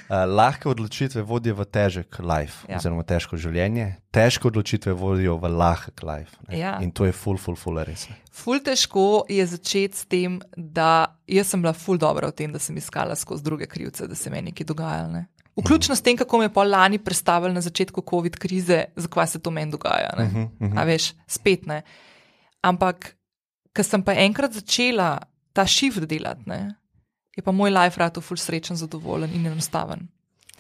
Uh, 0.10 0.26
lahke 0.38 0.68
odločitve 0.68 1.22
vodijo 1.22 1.56
v 1.56 1.66
težek 1.66 2.20
life, 2.20 2.66
Ja. 2.68 2.74
ja. 2.74 2.78
oziroma 2.78 3.04
težko 3.04 3.38
življenje, 3.38 3.96
težke 4.12 4.48
odločitve 4.48 4.92
vodijo 4.94 5.38
v 5.38 5.48
lahek 5.50 6.04
life. 6.04 6.36
ne. 6.48 6.58
Ja. 6.58 6.78
In 6.80 6.92
to 6.92 7.06
je 7.06 7.12
full, 7.12 7.38
full, 7.38 7.56
full 7.56 7.80
res. 7.80 8.10
ne. 8.10 8.16
Ful 8.32 8.60
težko 8.60 9.24
je 9.28 9.46
začeti 9.46 9.96
s 9.96 10.06
tem, 10.06 10.40
da 10.56 11.08
jaz 11.26 11.48
sem 11.48 11.62
bila 11.62 11.74
ful 11.74 11.98
dobra 11.98 12.28
v 12.28 12.34
tem, 12.34 12.52
da 12.52 12.60
sem 12.60 12.76
iskala 12.76 13.16
skozi 13.16 13.44
druge 13.44 13.66
krivce, 13.66 14.08
da 14.08 14.16
se 14.16 14.30
meni 14.30 14.52
nekaj 14.52 14.66
dogajalo. 14.66 15.10
Ne. 15.10 15.28
Vključno 15.56 15.96
s 15.96 16.02
tem, 16.02 16.18
kako 16.18 16.38
me 16.38 16.46
je 16.46 16.54
pol 16.54 16.70
lani 16.70 16.98
predstavili 16.98 17.54
na 17.54 17.62
začetku 17.62 18.02
COVID 18.02 18.36
krize, 18.36 18.86
zakaj 18.96 19.28
se 19.28 19.40
to 19.40 19.52
meni 19.52 19.72
dogaja. 19.72 20.10
ne. 20.18 20.26
Mhm, 20.26 20.44
mhm. 20.60 20.78
A 20.78 20.84
veš, 20.84 21.14
spet 21.28 21.66
ne. 21.66 21.82
Ampak, 22.62 23.16
ker 23.72 23.86
sem 23.86 24.04
pa 24.04 24.14
enkrat 24.14 24.52
začela 24.54 25.20
ta 25.54 25.66
shift 25.66 26.06
delati, 26.06 26.44
ne, 26.46 26.76
je 27.40 27.46
pa 27.48 27.52
moj 27.56 27.72
life 27.72 28.00
rado 28.00 28.22
ful 28.22 28.38
srečen, 28.38 28.76
zadovoljen 28.78 29.32
in 29.36 29.48
enostaven. 29.48 30.08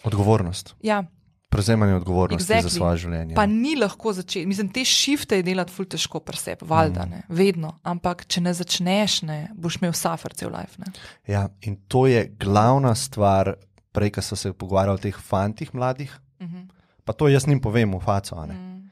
Odgovornost, 0.03 0.75
Ja, 0.83 1.03
prevzemanje 1.49 1.95
odgovornosti 1.95 2.53
exactly. 2.53 2.61
Za 2.61 2.69
svoje 2.69 2.97
življenje. 2.97 3.35
pa 3.35 3.45
ni 3.45 3.75
lahko 3.75 4.13
začeti. 4.13 4.45
Mislim, 4.45 4.69
te 4.69 4.83
shifte 4.85 5.39
je 5.39 5.43
delati 5.43 5.73
ful 5.73 5.85
težko 5.85 6.19
pri 6.19 6.37
sebi, 6.37 6.65
valjda, 6.69 7.05
ne, 7.05 7.23
vedno. 7.29 7.73
Ampak, 7.83 8.25
če 8.29 8.41
ne 8.41 8.53
začneš, 8.53 9.21
ne, 9.25 9.39
boš 9.57 9.79
imel 9.81 9.93
suffer 9.97 10.33
cel 10.33 10.53
life. 10.53 10.77
Ne. 10.77 10.93
Ja, 11.27 11.49
in 11.61 11.75
to 11.87 12.05
je 12.07 12.27
glavna 12.39 12.93
stvar, 12.95 13.55
prej, 13.91 14.11
ko 14.11 14.21
so 14.21 14.35
se 14.35 14.53
pogovarjali 14.53 14.95
o 14.95 15.01
teh 15.01 15.17
fantih 15.17 15.73
mladih. 15.73 16.13
Mhm. 16.41 16.69
Pa 17.03 17.13
to 17.13 17.27
jaz 17.27 17.47
njim 17.47 17.59
povem 17.59 17.97
v 17.97 17.99
faco. 18.05 18.35
Mm. 18.45 18.91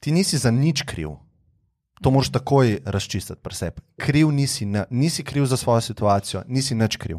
Ti 0.00 0.12
nisi 0.12 0.38
za 0.38 0.50
nič 0.54 0.82
kriv. 0.86 1.16
To 2.04 2.10
moraš 2.10 2.28
takoj 2.32 2.78
razčistiti 2.84 3.40
pri 3.42 3.54
sebi. 3.54 3.80
Kriv 3.96 4.30
nisi, 4.32 4.66
na, 4.66 4.84
nisi 4.90 5.24
kriv 5.24 5.46
za 5.46 5.56
svojo 5.56 5.80
situacijo, 5.80 6.42
nisi 6.46 6.74
nič 6.74 6.96
kriv. 6.96 7.18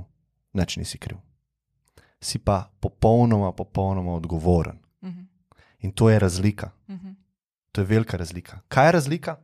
Nič 0.53 0.77
nisi 0.77 0.97
kriv. 0.97 1.17
Si 2.21 2.39
pa 2.39 2.69
popolnoma, 2.79 3.51
popolnoma 3.51 4.13
odgovoren. 4.13 4.77
Mhm. 5.03 5.21
In 5.79 5.91
to 5.91 6.09
je 6.09 6.19
razlika. 6.19 6.69
Mhm. 6.89 7.09
To 7.71 7.81
je 7.81 7.85
velika 7.85 8.17
razlika. 8.17 8.59
Kaj 8.67 8.87
je 8.87 8.91
razlika? 8.91 9.35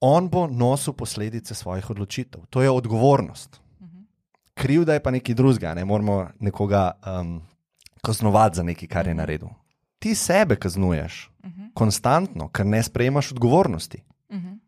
On 0.00 0.28
bo 0.28 0.46
nosil 0.46 0.92
posledice 0.92 1.54
svojih 1.54 1.90
odločitev. 1.90 2.40
To 2.50 2.62
je 2.62 2.70
odgovornost. 2.70 3.60
Mhm. 3.80 3.98
krivda 4.54 4.94
je 4.94 5.02
pa 5.02 5.10
nekaj 5.10 5.34
drugega, 5.34 5.74
ne 5.74 5.84
moramo 5.84 6.30
nekoga 6.40 6.92
um, 7.20 7.42
kaznovati 8.02 8.56
za 8.56 8.62
nekaj, 8.62 8.88
kar 8.88 9.06
je 9.06 9.14
naredil. 9.14 9.48
Ti 9.98 10.14
sebe 10.14 10.56
kaznuješ 10.56 11.30
Uh 11.48 11.54
-huh. 11.54 11.70
konstantno, 11.74 12.48
ker 12.48 12.66
ne 12.66 12.82
sprejemaš 12.82 13.32
odgovornosti. 13.32 14.02
Uh 14.28 14.36
-huh. 14.36 14.58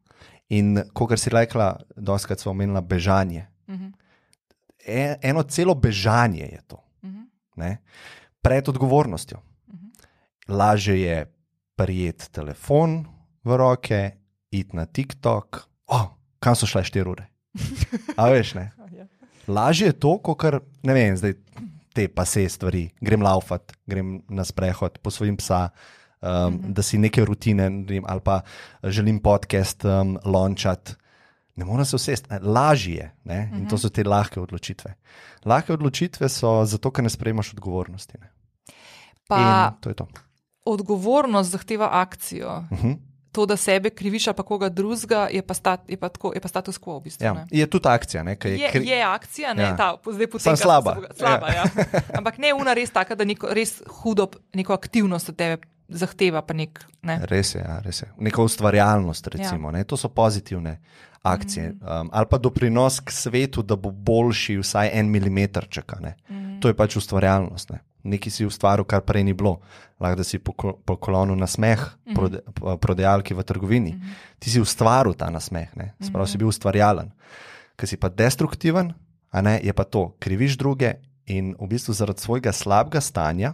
In 0.48 0.82
kot 0.92 1.18
si 1.20 1.30
rekla, 1.30 1.76
doskrat 1.96 2.40
smo 2.40 2.50
omenila 2.50 2.80
bežanje. 2.80 3.46
Uh 3.66 3.74
-huh. 3.74 3.92
E, 4.86 5.16
eno 5.22 5.42
celo 5.42 5.74
bežanje 5.74 6.44
je 6.44 6.60
to, 6.66 6.84
Uh 7.02 7.10
-huh. 7.10 7.24
ne? 7.56 7.78
pred 8.42 8.68
odgovornostjo. 8.68 9.38
Mhm. 9.68 9.86
Lažje 10.48 11.00
je 11.00 11.32
prijeti 11.76 12.32
telefon 12.32 13.06
v 13.44 13.56
roke, 13.56 14.10
iti 14.50 14.76
na 14.76 14.86
TikTok, 14.86 15.68
oh, 15.86 16.06
kam 16.38 16.56
so 16.56 16.66
šle 16.66 16.84
štiri 16.84 17.08
ure. 17.08 17.26
A 18.16 18.28
veš, 18.30 18.54
ne? 18.54 18.70
Ja. 18.96 19.06
Lažje 19.46 19.86
je 19.86 19.92
to, 19.92 20.18
kot 20.18 20.38
kar 20.38 20.60
ne 20.82 20.94
vem, 20.94 21.16
zdaj 21.16 21.34
te 21.94 22.08
pa 22.08 22.24
se 22.24 22.48
stvari. 22.48 22.90
Grem 23.00 23.22
laufat, 23.22 23.72
grem 23.86 24.20
na 24.28 24.44
sprehod, 24.44 24.98
posvojim 25.02 25.36
psa, 25.36 25.68
um, 26.22 26.28
-hmm. 26.28 26.72
da 26.72 26.82
si 26.82 26.98
neke 26.98 27.24
rutine 27.24 27.70
naredim, 27.70 28.04
ali 28.06 28.20
pa 28.20 28.40
želim 28.84 29.20
podcast 29.20 29.84
um, 29.84 30.18
launčati. 30.24 30.92
Ne 31.56 31.64
morem 31.64 31.84
se 31.84 31.96
usesti, 31.96 32.28
ne, 32.30 32.38
lažje 32.42 32.94
je. 32.94 33.10
Ne? 33.24 33.50
In 33.54 33.68
to 33.68 33.78
so 33.78 33.88
te 33.88 34.04
lahke 34.04 34.40
odločitve. 34.40 34.94
Lahke 35.44 35.72
odločitve 35.72 36.28
so 36.28 36.64
zato, 36.64 36.90
ker 36.90 37.04
ne 37.04 37.10
sprejmaš 37.10 37.52
odgovornosti. 37.52 38.18
Ne? 38.20 38.30
Pa 39.28 39.36
In 39.38 39.80
to 39.80 39.88
je 39.88 39.94
to. 39.94 40.06
odgovornost 40.64 41.50
zahteva 41.50 41.88
akcijo. 41.92 42.64
Uh 42.70 42.78
-huh. 42.78 42.96
To, 43.32 43.46
da 43.46 43.56
sebe 43.56 43.90
kriviš, 43.90 44.26
ali 44.26 44.36
pa 44.36 44.42
koga 44.42 44.68
drugega, 44.68 45.28
je, 45.32 45.42
pa 45.42 45.54
stat, 45.54 45.80
je, 45.88 45.96
pa 45.96 46.08
tako, 46.08 46.32
je 46.34 46.40
pa 46.40 46.48
status 46.48 46.78
quo 46.80 46.98
v 47.00 47.02
bistvu. 47.02 47.24
ja. 47.24 47.32
ne. 47.34 47.46
Je 47.50 47.66
tudi 47.66 47.88
akcija, 47.88 48.22
ne? 48.22 48.36
ker 48.36 48.50
Je, 48.52 48.70
kri- 48.72 48.88
je 48.88 49.02
akcija, 49.02 49.54
ne 49.54 49.62
Ja. 49.62 49.76
ta, 49.76 49.96
zdaj 50.12 50.26
poteka. 50.26 50.42
Samo 50.42 50.56
slaba. 50.56 50.96
slaba 51.16 51.46
ja. 51.48 51.54
Ja. 51.54 51.64
Ampak 52.18 52.38
ne 52.38 52.54
una 52.54 52.74
res 52.74 52.90
taka, 52.90 53.14
da 53.14 53.24
neko 53.24 53.46
res 53.54 53.82
hudo, 53.86 54.28
neko 54.54 54.72
aktivnost 54.72 55.28
od 55.28 55.36
tebe 55.36 55.62
zahteva. 55.90 56.42
Pa 56.42 56.54
nek, 56.54 56.80
ne. 57.02 57.20
Res 57.28 57.54
je, 57.54 57.60
ja, 57.60 57.80
res 57.84 58.02
je. 58.02 58.08
Neka 58.18 58.42
ustvarjalnost, 58.42 59.26
recimo. 59.26 59.70
Ja. 59.76 59.84
To 59.84 59.96
so 59.96 60.08
pozitivne 60.08 60.78
akcije. 61.22 61.74
Um, 61.82 62.08
ali 62.12 62.26
pa 62.30 62.38
doprinos 62.38 63.00
k 63.00 63.12
svetu, 63.12 63.62
da 63.62 63.76
bo 63.76 63.90
boljši, 63.90 64.56
vsaj 64.62 64.90
en 64.92 65.10
milimeter 65.10 65.68
čaka. 65.68 66.00
Ne. 66.00 66.14
To 66.60 66.68
je 66.68 66.74
pač 66.76 66.96
ustvarjalnost. 66.96 67.70
Ne. 67.70 67.80
Nekaj 68.02 68.32
si 68.32 68.46
ustvaril, 68.48 68.84
kar 68.88 69.04
prej 69.04 69.24
ni 69.24 69.34
bilo. 69.36 69.58
Lahko 70.00 70.16
da 70.16 70.24
si 70.24 70.38
poklonil 70.40 71.36
na 71.36 71.44
smeh 71.46 71.80
prode, 72.14 72.40
p- 72.40 72.76
prodajalki 72.80 73.36
v 73.36 73.44
trgovini. 73.44 73.92
Ti 74.40 74.50
si 74.50 74.60
ustvaril 74.60 75.12
ta 75.12 75.28
nasmeh, 75.28 75.68
ne. 75.76 75.92
sprav 76.00 76.24
si 76.24 76.40
bil 76.40 76.48
ustvarjalen. 76.48 77.12
Ker 77.76 77.88
si 77.88 78.00
pa 78.00 78.08
destruktiven, 78.08 78.94
a 79.32 79.42
ne, 79.44 79.60
je 79.60 79.72
pa 79.76 79.84
to, 79.84 80.16
kriviš 80.16 80.56
druge 80.56 80.94
in 81.28 81.52
v 81.60 81.68
bistvu 81.68 81.92
zaradi 81.92 82.24
svojega 82.24 82.52
slabega 82.52 83.00
stanja 83.00 83.52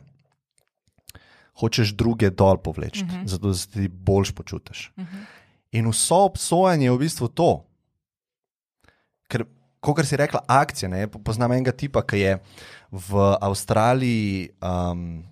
hočeš 1.61 1.95
druge 1.97 2.31
dol 2.31 2.57
povleči, 2.57 3.05
uh 3.05 3.11
-huh. 3.11 3.27
zato 3.27 3.49
da 3.49 3.55
se 3.55 3.69
ti 3.69 3.89
boljš 3.89 4.33
počutiš. 4.33 4.93
Uh 4.97 5.05
-huh. 5.05 5.25
In 5.73 5.89
vso 5.91 6.25
obsojanje 6.25 6.87
je 6.87 6.93
v 6.93 6.99
bistvu 6.99 7.29
to. 7.29 7.65
Ker, 9.29 9.45
kot 9.81 10.07
si 10.07 10.17
rekla, 10.17 10.41
akcija. 10.47 10.89
Ne, 10.89 11.07
poznam 11.07 11.53
enega 11.53 11.73
tipa, 11.73 12.03
ki 12.03 12.19
je 12.19 12.39
v 12.91 13.37
Avstraliji 13.41 14.49
um, 14.63 15.25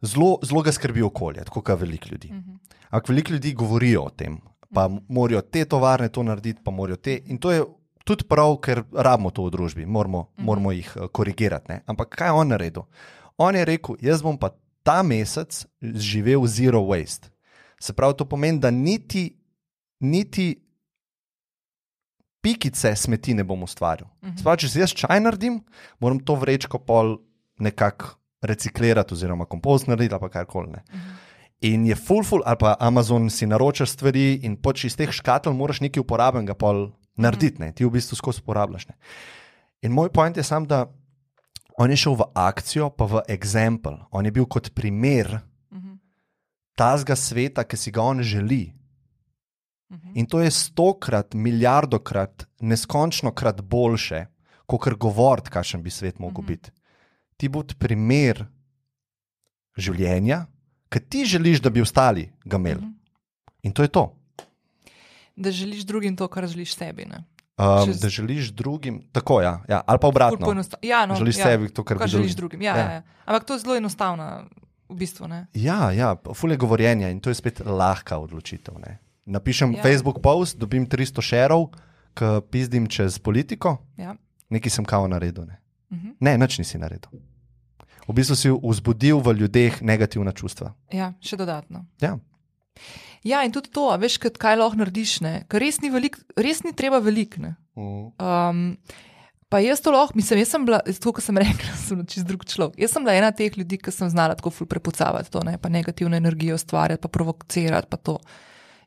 zelo, 0.00 0.38
zelo 0.42 0.62
ga 0.62 0.72
skrbi 0.72 1.02
okolje, 1.02 1.44
tako 1.44 1.62
kot 1.62 1.80
veliko 1.80 2.08
ljudi. 2.10 2.28
Uh 2.30 2.36
-huh. 2.36 2.58
Ampak 2.90 3.08
veliko 3.08 3.32
ljudi 3.32 3.52
govorijo 3.52 4.02
o 4.02 4.10
tem, 4.10 4.38
pa 4.74 4.90
morajo 5.08 5.40
te 5.40 5.64
tovarne 5.64 6.08
to 6.08 6.22
narediti, 6.22 6.60
pa 6.64 6.70
morajo 6.70 6.96
te. 6.96 7.20
In 7.26 7.38
to 7.38 7.52
je 7.52 7.64
tudi 8.04 8.24
prav, 8.24 8.56
ker 8.56 8.82
rabimo 8.92 9.30
to 9.30 9.44
v 9.44 9.50
družbi, 9.50 9.86
moramo, 9.86 10.18
uh 10.18 10.24
-huh. 10.24 10.44
moramo 10.44 10.72
jih 10.72 10.96
uh, 10.96 11.06
korigirati. 11.06 11.72
Ne? 11.72 11.80
Ampak 11.86 12.08
kaj 12.08 12.28
je 12.28 12.32
on 12.32 12.48
naredil? 12.48 12.82
On 13.36 13.54
je 13.54 13.64
rekel, 13.64 13.96
jaz 14.00 14.22
bom 14.22 14.38
pa 14.38 14.50
ta 14.88 15.02
mesec 15.04 15.66
živel 15.82 16.46
zero 16.48 16.80
waste. 16.80 17.28
Se 17.80 17.92
pravi, 17.92 18.16
to 18.16 18.24
pomeni, 18.24 18.58
da 18.58 18.70
niti, 18.70 19.36
niti 20.00 20.54
pikice 22.40 22.94
smeti 22.96 23.34
ne 23.34 23.44
bom 23.44 23.62
ustvaril. 23.62 24.06
Uh 24.22 24.28
-huh. 24.28 24.40
Sprav, 24.40 24.56
če 24.56 24.68
si 24.68 24.80
jaz 24.80 24.94
čaj 24.96 25.20
naredim, 25.20 25.60
moram 26.00 26.18
to 26.18 26.34
vrečko 26.34 26.78
pol 26.78 27.18
nekako 27.58 28.16
reciklirati, 28.40 29.14
oziroma 29.14 29.44
kompost 29.44 29.86
narediti, 29.86 30.14
ali 30.14 30.20
pa 30.20 30.28
karkoli. 30.28 30.68
Uh 30.68 30.74
-huh. 30.74 31.28
In 31.60 31.86
je 31.86 31.94
full, 31.94 32.24
full, 32.24 32.42
ali 32.46 32.56
pa 32.60 32.76
Amazon 32.80 33.30
si 33.30 33.46
naročaš 33.46 33.90
stvari 33.90 34.34
in 34.42 34.56
pač 34.56 34.84
iz 34.84 34.96
teh 34.96 35.10
škatel 35.10 35.52
moraš 35.52 35.80
nekaj 35.80 36.00
uporabenega 36.00 36.54
pol 36.54 36.90
narediti, 37.16 37.60
ne? 37.60 37.72
ti 37.72 37.84
v 37.84 37.90
bistvu 37.90 38.16
skozi 38.16 38.40
uporabljaš. 38.40 38.88
Ne? 38.88 38.94
In 39.82 39.92
moj 39.92 40.08
point 40.08 40.36
je 40.36 40.42
sam, 40.42 40.66
da 40.66 40.86
on 41.78 41.90
je 41.90 41.96
šel 41.96 42.18
v 42.18 42.26
akcijo, 42.34 42.90
pa 42.90 43.06
v 43.06 43.22
example. 43.30 43.96
On 44.10 44.24
je 44.26 44.34
bil 44.34 44.46
kot 44.50 44.72
primer 44.74 45.38
tazga 46.78 47.16
sveta, 47.16 47.64
ki 47.64 47.76
si 47.76 47.90
ga 47.90 48.02
on 48.02 48.22
želi. 48.22 48.68
In 50.14 50.26
to 50.26 50.40
je 50.40 50.50
stokrat, 50.50 51.34
milijardokrat, 51.34 52.44
neskončno 52.60 53.32
krat 53.32 53.62
boljše, 53.62 54.26
kot 54.66 54.82
kar 54.84 54.94
govoriti, 54.94 55.50
kakšen 55.50 55.82
bi 55.82 55.90
svet 55.90 56.18
mogel 56.18 56.44
biti. 56.44 56.70
Ti 57.36 57.48
bodi 57.48 57.74
primer 57.78 58.44
življenja, 59.78 60.44
ki 60.92 61.00
ti 61.00 61.24
želiš, 61.24 61.62
da 61.64 61.70
bi 61.70 61.82
ostali 61.82 62.28
ga 62.44 62.60
imeli. 62.60 62.92
In 63.62 63.72
to 63.72 63.82
je 63.82 63.88
to. 63.88 64.04
Da 65.36 65.50
želiš 65.50 65.86
drugim 65.88 66.16
to, 66.16 66.28
kar 66.28 66.46
želiš 66.46 66.76
sebi. 66.76 67.06
Ne? 67.06 67.24
Um, 67.58 67.64
Čez- 67.84 67.98
da 67.98 68.08
želiš 68.08 68.48
drugim, 68.48 69.02
tako 69.12 69.42
ja, 69.42 69.62
ja 69.68 69.80
ali 69.84 69.98
pa 69.98 70.06
obratno. 70.06 70.46
Ja, 70.82 71.06
no, 71.06 71.14
Želiš 71.14 71.36
ja, 71.36 71.44
sebi 71.44 71.68
to, 71.68 71.84
kar 71.84 71.98
želiš 71.98 72.32
drugim. 72.32 72.36
drugim. 72.36 72.62
Ja, 72.62 72.72
Ja. 72.72 72.84
ja. 72.84 72.92
Ja. 72.92 73.02
Ampak 73.24 73.44
to 73.44 73.52
je 73.52 73.58
zelo 73.58 73.76
enostavno, 73.76 74.44
v 74.88 74.94
bistvu. 74.94 75.26
Ne? 75.26 75.46
Ja, 75.54 75.90
ja, 75.90 76.16
fulje 76.34 76.56
govorjenja 76.56 77.10
in 77.10 77.20
to 77.20 77.30
je 77.30 77.34
spet 77.34 77.60
lahka 77.60 78.16
odločitev. 78.16 78.74
Ne. 78.78 78.98
Napišem 79.26 79.72
Ja. 79.72 79.82
Facebook 79.82 80.20
post, 80.20 80.56
dobim 80.56 80.86
300 80.86 81.20
šerov, 81.20 81.66
ki 82.14 82.24
pizdim 82.50 82.86
čez 82.86 83.18
politiko, 83.18 83.76
Ja. 83.96 84.14
nekaj 84.48 84.70
sem 84.70 84.84
kao 84.84 85.08
naredil. 85.08 85.44
Ne, 85.44 85.58
Mhm. 85.90 86.08
ne 86.20 86.38
nič 86.38 86.58
nisi 86.58 86.78
naredil. 86.78 87.10
V 88.08 88.14
bistvu 88.14 88.34
si 88.34 88.48
vzbudil 88.52 89.18
v 89.18 89.32
ljudeh 89.34 89.82
negativna 89.82 90.32
čustva. 90.32 90.72
ja, 90.92 91.12
še 91.20 91.36
dodatno. 91.36 91.84
Ja. 92.00 92.18
Ja, 93.24 93.42
in 93.42 93.52
tudi 93.52 93.70
to, 93.70 93.88
veš, 93.98 94.18
kaj- 94.18 94.58
lahko 94.58 94.76
narediš. 94.76 95.20
ne. 95.20 95.44
Ker 95.48 95.60
res 95.60 95.80
ni, 95.80 95.90
velik, 95.90 96.16
res 96.36 96.62
ni 96.62 96.72
treba 96.72 96.98
veliko. 96.98 97.40
ne. 97.40 97.56
Um, 97.76 98.76
pa 99.48 99.58
jaz 99.58 99.80
to 99.80 99.90
lahko, 99.90 100.12
mislim, 100.14 100.38
jaz 100.38 100.48
sem 100.48 100.64
bila, 100.64 100.78
to, 100.80 101.12
kar 101.12 101.22
sem 101.22 101.36
rekla, 101.44 101.72
sem 101.76 102.06
čist 102.06 102.26
drug 102.26 102.44
človek. 102.44 102.78
Jaz 102.78 102.90
sem 102.90 103.02
bila 103.02 103.14
ena 103.14 103.30
teh 103.32 103.50
ljudi, 103.52 103.78
ki 103.78 103.90
sem 103.90 104.08
znala 104.08 104.34
tako 104.34 104.50
ful 104.50 104.66
prepucavati 104.66 105.30
to, 105.30 105.40
ne, 105.42 105.56
pa 105.58 105.68
negativno 105.68 106.16
energijo 106.16 106.54
ustvarjati, 106.54 107.00
pa 107.00 107.08
provocirati, 107.08 107.88
pa 107.88 107.96
to. 107.98 108.18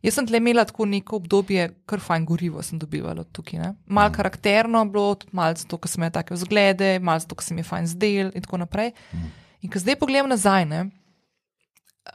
Jaz 0.01 0.15
sem 0.15 0.25
tle 0.25 0.37
imela 0.37 0.65
tako 0.65 0.85
neko 0.85 1.15
obdobje, 1.15 1.67
kar 1.85 1.99
fajn 1.99 2.25
gorivo 2.25 2.61
sem 2.61 2.79
dobivala 2.79 3.23
tukaj. 3.25 3.59
ne. 3.59 3.73
Mal 3.87 4.09
Mm. 4.09 4.13
karakterno 4.13 4.85
bilo, 4.85 5.15
tudi 5.15 5.29
malo 5.33 5.55
zato, 5.55 5.77
ker 5.77 5.89
sem 5.89 6.01
imela 6.01 6.11
take 6.11 6.33
vzglede, 6.33 6.99
malo 6.99 7.19
zato, 7.19 7.35
ker 7.35 7.43
sem 7.43 7.57
je 7.57 7.63
fajn 7.63 7.85
zdel 7.87 8.31
in 8.33 8.41
tako 8.41 8.57
naprej. 8.57 8.91
Mm. 9.13 9.29
In 9.61 9.69
ko 9.69 9.79
zdaj 9.79 9.95
pogledam 9.95 10.29
nazaj, 10.29 10.65
ne, 10.65 10.89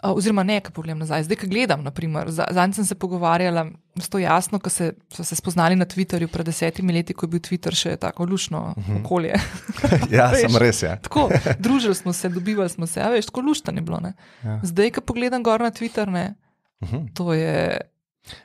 oziroma 0.04 0.42
ne, 0.42 0.60
ko 0.60 0.70
pogledam 0.70 0.98
nazaj, 0.98 1.22
zdaj, 1.22 1.36
ko 1.36 1.46
gledam, 1.46 1.82
naprimer, 1.82 2.28
za- 2.30 2.48
zadnjič 2.50 2.76
sem 2.76 2.84
se 2.84 2.94
pogovarjala 2.96 3.66
s 3.96 4.08
to 4.08 4.18
jasno, 4.18 4.58
ko 4.58 4.68
se, 4.68 4.92
so 5.08 5.24
se 5.24 5.34
spoznali 5.34 5.74
na 5.74 5.86
Twitterju 5.86 6.28
pred 6.28 6.46
desetimi 6.46 6.92
leti, 6.92 7.14
ko 7.14 7.24
je 7.24 7.30
bil 7.30 7.40
Twitter 7.40 7.72
še 7.72 7.96
tako 7.96 8.24
lušno 8.26 8.74
okolje. 8.96 9.34
ja, 10.10 10.28
Veš. 10.32 10.40
sem 10.42 10.56
res. 10.56 10.82
Ja. 10.82 10.96
tako, 10.96 11.28
družili 11.58 11.94
smo 11.94 12.12
se, 12.12 12.28
dobivali 12.28 12.68
smo 12.68 12.86
se, 12.86 12.98
a 12.98 13.08
veš, 13.08 13.26
tako 13.26 13.40
luštno 13.42 13.72
je 13.72 13.82
bilo. 13.82 14.00
Ne? 14.00 14.12
Ja. 14.42 14.60
Zdaj, 14.62 14.90
ko 14.90 15.00
pogledam 15.02 15.42
gor 15.42 15.60
na 15.60 15.70
Twitter, 15.70 16.06
ne, 16.08 16.34
Mhm. 16.78 17.06
to 17.14 17.32
je. 17.32 17.80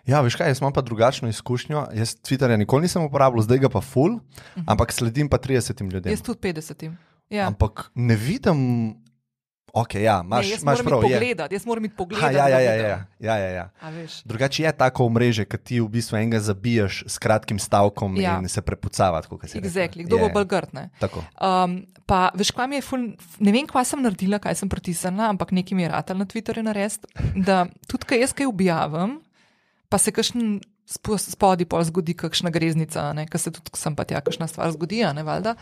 ja, 0.06 0.22
veš 0.22 0.36
kaj, 0.36 0.48
jaz 0.48 0.60
imam 0.60 0.72
pa 0.72 0.82
drugačno 0.82 1.28
izkušnjo. 1.28 1.88
Jaz 1.94 2.16
Twitterja 2.18 2.56
nikoli 2.56 2.82
nisem 2.84 3.04
uporabljal, 3.04 3.42
zdaj 3.42 3.60
ga 3.60 3.70
pa 3.70 3.82
full, 3.82 4.20
ampak 4.66 4.92
sledim 4.92 5.28
pa 5.28 5.38
30 5.38 5.84
ljudem. 5.84 6.12
Jaz 6.12 6.22
tudi 6.22 6.40
50. 6.40 6.92
Ja. 7.30 7.48
Ampak 7.48 7.92
ne 7.96 8.16
vidim, 8.16 8.96
ok, 9.74 9.96
ja, 9.96 10.20
imaš, 10.20 10.46
ne, 10.46 10.52
jaz 10.52 10.62
imaš 10.62 10.78
moram 10.78 10.88
prav. 10.88 11.00
iti 11.00 11.08
je. 11.08 11.18
pogledat, 11.18 11.52
jaz 11.52 11.66
moram 11.66 11.86
iti 11.86 11.94
Ha, 11.94 11.98
pogledat. 11.98 12.34
ja, 12.34 12.44
da 12.44 12.50
ja, 12.50 12.60
ja, 12.60 12.74
ja, 12.74 12.88
ja, 13.20 13.36
ja, 13.38 13.50
ja. 13.52 13.66
A 13.78 13.90
veš. 13.90 14.22
Drugače 14.24 14.64
je 14.64 14.72
tako 14.74 15.06
omrežje, 15.06 15.46
ki 15.46 15.58
ti 15.60 15.80
v 15.80 15.88
bistvu 15.90 16.18
enega 16.18 16.40
zabiješ 16.42 17.04
s 17.06 17.18
kratkim 17.18 17.56
stavkom 17.58 18.16
Ja. 18.16 18.22
ja. 18.24 18.36
in 18.38 18.48
se 18.48 18.62
prepucava. 18.62 19.22
tako, 19.22 19.38
kot 19.38 19.48
si 19.48 19.58
rekla. 19.58 19.70
Exactly. 19.70 20.04
Kdo 20.04 20.16
Je, 20.16 20.22
bo 20.22 20.30
bolj 20.32 20.46
grd? 20.48 20.74
ne? 20.74 20.90
Tako. 20.98 21.24
Um, 21.36 21.78
pa, 22.06 22.32
veš, 22.34 22.52
kaj 22.52 22.68
mi 22.68 22.76
je, 22.76 22.82
ful, 22.84 23.00
ne 23.40 23.52
vem, 23.52 23.64
kaj 23.66 23.86
sem 23.86 24.02
naredila, 24.02 24.38
kaj 24.38 24.56
sem 24.56 24.68
pritisnila, 24.68 25.30
ampak 25.30 25.52
nekaj 25.52 25.74
mi 25.74 25.84
je 25.84 25.90
ratelj 25.90 26.18
na 26.18 26.26
Twitterju 26.26 26.64
narediti. 26.64 27.08
Da 27.38 27.62
tudi, 27.86 28.06
kaj 28.06 28.20
jaz 28.20 28.34
kaj 28.34 28.46
objavim, 28.46 29.22
pa 29.88 29.98
se 29.98 30.12
kakšen 30.12 30.60
spo- 30.86 31.16
spodaj 31.18 31.66
pol 31.66 31.84
zgodi, 31.84 32.12
kakšna 32.14 32.50
greznica, 32.50 33.00
ker 33.26 33.40
se 33.40 33.50
tudi 33.50 33.72
sem 33.74 33.96
pa 33.96 34.04
tja, 34.04 34.20
kakšna 34.20 34.46
stvar 34.46 34.68
zgodi, 34.70 35.00
ne 35.06 35.24
valjda. 35.24 35.56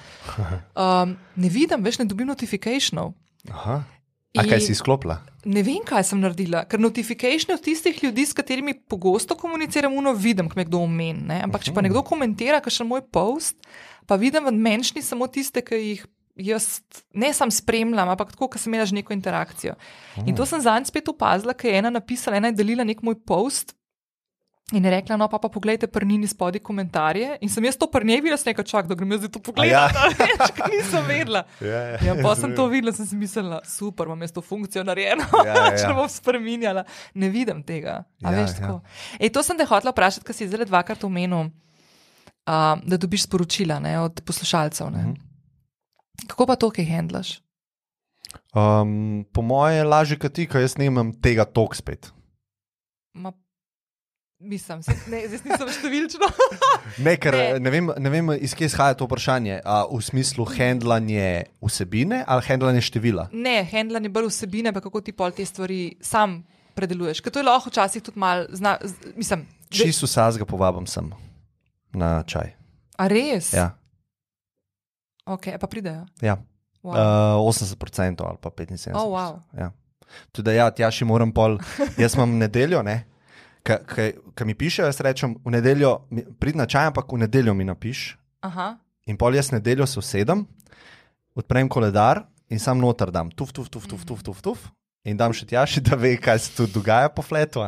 Um, 0.75 1.13
ne 1.35 1.49
vidim, 1.49 1.83
veš, 1.83 1.99
ne 1.99 2.05
dobim 2.05 2.27
notifikationov. 2.27 3.13
Aha. 3.47 3.83
A 4.37 4.45
kaj 4.45 4.61
si 4.61 4.75
izklopila? 4.75 5.17
Ne 5.49 5.63
vem, 5.65 5.79
kaj 5.85 6.03
sem 6.11 6.19
naredila, 6.21 6.61
ker 6.69 6.81
notifikation 6.81 7.55
od 7.55 7.63
tistih 7.65 7.97
ljudi, 8.03 8.27
s 8.29 8.35
katerimi 8.37 8.75
pogosto 8.77 9.33
komuniciram, 9.39 9.95
uno 9.97 10.13
vidim, 10.13 10.49
ko 10.49 10.59
me 10.59 10.67
kdo 10.67 10.83
omeni. 10.85 11.23
ne. 11.31 11.39
Ampak 11.47 11.65
če 11.65 11.73
pa 11.73 11.81
nekdo 11.81 12.03
komentira, 12.05 12.61
kakšen 12.61 12.87
moj 12.87 13.01
post, 13.09 13.57
pa 14.05 14.19
vidim 14.21 14.45
v 14.45 14.53
menšni 14.53 15.01
samo 15.01 15.25
tiste, 15.27 15.63
ki 15.65 15.81
jih 15.81 16.05
jaz 16.39 16.79
ne 17.13 17.33
sam 17.33 17.51
spremljam, 17.51 18.09
ampak 18.13 18.31
tako, 18.35 18.47
ker 18.51 18.61
sem 18.61 18.71
imela 18.71 18.85
že 18.87 18.95
neko 18.95 19.13
interakcijo. 19.15 19.75
In 20.25 20.35
to 20.37 20.45
sem 20.47 20.61
zadnjič 20.61 20.93
spet 20.93 21.09
opazila, 21.11 21.55
ker 21.57 21.71
je 21.71 21.81
ena 21.81 21.91
napisala, 21.93 22.37
ena 22.39 22.53
je 22.53 22.59
delila 22.61 22.85
nek 22.87 23.01
moj 23.03 23.17
post. 23.25 23.75
In 24.69 24.85
je 24.85 24.91
rekla, 24.91 25.15
no, 25.17 25.25
pa, 25.25 25.39
pa 25.41 25.49
poglejte, 25.49 25.87
prnini 25.89 26.27
spodaj 26.29 26.61
komentarje. 26.61 27.39
In 27.41 27.49
sem 27.49 27.65
jaz 27.65 27.73
to 27.73 27.87
prnevila, 27.89 28.37
sem 28.37 28.51
rekla, 28.51 28.63
čak, 28.63 28.85
da 28.85 28.93
grem 28.93 29.15
jaz 29.15 29.23
to 29.25 29.41
pogledati. 29.41 29.73
Ja. 29.73 29.87
Več, 30.19 30.59
nisem 30.69 31.07
vedela. 31.09 31.41
Ja, 31.65 31.79
Ja, 32.05 32.13
pa 32.21 32.35
sem 32.37 32.53
to 32.53 32.67
videla, 32.69 32.93
sem 32.93 33.07
si 33.09 33.17
mislila, 33.17 33.63
super, 33.65 34.05
imam 34.05 34.21
jaz 34.21 34.35
to 34.35 34.43
funkcijo 34.45 34.83
narejeno, 34.85 35.25
Ja, 35.41 35.55
ja, 35.55 35.63
če 35.79 35.87
ja. 35.87 35.95
bom 35.97 36.05
spremenjala. 36.05 36.83
Ne 37.17 37.31
vidim 37.33 37.63
tega. 37.65 38.03
A 38.21 38.29
Ja, 38.29 38.35
veš, 38.37 38.53
ja. 38.53 38.61
tako. 38.61 38.75
Ej, 39.17 39.33
to 39.33 39.41
sem 39.41 39.57
te 39.57 39.65
hotela 39.65 39.89
vprašati, 39.89 40.27
ker 40.29 40.37
si 40.37 40.45
zdaj 40.45 40.69
dvakrat 40.69 41.01
omenil, 41.03 41.49
uh, 41.49 42.77
da 42.77 43.01
dobiš 43.01 43.25
sporočila 43.25 43.79
ne, 43.81 43.97
od 43.99 44.21
poslušalcev. 44.21 44.93
Ne. 44.93 45.03
Mhm. 45.09 45.17
Kako 46.29 46.45
pa 46.45 46.55
to, 46.55 46.69
kaj 46.69 46.85
handlaš? 46.85 47.39
Um, 48.53 49.25
po 49.33 49.41
moje 49.41 49.79
je 49.79 49.83
lažje, 49.87 50.17
kot 50.21 50.37
ti, 50.37 50.45
ker 50.45 50.61
jaz 50.61 50.77
nimam 50.77 51.09
tega 51.17 51.41
tok 51.49 51.73
spet. 51.73 52.11
Ma, 53.17 53.33
mislim, 54.39 54.83
se, 54.83 54.91
ne, 55.07 55.19
zdaj 55.27 55.39
nisem 55.45 55.69
številčno. 55.69 56.27
Ne, 57.05 57.13
ker 57.15 57.33
Ne. 57.33 57.43
ne, 57.53 57.59
ne, 57.59 57.69
vem, 57.69 57.89
ne 57.97 58.09
vem, 58.09 58.31
iz 58.37 58.53
kje 58.53 58.65
izhaja 58.65 58.93
to 58.93 59.05
vprašanje. 59.05 59.61
A, 59.61 59.85
v 59.85 59.99
smislu 59.99 60.43
handlanje 60.47 61.27
vsebine 61.59 62.23
ali 62.25 62.41
handlanje 62.43 62.81
števila? 62.81 63.27
ne, 63.31 63.63
handlanje 63.63 64.09
bolj 64.09 64.29
vsebine, 64.29 64.71
pa 64.71 64.79
kako 64.79 65.01
ti 65.01 65.11
pol 65.11 65.31
te 65.31 65.43
stvari 65.43 65.97
sam 66.01 66.41
predeluješ. 66.73 67.19
Ker 67.19 67.29
to 67.29 67.39
je 67.39 67.45
lahko 67.45 67.69
včasih 67.69 68.01
tudi 68.01 68.19
malo, 68.19 68.47
zna, 68.49 68.77
z, 68.79 69.13
mislim, 69.15 69.45
Čisto 69.69 70.07
vsazga 70.07 70.45
povabim 70.45 70.87
sem 70.87 71.11
na 71.91 72.23
čaj. 72.23 72.55
a 72.97 73.07
res? 73.07 73.53
Ja, 73.53 73.75
Ok, 75.25 75.59
pa 75.59 75.67
pridejo. 75.67 76.07
ja. 76.21 76.39
Wow. 76.81 76.95
Uh, 77.37 77.45
80% 77.45 77.75
ali 78.19 78.37
pa 78.39 78.49
75%. 78.49 78.95
Oh, 78.95 79.11
wow. 79.11 79.35
ja. 79.53 79.69
Tudi 80.31 80.45
da, 80.45 80.51
ja, 80.53 80.71
tja 80.71 80.87
še 80.89 81.05
moram 81.05 81.29
pol. 81.29 81.59
Jaz 81.97 82.15
imam 82.15 82.39
nedeljo, 82.39 82.79
ne. 82.81 83.03
Kaj 83.63 84.45
mi 84.47 84.55
pišejo, 84.55 84.87
jaz 84.87 84.99
rečem, 85.03 85.35
v 85.45 85.51
nedeljo 85.53 85.99
prid 86.39 86.57
na 86.57 86.65
čaj, 86.65 86.89
ampak 86.93 87.11
v 87.11 87.21
nedeljo 87.25 87.53
mi 87.53 87.67
napiš. 87.67 88.17
Aha. 88.45 88.77
In 89.09 89.17
pol 89.17 89.35
jaz 89.35 89.51
nedeljo 89.51 89.87
se 89.89 89.99
usedem, 89.99 90.45
odprem 91.35 91.69
koledar 91.69 92.23
in 92.49 92.59
sam 92.59 92.79
noter 92.81 93.11
dam, 93.11 93.29
tuf, 93.31 93.51
tuf, 93.53 93.69
tuf, 93.69 93.87
tuf, 93.89 94.05
tuf, 94.05 94.23
tuf, 94.23 94.41
tuf 94.41 94.69
in 95.07 95.17
dam 95.19 95.33
še 95.35 95.47
tjaši, 95.49 95.83
da 95.87 95.97
ve, 95.99 96.15
kaj 96.21 96.39
se 96.45 96.55
tu 96.57 96.67
dogaja 96.69 97.11
po 97.13 97.25
fletu. 97.25 97.63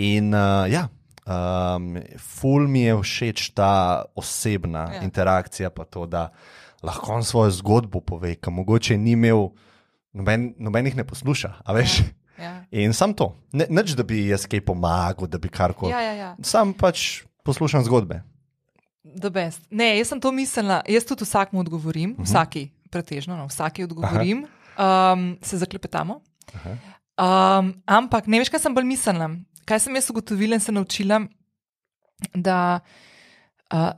In 0.00 0.32
uh, 0.32 0.64
ja, 0.70 0.86
um, 1.26 1.96
ful 2.18 2.66
mi 2.68 2.86
je 2.86 2.96
všeč 3.02 3.52
ta 3.56 4.04
osebna 4.18 4.88
Ja. 4.88 4.94
ja. 5.00 5.02
interakcija, 5.06 5.70
pa 5.70 5.84
to, 5.84 6.06
da 6.06 6.30
lahko 6.82 7.18
on 7.18 7.24
svojo 7.24 7.52
zgodbo 7.58 8.00
pove, 8.00 8.34
ki 8.36 8.50
mogoče 8.50 8.98
ni 8.98 9.14
imel, 9.14 9.50
noben, 10.12 10.52
noben 10.58 10.88
jih 10.88 10.98
ne 10.98 11.06
posluša, 11.06 11.54
a 11.64 11.76
veš. 11.76 12.00
Ja. 12.00 12.10
In 12.70 12.92
sam 12.92 13.14
to, 13.14 13.36
ne, 13.52 13.66
nič, 13.70 13.92
da 13.96 14.02
bi 14.02 14.26
jaz 14.28 14.46
kaj 14.46 14.60
pomagal, 14.64 15.26
da 15.28 15.38
bi 15.38 15.48
karkoli. 15.48 15.92
Ja, 15.92 16.00
ja, 16.00 16.12
ja. 16.12 16.30
Sam 16.42 16.72
pač 16.74 17.22
poslušam 17.44 17.84
zgodbe. 17.84 18.22
The 19.04 19.30
best. 19.30 19.60
Ne, 19.70 19.98
jaz 19.98 20.08
sem 20.08 20.20
to 20.20 20.32
mislila, 20.32 20.80
jaz 20.88 21.04
tudi 21.04 21.24
vsakmu 21.24 21.60
odgovorim, 21.60 22.10
uh 22.10 22.18
Mhm. 22.18 22.22
-huh. 22.22 22.30
vsaki, 22.30 22.70
pretežno, 22.90 23.36
no, 23.36 23.46
vsaki 23.46 23.84
odgovorim, 23.84 24.46
um, 24.78 25.38
se 25.42 25.58
zaklepetamo. 25.58 26.20
Um, 27.18 27.74
ampak 27.86 28.26
ne 28.26 28.38
veš, 28.38 28.48
kaj 28.48 28.60
sem 28.60 28.74
bolj 28.74 28.84
mislila. 28.84 29.30
Kaj 29.64 29.78
sem 29.80 29.94
jaz 29.94 30.10
ugotovila 30.10 30.54
in 30.54 30.60
se 30.60 30.72
naučila, 30.72 31.20
da 32.34 32.80
uh, 32.82 33.11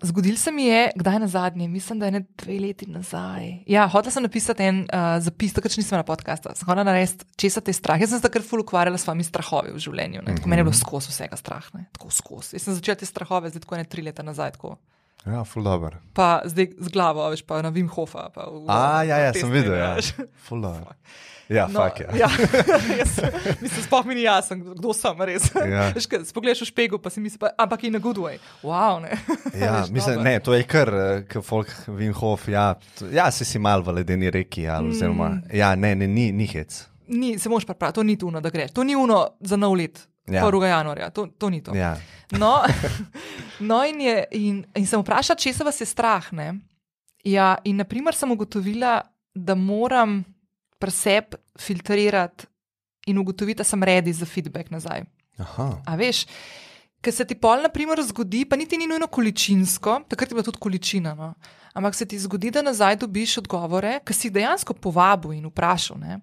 zgodil 0.02 0.36
se 0.36 0.52
mi 0.52 0.66
je, 0.68 0.92
kdaj 0.96 1.18
na 1.18 1.26
zadnje, 1.26 1.68
mislim, 1.68 1.98
da 1.98 2.06
je 2.06 2.12
ne 2.12 2.20
dve 2.38 2.58
leti 2.60 2.86
nazaj. 2.86 3.64
Ja, 3.66 3.88
hotela 3.88 4.12
sem 4.14 4.22
napisati 4.22 4.62
en 4.62 4.80
uh, 4.86 5.16
zapis, 5.24 5.54
takrat 5.56 5.74
še 5.74 5.82
nisem 5.82 5.98
na 5.98 6.06
podkastu, 6.06 6.52
sem 6.54 6.68
hotela 6.68 6.86
narediti, 6.86 7.26
če 7.40 7.50
se 7.56 7.62
te 7.64 7.74
strah. 7.74 7.98
Jaz 8.00 8.14
sem 8.14 8.22
se 8.22 8.26
takrat 8.26 8.46
ful 8.46 8.62
ukvarjala 8.62 9.00
s 9.00 9.06
svojimi 9.08 9.26
strahovi 9.26 9.74
v 9.74 9.82
življenju. 9.82 10.22
Ne? 10.22 10.36
Tako 10.38 10.52
meni 10.52 10.62
je 10.62 10.68
bilo 10.70 10.78
skozi 10.78 11.10
vsega 11.10 11.38
strah, 11.40 11.66
ne? 11.74 11.88
tako 11.96 12.12
skozi. 12.14 12.54
Jaz 12.54 12.68
sem 12.68 12.78
začela 12.78 13.02
te 13.02 13.08
strahove, 13.08 13.50
zdaj 13.50 13.66
tako 13.66 13.80
ne 13.80 13.88
tri 13.88 14.06
leta 14.06 14.26
nazaj. 14.26 14.54
Tako 14.58 14.76
Ja, 15.26 15.44
ful 15.44 15.62
dobro. 15.62 15.96
pa 16.12 16.42
zdaj 16.44 16.68
z 16.78 16.88
glavo, 16.88 17.24
veš, 17.30 17.42
pa 17.42 17.62
na 17.62 17.68
Vim 17.68 17.88
Hofa. 17.88 18.28
Pa 18.28 18.44
v, 18.44 18.64
A, 18.68 19.02
ja, 19.02 19.18
ja, 19.18 19.32
sem 19.32 19.48
videl. 19.48 19.72
Ja. 19.74 19.96
Ful 20.38 20.60
dobro. 20.60 20.92
Ja, 21.46 21.66
No, 21.68 21.80
fakt 21.80 22.00
je. 22.00 22.06
ja. 22.14 22.28
jaz, 22.98 23.20
mislim, 23.60 23.82
sploh 23.82 24.06
mi 24.06 24.14
ni 24.14 24.22
jasno, 24.22 24.56
kdo 24.56 24.92
sem 24.92 25.12
res. 25.20 25.48
Ja. 25.54 25.90
Veš, 25.96 26.06
kaj, 26.06 26.24
Spogledaš 26.24 26.60
v 26.60 26.66
špegu, 26.66 26.96
pa 26.98 27.08
si 27.08 27.20
misliš, 27.20 27.36
pa, 27.38 27.50
ampak 27.54 27.84
in 27.84 27.92
na 27.92 28.00
good 28.00 28.16
way. 28.16 28.40
Wow, 28.62 29.00
ne. 29.00 29.12
Ja, 29.54 29.82
Veš, 29.82 29.90
mislim, 29.90 30.14
dobro. 30.14 30.24
ne, 30.24 30.40
to 30.40 30.54
je 30.54 30.62
kar, 30.64 30.88
kot 31.26 31.44
folk 31.44 31.68
Vinhof. 31.86 32.48
Ja, 32.48 32.70
to- 32.94 33.08
ja 33.08 33.28
si 33.30 33.44
si 33.44 33.58
mal 33.58 33.80
v 33.80 33.92
ledeni 33.94 34.30
reki. 34.30 34.64
Ali, 34.66 34.88
oziroma, 34.90 35.28
Mm. 35.30 35.42
ja, 35.52 35.74
ne, 35.74 35.94
ne, 35.94 36.06
ni, 36.06 36.32
ni 36.32 36.46
hec. 36.46 36.84
Ni, 37.06 37.38
se 37.38 37.48
moš 37.48 37.64
pa 37.64 37.74
prav, 37.74 37.92
to 37.92 38.02
ni 38.02 38.16
tuno, 38.16 38.40
da 38.40 38.48
greš. 38.48 38.72
To 38.72 38.82
ni 38.82 38.96
uno 38.96 39.36
za 39.40 39.56
nov 39.56 39.74
let, 39.74 40.00
Ja. 40.26 40.44
1. 40.46 40.64
januarja, 40.64 41.10
to, 41.10 41.26
to 41.26 41.50
ni 41.50 41.60
to. 41.62 41.74
Ja. 41.76 41.96
No, 42.30 42.62
no 43.68 43.82
in, 43.84 44.00
je, 44.00 44.24
in, 44.30 44.62
in 44.76 44.86
sem 44.88 45.02
vprašala, 45.02 45.36
če 45.36 45.52
se 45.52 45.64
vas 45.66 45.80
je 45.80 45.86
strah. 45.86 46.30
Ne? 46.32 46.54
Ja, 47.24 47.54
in 47.64 47.76
naprimer 47.82 48.16
sem 48.16 48.32
ugotovila, 48.32 49.02
da 49.34 49.54
moram 49.54 50.22
pri 50.80 50.92
sebi 50.92 51.40
filtrirati 51.60 52.46
in 53.06 53.18
ugotoviti, 53.18 53.58
da 53.60 53.64
sem 53.64 53.82
redi 53.82 54.12
za 54.12 54.26
feedback 54.26 54.70
nazaj. 54.72 55.04
Aha. 55.38 55.68
A 55.86 55.96
veš, 55.98 56.24
ker 57.04 57.12
se 57.12 57.26
ti 57.28 57.36
pol, 57.36 57.60
na 57.64 57.68
primer, 57.68 58.00
zgodi, 58.06 58.44
pa 58.48 58.56
niti 58.56 58.78
ni 58.80 58.88
nujno 58.88 59.10
količinsko, 59.12 60.04
takrat 60.08 60.30
je 60.30 60.38
bila 60.38 60.46
tudi 60.46 60.62
količina. 60.62 61.14
No? 61.18 61.34
Ampak 61.74 61.94
se 61.94 62.06
ti 62.08 62.18
zgodi, 62.18 62.52
da 62.54 62.62
nazaj 62.62 62.96
dobiš 63.02 63.38
odgovore, 63.42 63.98
ki 64.06 64.16
si 64.16 64.28
jih 64.28 64.38
dejansko 64.38 64.76
povabil 64.78 65.36
in 65.36 65.50
vprašal. 65.50 65.98
Ne? 66.00 66.20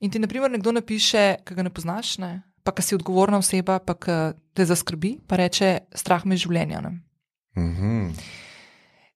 In 0.00 0.10
ti, 0.10 0.18
na 0.18 0.28
primer, 0.28 0.50
nekdo 0.50 0.74
napiše, 0.76 1.38
ki 1.46 1.56
ga 1.56 1.64
ne 1.64 1.72
poznaš, 1.74 2.18
ne? 2.22 2.32
Pa 2.68 2.74
ki 2.76 2.84
si 2.84 2.98
odgovorna 2.98 3.40
oseba, 3.40 3.78
pa 3.80 3.96
ki 3.96 4.18
te 4.52 4.68
zaskrbi, 4.68 5.16
pa 5.24 5.40
reče: 5.40 5.88
strah 5.96 6.26
me 6.28 6.36
je 6.36 6.44
življenja. 6.44 6.84
Ne? 6.84 6.98
Mhm. 7.56 8.12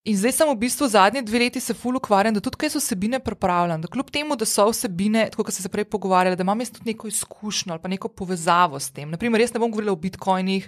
In 0.02 0.16
zdaj 0.18 0.32
sem 0.34 0.48
v 0.50 0.58
bistvu 0.58 0.88
zadnje 0.90 1.20
dve 1.22 1.44
leti 1.44 1.60
se 1.62 1.76
ful 1.78 1.94
ukvarjam, 1.94 2.34
da 2.34 2.40
tudi 2.42 2.58
kaj 2.58 2.72
so 2.74 2.80
vsebine 2.80 3.20
pripravljam. 3.22 3.84
Da 3.84 3.90
kljub 3.92 4.08
temu, 4.10 4.34
da 4.34 4.48
so 4.48 4.64
vsebine, 4.72 5.28
tako 5.30 5.44
kot 5.46 5.54
ste 5.54 5.62
se 5.62 5.70
prej 5.70 5.84
pogovarjali, 5.92 6.34
da 6.34 6.42
imam 6.42 6.58
jaz 6.58 6.72
tudi 6.74 6.90
neko 6.90 7.06
izkušnjo 7.06 7.76
ali 7.76 7.82
pa 7.82 7.92
neko 7.92 8.08
povezavo 8.08 8.80
s 8.82 8.90
tem. 8.90 9.12
Naprimer, 9.14 9.44
jaz 9.44 9.54
ne 9.54 9.62
bom 9.62 9.70
govorila 9.70 9.94
o 9.94 10.00
bitcoinih, 10.02 10.66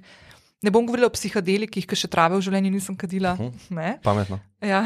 ne 0.65 0.73
bom 0.73 0.87
govorila 0.87 1.11
o 1.11 1.13
psihadelikih, 1.13 1.85
ki 1.85 1.99
še 1.99 2.09
trave 2.11 2.39
v 2.39 2.45
življenju 2.47 2.73
nisem 2.73 2.97
kadila. 2.97 3.35
Ne? 3.69 3.97
Pametno. 4.05 4.41
Ja. 4.65 4.85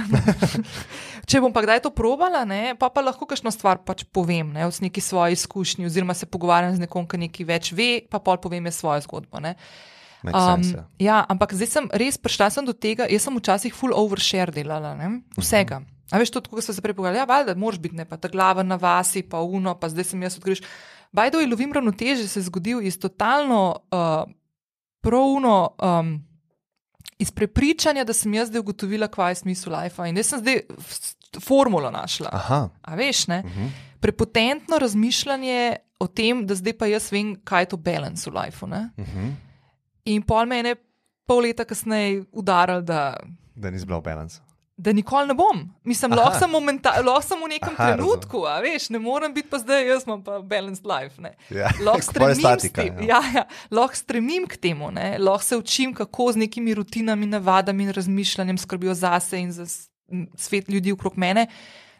Če 1.28 1.42
bom 1.44 1.54
pa 1.54 1.62
kdaj 1.62 1.84
to 1.86 1.92
probala, 1.94 2.42
ne, 2.48 2.74
pa, 2.78 2.90
pa 2.90 3.04
lahko 3.04 3.28
kakšno 3.28 3.52
stvar 3.54 3.82
pač 3.86 4.02
povem, 4.10 4.50
ne, 4.56 4.66
od 4.66 4.80
neki 4.82 5.02
svoje 5.04 5.36
izkušnje, 5.38 5.86
oziroma 5.86 6.16
se 6.18 6.26
pogovarjam 6.26 6.74
z 6.74 6.82
nekom, 6.86 7.06
ki 7.06 7.20
nekaj 7.28 7.48
več 7.48 7.70
ve, 7.76 7.90
pa 8.10 8.18
pol 8.18 8.40
povem 8.42 8.66
jaz 8.70 8.80
svojo 8.82 9.04
zgodbo. 9.06 9.42
Ne. 9.44 9.54
Make 10.26 10.34
sense, 10.34 10.74
ja. 10.74 10.82
ja, 10.98 11.18
ampak 11.30 11.54
zdaj 11.54 11.70
sem 11.70 11.84
res 11.94 12.18
prišla 12.18 12.48
sem 12.50 12.66
do 12.66 12.74
tega, 12.74 13.06
jaz 13.06 13.28
sem 13.28 13.36
včasih 13.38 13.76
full 13.76 13.94
overshare 13.94 14.50
delala, 14.50 14.96
ne, 14.98 15.20
vsega. 15.38 15.84
A 16.08 16.18
veš, 16.18 16.32
to, 16.32 16.42
kot 16.42 16.64
smo 16.64 16.74
se 16.74 16.82
prej 16.82 16.96
pogovarjali, 16.96 17.20
ja, 17.22 17.28
valjda, 17.28 17.54
moraš 17.60 17.78
biti, 17.84 18.00
ne, 18.00 18.08
pa 18.08 18.18
ta 18.18 18.30
glava 18.32 18.64
na 18.66 18.80
vasi, 18.80 19.22
pa 19.22 19.44
uno, 19.44 19.76
pa 19.78 19.92
zdaj 19.92 20.10
sem 20.10 20.24
jaz 20.24 20.40
odkriš. 20.40 20.64
Bajdo 21.12 21.40
je 21.40 21.48
lovim 21.48 21.72
ravnoteže 21.72 22.26
se 22.28 22.40
je 22.40 22.48
zgodil 22.48 22.82
iz 22.84 22.98
totalno 23.00 23.60
uh, 23.92 24.28
pravno. 25.00 25.76
Um, 25.82 26.28
iz 27.18 27.30
prepričanja, 27.30 28.04
da 28.04 28.12
sem 28.12 28.34
jaz 28.34 28.48
zdaj 28.48 28.60
ugotovila, 28.60 29.08
kaj 29.08 29.30
je 29.30 29.34
smisel 29.34 29.74
life. 29.74 30.08
In 30.08 30.16
jaz 30.16 30.26
sem 30.26 30.38
zdaj 30.38 30.60
formulo 31.42 31.90
našla. 31.90 32.30
Aha. 32.32 32.68
A 32.82 32.94
veš, 32.94 33.26
ne? 33.26 33.42
Uh 33.44 33.50
-huh. 33.50 33.70
Prepotentno 34.00 34.78
razmišljanje 34.78 35.76
o 35.98 36.06
tem, 36.06 36.46
da 36.46 36.54
zdaj 36.54 36.78
pa 36.78 36.86
jaz 36.86 37.12
vem, 37.12 37.36
kaj 37.44 37.62
je 37.62 37.66
to 37.66 37.76
balance 37.76 38.30
v 38.30 38.34
lifeu. 38.34 38.68
ne. 38.68 38.90
Uh 38.96 39.06
-huh. 39.06 39.32
In 40.04 40.22
pol 40.22 40.46
mene 40.46 40.76
pol 41.26 41.44
leta 41.44 41.64
kasneje 41.64 42.24
udaril, 42.32 42.80
da, 42.80 43.16
Da 43.54 43.70
ni 43.70 43.78
zbral 43.78 44.00
balans. 44.00 44.40
Da 44.78 44.92
nikoli 44.92 45.26
ne 45.26 45.34
bom. 45.34 45.64
Mislim, 45.84 46.12
lahko 46.14 46.38
sem, 46.38 46.52
lahko 47.04 47.22
sem 47.26 47.40
v 47.42 47.48
nekem 47.50 47.74
Aha, 47.74 47.86
trenutku, 47.96 48.44
a 48.46 48.60
veš, 48.62 48.88
ne 48.94 49.00
morem 49.02 49.32
biti 49.34 49.50
pa 49.50 49.58
zdaj, 49.58 49.82
jaz 49.88 50.04
imam 50.06 50.20
pa 50.22 50.38
balanced 50.38 50.86
life. 50.86 51.18
Ne. 51.22 51.32
Ja. 51.50 51.72
Lahko 51.82 52.06
stremim, 52.10 52.38
statika, 52.38 52.84
tem, 52.86 53.00
ja. 53.02 53.18
ja, 53.18 53.40
ja, 53.40 53.44
lahko 53.74 53.98
stremim 53.98 54.46
k 54.46 54.60
temu, 54.68 54.92
lahko 55.18 55.44
se 55.44 55.58
učim, 55.58 55.94
kako 55.98 56.30
z 56.32 56.44
nekimi 56.44 56.76
rutinami, 56.78 57.26
navadami 57.26 57.88
in 57.88 57.96
razmišljanjem 57.96 58.58
skrbijo 58.58 58.94
zase 58.94 59.42
in 59.42 59.50
za 59.52 59.66
svet 60.38 60.70
ljudi 60.70 60.94
okrog 60.94 61.18
mene, 61.18 61.48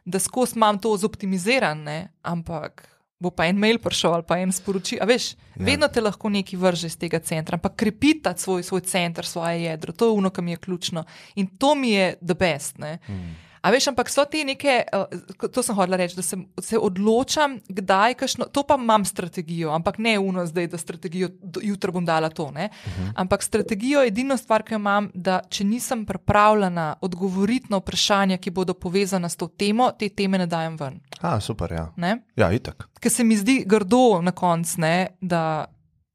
da 0.05 0.23
skozi 0.23 0.57
imam 0.57 0.79
to 0.79 0.95
zoptimiziran, 0.97 1.83
ne. 1.83 1.99
ampak 2.23 2.87
bo 3.21 3.31
pa 3.31 3.47
en 3.47 3.59
mail 3.59 3.79
prišel 3.79 4.15
ali 4.15 4.23
pa 4.23 4.39
en 4.39 4.53
sporočil. 4.53 4.99
A 5.03 5.05
veš, 5.05 5.33
Ja. 5.57 5.65
vedno 5.67 5.89
te 5.89 6.01
lahko 6.01 6.29
nekaj 6.29 6.59
vrže 6.59 6.87
iz 6.87 6.97
tega 6.97 7.19
centra, 7.19 7.57
ampak 7.57 7.75
krepita 7.77 8.35
svoj, 8.37 8.63
svoj 8.63 8.81
center, 8.81 9.27
svoje 9.27 9.63
jedro, 9.63 9.93
to 9.93 10.07
je 10.07 10.11
ono, 10.13 10.31
kar 10.31 10.45
mi 10.45 10.51
je 10.51 10.57
ključno 10.57 11.05
in 11.35 11.47
to 11.49 11.75
mi 11.75 11.91
je 11.91 12.15
the 12.17 12.35
best. 12.35 12.79
Ne. 12.79 12.99
Hmm. 13.07 13.35
A 13.61 13.71
veš, 13.71 13.89
ampak 13.89 14.09
so 14.09 14.25
te 14.25 14.45
neke, 14.45 14.85
uh, 14.93 15.49
to 15.49 15.63
sem 15.63 15.75
hodila 15.75 15.97
reči, 15.97 16.17
da 16.17 16.23
sem, 16.23 16.47
se 16.61 16.79
odločam, 16.79 17.61
kdaj, 17.69 18.15
kašno, 18.15 18.45
to 18.45 18.63
pa 18.63 18.75
imam 18.75 19.05
strategijo, 19.05 19.71
ampak 19.71 19.99
ne 19.99 20.19
uno 20.19 20.47
zdaj, 20.47 20.67
da 20.67 20.79
strategijo, 20.79 21.29
jutro 21.63 21.93
bom 21.93 22.05
dala 22.05 22.29
to. 22.29 22.45
Uh 22.45 22.51
Mhm. 22.51 22.59
-huh. 22.59 23.13
Ampak 23.15 23.43
strategijo, 23.43 24.03
edino 24.03 24.37
stvar, 24.37 24.63
ki 24.63 24.75
jo 24.75 24.79
imam, 24.79 25.11
da 25.15 25.41
če 25.49 25.65
nisem 25.65 26.07
pripravljena 26.07 26.95
odgovoriti 27.01 27.67
na 27.71 27.77
vprašanja, 27.77 28.37
ki 28.37 28.51
bodo 28.51 28.75
povezana 28.75 29.29
s 29.29 29.37
to 29.37 29.47
temo, 29.49 29.91
te 29.91 30.09
teme 30.09 30.39
ne 30.39 30.47
dajem 30.47 30.77
ven. 30.77 31.01
A, 31.21 31.41
super, 31.41 31.73
ja. 31.73 31.93
Ne? 31.97 32.19
Ja, 32.37 32.53
itak. 32.53 32.89
Ker 33.01 33.13
se 33.13 33.25
mi 33.25 33.37
zdi 33.37 33.65
grdo 33.67 34.23
na 34.23 34.31
koncu, 34.33 34.81
ne, 34.81 35.07
da, 35.21 35.67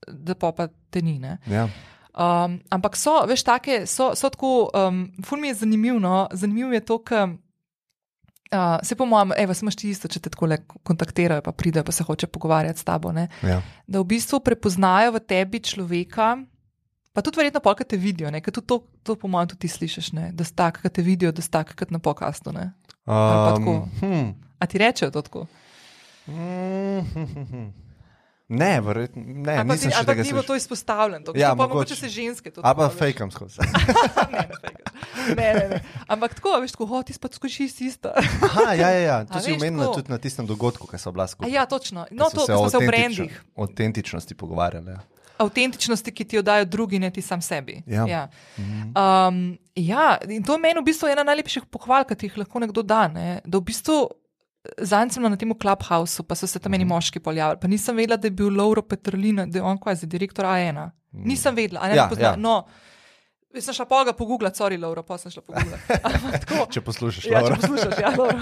da 0.08 0.36
pa, 0.36 0.52
pa 0.52 0.68
te 0.90 1.02
ni. 1.02 1.20
Ne? 1.20 1.38
Ja. 1.48 1.68
Um, 2.14 2.60
ampak 2.70 2.98
so, 2.98 3.24
veš, 3.26 3.42
take, 3.44 3.84
so, 3.90 4.12
so 4.14 4.30
tako, 4.30 4.70
um, 4.78 5.08
ful 5.26 5.42
mi 5.42 5.50
je 5.50 5.62
zanimivo. 5.64 6.00
No? 6.00 6.28
Zanimivo 6.32 6.74
je 6.74 6.84
to, 6.86 7.00
ker 7.02 7.34
uh, 8.54 8.78
se 8.86 8.96
po 8.96 9.06
mojem, 9.06 9.34
evo, 9.38 9.54
smaš 9.54 9.78
ti 9.82 9.90
isto, 9.90 10.08
če 10.08 10.22
te 10.22 10.30
tako 10.34 10.50
kontaktirajo, 10.86 11.42
pa 11.42 11.52
pridejo, 11.52 11.84
pa 11.84 11.92
se 11.92 12.06
hoče 12.06 12.30
pogovarjati 12.30 12.80
s 12.80 12.88
tabo. 12.88 13.12
Ne? 13.12 13.28
Ja. 13.42 13.62
Da 13.88 14.04
v 14.04 14.10
bistvu 14.14 14.44
prepoznajo 14.46 15.16
v 15.18 15.24
tebi 15.26 15.64
človeka. 15.64 16.38
Pa 17.14 17.22
tudi 17.22 17.38
verjetno, 17.38 17.62
polk 17.62 17.84
te 17.86 17.98
vidijo, 17.98 18.30
ker 18.42 18.54
tudi 18.54 18.68
to, 18.70 18.80
to 19.06 19.16
po 19.22 19.30
mojem, 19.30 19.52
tudi 19.54 19.70
slišiš, 19.70 20.14
ne? 20.18 20.32
da 20.34 20.46
sta 20.46 20.72
tak, 20.72 20.82
ki 20.82 20.90
te 20.90 21.06
vidijo, 21.06 21.30
da 21.30 21.46
sta 21.46 21.62
tak, 21.62 21.76
kot 21.78 21.94
na 21.94 22.02
pokastu. 22.02 22.54
Ne? 22.54 22.72
pa 23.06 23.54
tako. 23.54 23.88
hm. 24.02 24.32
A 24.58 24.66
ti 24.66 24.78
rečejo 24.82 25.12
to 25.12 25.22
tako? 25.22 25.46
Mm, 26.28 27.04
Ne, 28.50 28.82
verjetno 28.82 29.24
ne. 29.26 29.56
Pa 29.56 29.64
nisem 29.66 29.90
ti- 29.90 29.96
še 29.96 30.06
tega 30.06 30.24
slišal. 30.24 30.44
to 30.44 30.56
izpostavljeno, 30.56 31.24
to, 31.24 31.32
Ja, 31.34 31.50
to 31.50 31.56
pa 31.56 31.64
mogoče. 31.64 31.96
se 31.96 32.10
ženske 32.10 32.52
to 32.52 32.62
A 32.62 32.74
veš. 32.74 32.92
fejkam 32.94 33.32
skozi. 33.32 33.58
ne, 34.30 34.48
ne, 35.30 35.36
ne, 35.36 35.54
ne, 35.54 35.68
ne. 35.70 35.80
Ampak 36.08 36.34
tako, 36.34 36.60
veš, 36.60 36.72
tako, 36.72 36.86
hoti 36.88 37.14
pa 37.16 37.28
skočiš 37.30 37.82
isto. 37.82 38.12
Aha, 38.44 38.74
ja, 38.74 38.90
ja, 38.90 39.00
ja. 39.02 39.18
A 39.20 39.26
to 39.26 39.40
si 39.40 39.50
veš, 39.50 39.58
omenila 39.58 39.88
tudi 39.90 40.10
na 40.10 40.18
tistem 40.18 40.46
dogodku, 40.46 40.86
ki 40.86 40.98
so 40.98 41.10
bila 41.10 41.24
A 41.24 41.28
skupaj. 41.28 41.50
ja, 41.50 41.66
točno. 41.66 42.06
No, 42.12 42.26
Ko 42.26 42.30
to, 42.32 42.40
ko 42.42 42.46
smo 42.58 42.70
se 42.70 42.78
avtentično- 42.78 42.88
brendih, 42.88 43.44
Avtentičnosti 43.56 44.34
pogovarjali. 44.36 44.92
Ja. 44.92 45.00
avtentičnosti, 45.36 46.12
ki 46.12 46.24
ti 46.26 46.36
jo 46.36 46.42
dajo 46.42 46.66
drugi, 46.66 47.00
ne 47.00 47.10
ti 47.10 47.20
sam 47.20 47.42
sebi. 47.42 47.82
Ja. 47.88 48.06
Ja. 48.06 48.24
Um, 48.94 49.40
ja, 49.74 50.18
in 50.24 50.44
to 50.44 50.54
je 50.54 50.60
meni 50.60 50.80
v 50.80 50.86
bistvu 50.86 51.08
ena 51.08 51.24
najlepših 51.24 51.66
pohval, 51.66 52.04
ki 52.04 52.16
ti 52.16 52.26
jih 52.26 52.38
lahko 52.38 52.60
nekdo 52.60 52.82
da. 52.82 53.08
Ne? 53.08 53.42
Da 53.44 53.58
v 53.58 53.64
bistvu 53.64 54.08
Zanj 54.80 55.10
sem 55.10 55.20
bila 55.20 55.30
na 55.30 55.36
tem 55.36 55.52
Clubhouse, 55.54 56.24
pa 56.24 56.36
so 56.36 56.48
se 56.48 56.58
tam 56.58 56.70
Mhm. 56.70 56.72
meni 56.74 56.86
moški 56.86 57.20
pojavili. 57.20 57.60
Pa 57.60 57.68
nisem 57.68 57.96
vedela, 57.96 58.18
da 58.18 58.28
je 58.28 58.32
bil 58.34 58.50
Lauro 58.50 58.82
Petrlina, 58.82 59.46
da 59.46 59.58
je 59.58 59.64
on 59.64 59.78
kaj 59.78 59.96
za 59.96 60.08
direktor 60.08 60.46
A1. 60.46 60.90
Nisem 61.14 61.56
vedela, 61.56 61.82
a 61.82 61.88
ne 61.88 61.96
Ja, 61.96 62.08
pozna. 62.08 62.24
ja. 62.26 62.36
No, 62.38 62.66
jaz 63.54 63.66
sem 63.66 63.74
šla 63.74 63.86
pa 63.86 64.04
ga 64.04 64.14
pogooglati, 64.14 64.56
sorry, 64.56 64.80
Lauro, 64.80 65.04
pa 65.04 65.18
sem 65.18 65.32
šla 65.32 65.42
pogooglati. 65.42 65.84
Ampak 66.06 66.40
tako. 66.40 66.66
Če 66.68 66.82
poslušaš, 66.82 67.26
Ja, 67.26 67.42
če 67.42 67.56
poslušaš, 67.56 67.94
ja, 68.00 68.12
dobro. 68.12 68.40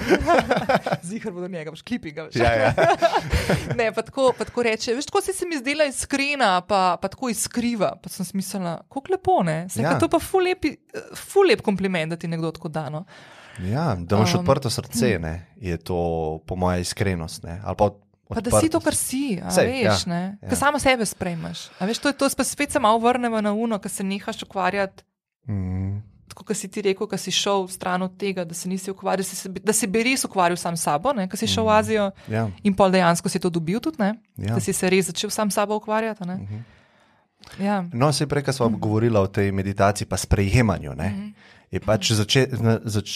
Zihar 1.02 1.32
bo 1.32 1.40
do 1.40 1.48
njega, 1.48 1.70
boš 1.70 1.82
klipinga. 1.82 2.22
Veš. 2.24 2.36
Ja, 2.36 2.52
ja. 2.54 2.74
ne, 3.78 3.92
pa 3.92 4.02
tako, 4.02 4.32
pa 4.32 4.44
tako 4.44 4.62
reče. 4.62 4.94
Veš, 4.94 5.06
tako 5.06 5.20
si 5.20 5.32
se 5.32 5.46
mi 5.46 5.56
zdela 5.56 5.84
iskrena, 5.84 6.60
pa, 6.62 6.96
pa 6.96 7.08
tako 7.08 7.28
iskriva. 7.28 7.94
Pa 7.96 8.08
sem 8.08 8.26
smislila, 8.26 8.80
kako 8.84 9.02
lepo, 9.10 9.42
ne? 9.42 9.68
Sem, 9.68 9.84
Ja. 9.84 9.94
To 9.96 10.08
pa 10.08 10.18
ful 10.18 10.42
lep, 10.42 10.64
ful 11.16 11.46
lep 11.46 11.62
kompliment, 11.62 12.10
da 12.10 12.16
ti 12.16 12.28
nekdo 12.28 12.50
tako 12.50 12.68
da. 12.70 12.88
Ja, 13.58 13.94
da 13.94 14.16
imaš 14.16 14.34
Um, 14.34 14.40
odprto 14.40 14.70
srce, 14.70 15.18
ne, 15.18 15.46
je 15.56 15.76
to 15.76 15.96
po 16.46 16.56
moje 16.56 16.80
iskrenost. 16.80 17.42
Ne, 17.42 17.60
pa 18.28 18.40
da 18.40 18.60
si 18.60 18.68
to, 18.68 18.80
kar 18.80 18.94
si, 18.94 19.42
Sej, 19.50 19.66
veš, 19.66 20.06
ja, 20.06 20.14
ja, 20.14 20.20
ja. 20.20 20.36
ja. 20.42 20.56
samo 20.56 20.78
sebe 20.78 21.06
sprejmeš. 21.06 21.68
A 21.78 21.84
veš, 21.84 21.98
to 21.98 22.08
je 22.08 22.14
to, 22.14 22.28
pa 22.36 22.44
spet 22.44 22.70
se 22.70 22.78
malo 22.78 22.98
vrnemo 22.98 23.40
na 23.40 23.52
uno, 23.52 23.78
ker 23.78 23.90
se 23.90 24.04
nehaš 24.04 24.42
ukvarjati. 24.42 25.02
Mm, 25.48 25.98
Tako 26.28 26.44
kot 26.44 26.56
si 26.56 26.68
ti 26.68 26.82
rekel, 26.82 27.06
da 27.06 27.16
si 27.16 27.30
šel 27.30 27.66
stran 27.68 28.02
od 28.02 28.16
tega, 28.16 28.44
da 28.44 28.54
se 28.54 28.68
nisi 28.68 28.90
ukvarjal, 28.90 29.18
da 29.18 29.22
si 29.24 29.48
da 29.48 29.72
si 29.72 29.86
bi 29.86 30.02
res 30.02 30.24
ukvarjal 30.24 30.56
sam 30.56 30.76
s 30.76 30.82
sabo, 30.82 31.10
ker 31.12 31.36
si 31.36 31.46
šel 31.46 31.64
v 31.64 31.70
Azijo 31.70 32.10
ja, 32.28 32.48
in 32.62 32.74
pol 32.74 32.90
dejansko 32.90 33.28
si 33.28 33.38
to 33.38 33.50
dobil 33.50 33.80
tudi, 33.80 33.98
ne? 33.98 34.14
ja. 34.36 34.54
da 34.54 34.60
si 34.60 34.72
se 34.72 34.90
res 34.90 35.06
začel 35.06 35.30
sam 35.30 35.50
s 35.50 35.54
sabo 35.54 35.76
ukvarjati. 35.76 36.22
ne. 36.24 36.34
Mhm. 36.34 36.58
Ja. 37.58 37.84
No, 37.92 38.12
se 38.12 38.26
prej, 38.26 38.44
ko 38.44 38.52
smo 38.52 38.68
govorili 38.68 39.18
o 39.18 39.26
tej 39.26 39.52
meditaciji, 39.52 40.06
pa 40.06 40.16
sprejemanju. 40.16 40.94
Ne, 40.94 41.08
Mhm. 41.08 41.28
Je 41.70 41.80
pač 41.80 42.12
začeti 42.12 42.56
zač, 42.84 43.10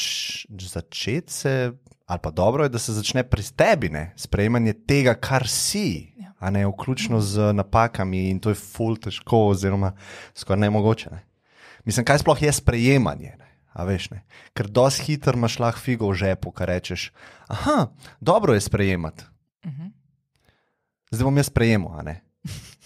začet 0.49 1.31
se, 1.31 1.73
ali 2.07 2.21
pa 2.23 2.31
dobro 2.31 2.63
je, 2.63 2.69
da 2.69 2.79
se 2.79 2.93
začne 2.93 3.25
pri 3.25 3.43
tebi, 3.43 3.89
ne, 3.89 4.13
sprejemanje 4.17 4.73
tega, 4.87 5.15
kar 5.15 5.49
si. 5.49 6.13
Ja. 6.17 6.33
A 6.39 6.51
ne 6.51 6.67
vključno 6.67 7.21
z 7.21 7.53
napakami, 7.53 8.29
in 8.31 8.39
to 8.39 8.51
je 8.51 8.55
ful 8.57 8.97
težko, 8.97 9.49
oziroma 9.49 9.95
skoraj 10.35 10.61
nemogoče. 10.61 11.11
Ne. 11.11 11.23
Mislim, 11.85 12.05
kaj 12.05 12.19
sploh 12.19 12.37
je 12.39 12.53
sprejemanje? 12.53 13.35
Ne? 13.35 13.49
A 13.73 13.85
veš, 13.85 14.11
ne? 14.11 14.23
Ker 14.53 14.69
dosti 14.69 15.03
hitro 15.05 15.35
imaš 15.35 15.59
lahko 15.59 15.81
figo 15.81 16.07
v 16.07 16.15
žepu, 16.15 16.53
kar 16.53 16.69
rečeš. 16.69 17.11
Aha, 17.49 17.89
dobro 18.21 18.55
je 18.55 18.61
sprejemati, 18.61 19.25
Mhm. 19.65 19.89
zdaj 21.11 21.25
bom 21.25 21.37
jaz 21.37 21.49
sprejemal. 21.49 21.99
a 21.99 22.03
ne? 22.03 22.21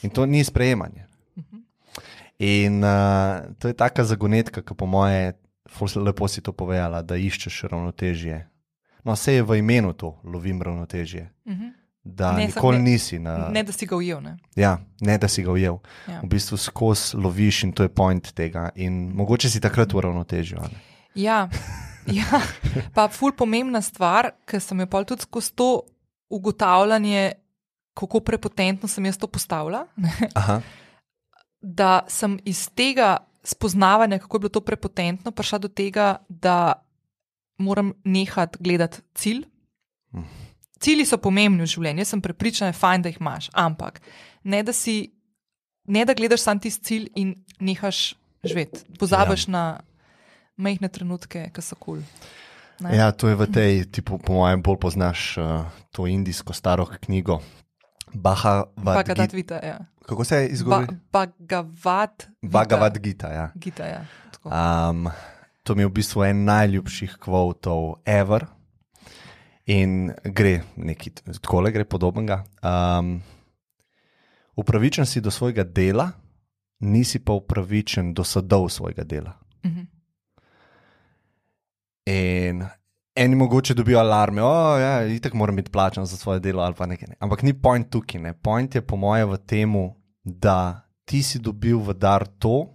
In 0.02 0.10
to 0.10 0.26
ni 0.26 0.44
sprejemanje. 0.44 1.04
Mhm. 1.36 1.56
In 2.38 2.84
uh, 2.84 3.42
to 3.58 3.68
je 3.68 3.74
taka 3.74 4.04
zagonetka, 4.04 4.62
ki 4.62 4.74
po 4.74 4.86
moje, 4.86 5.34
lepo 5.96 6.28
si 6.28 6.40
to 6.40 6.52
povedala, 6.52 7.02
da 7.02 7.16
iščeš 7.16 7.62
ravnotežje. 7.64 8.48
No, 9.04 9.12
vse 9.12 9.34
je 9.34 9.42
v 9.42 9.58
imenu 9.58 9.92
to, 9.92 10.20
lovim 10.24 10.62
ravnotežje. 10.62 11.30
Mhm. 11.46 11.68
Da 12.04 12.32
Ne, 12.32 12.46
nikoli 12.46 12.78
ne- 12.78 12.82
nisi 12.84 13.18
na. 13.18 13.48
Ne, 13.48 13.62
da 13.62 13.72
si 13.72 13.86
ga 13.86 13.96
ujel. 13.96 14.20
Ne? 14.22 14.38
Ja, 14.56 14.78
ne, 15.00 15.18
da 15.18 15.28
si 15.28 15.42
ga 15.42 15.52
ujel. 15.52 15.76
Ja. 16.08 16.20
V 16.22 16.28
bistvu 16.28 16.56
skozi 16.56 17.16
loviš 17.16 17.64
in 17.64 17.72
to 17.72 17.82
je 17.82 17.88
point 17.88 18.32
tega. 18.32 18.70
In 18.76 19.12
mogoče 19.12 19.50
si 19.50 19.60
takrat 19.60 19.92
v 19.92 20.00
ravnotežju. 20.00 20.56
a 20.56 20.62
ne? 20.64 20.78
Ja, 21.14 21.48
ja. 22.08 22.40
pa 22.94 23.08
ful 23.08 23.32
pomembna 23.32 23.82
stvar, 23.82 24.30
ker 24.46 24.60
sem 24.60 24.80
jo 24.80 24.86
pol 24.86 25.04
tudi 25.04 25.22
skozi 25.22 25.52
to 25.52 25.82
ugotavljanje, 26.30 27.32
kako 27.94 28.20
prepotentno 28.20 28.88
sem 28.88 29.04
jaz 29.04 29.18
to 29.18 29.26
postavila. 29.26 29.84
Da 31.60 32.00
sem 32.08 32.38
iz 32.44 32.70
tega 32.70 33.18
spoznavanja, 33.48 34.18
kako 34.18 34.36
je 34.36 34.40
bilo 34.40 34.52
to 34.52 34.60
prepotentno, 34.60 35.32
prišla 35.32 35.58
do 35.58 35.68
tega, 35.68 36.16
da 36.28 36.84
moram 37.58 37.92
nehati 38.04 38.58
gledati 38.60 39.00
cilj. 39.14 39.44
Hm. 40.12 40.26
Cilji 40.80 41.06
so 41.08 41.18
pomembni 41.18 41.64
v 41.64 41.70
življenju, 41.72 42.04
jaz 42.04 42.12
sem 42.14 42.22
prepričana, 42.22 42.70
je 42.70 42.78
fajn, 42.78 43.02
da 43.02 43.10
jih 43.10 43.20
imaš, 43.20 43.50
ampak 43.52 43.98
ne 44.44 44.62
da, 44.62 44.72
si, 44.72 45.10
ne 45.90 46.04
da 46.06 46.14
gledaš 46.14 46.44
samo 46.46 46.62
tisti 46.62 46.84
cilj 46.84 47.08
in 47.18 47.34
nehaš 47.58 48.12
živeti. 48.46 48.84
Pozabiš 49.00 49.48
ja. 49.48 49.52
na 49.56 49.64
majhne 50.56 50.90
trenutke, 50.92 51.48
ki 51.54 51.64
so 51.64 51.78
kul. 51.78 52.02
Cool. 52.78 52.94
ja, 52.94 53.10
to 53.10 53.30
je 53.32 53.38
v 53.38 53.48
tej, 53.50 53.72
ti 53.90 54.04
po, 54.06 54.20
po 54.22 54.38
mojem, 54.38 54.62
bolj 54.62 54.78
poznaš 54.78 55.34
uh, 55.42 55.66
to 55.90 56.06
indijsko 56.06 56.54
staro 56.54 56.86
knjigo. 56.86 57.40
Bhagavad 58.14 58.68
Bhagavad 58.76 59.32
Gita. 59.32 59.60
Ja. 59.62 59.78
Kako 60.06 60.24
se 60.24 60.36
je 60.36 60.48
Ba, 60.48 60.52
izgovori? 60.52 60.86
Bhagavad 61.12 62.14
Gita. 62.16 62.32
Bhagavad 62.43 62.98
Gita. 62.98 63.28
Ja. 63.32 63.51
Gita 63.55 63.86
ja. 63.86 64.05
Tako. 64.32 64.48
Um, 64.48 65.09
to 65.62 65.74
mi 65.74 65.82
je 65.82 65.86
v 65.86 65.93
bistvu 65.93 66.24
en 66.24 66.44
najljubših 66.44 67.16
kvotov 67.20 68.01
ever. 68.06 68.47
In 69.66 70.14
gre 70.24 70.62
nekaj 70.76 71.12
tako, 71.43 71.60
gre 71.68 71.85
podobnega. 71.85 72.44
Um, 72.64 73.18
upravičen 74.56 75.06
si 75.06 75.20
do 75.20 75.30
svojega 75.30 75.64
dela, 75.64 76.09
nisi 76.80 77.18
pa 77.18 77.32
upravičen 77.32 78.14
do 78.14 78.24
sadov 78.24 78.68
svojega 78.68 79.05
dela. 79.05 79.36
Mhm. 79.64 79.85
In 82.06 82.64
eni 83.18 83.36
mogoče 83.36 83.74
dobijo 83.74 83.98
alarme, 83.98 84.40
da 84.40 84.78
ja, 84.80 85.06
itek 85.06 85.34
moram 85.34 85.56
biti 85.56 85.70
plačan 85.70 86.06
za 86.06 86.16
svoje 86.16 86.40
delo 86.40 86.62
ali 86.62 86.74
pa 86.74 86.86
nekaj. 86.86 87.08
Ne. 87.08 87.14
Ampak 87.20 87.42
ni 87.42 87.52
point 87.52 87.90
tukaj. 87.90 88.20
Ne. 88.20 88.32
Point 88.32 88.74
je 88.74 88.82
po 88.86 88.96
moje 88.96 89.24
v 89.24 89.36
tem, 89.36 89.72
da 90.24 90.80
ti 91.04 91.22
si 91.22 91.38
dobil 91.38 91.78
v 91.78 91.94
dar 91.94 92.26
to, 92.26 92.66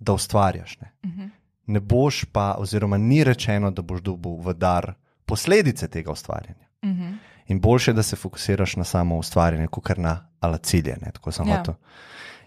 da 0.00 0.12
ustvarjaš. 0.12 0.78
Ne. 0.80 0.92
Mhm. 1.06 1.26
ne 1.66 1.80
boš 1.80 2.24
pa, 2.32 2.54
oziroma 2.58 2.96
ni 2.96 3.24
rečeno, 3.24 3.70
da 3.70 3.82
boš 3.82 4.00
dobil 4.00 4.36
v 4.38 4.54
dar 4.54 4.94
posledice 5.26 5.88
tega 5.88 6.12
ustvarjanja. 6.12 6.68
Mhm. 6.84 7.12
In 7.48 7.60
boljše, 7.60 7.92
da 7.92 8.02
se 8.02 8.16
fokusiraš 8.16 8.76
na 8.76 8.84
samo 8.84 9.18
ustvarjanje, 9.18 9.66
kot 9.66 9.98
na 9.98 10.28
ala 10.40 10.58
cilje. 10.58 10.96
Ne, 11.00 11.10
tako 11.12 11.32
samo 11.32 11.52
Ja. 11.52 11.62
to. 11.62 11.74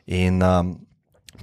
In 0.05 0.43
um, 0.43 0.79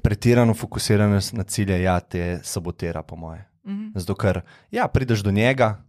pretirano 0.03 0.55
fokusiranje 0.55 1.21
na 1.33 1.43
cilje, 1.45 1.83
ja, 1.83 2.01
te 2.01 2.41
sabotira, 2.43 3.03
po 3.03 3.17
moje. 3.17 3.45
Mhm. 3.67 3.91
Zato, 3.95 4.15
ker 4.15 4.41
ja, 4.71 4.89
prideš 4.89 5.21
do 5.21 5.31
njega, 5.31 5.83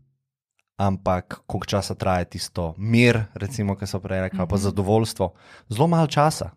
ampak 0.78 1.42
koliko 1.46 1.66
časa 1.68 1.96
traja 1.96 2.24
tisto 2.26 2.74
mir, 2.78 3.24
recimo, 3.34 3.76
ki 3.76 3.86
so 3.86 4.00
prej 4.00 4.22
rekli, 4.22 4.40
ali 4.40 4.48
pa 4.48 4.56
Mhm. 4.56 4.64
zadovoljstvo, 4.64 5.34
zelo 5.70 5.88
malo 5.88 6.08
časa. 6.08 6.52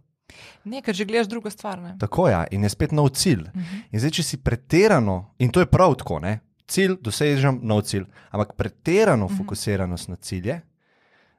Ne, 0.64 0.80
ker 0.80 0.94
že 0.94 1.04
gledaš 1.04 1.26
drugo 1.26 1.50
stvar. 1.50 1.78
Ne? 1.78 1.96
Tako 1.98 2.28
je, 2.28 2.32
ja, 2.32 2.44
in 2.50 2.62
je 2.62 2.68
spet 2.68 2.92
nov 2.92 3.08
cilj. 3.10 3.48
Mhm. 3.50 3.76
In 3.90 4.00
zdaj, 4.00 4.10
če 4.10 4.22
si 4.22 4.36
pretirano, 4.36 5.34
in 5.38 5.50
to 5.50 5.60
je 5.60 5.66
prav 5.66 5.94
tako, 5.94 6.18
ne? 6.18 6.40
cilj, 6.66 6.96
dosežem 7.02 7.58
nov 7.62 7.82
cilj, 7.82 8.04
ampak 8.30 8.52
pretirano 8.54 9.26
Mhm. 9.26 9.36
fokusiranost 9.36 10.08
na 10.08 10.16
cilje, 10.16 10.60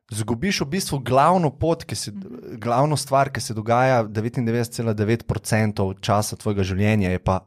zgubiš 0.10 0.62
v 0.62 0.66
bistvu 0.68 1.00
glavno 1.00 1.50
pot, 1.52 1.84
ki 1.86 1.96
se, 1.96 2.12
Mhm. 2.12 2.58
glavno 2.58 2.98
stvar, 2.98 3.30
ki 3.30 3.40
se 3.40 3.54
dogaja 3.54 4.04
99,9% 4.04 5.94
časa 5.96 6.36
tvojega 6.36 6.64
življenja, 6.64 7.10
je 7.10 7.20
pa 7.20 7.40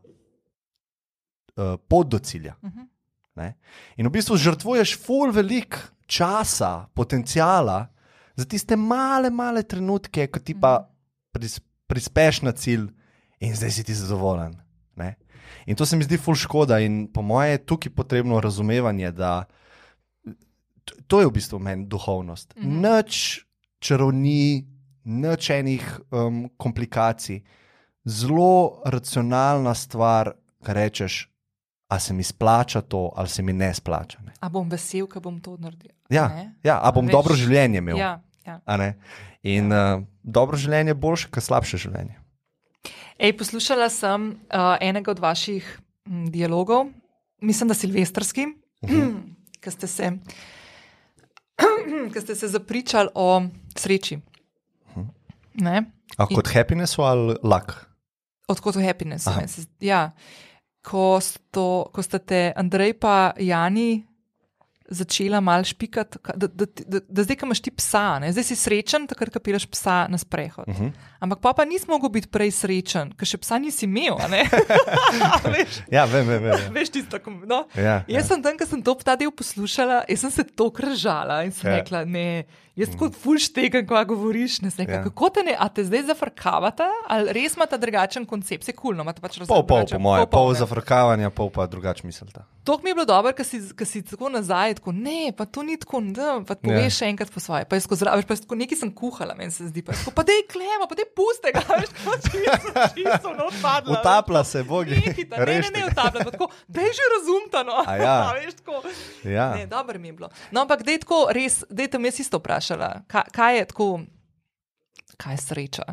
uh, 1.56 1.76
pot 1.89 2.09
do 2.09 2.18
cilja. 2.18 2.56
Mhm. 2.62 2.89
Ne? 3.35 3.55
In 3.98 4.06
v 4.06 4.14
bistvu 4.14 4.39
žrtvuješ 4.39 4.94
ful 5.02 5.32
velik 5.35 5.74
časa, 6.06 6.86
potencijala 6.94 7.89
za 8.36 8.44
tiste 8.47 8.76
male, 8.76 9.31
male 9.31 9.62
trenutke, 9.62 10.28
ko 10.31 10.39
ti 10.39 10.55
pa 10.55 10.86
pris, 11.35 11.59
prispeš 11.90 12.43
na 12.47 12.52
cilj 12.55 12.89
in 13.43 13.55
zdaj 13.55 13.70
si 13.74 13.85
ti 13.85 13.94
zadovoljen. 13.94 14.55
Ne? 14.97 15.16
In 15.66 15.76
to 15.76 15.86
se 15.86 15.97
mi 15.97 16.06
zdi 16.06 16.18
ful 16.18 16.39
škoda, 16.39 16.78
in 16.78 17.09
po 17.12 17.22
mojem 17.22 17.59
je 17.59 17.66
tukaj 17.66 17.93
potrebno 17.94 18.40
razumevanje, 18.40 19.10
da 19.12 19.44
to 21.06 21.20
je 21.20 21.26
v 21.26 21.35
bistvu 21.35 21.59
meni 21.59 21.86
duhovnost. 21.86 22.55
Mhm. 22.56 22.81
Nič 22.82 23.44
čarovni, 23.78 24.64
nič 25.05 25.51
enih 25.51 25.85
um, 26.10 26.48
komplikacij, 26.56 27.43
zelo 28.05 28.82
racionalna 28.85 29.74
stvar, 29.74 30.35
kar 30.64 30.76
rečeš, 30.76 31.28
a 31.94 31.98
se 31.98 32.12
mi 32.12 32.22
splača 32.22 32.80
to, 32.80 33.12
ali 33.14 33.28
se 33.28 33.42
mi 33.42 33.52
ne 33.52 33.70
splača. 33.70 34.18
Ne? 34.20 34.32
A 34.40 34.48
bom 34.48 34.66
vesel, 34.66 35.06
ko 35.06 35.20
bom 35.20 35.38
to 35.40 35.54
naredil. 35.56 35.90
Ja, 36.10 36.28
Ne? 36.28 36.54
ja, 36.62 36.78
a 36.78 36.90
bom 36.90 37.06
Veš, 37.06 37.12
dobro 37.12 37.34
življenje 37.34 37.78
imel. 37.78 37.96
Ja, 37.96 38.18
ja. 38.42 38.60
a? 38.66 38.94
In 39.42 39.72
uh, 39.72 40.02
dobro 40.22 40.56
življenje 40.56 40.90
je 40.90 40.94
boljše, 40.96 41.30
kot 41.30 41.42
slabše 41.42 41.76
življenje. 41.78 42.18
Ej, 43.16 43.32
poslušala 43.32 43.86
sem 43.88 44.30
uh, 44.44 44.74
enega 44.80 45.10
od 45.10 45.18
vaših 45.18 45.62
m, 46.04 46.26
dialogov, 46.26 46.90
mislim, 47.40 47.68
da 47.68 47.74
silvestrski, 47.74 48.46
uh 48.82 48.90
Mhm. 48.90 49.00
-huh. 49.00 49.14
ki 49.60 49.70
ste 49.70 49.86
se. 49.86 50.10
Ki 52.12 52.20
ste 52.20 52.34
se 52.34 52.48
zapričali 52.48 53.08
o 53.14 53.42
sreči. 53.76 54.18
Mhm. 54.90 55.06
Ne? 55.54 55.84
A 56.16 56.26
In- 56.30 56.36
kot 56.36 56.48
happiness 56.48 56.98
ali 56.98 57.36
lak? 57.42 57.86
Odkot 58.48 58.76
v 58.76 58.82
happiness. 58.82 59.24
Se 59.46 59.66
Ja. 59.80 60.10
Ko, 60.85 61.16
sto, 61.20 61.89
ko 61.89 62.02
ste 62.02 62.19
te 62.20 62.52
Andrej 62.56 62.93
pa 63.01 63.32
Jani 63.40 64.05
začela 64.85 65.40
mal 65.40 65.65
špikati, 65.65 66.19
ka- 66.20 66.36
da, 66.36 66.47
da, 66.47 66.66
da, 66.69 67.01
da 67.09 67.23
zdaj, 67.24 67.39
ko 67.40 67.47
imaš 67.47 67.62
ti 67.65 67.70
psa, 67.73 68.19
ne? 68.20 68.28
zdaj 68.32 68.44
si 68.44 68.56
srečen, 68.56 69.06
takrat, 69.09 69.32
ko 69.32 69.40
peleš 69.40 69.65
psa 69.73 70.05
na 70.12 70.19
sprehod. 70.20 70.69
Uh 70.69 70.77
-huh. 70.77 70.90
Ampak 71.24 71.40
pa, 71.40 71.55
pa 71.55 71.64
nisi 71.64 71.88
mogel 71.88 72.10
biti 72.10 72.28
prej 72.28 72.52
srečen, 72.55 73.14
ker 73.14 73.24
še 73.26 73.38
psa 73.38 73.56
nisi 73.56 73.86
imel. 73.86 74.18
veš, 75.46 75.80
Ja, 75.88 76.05
vem, 76.06 76.26
vem. 76.26 76.42
vem. 76.44 76.72
veš 76.72 76.90
tisto, 76.90 77.16
no? 77.44 77.64
Ja, 77.74 78.02
Jaz 78.06 78.28
sem 78.28 78.40
tam, 78.40 78.55
ko 78.55 78.66
sem 78.66 78.80
to 78.80 78.94
ta 78.96 79.16
del 79.16 79.32
poslušala, 79.32 80.05
jaz 80.06 80.20
sem 80.20 80.30
se 80.32 80.44
to 80.46 80.68
kržala 80.70 81.42
in 81.42 81.52
sem 81.52 81.64
Ja. 81.64 81.70
ja. 81.70 81.80
rekla, 81.80 82.05
ne, 82.06 82.44
jaz 82.74 82.90
kot 82.92 83.14
fulštegen, 83.14 83.84
ko 83.84 83.96
govoriš, 84.05 84.60
ne, 84.60 84.68
sem 84.68 84.82
rekla, 84.82 84.94
Ja. 84.94 85.01
ja. 85.01 85.06
kako 85.06 85.30
te 85.30 85.42
ne, 85.42 85.55
a 85.55 85.66
te 85.66 85.82
zdaj 85.82 86.02
zafrkavate, 86.05 86.84
ali 87.09 87.32
res 87.32 87.55
imate 87.55 87.78
drugačen 87.78 88.26
koncept, 88.26 88.64
se 88.64 88.72
kulno, 88.74 89.02
imate 89.02 89.20
pač 89.20 89.38
Pol, 89.40 89.62
pol, 89.62 89.64
drugačen- 89.80 89.96
po 89.96 90.02
mojem, 90.02 90.28
pol 90.28 90.48
ne. 90.48 90.59
zafrkavanja, 90.59 91.30
pol 91.32 91.48
pa 91.48 91.64
drugače 91.66 92.05
mislite. 92.05 92.44
To 92.62 92.78
mi 92.78 92.90
je 92.90 92.94
bilo 92.94 93.05
dobro, 93.06 93.28
ker 93.30 93.44
si, 93.44 93.60
ker 93.70 93.84
si 93.84 94.01
tako 94.02 94.30
nazaj, 94.30 94.74
tako 94.74 94.92
ne, 94.92 95.28
pa 95.30 95.44
to 95.44 95.62
ni 95.62 95.76
tako, 95.76 96.01
da 96.10 96.40
pa 96.42 96.55
poveš 96.56 96.92
Ja. 96.94 96.96
še 96.98 97.06
enkrat 97.06 97.28
po 97.28 97.36
svoje. 97.38 97.64
Pa 97.64 97.76
jaz 97.76 97.84
skozi 97.84 98.01
zraven, 98.01 98.22
pa 98.22 98.32
jaz 98.32 98.40
tako 98.40 98.56
nekaj 98.56 98.78
sem 98.78 98.90
kuhala, 98.90 99.34
meni 99.34 99.51
se 99.51 99.66
zdi, 99.66 99.82
pa, 99.82 99.92
tako, 99.92 100.10
pa 100.12 100.24
dej 100.24 100.42
klemo, 100.46 100.86
pa 100.86 100.94
dej 100.94 101.09
puste 101.16 101.52
ga, 101.54 101.62
veš, 101.80 101.90
kot 102.04 102.26
čisto, 102.28 102.72
čisto, 102.94 103.32
no, 103.34 103.48
odpadla. 103.48 103.92
veš, 103.92 104.00
Utapla 104.00 104.44
se, 104.44 104.62
bogi. 104.62 104.98
Ne, 105.30 105.46
ne, 105.46 105.70
ne, 105.74 105.86
utapla, 105.86 106.24
tako, 106.30 106.50
dej 106.68 106.90
že 106.92 107.10
razumta, 107.16 107.62
no. 107.66 107.82
A 107.86 107.96
ja. 107.96 108.16
veš, 108.38 108.54
tako. 108.60 108.82
Ja. 109.24 109.54
Ne, 109.54 109.66
dobro 109.66 109.98
mi 109.98 110.08
je 110.08 110.12
bilo. 110.12 110.30
No, 110.50 110.64
ampak 110.66 110.82
dej 110.86 111.02
tako, 111.04 111.28
res, 111.30 111.62
dej 111.70 111.90
te 111.90 111.98
me 111.98 112.12
isto 112.12 112.38
vprašala, 112.42 113.04
kaj, 113.06 113.30
kaj 113.32 113.58
je 113.58 113.68
tako, 113.72 113.88
kaj 115.16 115.34
je 115.34 115.44
sreča? 115.46 115.86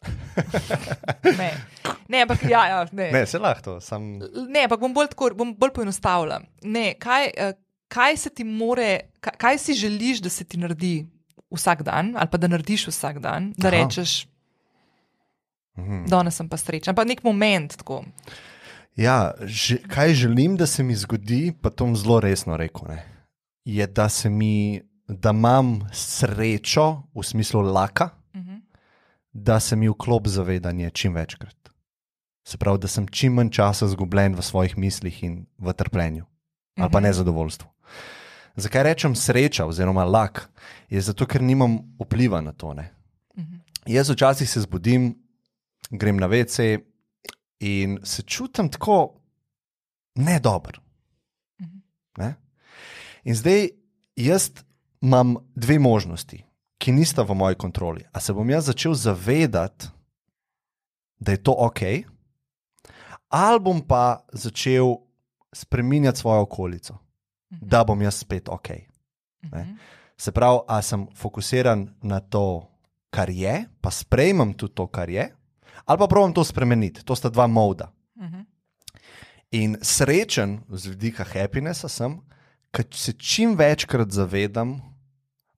ne. 1.40 1.50
ne, 2.08 2.22
ampak 2.22 2.42
ja, 2.48 2.66
ja 2.66 2.84
ne. 2.92 3.10
Ne, 3.12 3.26
se 3.26 3.38
lahko, 3.38 3.80
sam. 3.80 4.16
Ne, 4.48 4.64
ampak 4.64 4.80
bom 4.80 4.94
bolj, 4.96 5.12
tako, 5.12 5.30
bom 5.36 5.52
bolj 5.56 5.74
poenostavila. 5.76 6.40
Ne, 6.64 6.94
kaj, 7.00 7.30
eh, 7.36 7.52
kaj 7.92 8.16
se 8.16 8.30
ti 8.30 8.44
more, 8.44 9.12
kaj, 9.20 9.36
kaj 9.36 9.58
si 9.58 9.74
želiš, 9.74 10.22
da 10.24 10.32
se 10.32 10.44
ti 10.44 10.58
naredi 10.58 11.06
vsak 11.50 11.82
dan, 11.82 12.14
ali 12.16 12.28
pa 12.30 12.38
da 12.38 12.48
narediš 12.48 12.86
vsak 12.88 13.18
dan, 13.18 13.52
da 13.56 13.68
Aha. 13.68 13.76
rečeš, 13.76 14.26
Mhm. 15.78 16.06
danes 16.06 16.34
sem 16.34 16.48
pa 16.48 16.56
srečen. 16.56 16.94
Pa 16.94 17.04
nek 17.04 17.22
moment 17.22 17.76
tako. 17.76 18.04
Ja, 18.96 19.32
že, 19.40 19.78
kaj 19.78 20.14
želim, 20.14 20.56
da 20.56 20.66
se 20.66 20.82
mi 20.82 20.94
zgodi, 20.94 21.52
pa 21.52 21.70
to 21.70 21.84
bom 21.84 21.96
zelo 21.96 22.20
resno 22.20 22.56
rekel, 22.56 22.88
ne, 22.88 23.04
je, 23.64 23.86
da, 23.86 24.08
mi, 24.26 24.80
da 25.08 25.30
imam 25.30 25.80
srečo 25.90 27.02
v 27.14 27.22
smislu 27.22 27.60
laka, 27.62 28.10
Mhm. 28.34 28.56
da 29.32 29.60
se 29.60 29.76
mi 29.76 29.88
vklop 29.88 30.26
zavedanje 30.26 30.90
čim 30.90 31.14
večkrat. 31.14 31.56
Se 32.44 32.58
pravi, 32.58 32.78
da 32.78 32.88
sem 32.88 33.06
čim 33.06 33.32
manj 33.32 33.50
časa 33.50 33.86
izgubljen 33.86 34.34
v 34.34 34.42
svojih 34.42 34.78
mislih 34.78 35.22
in 35.22 35.46
v 35.58 35.72
trpljenju 35.72 36.24
ali 36.76 36.90
pa 36.90 36.98
Mhm. 36.98 37.06
nezadovoljstvu. 37.06 37.68
Zakaj 38.56 38.82
rečem 38.82 39.14
sreča 39.14 39.66
oziroma 39.66 40.04
lak? 40.04 40.48
Je 40.88 41.00
zato, 41.00 41.26
ker 41.26 41.42
nimam 41.42 41.78
vpliva 41.98 42.40
na 42.40 42.52
to. 42.52 42.74
Ne? 42.74 42.90
Mhm. 43.36 43.54
Jaz 43.86 44.10
včasih 44.10 44.50
se 44.50 44.60
zbudim, 44.60 45.14
grem 45.90 46.16
na 46.16 46.26
WC 46.26 46.78
in 47.60 47.98
se 48.04 48.22
čutim 48.22 48.68
tako 48.68 49.20
nedober. 50.14 50.80
Mhm. 51.60 51.78
Ne? 52.16 52.34
In 53.24 53.34
zdaj 53.34 53.68
jaz 54.16 54.50
imam 55.00 55.36
dve 55.54 55.78
možnosti, 55.78 56.44
ki 56.78 56.92
nista 56.92 57.22
v 57.22 57.34
moji 57.34 57.54
kontroli. 57.54 58.04
A 58.12 58.20
se 58.20 58.32
bom 58.32 58.50
jaz 58.50 58.66
začel 58.66 58.94
zavedati, 58.94 59.88
da 61.18 61.32
je 61.32 61.42
to 61.42 61.52
ok, 61.52 61.80
ali 63.28 63.60
bom 63.60 63.80
pa 63.86 64.24
začel 64.32 64.96
spremenjati 65.52 66.18
svojo 66.18 66.40
okolico, 66.40 66.98
da 67.50 67.84
bom 67.84 68.02
jaz 68.02 68.14
spet 68.14 68.48
ok. 68.48 68.68
Ne? 69.42 69.62
Mhm. 69.62 69.74
Se 70.16 70.32
pravi, 70.32 70.58
a 70.68 70.82
sem 70.82 71.06
fokusiran 71.16 71.88
na 72.02 72.20
to, 72.20 72.68
kar 73.10 73.30
je, 73.30 73.64
pa 73.80 73.90
sprejmem 73.90 74.52
tudi 74.52 74.74
to, 74.74 74.86
kar 74.86 75.08
je, 75.08 75.30
ali 75.84 75.98
pa 75.98 76.06
pravim 76.06 76.32
to 76.32 76.44
spremeniti. 76.44 77.04
To 77.04 77.16
sta 77.16 77.28
dva 77.28 77.46
moda. 77.46 77.92
Mhm. 78.18 78.40
In 79.50 79.76
srečen 79.82 80.60
z 80.68 80.86
vidika 80.86 81.24
happinessa 81.24 81.88
sem, 81.88 82.20
ker 82.70 82.84
se 82.92 83.12
čim 83.12 83.56
večkrat 83.58 84.10
zavedam, 84.10 84.80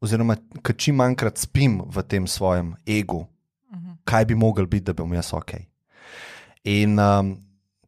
oziroma 0.00 0.36
ker 0.62 0.76
čim 0.76 0.96
manjkrat 0.96 1.38
spim 1.38 1.82
v 1.86 2.02
tem 2.02 2.26
svojem 2.26 2.74
egu, 2.86 3.26
Mhm. 3.72 3.92
kaj 4.04 4.24
bi 4.24 4.34
mogel 4.34 4.66
biti, 4.66 4.84
da 4.84 4.92
bom 4.92 5.12
jaz 5.12 5.32
ok. 5.32 5.52
In 6.64 6.98
um, 6.98 7.36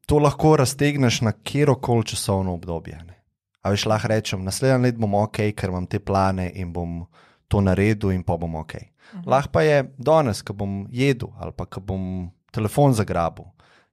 to 0.06 0.18
lahko 0.18 0.56
raztegneš 0.56 1.20
na 1.20 1.32
kjerkoli 1.32 2.04
časovno 2.04 2.54
obdobje. 2.54 2.98
Ne? 3.06 3.14
A 3.62 3.70
veš, 3.70 3.86
lahko 3.86 4.08
rečem, 4.08 4.44
naslednji 4.44 4.82
let 4.82 4.96
bom 4.96 5.14
ok, 5.14 5.36
ker 5.56 5.70
imam 5.70 5.86
te 5.86 5.98
plane 5.98 6.50
in 6.54 6.72
bom 6.72 7.06
to 7.54 7.62
naredil, 7.62 8.10
in 8.10 8.26
pa 8.26 8.36
bom 8.36 8.58
ok. 8.58 8.74
Mhm. 9.14 9.22
Lahko 9.30 9.52
pa 9.54 9.62
je 9.62 9.82
danes, 9.98 10.42
ko 10.42 10.52
bom 10.58 10.86
jedel 10.90 11.30
ali 11.38 11.52
pa 11.54 11.66
ko 11.70 11.80
bom 11.80 12.30
telefon 12.50 12.94
zagrabil. 12.94 13.46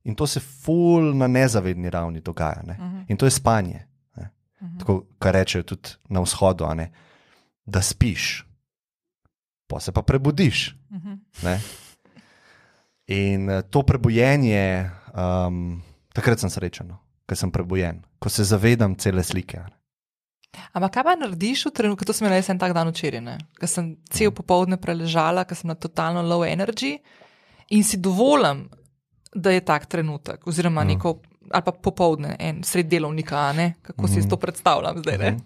In 0.03 0.15
to 0.17 0.25
se 0.27 0.39
ful 0.39 1.13
na 1.13 1.27
nezavedni 1.27 1.89
ravni 1.89 2.21
dogaja. 2.21 2.63
Ne? 2.65 2.73
Mhm. 2.73 3.05
In 3.07 3.17
to 3.17 3.25
je 3.25 3.31
spanje. 3.31 3.85
Ne? 4.17 4.29
Mhm. 4.61 4.77
Tako, 4.79 5.05
kar 5.19 5.33
rečejo 5.33 5.63
tudi 5.63 5.89
na 6.09 6.21
vzhodu, 6.25 6.65
ne? 6.75 6.91
da 7.65 7.81
spiš, 7.81 8.45
pa 9.67 9.79
se 9.79 9.91
pa 9.91 10.01
prebudiš. 10.01 10.75
Mhm. 10.91 11.13
Ne? 11.43 11.59
In 13.07 13.49
eh, 13.49 13.61
to 13.61 13.83
prebojenje, 13.83 14.89
um, 15.13 15.81
takrat 16.13 16.39
sem 16.39 16.49
srečen, 16.49 16.87
no, 16.87 16.97
ko 17.27 17.35
sem 17.35 17.51
prebojen, 17.51 18.01
ko 18.19 18.29
se 18.29 18.43
zavedam 18.43 18.95
cele 18.95 19.23
slike. 19.23 19.57
ne. 19.57 19.80
Ampak 20.73 20.91
kaj 20.93 21.03
pa 21.03 21.15
narediš 21.15 21.65
v 21.65 21.71
trenutku, 21.71 22.03
to 22.03 22.13
sem 22.13 22.25
imela 22.25 22.37
jaz 22.37 22.49
en 22.49 22.59
tak 22.59 22.73
dan 22.73 22.87
včeraj, 22.87 23.23
ko 23.55 23.67
sem 23.67 23.97
cel 24.09 24.31
popoldne 24.31 24.77
preležala, 24.77 25.43
ker 25.43 25.55
sem 25.55 25.67
na 25.67 25.75
totalno 25.75 26.21
low 26.21 26.43
energy 26.43 26.99
in 27.69 27.83
si 27.83 27.97
dovolim, 27.97 28.69
da 29.31 29.49
je 29.49 29.61
tak 29.61 29.85
trenutek, 29.85 30.43
oziroma 30.43 30.83
Mhm. 30.83 30.87
neko, 30.89 31.19
ali 31.49 31.63
pa 31.63 31.71
popoldne, 31.71 32.35
en 32.37 32.63
sred 32.63 32.87
delovnika, 32.87 33.53
ne? 33.53 33.75
kako 33.81 34.07
si 34.07 34.19
jaz 34.19 34.27
to 34.27 34.37
predstavljam 34.37 34.97
zdaj. 34.97 35.17
Ne? 35.17 35.31
Mhm. 35.31 35.39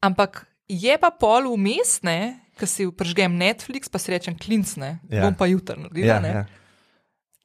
Ampak 0.00 0.46
je 0.68 0.98
pa 0.98 1.10
pol 1.10 1.48
umestne, 1.48 2.40
ko 2.54 2.66
si 2.66 2.84
pržgem 2.86 3.32
Netflix, 3.32 3.88
pa 3.88 3.98
si 3.98 4.10
rečem 4.10 4.36
klincne, 4.36 5.00
Ja. 5.08 5.22
bom 5.22 5.34
pa 5.34 5.46
jutri 5.46 5.76
naredila. 5.76 6.06
Ja, 6.06 6.20
ne. 6.20 6.28
ja. 6.28 6.44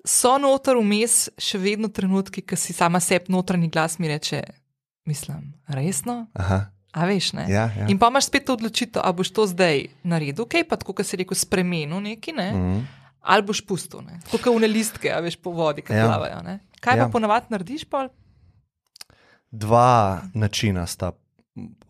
So 0.04 0.38
noter 0.38 0.76
vmes 0.76 1.30
še 1.38 1.58
vedno 1.58 1.88
trenutki, 1.88 2.42
ko 2.42 2.56
si 2.56 2.74
sama 2.74 3.00
sebi 3.00 3.26
notranji 3.30 3.70
glas 3.70 4.00
mi 4.00 4.08
reče, 4.08 4.44
mislim, 5.06 5.54
resno? 5.68 6.28
Aha, 6.34 6.66
A 6.94 7.06
veš, 7.10 7.34
ne? 7.34 7.46
ja, 7.50 7.72
ja. 7.74 7.88
In 7.90 7.98
pa 7.98 8.08
imaš 8.08 8.28
spet 8.30 8.46
to 8.46 8.54
odločitev, 8.54 9.02
ali 9.02 9.14
boš 9.18 9.32
to 9.34 9.48
zdaj 9.50 9.88
naredil, 10.04 10.46
okay, 10.46 10.62
pa 10.62 10.78
kot 10.78 11.02
si 11.06 11.18
rekel, 11.18 11.34
spremenil 11.36 11.98
neki, 12.02 12.32
ne? 12.32 12.52
Mm. 12.54 12.68
Mhm. 12.70 12.84
ali 13.24 13.42
boš 13.44 13.62
pustil, 13.66 14.02
tako 14.26 14.38
kot 14.38 14.56
une 14.56 14.68
listke, 14.68 15.08
a 15.10 15.20
veš, 15.24 15.36
po 15.40 15.52
vodi, 15.52 15.82
ki 15.82 15.94
Ja. 15.94 16.06
plavajo. 16.06 16.42
Ne? 16.44 16.60
Kaj 16.80 16.98
Ja. 16.98 17.06
pa 17.06 17.12
ponavadi 17.12 17.46
narediš, 17.50 17.86
pa? 17.90 18.10
Dva 19.52 20.22
načina 20.34 20.86
sta 20.88 21.12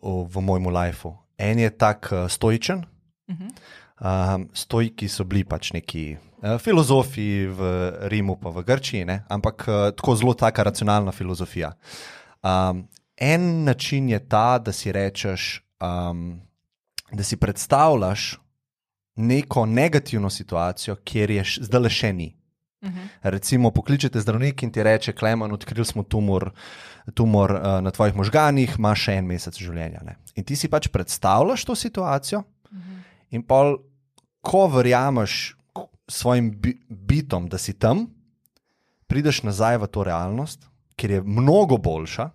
v, 0.01 0.41
mojem 0.41 0.67
lifeu. 0.67 1.15
En 1.37 1.59
je 1.59 1.69
tak 1.69 2.09
uh, 2.11 2.27
stoičen, 2.29 2.85
Uh 3.27 3.35
-huh. 3.35 3.51
Um, 4.35 4.49
stojki 4.53 5.07
so 5.07 5.23
bili 5.23 5.43
pač 5.43 5.71
neki 5.71 6.17
uh, 6.41 6.59
filozofi 6.59 7.47
v 7.47 7.91
Rimu, 8.01 8.35
pa 8.35 8.49
v 8.49 8.63
Grčiji, 8.63 9.05
ne? 9.05 9.23
ampak 9.29 9.65
uh, 9.67 9.95
tako 9.95 10.15
zelo 10.15 10.33
taka 10.33 10.63
racionalna 10.63 11.11
filozofija. 11.11 11.71
Um, 12.43 12.87
en 13.17 13.63
način 13.63 14.09
je 14.09 14.19
ta, 14.29 14.59
da 14.59 14.71
si 14.71 14.91
rečeš, 14.91 15.63
um, 15.81 16.41
da 17.11 17.23
si 17.23 17.37
predstavljaš 17.37 18.39
neko 19.15 19.65
negativno 19.65 20.29
situacijo, 20.29 20.95
kjer 20.95 21.31
je 21.31 21.43
zdaj 21.61 21.81
le 21.81 21.89
še 21.89 22.13
ni. 22.13 22.35
Mhm. 22.83 23.05
Recimo, 23.21 23.71
pokličete 23.71 24.19
zdravnik 24.19 24.63
in 24.63 24.71
ti 24.71 24.83
reče: 24.83 25.13
Klemen, 25.13 25.51
odkrili 25.51 25.85
smo 25.85 26.03
tumor, 26.03 26.51
tumor 27.13 27.51
uh, 27.51 27.61
na 27.81 27.91
tvojih 27.91 28.15
možganjih, 28.15 28.75
imaš 28.77 29.05
še 29.05 29.17
en 29.21 29.25
mesec 29.25 29.59
življenja. 29.59 30.01
Ne? 30.03 30.17
In 30.35 30.43
ti 30.43 30.55
si 30.55 30.67
pač 30.67 30.87
predstavljaš 30.87 31.65
to 31.65 31.75
situacijo, 31.75 32.43
Mhm. 32.73 32.97
in 33.29 33.43
pol, 33.43 33.77
ko 34.41 34.67
verjameš 34.67 35.55
svojim 36.07 36.51
bi 36.61 36.79
bitom, 36.89 37.47
da 37.47 37.57
si 37.57 37.73
tam, 37.73 38.07
prideš 39.07 39.43
nazaj 39.43 39.77
v 39.77 39.87
to 39.87 40.03
realnost, 40.03 40.67
ker 40.95 41.11
je 41.11 41.21
mnogo 41.21 41.77
boljša. 41.77 42.29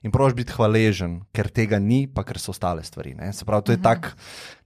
Mhm. 0.00 0.06
In 0.06 0.10
praviš 0.12 0.34
biti 0.34 0.52
hvaležen, 0.52 1.20
ker 1.32 1.48
tega 1.48 1.78
ni, 1.78 2.06
pa 2.08 2.24
ker 2.24 2.38
so 2.38 2.50
ostale 2.50 2.82
stvari. 2.82 3.14
Ne? 3.14 3.32
Se 3.32 3.44
pravi, 3.44 3.64
to 3.64 3.72
je 3.72 3.76
Mhm. 3.76 3.82
tak 3.82 4.16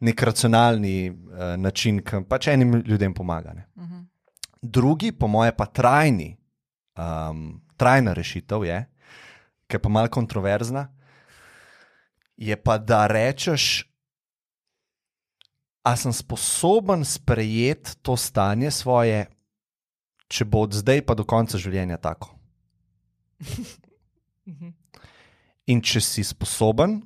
nek 0.00 0.22
racionalni 0.22 1.10
uh, 1.10 1.56
način, 1.58 1.98
ki 2.02 2.22
pač 2.28 2.46
enim 2.46 2.82
ljudem 2.86 3.14
pomaga. 3.14 3.52
Ne? 3.52 3.66
Mhm. 3.76 4.02
Drugi, 4.62 5.12
po 5.12 5.26
moje, 5.26 5.52
pa 5.56 5.66
trajni, 5.66 6.36
um, 6.96 7.60
trajna 7.76 8.12
rešitev 8.14 8.64
je, 8.64 8.86
ki 9.66 9.76
je 9.76 9.80
pa 9.80 9.88
malo 9.88 10.08
kontroverzna, 10.08 10.88
je 12.36 12.56
pa 12.56 12.78
da 12.78 13.06
rečeš, 13.06 13.90
a 15.84 15.96
sem 15.96 16.12
sposoben 16.12 17.04
sprejeti 17.04 17.96
to 18.02 18.16
stanje 18.16 18.70
svoje, 18.70 19.26
če 20.28 20.44
bo 20.44 20.62
od 20.64 20.72
zdaj 20.72 21.02
pa 21.02 21.14
do 21.14 21.24
konca 21.24 21.58
življenja 21.58 21.96
tako. 21.96 22.30
Mhm. 25.64 25.72
In 25.72 25.80
če 25.80 26.00
si 26.00 26.24
sposoben, 26.24 26.98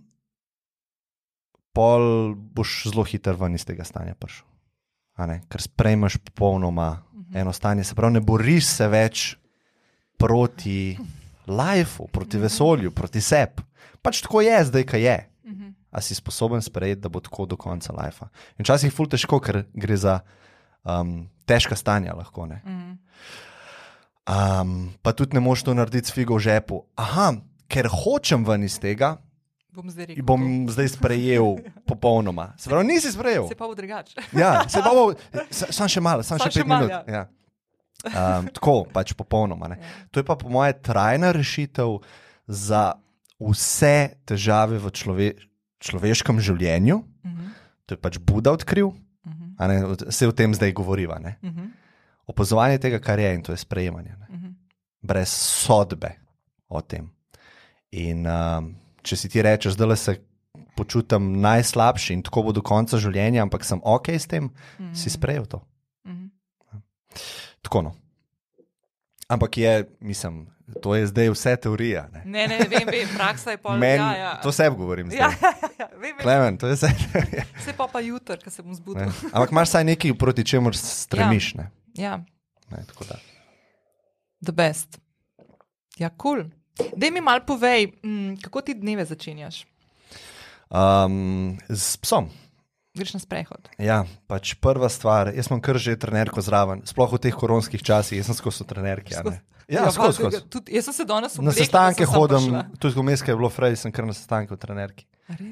pol 1.79 2.35
boš 2.35 2.89
zelo 2.91 3.05
hiter 3.07 3.37
ven 3.39 3.55
iz 3.55 3.65
tega 3.65 3.87
stanja 3.87 4.17
prišel. 4.19 4.47
Ker 5.51 5.63
sprejmeš 5.63 6.19
popolnoma 6.31 7.05
eno 7.35 7.53
stanje, 7.53 7.85
se 7.85 7.95
pravi, 7.95 8.19
ne 8.19 8.23
boriš 8.23 8.67
se 8.67 8.89
več 8.89 9.25
proti 10.19 10.99
lifeu, 11.47 12.07
proti 12.11 12.39
vesolju, 12.39 12.93
proti 12.95 13.23
sebi. 13.23 13.63
Pač 14.03 14.23
tako 14.25 14.43
je, 14.43 14.59
zdaj, 14.71 14.87
kaj 14.91 15.03
je. 15.03 15.19
Mhm. 15.47 15.75
A 15.91 16.03
si 16.05 16.15
sposoben 16.15 16.63
sprejeti, 16.63 17.03
da 17.03 17.09
bo 17.09 17.21
tako 17.21 17.47
do 17.47 17.57
konca 17.57 17.95
lifea. 17.95 18.29
In 18.59 18.67
včasih 18.67 18.91
je 18.91 18.95
ful 18.95 19.09
težko, 19.11 19.41
ker 19.41 19.65
gre 19.73 19.97
za 19.97 20.21
um, 20.83 21.29
težka 21.47 21.77
stanja. 21.79 22.15
Lahko, 22.19 22.47
ne. 22.47 22.63
Mhm. 22.65 22.91
um, 24.27 24.75
pa 25.03 25.15
tudi 25.15 25.39
ne 25.39 25.41
moš 25.41 25.63
to 25.63 25.75
narediti 25.75 26.11
s 26.11 26.15
figo 26.15 26.39
v 26.39 26.47
žepu. 26.47 26.83
Aha, 26.99 27.33
ker 27.69 27.87
hočem 27.87 28.45
ven 28.45 28.65
iz 28.65 28.79
tega, 28.79 29.19
Bom 29.71 29.87
zdaj 29.87 30.07
rekel. 30.07 30.25
bom 30.25 30.43
zdaj 30.67 30.89
sprejel 30.91 31.61
popolnoma. 31.87 32.55
Se 32.57 32.67
pravi, 32.67 32.87
nisi 32.87 33.13
sprejel. 33.13 33.47
Se 33.47 33.55
pa 33.55 33.67
bo 33.67 33.75
drugače. 33.75 34.17
Ja, 34.33 34.65
se 34.67 34.81
pa 34.81 34.91
bo, 34.91 35.13
sa- 35.51 35.69
samo 35.77 35.89
še 35.89 36.01
malo, 36.01 36.23
samo 36.23 36.39
Samo 36.39 36.51
še 36.51 36.53
še 36.53 36.61
pet 36.61 36.67
malo, 36.67 36.89
minut. 36.89 37.09
Ja. 37.09 37.29
Um, 38.01 38.47
tako, 38.49 38.87
pač 38.87 39.13
popolnoma. 39.13 39.69
Ne. 39.69 39.77
Ja. 39.77 40.09
To 40.09 40.19
je 40.19 40.25
pa 40.25 40.35
po 40.35 40.49
mojem 40.49 40.75
trajna 40.81 41.31
rešitev 41.31 41.99
za 42.47 42.95
vse 43.39 43.95
težave 44.25 44.79
v 44.79 44.91
člove, 44.91 45.29
človeškem 45.79 46.39
življenju. 46.39 46.99
Mhm. 47.23 47.45
To 47.87 47.95
je 47.95 47.99
pač 47.99 48.19
Buda 48.19 48.53
odkril, 48.53 48.91
Mhm. 49.27 49.45
a 49.59 49.67
ne, 49.67 49.77
vse 50.07 50.27
o 50.27 50.33
tem 50.33 50.51
zdaj 50.51 50.73
govoriva. 50.73 51.19
Ne. 51.19 51.37
Mhm. 51.41 51.71
Opazovanje 52.27 52.79
tega, 52.79 52.99
kar 52.99 53.19
je 53.19 53.31
in 53.31 53.43
to 53.43 53.53
je 53.53 53.59
sprejemanje. 53.59 54.17
Ne. 54.17 54.27
Mhm. 54.29 54.49
Brez 55.03 55.29
sodbe 55.31 56.17
o 56.69 56.81
tem. 56.81 57.11
In 57.91 58.27
um, 58.27 58.75
če 59.03 59.17
si 59.17 59.29
ti 59.29 59.41
rečeš, 59.41 59.75
da 59.75 59.97
se 59.97 60.19
počutim 60.75 61.41
najslabši 61.41 62.15
in 62.15 62.23
tako 62.23 62.43
bo 62.43 62.53
do 62.53 62.63
konca 62.63 62.97
življenja, 62.97 63.43
ampak 63.43 63.65
sem 63.65 63.81
ok 63.81 64.09
s 64.11 64.27
tem, 64.27 64.51
Mhm. 64.79 64.95
si 64.95 65.11
sprejel 65.11 65.47
to. 65.47 65.63
Mhm. 66.05 66.27
Tako 67.63 67.83
no. 67.83 67.93
Ampak 69.27 69.59
je, 69.59 69.73
mislim, 70.01 70.47
to 70.81 70.95
je 70.95 71.07
zdaj 71.07 71.29
vse 71.31 71.57
teorija. 71.59 72.09
Ne? 72.11 72.23
Ne, 72.25 72.47
ne, 72.49 72.59
vem, 72.61 72.87
vem, 72.87 73.09
praksa 73.11 73.51
je 73.51 73.59
pol. 73.59 73.77
Men, 73.83 73.99
ja, 73.99 74.13
ja. 74.15 74.31
To 74.41 74.49
sebi 74.49 74.77
govorim. 74.77 75.11
Ja, 75.11 75.29
Zdaj. 75.31 75.53
ja, 75.63 75.69
ja, 75.79 75.89
vem, 75.93 76.13
vem. 76.13 76.19
Klemen, 76.19 76.57
to 76.57 76.67
je 76.67 76.75
vse. 76.75 76.89
teorija, 77.05 77.45
Se 77.59 77.73
pa 77.73 77.87
pa 77.87 78.01
jutr, 78.01 78.39
ko 78.39 78.51
se 78.51 78.63
bom 78.63 78.71
ne. 78.71 78.77
zbudil. 78.77 79.13
Ampak 79.27 79.51
imaš 79.51 79.69
vsaj 79.69 79.85
nekaj, 79.87 80.15
proti 80.15 80.45
čemu 80.45 80.73
stremiš. 80.73 81.55
Ne? 81.55 81.71
Ja, 81.95 82.21
Ne, 82.69 82.85
tako 82.85 83.05
da. 83.05 83.17
the 84.41 84.53
best. 84.53 85.01
Ja, 85.99 86.09
kul. 86.11 86.37
Cool. 86.37 86.58
Dej 86.97 87.11
mi 87.11 87.21
mal 87.25 87.43
povej, 87.47 87.93
mm, 88.03 88.39
kako 88.45 88.63
ti 88.63 88.75
dneve 88.75 89.05
začenjaš? 89.05 89.67
um, 90.71 91.57
z 91.69 91.97
psom. 91.97 92.31
Greš 92.97 93.15
na 93.15 93.21
sprehod. 93.21 93.69
Ja, 93.79 94.03
pač 94.27 94.57
prva 94.59 94.89
stvar, 94.91 95.31
jaz 95.37 95.47
sem 95.47 95.61
kar 95.63 95.79
že 95.79 95.95
trenerko 96.01 96.43
zraven, 96.43 96.83
sploh 96.89 97.15
v 97.15 97.21
teh 97.23 97.37
koronskih 97.37 97.83
časih, 97.85 98.19
jaz 98.19 98.33
sem 98.33 98.37
skozi 98.37 98.67
trenerke. 98.67 99.15
a 99.15 99.23
ne. 99.23 99.39
Ja, 99.69 99.85
skozi, 99.93 100.25
skozi. 100.25 100.41
Tudi, 100.49 100.73
jaz 100.73 100.89
sem 100.89 100.97
se 100.97 101.05
danes 101.05 101.37
Na 101.37 101.53
oblekla, 101.53 101.61
sestanke 101.61 102.09
hodim, 102.09 102.57
tudi 102.81 102.97
vmes, 102.97 103.21
ko 103.21 103.31
je 103.31 103.37
bilo 103.37 103.53
frej, 103.53 103.77
sem 103.77 103.93
kar 103.93 104.09
na 104.09 104.17
sestanke 104.17 104.57
v 104.57 104.59
trenerki. 104.59 105.05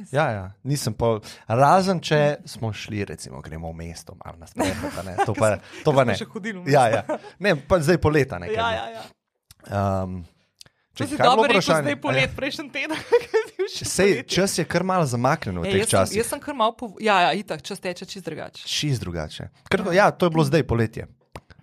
Ja, 0.09 0.33
ja, 0.33 0.45
nisem 0.65 0.97
pa, 0.97 1.21
razen 1.53 2.01
če 2.01 2.41
smo 2.49 2.73
šli, 2.73 3.05
recimo, 3.05 3.45
gremo 3.45 3.69
v 3.77 3.85
mesto, 3.85 4.17
malo 4.17 4.41
na 4.41 4.49
sprehod, 4.49 4.97
to 5.29 5.37
pa, 5.37 5.61
to 5.85 5.93
pa 5.93 6.07
ne. 6.09 6.17
v 6.17 6.65
Ja, 6.65 6.89
ja. 6.89 7.05
Ne, 7.37 7.61
pa 7.61 7.77
zdaj 7.85 8.01
poleta 8.01 8.41
ne. 8.41 8.49
Ja, 8.57 8.73
ja, 8.73 8.87
ja. 8.97 9.05
Um, 9.69 10.25
Če 10.97 11.07
si 11.11 11.17
je 11.17 11.21
dobro 11.21 11.45
rekel, 11.51 11.61
zdaj 11.61 11.97
polet, 12.01 12.31
prejšnji 12.37 12.71
teden. 12.73 12.97
je 13.81 13.85
Sej, 13.85 14.23
čas 14.33 14.57
je 14.57 14.65
kar 14.65 14.81
malo 14.87 15.05
zamaknjen 15.05 15.59
v 15.61 15.69
Ej, 15.69 15.73
teh 15.73 15.81
jaz, 15.83 15.89
sem, 15.89 15.99
časih. 15.99 16.17
jaz 16.23 16.31
sem 16.33 16.41
kar 16.41 16.57
malo 16.57 16.73
pov... 16.73 16.95
Ja, 17.05 17.19
ja, 17.27 17.35
itak, 17.37 17.61
čas 17.61 17.83
teče 17.85 18.09
čist 18.09 18.25
drugače. 18.25 18.65
Čist 18.65 19.05
drugače. 19.05 19.51
Kar, 19.69 19.85
ja, 19.93 20.09
to 20.09 20.31
je 20.31 20.33
bilo 20.33 20.47
zdaj 20.49 20.65
poletje. 20.65 21.05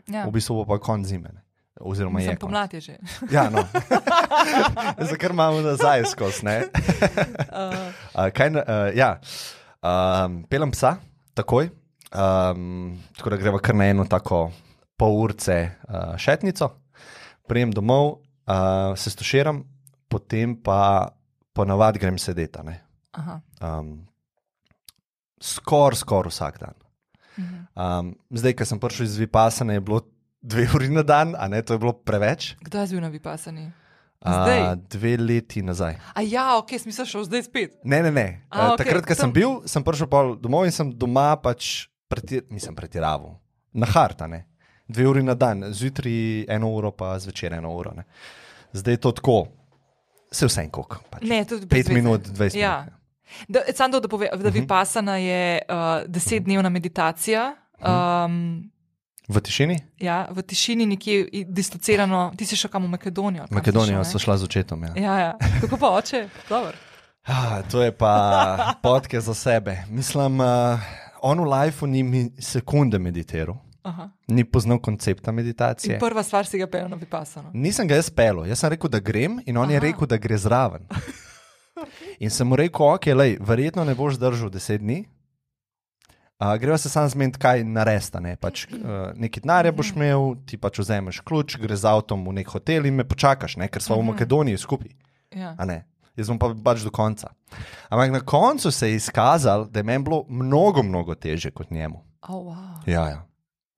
Ja. 0.05 0.27
V 0.27 0.35
bistvu 0.35 0.61
bo 0.61 0.67
pa 0.69 0.77
konc 0.77 1.07
zime. 1.09 1.33
Ne? 1.33 1.41
Oziroma 1.81 2.21
je. 2.21 2.29
Mislim, 2.29 2.37
konec. 2.37 2.45
pomlad 2.45 2.73
je 2.73 2.81
že. 2.81 2.95
Ja, 3.33 3.49
no. 3.49 3.65
Zdaj 5.09 5.17
kar 5.17 5.31
imamo 5.33 5.61
nazaj 5.65 6.05
skozi. 6.05 6.45
Uh, 6.45 8.29
kaj, 8.37 8.53
uh, 8.53 8.93
ja. 8.93 9.17
um, 9.81 10.43
pelem 10.45 10.71
psa, 10.71 10.95
takoj. 11.33 11.73
Um, 12.13 13.01
tako 13.17 13.33
da 13.33 13.41
greva 13.41 13.59
kar 13.59 13.75
na 13.75 13.89
eno 13.89 14.05
tako 14.05 14.51
pol 14.97 15.17
urce 15.17 15.73
uh, 15.89 16.13
šetnico, 16.21 16.69
prijem 17.49 17.73
domov, 17.73 18.22
uh, 18.47 18.95
se 18.97 19.09
stoširam, 19.09 19.63
potem 20.07 20.55
pa 20.55 21.09
ponavadi 21.53 21.99
grem 21.99 22.17
sedeti. 22.17 22.59
a. 23.13 23.39
Um, 23.61 24.05
skoraj, 25.41 25.99
skoraj 26.01 26.31
vsak 26.31 26.59
dan. 26.59 26.75
Um, 27.73 28.13
zdaj, 28.29 28.53
ko 28.53 28.65
sem 28.65 28.79
prišel 28.79 29.05
iz 29.05 29.17
Vipasana, 29.17 29.73
je 29.73 29.81
bilo 29.81 30.01
dve 30.43 30.67
uri 30.75 30.89
na 30.89 31.01
dan, 31.03 31.35
a 31.39 31.47
ne, 31.47 31.61
to 31.61 31.73
je 31.73 31.79
bilo 31.79 31.93
preveč. 31.93 32.53
Kdaj 32.61 32.87
si 32.87 32.95
bil 32.97 33.01
na 33.01 33.09
vipasani? 33.09 33.71
A, 34.23 34.31
Zdaj? 34.43 34.59
dve 34.87 35.17
leti 35.19 35.59
nazaj. 35.63 35.97
A 36.15 36.21
ja, 36.23 36.55
ok, 36.55 36.79
smisel 36.79 37.07
šel 37.07 37.25
zdaj 37.27 37.43
spet. 37.43 37.71
Ne, 37.83 37.99
ne, 38.03 38.11
ne. 38.11 38.27
A, 38.47 38.55
A, 38.55 38.67
okej, 38.71 38.85
Takrat, 38.85 39.07
ko 39.07 39.15
sem 39.19 39.31
bil, 39.35 39.51
sem 39.67 39.83
prišel 39.83 40.07
domov 40.39 40.63
in 40.63 40.71
sem 40.71 40.91
doma 40.95 41.33
pač 41.35 41.89
pretir, 42.07 42.45
nisem 42.47 42.75
pretiraval. 42.75 43.35
Na 43.75 43.89
harta, 43.89 44.27
ne. 44.31 44.45
Dve 44.87 45.07
uri 45.07 45.23
na 45.23 45.33
dan, 45.33 45.63
zjutraj 45.65 46.13
eno 46.45 46.69
uro, 46.69 46.91
pa 46.91 47.19
zvečer 47.19 47.53
eno 47.53 47.71
uro. 47.71 47.93
Ne. 47.93 48.03
Zdaj 48.73 48.93
je 48.93 48.97
to 48.97 49.11
tako, 49.11 49.47
se 50.31 50.45
vse 50.45 50.61
en 50.61 50.69
kok. 50.69 50.99
Pač. 51.09 51.21
Ne, 51.23 51.45
brez 51.45 51.61
Pet 51.61 51.87
veze. 51.87 51.93
minut, 51.93 52.21
dvajset 52.23 52.59
Ja. 52.59 52.77
minut. 52.79 52.93
ja. 52.93 52.99
Da, 53.49 53.73
sam 53.73 53.91
to, 53.91 53.99
da 53.99 54.07
povem, 54.07 54.27
da 54.33 54.49
Mhm. 54.49 54.59
vipasana 54.59 55.17
je 55.17 55.61
uh, 55.63 55.75
desetdnevna 56.07 56.69
meditacija. 56.69 57.55
Um, 57.79 58.69
V 59.29 59.39
tišini? 59.39 59.77
ja, 59.97 60.27
v 60.29 60.41
tišini, 60.41 60.85
nekje 60.85 61.25
dislocirano. 61.47 62.31
Ti 62.37 62.45
si 62.45 62.55
šel 62.55 62.69
kam 62.69 62.83
v 62.83 62.89
Makedonijo? 62.89 63.45
Makedonijo 63.49 64.03
so 64.03 64.19
šla 64.19 64.37
z 64.37 64.43
očetom. 64.43 64.83
Ja. 64.83 64.91
Ja, 64.97 65.19
ja. 65.19 65.31
Kako 65.61 65.77
pa 65.77 65.89
oče? 65.91 66.27
Dobro. 66.49 66.71
Ah, 67.25 67.63
to 67.63 67.79
je 67.81 67.91
pa 67.93 68.13
podke 68.81 69.21
za 69.21 69.33
sebe. 69.33 69.77
Mislim, 69.89 70.39
uh, 70.39 70.79
on 71.21 71.39
v 71.39 71.45
lifeu 71.45 71.87
ni 71.87 72.03
mi 72.03 72.31
sekunde 72.37 72.99
meditiral, 72.99 73.55
Aha. 73.83 74.09
ni 74.27 74.43
poznal 74.43 74.79
koncepta 74.79 75.31
In 75.31 75.35
meditacije. 75.35 75.99
prva 75.99 76.23
stvar 76.23 76.45
si 76.47 76.57
ga 76.57 76.67
pel 76.67 76.87
na 76.89 76.95
vipasano. 76.95 77.51
Nisem 77.53 77.87
ga 77.87 77.95
jaz 77.95 78.09
pel, 78.09 78.45
jaz 78.47 78.59
sem 78.59 78.69
rekel, 78.69 78.89
da 78.89 78.99
grem, 78.99 79.41
in 79.45 79.57
on 79.57 79.63
Aha. 79.67 79.73
je 79.73 79.79
rekel, 79.79 80.07
da 80.07 80.17
gre 80.17 80.37
zraven. 80.37 80.87
In 82.19 82.29
sem 82.29 82.47
mu 82.47 82.55
rekel, 82.55 82.85
ok, 82.85 83.05
lej, 83.11 83.37
verjetno 83.41 83.83
ne 83.83 83.95
boš 83.95 84.15
držal 84.21 84.49
deset 84.49 84.81
dni. 84.81 85.03
Uh, 86.39 86.55
greva 86.59 86.77
se 86.77 86.89
sam 86.89 87.09
zmeniti, 87.09 87.39
kaj 87.39 87.63
naresta. 87.63 88.19
Ne? 88.19 88.35
Pač, 88.35 88.65
uh, 88.71 89.11
nekaj 89.19 89.43
denarja 89.43 89.71
boš 89.75 89.93
imel, 89.95 90.33
ti 90.47 90.57
pač 90.57 90.79
vzameš 90.79 91.21
ključ, 91.23 91.57
greš 91.61 91.83
z 91.83 91.91
avtom 91.91 92.23
v 92.27 92.37
nek 92.39 92.47
hotel 92.51 92.87
in 92.87 92.95
me 92.99 93.05
počakaš, 93.07 93.57
ne? 93.59 93.67
ker 93.71 93.83
smo 93.83 93.99
v 93.99 94.07
Makedoniji 94.11 94.59
skupaj. 94.59 94.91
Ja. 95.35 95.55
Jaz 96.13 96.29
bom 96.29 96.37
pa 96.37 96.51
pač 96.53 96.83
do 96.85 96.91
konca. 96.93 97.31
Ampak 97.89 98.11
na 98.13 98.21
koncu 98.21 98.71
se 98.71 98.89
je 98.89 98.99
izkazalo, 98.99 99.65
da 99.65 99.79
je 99.79 99.83
meni 99.83 100.03
bilo 100.03 100.25
mnogo, 100.29 100.83
mnogo 100.83 101.15
teže 101.15 101.51
kot 101.51 101.71
njemu. 101.71 102.03
Oh, 102.27 102.43
wow. 102.53 102.83
Ja, 102.85 103.07
ja. 103.09 103.21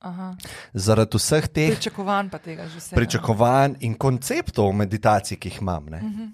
Aha. 0.05 0.31
Zaradi 0.73 1.17
vseh 1.17 1.47
teh 1.49 1.71
Pričakovan 1.73 2.29
pa 2.29 2.37
tega 2.37 2.67
že 2.69 2.77
vse. 2.79 2.95
pričakovanj 2.95 3.79
in 3.81 3.95
konceptov 3.97 4.69
meditacij, 4.77 5.39
ki 5.41 5.49
jih 5.49 5.61
imam. 5.61 5.85
Ne. 5.89 6.01
Mhm. 6.01 6.25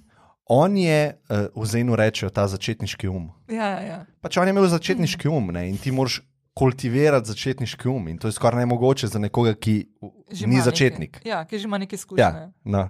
on 0.51 0.75
je, 0.77 1.15
uh, 1.31 1.47
v 1.55 1.65
Zenu 1.65 1.95
rečejo, 1.95 2.27
ta 2.29 2.43
začetniški 2.47 3.07
um. 3.07 3.29
Ja, 3.47 3.67
ja, 3.71 3.79
ja. 3.81 3.99
Pač 4.21 4.35
on 4.37 4.49
je 4.49 4.51
imel 4.51 4.67
začetniški 4.67 5.29
um 5.31 5.47
ne, 5.55 5.69
in 5.69 5.77
ti 5.79 5.91
moraš 5.95 6.19
kultivirati 6.53 7.31
začetniški 7.31 7.87
um. 7.87 8.09
In 8.11 8.17
to 8.19 8.27
je 8.27 8.35
skoraj 8.35 8.59
nemogoče 8.65 9.07
za 9.07 9.19
nekoga, 9.19 9.53
ki 9.55 9.87
Že 10.31 10.47
ni 10.47 10.59
začetnik. 10.59 11.23
Nekaj, 11.23 11.31
ja, 11.31 11.39
ki 11.47 11.59
že 11.59 11.67
ima 11.67 11.77
nekaj 11.79 11.95
izkušnje. 11.95 12.23
Ja, 12.23 12.51
no. 12.63 12.89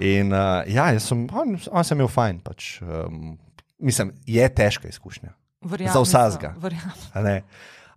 In 0.00 0.32
uh, 0.32 0.60
ja, 0.68 0.92
sem, 1.00 1.24
on, 1.32 1.56
on 1.72 1.84
sem 1.84 1.96
imel 1.96 2.08
fajn. 2.12 2.40
Pač, 2.44 2.80
um, 2.84 3.38
mislim, 3.80 4.12
je 4.28 4.44
težka 4.48 4.88
izkušnja. 4.88 5.32
Verjamem, 5.60 5.92
Za 5.92 6.00
vsakega. 6.04 6.54
Verjamem. 6.60 7.44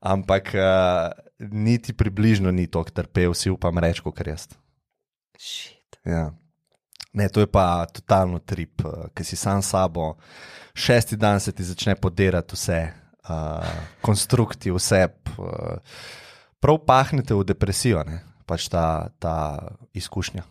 Ampak 0.03 0.51
uh, 0.57 1.11
niti 1.39 1.93
približno 1.95 2.51
ni 2.51 2.67
tako 2.67 2.91
trpel, 2.91 3.33
si 3.33 3.51
upam 3.51 3.79
reči, 3.79 4.03
kot 4.03 4.19
jaz. 4.27 4.49
Shit. 5.39 5.99
Ja. 6.03 6.33
Ne, 7.13 7.29
to 7.29 7.39
je 7.39 7.47
pa 7.47 7.85
totalno 7.87 8.41
trip, 8.43 8.83
uh, 8.83 9.07
ki 9.15 9.23
si 9.23 9.39
sam 9.39 9.61
sabo, 9.63 10.17
šesti 10.75 11.15
dan 11.15 11.39
se 11.39 11.53
ti 11.55 11.63
začne 11.63 11.95
podirati 11.95 12.57
vse, 12.57 12.81
uh, 13.29 13.71
konstrukti, 14.01 14.73
vse. 14.75 15.07
Uh, 15.37 15.79
prav 16.59 16.81
pahnete 16.83 17.37
v 17.37 17.47
depresijo, 17.47 18.03
ne? 18.03 18.19
pač 18.43 18.67
ta, 18.67 19.07
ta 19.23 19.35
izkušnja. 19.95 20.43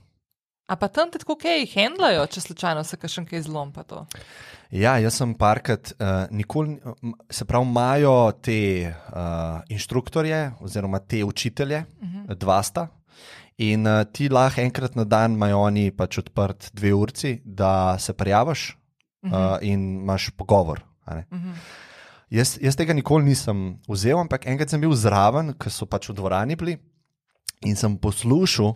A 0.67 0.77
pa 0.77 0.89
tam 0.89 1.11
te 1.11 1.19
tako 1.19 1.35
kaj 1.41 1.67
handlajo, 1.75 2.25
če 2.31 2.41
slučajno 2.41 2.85
se 2.87 2.97
kakšen 2.97 3.27
kaj 3.29 3.45
zlom 3.49 3.73
pa 3.75 3.83
to. 3.83 4.05
Ja, 4.73 4.95
jaz 5.03 5.19
sem 5.19 5.35
parkrat, 5.37 5.93
uh, 5.99 6.31
nikoli, 6.33 6.79
se 7.31 7.45
pravi, 7.45 7.67
imajo 7.69 8.15
te 8.41 8.89
uh, 8.89 9.61
inštruktorje 9.69 10.41
oziroma 10.65 10.99
te 11.01 11.25
učitelje, 11.25 11.85
uh 12.01 12.09
-huh. 12.09 12.35
dva 12.39 12.63
sta. 12.63 12.89
In 13.59 13.87
uh, 13.87 14.05
ti 14.13 14.29
lahko 14.29 14.61
enkrat 14.61 14.95
na 14.97 15.05
dan 15.05 15.35
imajo 15.35 15.59
oni 15.59 15.91
pač 15.91 16.19
odprt 16.19 16.71
dve 16.73 16.95
urci, 16.95 17.41
da 17.45 17.99
se 17.99 18.13
prijaviš 18.13 18.79
uh 19.23 19.31
-huh. 19.31 19.57
uh, 19.57 19.59
in 19.63 20.01
imaš 20.01 20.31
pogovor. 20.31 20.81
Uh 21.07 21.15
-huh. 21.15 21.55
Jaz, 22.31 22.59
jaz 22.61 22.77
tega 22.77 22.93
nikoli 22.93 23.25
nisem 23.25 23.79
vzel, 23.89 24.19
ampak 24.19 24.47
enkrat 24.47 24.71
sem 24.71 24.81
bil 24.81 24.95
zraven, 24.95 25.53
ker 25.59 25.73
so 25.73 25.87
pač 25.87 26.09
v 26.09 26.15
dvorani 26.15 26.57
bili 26.57 26.79
in 27.61 27.77
sem 27.77 27.97
poslušal 27.97 28.75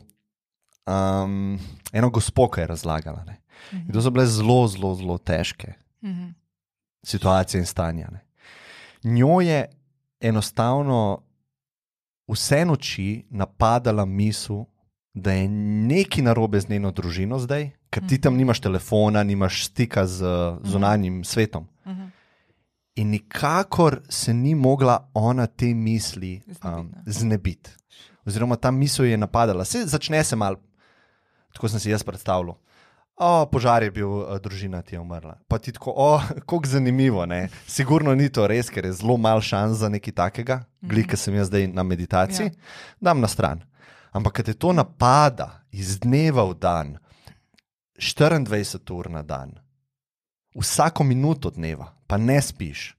um, 0.86 1.58
eno 1.92 2.10
gospo, 2.10 2.48
ki 2.50 2.60
je 2.60 2.66
razlagala. 2.66 3.24
Ne. 3.26 3.40
In 3.72 3.92
to 3.92 4.02
so 4.02 4.10
bile 4.10 4.26
zelo, 4.26 4.66
zelo, 4.68 4.94
zelo 4.94 5.18
težke 5.18 5.74
Uh 6.02 6.10
-huh. 6.10 6.32
situacije 7.02 7.58
in 7.60 7.66
stanja. 7.66 8.08
Ne. 8.12 8.20
Njo 9.04 9.40
je 9.40 9.64
enostavno 10.20 11.22
vse 12.28 12.64
noči 12.64 13.26
napadala 13.30 14.04
misel, 14.04 14.64
da 15.14 15.32
je 15.32 15.48
nekaj 15.48 16.22
narobe 16.22 16.60
z 16.60 16.68
njeno 16.68 16.90
družino 16.90 17.38
zdaj, 17.38 17.70
ker 17.90 18.06
ti 18.08 18.20
tam 18.20 18.36
nimaš 18.36 18.60
telefona, 18.60 19.22
nimaš 19.22 19.64
stika 19.66 20.06
z 20.06 20.24
zunanjim 20.62 21.24
svetom. 21.24 21.68
Uh 21.84 21.92
-huh. 21.92 22.08
In 22.94 23.10
nikakor 23.10 24.00
se 24.08 24.34
ni 24.34 24.54
mogla 24.54 25.10
ona 25.14 25.46
te 25.46 25.74
misli 25.74 26.42
um, 26.64 26.92
ne. 26.96 27.02
znebiti. 27.12 27.70
Oziroma, 28.24 28.56
ta 28.56 28.70
misel 28.70 29.04
je 29.04 29.16
napadala. 29.16 29.64
Se 29.64 29.86
začne 29.86 30.24
se 30.24 30.36
mal, 30.36 30.56
tako 31.56 31.72
sem 31.72 31.80
si 31.80 31.90
jaz 31.90 32.04
predstavljal. 32.04 32.54
O, 33.16 33.46
požar 33.48 33.80
je 33.80 33.88
bil, 33.90 34.10
eh, 34.28 34.36
družina 34.44 34.82
ti 34.84 34.92
je 34.94 35.00
umrla. 35.00 35.38
Pa 35.48 35.56
ti 35.58 35.72
tako, 35.72 35.94
o, 35.96 36.20
kako 36.44 36.60
zanimivo. 36.68 37.24
Ne? 37.26 37.48
Sigurno 37.66 38.12
ni 38.14 38.28
to 38.28 38.44
res, 38.46 38.68
ker 38.68 38.84
je 38.84 38.92
zelo 39.00 39.16
malo 39.16 39.40
šans 39.40 39.80
za 39.80 39.88
nekaj 39.88 40.12
takega, 40.12 40.58
glika 40.84 41.16
ki 41.16 41.22
sem 41.22 41.34
jaz 41.34 41.48
zdaj 41.48 41.70
na 41.72 41.82
meditaciji, 41.82 42.52
Ja. 42.52 42.52
dam 43.00 43.24
na 43.24 43.28
stran. 43.28 43.64
Ampak, 44.12 44.36
ker 44.36 44.44
te 44.44 44.54
to 44.54 44.72
napada 44.76 45.64
iz 45.72 45.96
dneva 46.00 46.44
v 46.44 46.54
dan, 46.60 46.98
24 47.96 48.92
ur 48.92 49.08
na 49.08 49.22
dan, 49.24 49.56
vsako 50.52 51.04
minuto 51.04 51.50
dneva, 51.50 51.96
pa 52.06 52.16
ne 52.20 52.36
spiš. 52.42 52.92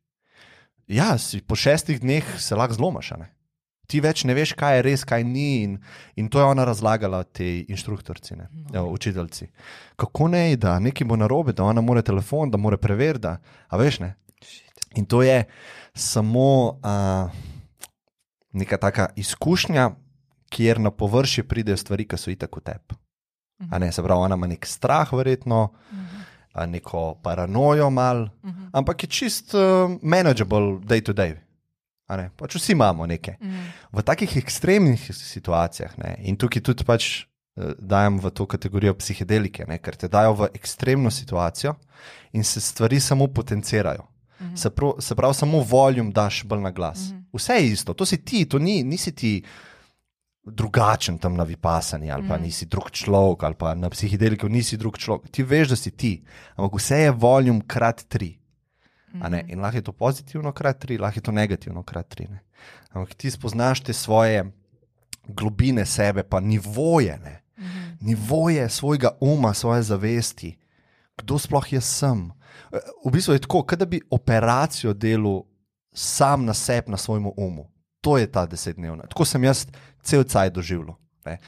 Ja, 0.88 1.18
si 1.18 1.42
po 1.42 1.56
šestih 1.56 2.02
dneh 2.02 2.26
se 2.42 2.56
lahko 2.56 2.74
zlomaš. 2.74 3.12
ne. 3.22 3.30
Ti 3.88 4.02
več 4.04 4.26
ne 4.28 4.36
veš, 4.36 4.52
kaj 4.60 4.78
je 4.78 4.84
res, 4.84 5.04
kaj 5.08 5.24
ni. 5.24 5.64
In, 5.64 5.78
in 6.20 6.28
to 6.28 6.42
je 6.42 6.46
ona 6.46 6.66
razlagala 6.68 7.22
tej 7.24 7.66
inštruktorici, 7.72 8.36
ne, 8.36 8.50
ja, 8.74 8.84
učiteljci. 8.84 9.48
Kako 9.96 10.28
ne, 10.34 10.44
da 10.60 10.76
nekaj 10.84 11.08
bo 11.08 11.16
narobe, 11.16 11.56
da 11.56 11.64
ona 11.64 11.82
mora 11.82 12.04
telefon, 12.04 12.52
da 12.52 12.60
mora 12.60 12.78
preveriti. 12.78 13.32
A 13.68 13.80
veš 13.80 14.02
ne? 14.04 14.16
In 15.00 15.06
to 15.08 15.22
je 15.24 15.46
samo 15.96 16.50
uh, 16.84 17.32
neka 18.52 18.78
taka 18.78 19.08
izkušnja, 19.16 19.92
kjer 20.50 20.80
na 20.80 20.92
površje 20.92 21.44
pridejo 21.48 21.78
stvari, 21.78 22.08
ki 22.08 22.20
so 22.20 22.32
itak 22.32 22.56
v 22.60 22.64
tebi. 22.68 23.00
A 23.72 23.80
ne, 23.80 23.92
se 23.92 24.04
pravi, 24.04 24.22
ona 24.28 24.36
ima 24.36 24.48
nek 24.48 24.66
strah, 24.66 25.10
verjetno, 25.14 25.72
a 26.54 26.66
neko 26.66 27.18
paranojo, 27.24 27.90
mal, 27.90 28.28
ampak 28.74 29.04
je 29.04 29.10
čist 29.10 29.56
uh, 29.56 29.98
manageable 30.02 30.80
day 30.84 31.02
to 31.02 31.14
day. 31.14 31.36
Ne, 32.08 32.30
pač 32.40 32.56
vsi 32.56 32.72
imamo 32.72 33.06
nekaj. 33.06 33.36
V 33.92 34.04
takih 34.04 34.38
ekstremnih 34.40 35.10
situacijah, 35.12 35.98
ne, 36.00 36.16
in 36.24 36.38
tukaj 36.40 36.64
tudi 36.64 36.86
pač 36.88 37.08
eh, 37.20 37.74
dajem 37.80 38.22
v 38.24 38.32
to 38.32 38.46
kategorijo 38.48 38.94
psihedelike, 38.96 39.66
ne, 39.68 39.80
ker 39.84 39.96
te 40.00 40.08
dajo 40.08 40.34
v 40.34 40.52
ekstremno 40.56 41.12
situacijo 41.12 41.76
in 42.32 42.44
se 42.44 42.62
stvari 42.62 43.00
samo 43.00 43.28
potencirajo. 43.28 44.08
Se, 44.56 44.70
prav, 44.70 45.02
se 45.02 45.16
pravi, 45.16 45.34
samo 45.34 45.60
voljum 45.66 46.12
daš 46.14 46.44
bolj 46.46 46.62
na 46.62 46.72
glas. 46.72 47.10
Vse 47.34 47.54
je 47.54 47.72
isto, 47.72 47.94
to 47.94 48.06
si 48.06 48.20
ti, 48.24 48.46
to 48.46 48.60
ni, 48.60 48.84
nisi 48.84 49.12
ti 49.12 49.44
drugačen 50.46 51.18
tam 51.18 51.36
na 51.36 51.44
vipasani, 51.44 52.12
ali 52.12 52.28
pa 52.28 52.38
nisi 52.38 52.66
drug 52.66 52.92
človek, 52.92 53.44
ali 53.44 53.56
pa 53.56 53.74
na 53.76 53.90
psihedeliku 53.90 54.48
nisi 54.50 54.78
drug 54.78 54.98
človek. 54.98 55.32
Ti 55.32 55.44
veš, 55.44 55.70
da 55.74 55.76
si 55.76 55.92
ti, 55.92 56.14
ampak 56.56 56.80
vse 56.80 57.02
je 57.02 57.12
voljum 57.12 57.62
krat 57.68 58.06
tri. 58.08 58.38
Ne. 59.14 59.46
In 59.48 59.60
lahko 59.60 59.78
je 59.78 59.82
to 59.82 59.92
pozitivno 59.92 60.52
krat 60.52 60.80
tri, 60.80 60.98
lahko 60.98 61.18
je 61.18 61.24
to 61.24 61.32
negativno 61.32 61.84
krat 61.84 62.08
tri. 62.08 62.28
Ne. 62.28 62.40
Ampak 62.92 63.14
ti 63.16 63.32
spoznaš 63.32 63.82
te 63.84 63.94
svoje 63.94 64.46
globine 65.28 65.86
sebe, 65.86 66.24
pa 66.24 66.40
nivoje, 66.40 67.18
ne. 67.24 67.42
nivoje 68.02 68.70
svojega 68.70 69.10
uma, 69.20 69.54
svoje 69.54 69.84
zavesti, 69.84 70.58
kdo 71.18 71.40
sploh 71.40 71.74
jaz 71.74 71.86
sem. 71.86 72.32
Eh, 72.74 72.78
V 73.06 73.12
bistvu 73.12 73.34
je 73.34 73.40
tako, 73.40 73.64
kot 73.64 73.80
da 73.80 73.86
bi 73.86 74.02
operacijo 74.10 74.94
delal 74.94 75.44
sam 75.94 76.46
na 76.46 76.54
sebi, 76.54 76.92
na 76.92 76.98
svojem 76.98 77.26
umu. 77.38 77.72
To 78.02 78.18
je 78.18 78.32
ta 78.32 78.46
desetdnevna. 78.46 79.08
Tako 79.10 79.26
sem 79.26 79.44
jaz 79.44 79.66
cel 80.02 80.24
cajt 80.24 80.54
doživljal. 80.54 80.96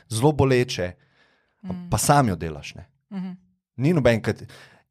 Zelo 0.10 0.31
boleče, 0.31 0.91
pa 1.91 1.98
sam 1.98 2.27
jo 2.27 2.36
delaš. 2.36 2.76
Ne. 2.76 2.90
Ni 3.77 3.94
noben, 3.94 4.22
ki 4.22 4.34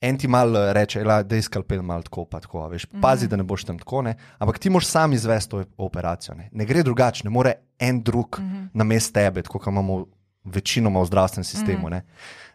en 0.01 0.19
ti 0.19 0.29
mal 0.29 0.57
eh, 0.57 0.73
reče, 0.73 1.03
da 1.05 1.37
je 1.37 1.43
skalpel 1.43 1.83
mal 1.83 2.03
tako, 2.07 2.25
pa 2.31 2.41
tako, 2.41 2.67
veš, 2.73 2.87
pazi, 3.03 3.29
da 3.29 3.37
ne 3.37 3.47
boš 3.47 3.65
tam 3.69 3.79
tako, 3.79 4.03
ne. 4.07 4.15
ampak 4.39 4.59
ti 4.59 4.71
moraš 4.71 4.91
sam 4.93 5.13
izvesti 5.13 5.51
to 5.51 5.65
operacijo. 5.77 6.37
Ne, 6.39 6.49
ne 6.53 6.67
gre 6.67 6.83
drugače, 6.83 7.25
ne 7.25 7.31
more 7.35 7.55
en 7.79 8.03
drug 8.03 8.41
na 8.75 8.85
mest 8.85 9.15
tebe, 9.15 9.43
kot 9.43 9.67
imamo 9.67 10.05
večinoma 10.45 11.03
v 11.03 11.11
zdravstvenem 11.11 11.45
sistemu. 11.45 11.91
Ne, 11.91 12.05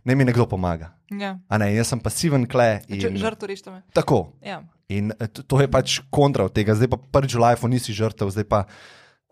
ne 0.03 0.15
mi 0.15 0.25
nekdo 0.25 0.47
pomaga. 0.49 0.93
Ja. 1.11 1.37
A 1.47 1.57
ne, 1.61 1.69
jaz 1.75 1.91
sem 1.93 1.99
pasiven 2.01 2.47
kle. 2.49 2.81
Če 2.89 3.11
In, 3.11 3.19
žrtvo 3.21 3.47
rešite 3.47 3.71
me. 3.71 3.83
tako. 3.93 4.25
Ja. 4.41 4.63
In 4.89 5.13
eh, 5.19 5.27
to, 5.27 5.43
to 5.43 5.61
je 5.61 5.69
pač 5.71 5.99
kontra 6.11 6.47
od 6.47 6.55
tega, 6.55 6.75
zdaj 6.75 6.91
pa 6.91 6.97
prvič 6.97 7.35
v 7.35 7.43
lifeu 7.43 7.71
nisi 7.71 7.95
žrtev, 7.95 8.31
zdaj 8.33 8.47
pa 8.49 8.65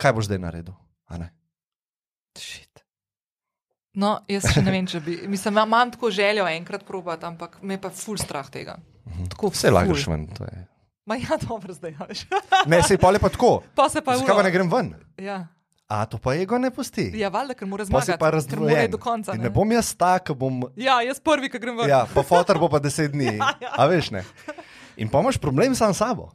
kaj 0.02 0.16
boš 0.18 0.30
zdaj 0.32 0.42
naredil? 0.42 0.76
Shit. 2.38 2.71
No, 3.94 4.20
jaz 4.26 4.46
še 4.48 4.62
ne 4.62 4.72
vem, 4.72 4.86
če 4.88 5.00
bi. 5.00 5.18
Mislim, 5.28 5.58
imam- 5.58 5.92
tako 5.92 6.08
željo 6.10 6.48
enkrat 6.48 6.86
probati, 6.86 7.26
ampak 7.26 7.58
me 7.62 7.74
je 7.74 7.82
pa 7.82 7.90
ful 7.90 8.18
strah 8.18 8.48
tega. 8.50 8.78
Tako 9.30 9.50
Vse 9.50 9.70
lahko 9.70 9.92
greš 9.92 10.08
ven. 10.08 10.28
to 10.28 10.44
je. 10.44 10.68
Ma 11.06 11.16
ja, 11.16 11.36
dobro, 11.40 11.74
zdaj 11.74 11.96
veš. 12.00 12.26
Ne, 12.68 12.80
pa 12.98 13.12
je 13.12 13.20
pa 13.20 13.30
tako. 13.30 13.64
Pa 13.76 13.90
se 13.90 14.02
pa 14.02 14.16
Zakaj 14.16 14.36
pa 14.36 14.44
ne 14.44 14.52
grem 14.52 14.70
ven? 14.70 14.94
Ja, 15.18 15.48
A 15.90 16.06
to 16.06 16.16
pa 16.18 16.36
ego 16.36 16.56
ne 16.58 16.72
pusti. 16.72 17.12
ja 17.12 17.28
valjda, 17.28 17.54
ker 17.54 17.68
mora 17.68 17.84
Pa 17.84 18.00
si 18.00 18.08
zmagati. 18.08 18.20
pa 18.20 18.26
ker 18.26 18.32
mora 18.32 18.36
razdvojen. 18.38 18.80
iti 18.80 18.92
do 18.92 18.98
konca. 18.98 19.34
Ne? 19.34 19.44
ne 19.44 19.50
bom 19.50 19.72
jaz 19.72 19.92
ta, 19.94 20.20
ki 20.20 20.34
bom. 20.34 20.64
Ja, 20.78 21.02
jaz 21.02 21.20
prvi, 21.20 21.50
ki 21.50 21.60
grem 21.60 21.76
ven. 21.78 21.90
Ja, 21.90 22.06
pa 22.06 22.24
fotor 22.24 22.56
bo 22.58 22.70
pa 22.70 22.80
deset 22.80 23.12
dni. 23.12 23.36
Ja, 23.38 23.52
ja. 23.60 23.72
A 23.76 23.88
veš 23.88 24.12
ne. 24.12 24.24
In 24.96 25.10
pa 25.10 25.20
imaš 25.20 25.36
problem 25.38 25.76
sam 25.76 25.92
s 25.92 25.98
sabo. 25.98 26.32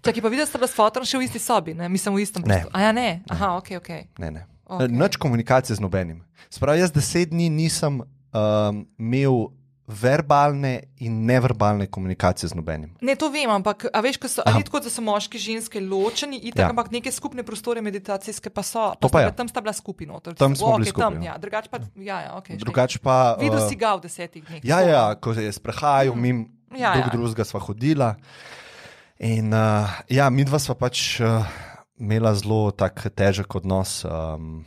Čakaj, 0.00 0.22
pa 0.22 0.28
videl 0.28 0.46
ste, 0.46 0.56
da 0.56 0.66
s 0.66 0.72
fotom 0.72 1.04
še 1.04 1.18
v 1.18 1.22
isti 1.22 1.38
sobi, 1.38 1.74
ne? 1.74 1.88
mislim 1.88 2.14
v 2.14 2.22
istem 2.22 2.42
Ne. 2.42 2.64
prostoru. 2.64 2.72
A 2.72 2.80
ja, 2.80 2.92
ne. 2.92 3.20
Aha, 3.28 3.56
ok, 3.56 3.76
ok. 3.76 3.90
Ne, 4.18 4.30
ne. 4.30 4.42
Okej. 4.66 4.86
Okay. 4.86 4.96
Noč 4.98 5.16
komunikacije 5.16 5.76
z 5.76 5.80
nobenim. 5.80 6.24
Spravi, 6.50 6.80
jaz 6.80 6.92
deset 6.92 7.30
dni 7.30 7.50
nisem 7.50 8.00
um, 8.02 8.86
imel 8.98 9.46
verbalne 9.86 10.80
in 10.98 11.20
neverbalne 11.26 11.86
komunikacije 11.86 12.48
z 12.50 12.54
nobenim. 12.58 12.90
Ne, 13.00 13.14
to 13.14 13.28
vem, 13.30 13.50
ampak 13.50 13.86
veš, 14.02 14.18
so, 14.26 14.42
ali 14.42 14.64
tako, 14.66 14.80
da 14.82 14.90
so 14.90 15.02
moški 15.02 15.38
in 15.38 15.42
ženske 15.44 15.80
ločeni, 15.80 16.40
itak, 16.42 16.58
Ja. 16.58 16.64
ja. 16.66 16.70
ampak 16.70 16.90
neke 16.90 17.12
skupne 17.12 17.42
prostore 17.46 17.82
meditacijske 17.82 18.50
pa 18.50 18.62
so. 18.62 18.94
To 19.00 19.08
pa 19.08 19.08
sta 19.08 19.18
bila- 19.18 19.36
Tam 19.36 19.48
sta 19.48 19.60
bila 19.60 19.74
noter. 20.06 20.34
Tam 20.34 20.56
smo 20.56 20.66
O, 20.66 20.76
bili 20.76 20.90
tam, 20.90 21.14
skupaj, 21.14 21.26
ja. 21.26 21.32
Ja, 21.32 21.38
drugače 21.38 21.68
pa, 21.70 21.78
ja, 21.96 22.20
ja, 22.20 22.34
ok. 22.34 22.48
Drugače 22.58 22.98
pa. 22.98 23.36
Videl 23.40 23.62
uh, 23.62 23.68
si 23.68 23.76
ga 23.76 23.94
v 23.94 24.00
desetih 24.00 24.44
dneh. 24.44 24.64
Ja, 24.64 24.80
ja, 24.80 25.14
ko 25.14 25.32
je 25.32 25.52
sprehajal, 25.52 26.14
mim 26.14 26.50
Ja, 26.74 26.92
drug 26.98 27.06
ja. 27.06 27.10
drugega 27.12 27.44
sva 27.44 27.60
hodila. 27.60 28.16
In 29.18 29.54
uh, 29.54 29.86
ja, 30.10 30.26
mi 30.30 30.44
dva 30.44 30.58
sva 30.58 30.74
pač 30.74 31.20
uh, 31.22 31.46
imela 31.98 32.34
zelo 32.34 32.70
tak 32.70 33.06
težek 33.14 33.54
odnos. 33.54 34.04
Um, 34.04 34.64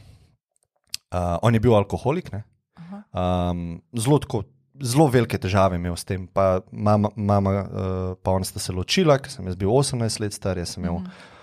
uh, 1.13 1.37
on 1.41 1.53
je 1.53 1.59
bil 1.59 1.75
alkoholik, 1.75 2.31
ne? 2.31 2.43
Um, 3.13 3.81
zelo 3.97 4.19
tako 4.19 4.43
zelo 4.79 5.07
velike 5.07 5.37
težave 5.37 5.75
imel 5.75 5.95
s 5.95 6.05
tem. 6.07 6.27
Pa 6.27 6.61
mama, 6.71 7.11
mama 7.15 7.51
uh, 7.51 8.13
pa 8.23 8.31
ona 8.31 8.47
sta 8.47 8.59
se 8.59 8.73
ločila, 8.73 9.19
ker 9.19 9.31
sem 9.31 9.47
jaz 9.47 9.57
bil 9.59 9.71
18 9.73 10.23
let 10.23 10.35
star, 10.35 10.57
jaz 10.57 10.75
sem 10.75 10.83
imel. 10.83 11.01
Mm. 11.03 11.35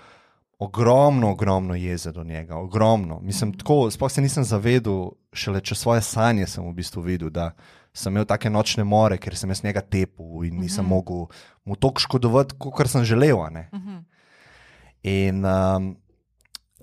Ogromno, 0.59 1.29
ogromno 1.35 1.75
jeze 1.77 2.11
do 2.11 2.23
njega, 2.25 2.57
ogromno. 2.57 3.19
Mislim, 3.21 3.51
tako, 3.53 3.91
sploh 3.93 4.09
se 4.11 4.23
nisem 4.25 4.43
zavedel, 4.43 5.11
šele 5.33 5.61
čez 5.61 5.77
svoje 5.77 6.01
sanje 6.01 6.47
sem 6.49 6.65
v 6.65 6.73
bistvu 6.79 7.03
videl, 7.05 7.29
da 7.29 7.51
sem 7.93 8.13
imel 8.13 8.25
take 8.25 8.49
nočne 8.49 8.83
more, 8.83 9.19
ker 9.21 9.37
sem 9.37 9.53
jaz 9.53 9.61
njega 9.63 9.83
tepel 9.85 10.47
in 10.49 10.57
nisem 10.57 10.85
uh 10.85 10.89
-huh. 10.89 10.95
mogel 10.95 11.25
mu 11.65 11.75
toliko 11.75 12.01
škodovati, 12.01 12.55
kot 12.57 12.89
sem 12.89 13.03
želel. 13.03 13.37
Uh 13.37 13.47
-huh. 13.47 14.01
In 15.03 15.45
um, 15.45 15.91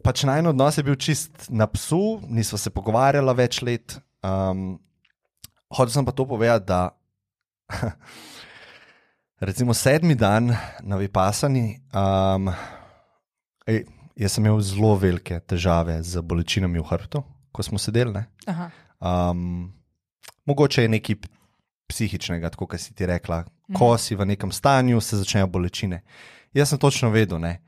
pač 0.04 0.24
najno 0.28 0.52
odnos 0.54 0.78
je 0.78 0.84
bil 0.86 0.96
čist 1.00 1.48
na 1.48 1.66
psu, 1.66 2.20
nismo 2.28 2.58
se 2.58 2.70
pogovarjali 2.70 3.34
več 3.34 3.62
let. 3.62 3.98
Um, 4.24 4.78
Hočel 5.74 5.90
sem 5.96 6.06
pa 6.06 6.12
to 6.14 6.26
povedati, 6.28 6.66
da 6.70 6.94
recimo 9.48 9.74
sedmi 9.74 10.14
dan 10.14 10.52
na 10.82 10.96
Vipasani. 11.00 11.80
Um, 11.90 12.52
Ej, 13.66 13.86
jaz 14.16 14.36
sem 14.36 14.44
imel 14.44 14.60
zelo 14.60 14.92
velike 15.00 15.40
težave 15.48 15.96
z 16.04 16.20
bolečinami 16.20 16.78
v 16.78 16.84
hrbtu, 16.84 17.22
ko 17.52 17.64
smo 17.64 17.80
sedeli. 17.80 18.12
Um, 19.00 19.72
mogoče 20.44 20.84
je 20.84 20.92
nekaj 20.92 21.16
psihičnega, 21.88 22.52
tako 22.52 22.68
kot 22.68 22.80
si 22.80 22.94
ti 22.94 23.08
rekla. 23.08 23.44
Ko 23.72 23.94
mhm. 23.94 24.00
si 24.00 24.16
v 24.16 24.28
nekem 24.28 24.52
stanju, 24.52 25.00
se 25.00 25.16
začnejo 25.16 25.48
bolečine. 25.48 26.02
Jaz 26.54 26.70
sem 26.70 26.78
točno 26.78 27.10
vedel, 27.10 27.40
ne? 27.40 27.58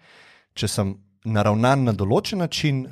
Če 0.57 0.69
sem 0.69 0.95
naravnan 1.25 1.85
na 1.85 1.93
določen 1.93 2.41
način, 2.43 2.87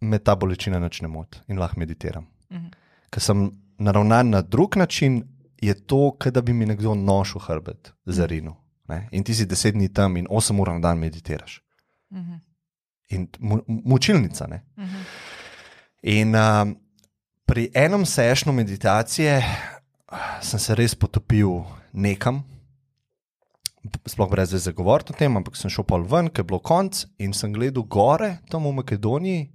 me 0.00 0.18
ta 0.18 0.34
bolečina 0.36 0.80
začne 0.82 1.08
moti 1.08 1.42
in 1.48 1.58
lahko 1.58 1.80
meditiram. 1.82 2.26
Mhm. 2.50 2.70
Ker 3.12 3.22
sem 3.22 3.50
naravnan 3.78 4.30
na 4.30 4.40
drug 4.42 4.76
način, 4.76 5.22
je 5.62 5.74
to, 5.74 6.16
da 6.30 6.40
bi 6.42 6.52
mi 6.52 6.66
nekdo 6.66 6.94
nošil 6.94 7.40
hrbet 7.40 7.92
za 8.06 8.26
rino. 8.26 8.56
In 9.10 9.24
ti 9.24 9.34
si 9.34 9.46
deset 9.46 9.74
dni 9.74 9.88
tam 9.88 10.16
in 10.16 10.26
osem 10.30 10.58
ur 10.60 10.68
na 10.68 10.80
dan 10.80 10.98
meditiraš. 10.98 11.62
-hmm. 12.12 12.38
In 13.08 13.28
mu, 13.38 13.60
mučilnica. 13.66 14.44
Uh 14.44 14.84
-huh. 14.84 15.04
In 16.02 16.34
um, 16.34 16.76
pri 17.44 17.70
enem 17.74 18.06
sešnu 18.06 18.52
meditacije 18.52 19.42
sem 20.40 20.60
se 20.60 20.74
res 20.74 20.94
potopil 20.94 21.48
nekam, 21.92 22.44
sploh 24.06 24.30
brez 24.30 24.52
veze 24.52 24.72
govoriti 24.72 25.12
o 25.12 25.16
tem, 25.18 25.36
ampak 25.36 25.56
sem 25.58 25.70
šel 25.70 25.86
pa 25.86 25.98
ven, 25.98 26.30
ker 26.30 26.44
je 26.44 26.50
bilo 26.50 26.60
konc 26.62 27.04
in 27.18 27.34
sem 27.34 27.52
gledal 27.54 27.82
gore, 27.82 28.36
tam 28.50 28.68
v 28.68 28.76
Makedoniji, 28.78 29.48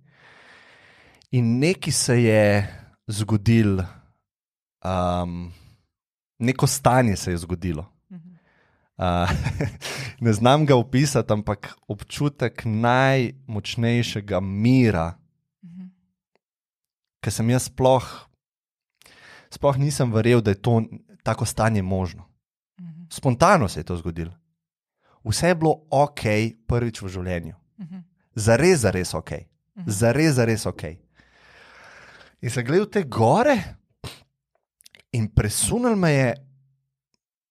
in 1.31 1.57
nekaj 1.61 1.93
se 1.93 2.17
je 2.23 2.43
zgodilo, 3.07 3.85
um, 4.83 5.51
neko 6.39 6.67
stanje 6.67 7.15
se 7.15 7.31
je 7.31 7.43
zgodilo. 7.45 7.87
ne 10.25 10.33
znam 10.33 10.65
ga 10.65 10.75
opisati, 10.75 11.33
ampak 11.33 11.75
občutek 11.87 12.63
najmočnejšega 12.65 14.39
mira, 14.41 15.13
mhm. 15.63 15.91
ki 17.21 17.31
sem 17.31 17.49
jaz 17.53 17.69
sploh, 17.69 18.07
sploh 19.53 19.77
nisem 19.77 20.13
verjel, 20.13 20.41
da 20.41 20.51
je 20.51 20.61
to 20.61 20.81
tako 21.23 21.45
stanje 21.45 21.81
možno. 21.81 22.26
Mhm. 23.07 23.13
Spontano 23.13 23.67
se 23.67 23.79
je 23.79 23.83
to 23.83 23.97
zgodilo. 23.97 24.31
Vse 25.23 25.47
je 25.47 25.55
bilo 25.55 25.81
ok, 25.89 26.21
prvič 26.67 27.01
v 27.01 27.07
življenju. 27.07 27.55
Mhm. 27.79 27.97
Zares, 28.35 28.79
zares 28.79 29.13
ok. 29.13 29.31
Zares, 29.85 30.35
zares 30.35 30.65
ok. 30.65 30.83
In 32.41 32.49
sem 32.49 32.65
gledal 32.65 32.85
te 32.85 33.03
gore, 33.03 33.57
in 35.11 35.27
presunil 35.27 35.95
me 35.95 36.11
je, 36.11 36.33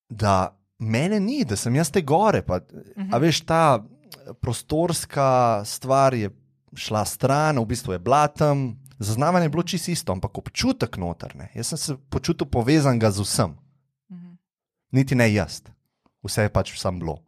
da 0.08 0.56
mene 0.78 1.20
ni, 1.20 1.44
da 1.44 1.56
sem 1.56 1.74
jaz 1.74 1.90
te 1.90 2.02
gore. 2.02 2.42
Pa, 2.42 2.56
uh 2.56 2.62
-huh. 2.62 3.12
A 3.12 3.18
mhm. 3.18 3.22
veš, 3.22 3.40
ta 3.40 3.84
prostorska 4.40 5.62
stvar 5.64 6.14
je 6.14 6.30
šla 6.74 7.04
stran, 7.04 7.58
v 7.58 7.66
bistvu 7.66 7.92
je 7.92 7.98
bila 7.98 8.28
tam. 8.28 8.76
Zaznavanje 8.98 9.44
je 9.44 9.48
bilo 9.48 9.62
čisto 9.62 9.90
isto, 9.90 10.12
ampak 10.12 10.38
občutek 10.38 10.96
notrne. 10.96 11.50
Jaz 11.54 11.66
sem 11.66 11.78
se 11.78 11.96
počutil 12.08 12.46
povezan 12.46 13.00
z 13.00 13.20
vsem. 13.20 13.56
Niti 14.92 15.14
ne 15.14 15.26
jaz, 15.32 15.62
vse 16.24 16.46
je 16.46 16.52
pač 16.52 16.74
sam 16.78 17.00
bilo. 17.00 17.18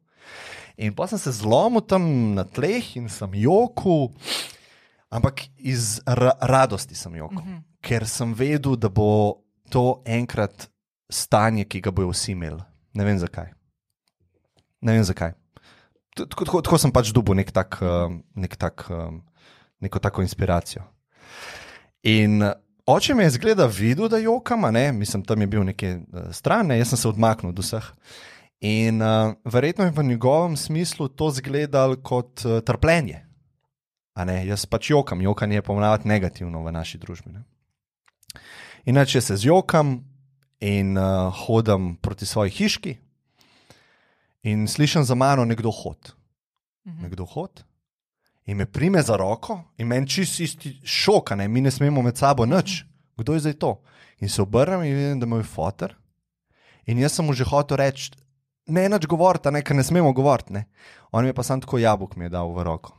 In 0.78 0.94
pa 0.94 1.08
sem 1.10 1.18
se 1.18 1.32
zlomil 1.34 1.82
tam 1.82 2.34
na 2.36 2.44
tleh 2.44 2.96
in 2.96 3.08
sem 3.10 3.34
joku, 3.42 4.12
ampak 5.10 5.48
iz 5.58 5.98
ra 6.06 6.36
radosti 6.40 6.94
sem 6.94 7.14
joku, 7.16 7.40
uh 7.40 7.44
mhm. 7.44 7.56
-huh. 7.56 7.62
ker 7.82 8.06
sem 8.06 8.34
vedel, 8.34 8.76
da 8.76 8.88
bo 8.88 9.42
to 9.70 10.02
enkrat 10.06 10.70
stanje, 11.10 11.64
ki 11.64 11.80
ga 11.80 11.90
bojo 11.90 12.12
vsi 12.12 12.32
imeli. 12.32 12.62
Ne 12.94 13.04
vem 13.04 13.18
zakaj. 13.18 13.52
Ne 14.80 14.92
vem 14.92 15.04
zakaj. 15.04 15.32
Tako, 16.14 16.44
tako, 16.44 16.62
tako 16.62 16.78
sem 16.78 16.92
pač 16.92 17.12
dobil 17.14 17.34
nek 17.38 17.50
tak, 17.54 17.78
eh, 17.82 18.20
nek 18.34 18.56
tak, 18.56 18.86
eh, 18.90 19.10
neko 19.80 19.98
tako 19.98 20.22
inspiracijo. 20.22 20.82
In 22.02 22.42
oče 22.88 23.14
me 23.14 23.26
je 23.26 23.36
zgleda 23.36 23.66
videl, 23.66 24.08
da 24.08 24.18
jokam, 24.18 24.64
mislim, 24.96 25.22
tam 25.24 25.40
je 25.40 25.46
bil 25.46 25.64
nekaj 25.64 25.98
stran, 26.32 26.66
ne? 26.72 26.78
jaz 26.78 26.94
sem 26.94 26.98
se 26.98 27.08
odmaknil 27.08 27.52
od 27.52 27.62
vseh. 27.62 27.92
In 28.60 29.02
uh, 29.02 29.34
verjetno 29.44 29.84
je 29.84 29.94
v 29.94 30.02
njegovem 30.02 30.56
smislu 30.56 31.08
to 31.08 31.28
izgledalo 31.28 31.96
kot 32.02 32.42
uh, 32.44 32.60
trpljenje. 32.60 33.24
Jaz 34.18 34.64
pač 34.66 34.90
jokam, 34.90 35.20
jokanje 35.22 35.60
je 35.60 35.62
pomenavati 35.62 36.08
negativno 36.08 36.64
v 36.64 36.72
naši 36.74 36.98
družbi. 36.98 37.30
Ne? 37.32 37.44
Inače 38.84 39.20
se 39.20 39.36
zjokam, 39.36 40.00
in 40.60 40.98
uh, 40.98 41.32
hodim 41.46 41.96
proti 41.96 42.26
svoji 42.26 42.50
hiški, 42.50 42.96
in 44.42 44.68
slišim 44.68 45.04
za 45.04 45.14
mano 45.14 45.44
nekdo 45.44 45.70
hod. 45.70 46.12
Mhm. 46.86 47.02
Nekdo 47.02 47.24
hod. 47.24 47.64
In 48.48 48.56
me 48.56 48.66
prime 48.66 49.02
za 49.04 49.16
roko, 49.16 49.58
in 49.76 49.90
meni 49.90 50.08
čist 50.08 50.40
isti 50.40 50.72
šok, 50.84 51.34
ne, 51.36 51.48
mi 51.48 51.60
ne 51.60 51.70
smemo 51.70 52.02
med 52.02 52.16
sabo 52.16 52.46
nič, 52.48 52.80
kdo 53.20 53.34
je 53.36 53.44
zdaj 53.44 53.58
to. 53.60 53.74
In 54.24 54.32
se 54.32 54.42
obrnem 54.42 54.82
in 54.82 54.96
vidim, 54.96 55.20
da 55.20 55.26
je 55.26 55.32
moj 55.34 55.44
fotor. 55.44 55.92
In 56.88 56.98
jaz 56.98 57.18
sem 57.18 57.26
mu 57.28 57.36
že 57.36 57.44
hotel 57.44 57.76
reči, 57.76 58.08
ne 58.72 58.86
več 58.88 59.06
govoriti, 59.06 59.52
ne, 59.52 59.60
ker 59.62 59.76
ne 59.76 59.84
smemo 59.84 60.14
govoriti. 60.16 60.54
Ne. 60.56 60.64
On 61.12 61.24
mi 61.24 61.28
je 61.28 61.36
pa 61.36 61.44
samo 61.44 61.60
tako 61.60 61.78
jabolk 61.78 62.16
mi 62.16 62.24
je 62.24 62.32
dal 62.32 62.52
v 62.52 62.64
roko. 62.64 62.94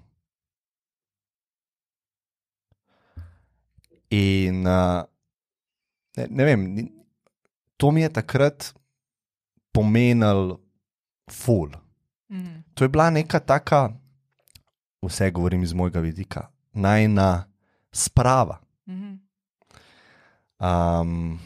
In 4.14 4.66
uh, 4.66 5.02
ne, 6.18 6.28
ne 6.30 6.46
vem, 6.46 6.66
to 7.78 7.92
mi 7.92 8.02
je 8.02 8.14
takrat 8.14 8.72
pomenilo 9.74 10.60
ful. 11.30 11.74
Mm. 12.30 12.64
To 12.74 12.86
je 12.86 12.90
bila 12.90 13.10
neka 13.10 13.40
taka, 13.40 13.90
vse 15.02 15.32
govorim 15.32 15.64
iz 15.64 15.74
mojega 15.74 16.00
vidika, 16.00 16.48
najna 16.74 17.46
sprava. 17.92 18.60
Um, 20.60 21.40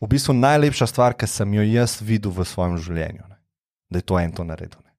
v 0.00 0.08
bistvu 0.08 0.34
najlepša 0.34 0.86
stvar, 0.86 1.14
ki 1.14 1.26
sem 1.26 1.54
jo 1.54 1.62
jaz 1.62 2.00
videl 2.00 2.32
v 2.32 2.46
svojem 2.48 2.78
življenju, 2.80 3.28
ne? 3.28 3.36
da 3.92 4.00
je 4.00 4.06
to 4.08 4.18
en 4.18 4.32
to 4.32 4.44
naredil. 4.44 4.80
Ne? 4.80 4.90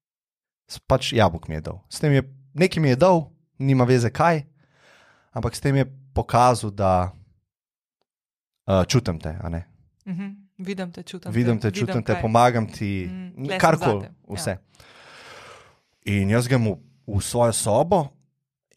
Pač 0.87 1.13
jabolk 1.13 1.47
mi 1.49 1.57
je 1.57 1.65
dal. 1.65 1.81
S 1.89 1.99
tem 1.99 2.13
je 2.13 2.23
nekaj 2.53 2.81
mi 2.83 2.93
je 2.93 2.95
dal, 2.95 3.25
nima 3.57 3.85
veze 3.89 4.09
kaj, 4.13 4.45
ampak 5.33 5.57
s 5.57 5.61
tem 5.63 5.81
je 5.81 5.85
pokazal, 6.13 6.71
da 6.71 7.09
uh, 8.69 8.85
čutim 8.85 9.19
te. 9.19 9.33
Mm 9.33 9.63
-hmm. 10.05 10.35
Vidim 10.57 10.91
te, 10.91 11.03
čutim 11.03 11.31
vidim 11.31 11.59
te, 11.59 11.71
čutim 11.71 11.87
vidim 11.87 12.03
te 12.03 12.21
pomagam 12.21 12.67
ti, 12.67 13.09
mm, 13.09 13.57
karkoli, 13.59 14.07
vse. 14.29 14.49
Ja. 14.49 14.57
In 16.05 16.29
jaz 16.29 16.47
grem 16.47 16.67
v, 16.67 16.77
v 17.07 17.21
svojo 17.21 17.53
sobo 17.53 18.07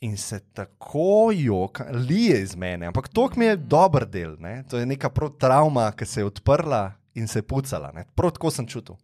in 0.01 0.17
se 0.17 0.41
tako 0.41 1.31
joka, 1.35 1.85
lije 1.93 2.43
iz 2.43 2.57
mene, 2.57 2.87
ampak 2.87 3.09
to 3.09 3.29
mi 3.37 3.45
je 3.45 3.57
mm. 3.57 3.69
dober 3.69 4.07
del, 4.07 4.37
ne? 4.39 4.65
to 4.71 4.79
je 4.79 4.87
neka 4.87 5.11
travma, 5.39 5.93
ki 5.93 6.07
se 6.07 6.21
je 6.21 6.25
odprla 6.25 6.93
in 7.15 7.29
se 7.29 7.39
je 7.39 7.43
pucala. 7.43 7.93
Prav 8.15 8.31
tako 8.31 8.51
sem 8.51 8.67
čutil. 8.67 8.97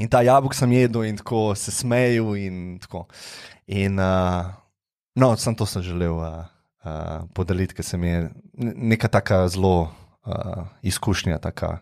In 0.00 0.08
ta 0.08 0.22
jabolk 0.22 0.54
sem 0.56 0.72
jedel 0.72 1.04
in 1.04 1.18
tako 1.20 1.54
se 1.54 1.70
smejal. 1.70 2.36
In, 2.36 2.78
in 3.66 3.98
uh, 4.00 4.48
no, 5.14 5.36
sem 5.36 5.54
to 5.54 5.66
sem 5.66 5.82
želel 5.82 6.16
uh, 6.16 6.46
uh, 6.84 7.28
podeliti, 7.34 7.76
ker 7.76 7.84
se 7.84 7.98
mi 8.00 8.08
je 8.08 8.30
neka 8.54 9.08
taka 9.08 9.48
zelo 9.48 9.90
uh, 10.24 10.64
izkušnja, 10.82 11.38
tako 11.38 11.76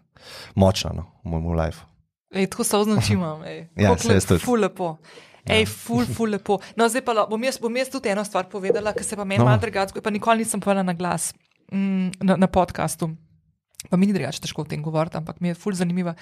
močna 0.54 0.92
no, 0.96 1.06
v 1.22 1.30
mojem 1.30 1.46
življenju. 1.46 2.50
Tako 2.50 2.64
se 2.64 2.76
označimam. 2.76 3.44
ja, 3.76 3.98
se 3.98 4.14
je 4.14 4.20
to. 4.20 4.38
Ful 4.42 4.60
lepo. 4.60 4.96
Ej, 5.48 5.64
ja. 5.64 5.70
ful, 5.70 6.04
ful 6.06 6.34
lepo. 6.36 6.58
No, 6.76 6.88
zdaj 6.88 7.04
pa 7.06 7.26
bom 7.30 7.42
jaz, 7.44 7.58
bom 7.62 7.76
jaz 7.76 7.90
tudi 7.92 8.12
eno 8.12 8.24
stvar 8.26 8.48
povedala, 8.52 8.92
ki 8.96 9.06
se 9.06 9.16
pa 9.16 9.24
meni 9.24 9.40
no. 9.40 9.48
malo 9.48 9.60
drugače, 9.62 10.00
pa 10.04 10.12
nikoli 10.12 10.44
nisem 10.44 10.60
povedala 10.60 10.86
na 10.90 10.94
glas 10.96 11.32
mm, 11.72 12.20
na, 12.22 12.36
na 12.36 12.48
podkastu. 12.48 13.10
Pa 13.88 13.96
mi 13.96 14.08
ni 14.08 14.16
drugače 14.16 14.42
težko 14.44 14.62
o 14.62 14.68
tem 14.68 14.82
govoriti, 14.82 15.16
ampak 15.16 15.40
mi 15.40 15.52
je 15.52 15.58
ful 15.58 15.76
zanimiva. 15.76 16.14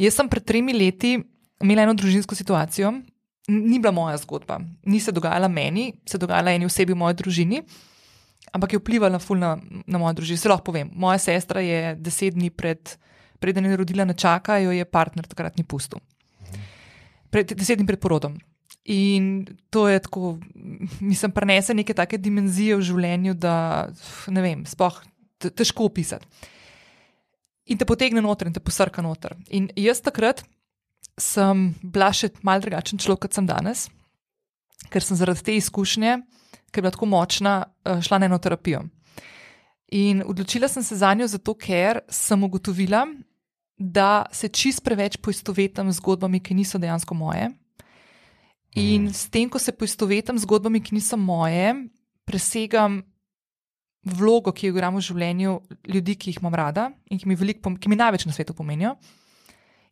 Jaz 0.00 0.18
sem 0.18 0.28
pred 0.28 0.44
tremi 0.44 0.74
leti 0.74 1.16
imela 1.62 1.86
eno 1.86 1.94
družinsko 1.94 2.34
situacijo, 2.34 2.92
ni 3.48 3.78
bila 3.78 3.92
moja 3.94 4.16
zgodba, 4.20 4.58
ni 4.88 5.00
se 5.00 5.12
dogajala 5.12 5.48
meni, 5.48 5.92
se 6.08 6.18
dogajala 6.18 6.56
eni 6.56 6.66
osebi 6.66 6.96
v 6.96 7.02
moji 7.04 7.20
družini 7.22 7.64
ampak 8.54 8.72
je 8.72 8.78
vplivala 8.78 9.18
na, 9.18 9.50
na 9.86 9.98
mojo 9.98 10.14
družino. 10.20 10.38
Se 10.38 10.48
lahko 10.48 10.70
povem, 10.70 10.90
moja 10.94 11.18
sestra 11.18 11.60
je 11.60 11.94
deset 11.98 12.34
dni 12.34 12.50
pred 12.50 12.78
preden 13.42 13.66
je 13.66 13.76
rodila 13.76 14.06
nečaka, 14.08 14.56
jo 14.62 14.72
je 14.72 14.84
partner 14.84 15.26
takrat 15.26 15.58
ni 15.58 15.64
pustil. 15.64 16.00
Pred, 17.28 17.52
deset 17.52 17.76
dni 17.76 17.86
pred 17.86 18.00
porodom. 18.00 18.38
In 18.84 19.46
to 19.70 19.88
je 19.88 19.98
tako, 20.04 20.38
mislim, 21.00 21.32
prenese 21.32 21.74
neke 21.74 21.94
take 21.94 22.18
dimenzije 22.20 22.76
v 22.76 22.84
življenju, 22.84 23.34
da 23.34 23.88
ne 24.28 24.42
vem, 24.44 24.66
spoh, 24.68 24.98
težko 25.40 25.88
opisati. 25.88 26.28
In 27.72 27.80
te 27.80 27.88
potegne 27.88 28.20
noter 28.20 28.50
in 28.50 28.52
te 28.52 28.60
posrka 28.60 29.02
noter. 29.02 29.38
In 29.56 29.70
jaz 29.80 30.02
takrat 30.04 30.42
sem 31.16 31.70
bila 31.80 32.10
še 32.12 32.34
mal 32.44 32.60
drugačen 32.60 33.00
človek, 33.00 33.24
kot 33.24 33.38
sem 33.38 33.48
danes, 33.48 33.86
ker 34.92 35.04
sem 35.04 35.16
zaradi 35.16 35.46
te 35.46 35.56
izkušnje, 35.56 36.18
ker 36.68 36.82
je 36.82 36.84
bila 36.84 36.92
tako 36.92 37.08
močna, 37.08 37.54
eh, 37.86 38.02
šla 38.04 38.20
na 38.20 38.28
eno 38.28 38.38
terapijo. 38.38 38.84
In 39.96 40.22
odločila 40.26 40.68
sem 40.68 40.82
se 40.82 40.96
za 40.96 41.14
njo 41.14 41.26
zato, 41.26 41.54
ker 41.54 42.02
sem 42.08 42.42
ugotovila, 42.42 43.06
da 43.78 44.26
se 44.32 44.48
čist 44.48 44.84
preveč 44.84 45.16
poistovetim 45.16 45.92
z 45.92 45.96
zgodbami, 45.96 46.40
ki 46.40 46.54
niso 46.54 46.78
dejansko 46.78 47.14
moje. 47.14 47.50
In 48.74 49.12
s 49.14 49.28
tem, 49.30 49.48
ko 49.48 49.58
se 49.58 49.72
poistovetim 49.72 50.38
z 50.38 50.42
zgodbami, 50.42 50.82
ki 50.82 50.96
niso 50.96 51.16
moje, 51.16 51.74
presegam 52.26 53.02
vlogo, 54.04 54.52
ki 54.52 54.66
jo 54.68 54.74
igram 54.74 54.96
v 54.98 55.04
življenju 55.06 55.52
ljudi, 55.94 56.16
ki 56.18 56.32
jih 56.32 56.40
imam 56.42 56.56
rada 56.58 56.88
in 57.08 57.20
ki 57.20 57.28
mi, 57.30 57.36
velik, 57.38 57.62
ki 57.62 57.90
mi 57.90 57.98
največ 57.98 58.26
na 58.26 58.34
svetu 58.34 58.56
pomenijo. 58.56 58.96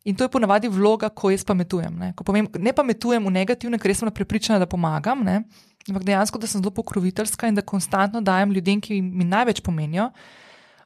In 0.03 0.17
to 0.19 0.27
je 0.27 0.31
ponavadi 0.33 0.67
vloga, 0.67 1.07
ko 1.09 1.31
jaz 1.31 1.45
pametujem. 1.47 1.95
Ne, 1.95 2.09
ko 2.11 2.25
pomem, 2.27 2.49
ne 2.59 2.73
pametujem 2.75 3.23
v 3.23 3.31
negativne, 3.31 3.79
ker 3.79 3.93
sem 3.95 4.11
prepričana, 4.11 4.59
da 4.59 4.67
pomagam, 4.67 5.23
ne, 5.23 5.45
ampak 5.87 6.03
dejansko, 6.03 6.41
da 6.43 6.47
sem 6.47 6.59
zelo 6.59 6.73
pokroviteljska 6.75 7.47
in 7.47 7.55
da 7.55 7.63
konstantno 7.63 8.19
dajem 8.19 8.51
ljudem, 8.51 8.83
ki 8.83 8.99
mi 8.99 9.23
največ 9.23 9.63
pomenijo, 9.63 10.09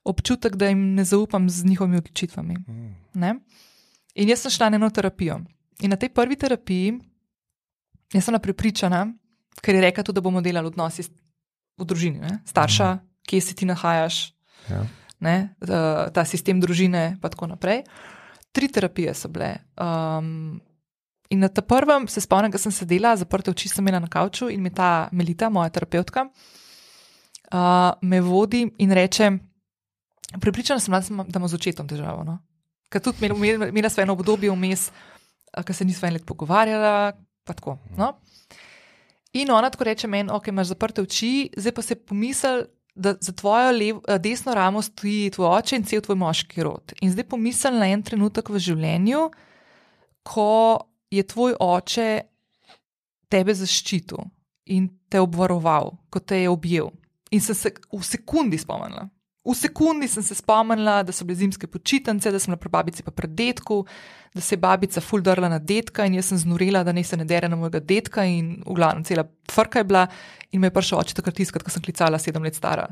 občutek, 0.06 0.56
da 0.56 0.70
jim 0.70 0.94
ne 0.96 1.04
zaupam 1.04 1.50
z 1.50 1.66
njihovimi 1.66 1.98
odločitvami. 1.98 2.62
Ne. 3.18 3.34
In 4.16 4.30
jaz 4.30 4.46
sem 4.46 4.54
šla 4.54 4.70
na 4.70 4.78
eno 4.78 4.90
terapijo. 4.94 5.42
In 5.82 5.94
na 5.94 5.98
tej 5.98 6.14
prvi 6.14 6.38
terapiji, 6.38 6.94
jaz 8.14 8.26
sem 8.26 8.40
prepričana, 8.40 9.08
ker 9.62 9.76
je 9.76 9.82
rekla, 9.82 10.04
da 10.14 10.22
bomo 10.22 10.42
delali 10.42 10.68
odnosi 10.68 11.04
v 11.78 11.86
družini, 11.86 12.20
ne, 12.20 12.40
starša, 12.46 12.94
mm 12.96 13.08
kje 13.28 13.42
se 13.42 13.56
ti 13.56 13.66
nahajaš, 13.66 14.34
ja. 14.70 14.86
ne, 15.20 15.36
ta 16.14 16.24
sistem 16.26 16.62
družine, 16.64 17.04
in 17.18 17.22
tako 17.22 17.50
naprej. 17.52 17.84
Tri 18.56 18.70
terapije 18.72 19.14
so 19.14 19.30
bile. 19.30 19.58
Um, 19.76 20.62
in 21.30 21.44
na 21.44 21.50
ta 21.52 21.62
prvem 21.62 22.08
se 22.08 22.24
spomnim, 22.24 22.52
da 22.52 22.62
sem 22.62 22.72
sedela, 22.72 23.16
zaprte 23.20 23.52
oči 23.52 23.70
sem 23.70 23.84
imela 23.84 24.00
na 24.00 24.08
kavču 24.08 24.48
in 24.50 24.64
mi 24.64 24.72
ta 24.72 25.10
Melita, 25.12 25.50
moja 25.52 25.70
terapeutka, 25.70 26.30
uh, 27.52 27.92
me 28.02 28.22
vodi 28.24 28.64
in 28.78 28.96
reče: 28.96 29.32
Pripričana 30.42 30.80
sem, 30.80 30.94
da 30.94 31.28
imamo 31.36 31.48
z 31.48 31.56
očetom 31.56 31.88
težavo. 31.88 32.24
No? 32.24 32.40
Ker 32.90 33.04
tudi 33.04 33.28
imela 33.28 33.90
sva 33.92 34.04
eno 34.04 34.16
obdobje 34.16 34.52
vmes, 34.52 34.90
ki 35.66 35.74
se 35.74 35.86
nisva 35.86 36.08
en 36.08 36.18
let 36.18 36.26
pogovarjala. 36.26 37.12
Tako, 37.48 37.78
no? 37.98 38.14
In 39.34 39.52
ona 39.52 39.70
tako 39.70 39.84
reče 39.84 40.08
meni, 40.08 40.32
ok, 40.34 40.48
imaš 40.48 40.74
zaprte 40.74 41.02
oči, 41.02 41.50
zdaj 41.58 41.74
pa 41.76 41.82
se 41.82 41.96
pomisli, 41.96 42.66
da 42.98 43.14
za 43.22 43.32
tvojo 43.32 43.72
lev, 43.72 44.00
eh, 44.08 44.18
desno 44.20 44.54
ramo 44.54 44.82
stoji 44.82 45.30
tvoj 45.36 45.48
oče 45.60 45.76
in 45.76 45.84
cel 45.84 46.02
tvoj 46.02 46.18
moški 46.18 46.64
rod. 46.64 46.94
In 47.02 47.12
zdaj 47.12 47.28
pomisli 47.30 47.72
na 47.72 47.90
en 47.94 48.04
trenutek 48.04 48.50
v 48.50 48.60
življenju, 48.60 49.28
ko 50.24 50.80
je 51.12 51.24
tvoj 51.24 51.56
oče 51.60 52.08
tebe 53.30 53.54
zaščitil 53.54 54.26
in 54.66 54.90
te 55.10 55.22
obvaroval, 55.22 55.94
ko 56.10 56.20
te 56.20 56.42
je 56.42 56.50
objel. 56.50 56.90
In 57.32 57.42
sem 57.44 57.56
se 57.56 57.72
v 57.92 58.02
sekundi 58.04 58.58
spomnila. 58.58 59.08
V 59.48 59.56
sekundi 59.56 60.08
sem 60.12 60.24
se 60.24 60.36
spomnila, 60.36 61.00
da 61.08 61.14
so 61.16 61.26
bile 61.26 61.40
zimske 61.40 61.70
počitnice, 61.72 62.32
da 62.32 62.40
sem 62.40 62.52
na 62.52 62.58
prababici 62.60 63.04
pa 63.04 63.14
pred 63.16 63.32
detku, 63.32 63.86
da 64.36 64.42
se 64.42 64.56
je 64.56 64.60
babica 64.60 65.02
fuldrla 65.02 65.50
na 65.50 65.60
detka 65.60 66.06
in 66.06 66.18
jaz 66.20 66.34
sem 66.34 66.42
znurila, 66.42 66.84
da 66.84 66.92
ne 66.92 67.04
se 67.04 67.18
ne 67.18 67.26
dere 67.26 67.48
na 67.48 67.56
mojega 67.56 67.80
detka 67.80 68.26
in 68.28 68.58
v 68.66 68.76
glavnem 68.76 69.06
cela 69.08 69.24
frka 69.52 69.80
je 69.80 69.88
bila 69.88 70.08
in 70.52 70.62
me 70.62 70.68
je 70.68 70.76
prišel 70.76 71.00
oče 71.00 71.16
takrat 71.16 71.40
iskati, 71.40 71.64
ko 71.64 71.72
sem 71.72 71.86
klicala 71.86 72.20
sedem 72.20 72.44
let 72.44 72.60
stara, 72.60 72.90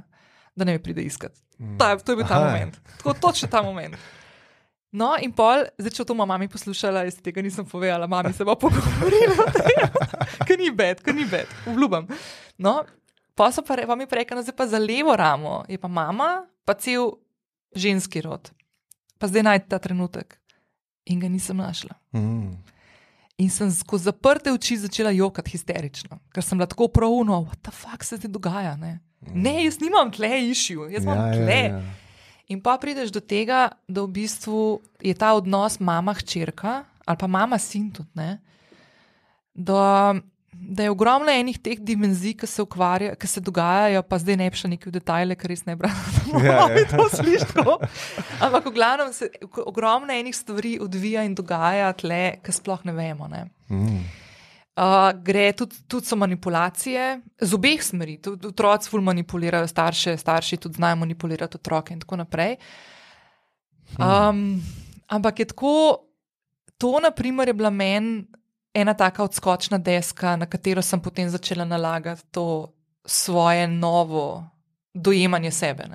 da 0.56 0.66
ne 0.66 0.78
me 0.78 0.84
pride 0.84 1.04
iskati. 1.04 1.42
Mm. 1.60 1.78
Ta, 1.78 1.98
to 2.00 2.16
je 2.16 2.24
bil 2.24 2.28
ta 2.28 2.40
Aha. 2.40 2.48
moment, 2.48 2.80
tako 2.98 3.14
točno 3.14 3.52
ta 3.52 3.62
moment. 3.64 4.00
No, 4.96 5.12
in 5.20 5.34
pol, 5.36 5.66
zdaj 5.76 5.92
če 5.92 6.06
to 6.08 6.16
mama 6.16 6.40
poslušala, 6.48 7.04
jaz 7.04 7.20
tega 7.20 7.44
nisem 7.44 7.66
povedala, 7.68 8.08
mami 8.08 8.32
se 8.34 8.46
bo 8.48 8.56
pogovorila, 8.56 9.50
ker 10.48 10.56
ni 10.60 10.72
bed, 10.72 11.04
ker 11.04 11.16
ni 11.16 11.28
bed, 11.28 11.52
obljubam. 11.68 12.08
No, 12.64 12.80
pa 13.36 13.52
so 13.52 13.62
pa, 13.62 13.76
pa 13.88 13.96
mi 13.96 14.08
rekli, 14.10 14.36
da 14.36 14.48
je 14.48 14.56
pa 14.56 14.68
za 14.68 14.80
levo 14.80 15.16
ramo, 15.16 15.64
je 15.68 15.78
pa 15.78 15.88
mama, 15.88 16.46
pa 16.66 16.74
cel 16.74 17.12
ženski 17.76 18.22
rod. 18.22 18.52
Pa 19.20 19.28
zdaj 19.28 19.44
najdete 19.44 19.70
ta 19.70 19.80
trenutek. 19.80 20.40
In 21.06 21.20
ga 21.20 21.30
nisem 21.30 21.58
našla. 21.58 21.94
Mm. 22.16 22.56
In 23.38 23.50
sem 23.52 23.72
skozi 23.72 24.08
zaprte 24.08 24.52
oči 24.52 24.78
začela 24.80 25.12
jokati 25.12 25.52
histerično, 25.52 26.18
ker 26.34 26.44
sem 26.44 26.58
bila 26.58 26.70
tako 26.72 26.88
pravno, 26.88 27.44
what 27.44 27.60
the 27.62 27.72
fuck 27.72 28.04
se 28.04 28.18
ti 28.18 28.32
dogaja. 28.32 28.76
Ne, 28.80 29.00
mm. 29.20 29.36
ne 29.44 29.64
jaz 29.66 29.80
nimam 29.84 30.12
tle 30.12 30.32
išil, 30.50 30.88
jaz 30.90 31.04
imam 31.04 31.20
ja, 31.20 31.28
ja 31.28 31.34
tle. 31.34 31.60
Ja, 31.60 31.78
ja. 31.78 31.94
In 32.48 32.62
pa 32.62 32.78
prideš 32.78 33.12
do 33.12 33.20
tega, 33.20 33.68
da 33.88 34.06
v 34.06 34.14
bistvu 34.22 34.80
je 35.02 35.14
ta 35.18 35.34
odnos 35.34 35.80
mama-hčerka 35.80 36.84
ali 37.06 37.18
pa 37.18 37.28
mama-sin 37.28 37.92
tudi. 37.94 38.10
Ne, 38.18 38.40
da 39.54 40.16
da 40.76 40.84
je 40.84 40.92
ogromno 40.92 41.32
enih 41.32 41.58
teh 41.64 41.80
dimenzij, 41.80 42.36
ki 42.40 42.48
se, 42.50 42.62
ukvarja, 42.64 43.16
ki 43.16 43.28
se 43.28 43.42
dogajajo, 43.44 44.02
pa 44.04 44.20
zdaj 44.20 44.38
ne 44.42 44.50
bi 44.52 44.60
šel 44.60 44.74
neki 44.74 44.90
v 44.90 44.94
detajle, 44.98 45.38
ker 45.40 45.52
res 45.54 45.64
ne 45.68 45.78
brano. 45.80 46.04
Ja, 46.46 46.68
ja. 46.68 46.84
to 46.92 47.08
slišiš. 47.14 47.56
Ampak 48.44 48.68
v 48.68 48.74
glavnem 48.76 49.14
se 49.16 49.30
ogromno 49.64 50.14
enih 50.14 50.36
stvari 50.36 50.76
odvija 50.84 51.24
in 51.24 51.36
dogaja 51.38 51.94
tle, 51.96 52.38
ki 52.44 52.56
sploh 52.56 52.84
ne 52.86 52.96
vemo. 52.98 53.30
Ne? 53.32 53.46
Mm. 53.72 54.04
Uh, 54.76 55.14
gre 55.24 55.48
tudi, 55.56 55.80
tudi 55.88 56.10
so 56.10 56.20
manipulacije 56.20 57.06
z 57.40 57.56
obeh 57.56 57.84
smeri. 57.84 58.18
Tudi 58.20 58.50
otroci 58.52 58.92
ful 58.92 59.06
manipulirajo 59.06 59.70
starše, 59.72 60.18
starši 60.20 60.60
tudi 60.60 60.82
znajo 60.82 61.00
manipulirati 61.06 61.62
otroke 61.62 61.96
in 61.96 62.04
tako 62.04 62.20
naprej. 62.20 62.58
Um, 63.96 64.60
ampak 65.08 65.40
je 65.40 65.46
tako, 65.54 65.76
to 66.78 67.00
naprimer 67.00 67.48
je 67.48 67.54
bila 67.54 67.72
meni 67.72 68.26
ena 68.76 68.94
taka 68.94 69.24
odskočna 69.24 69.78
deska, 69.78 70.36
na 70.36 70.46
katero 70.46 70.82
sem 70.82 71.00
potem 71.00 71.30
začela 71.30 71.66
nalagati 71.66 72.24
to 72.32 72.74
svoje 73.06 73.68
novo 73.68 74.44
dojemanje 74.94 75.52
sebe. 75.52 75.88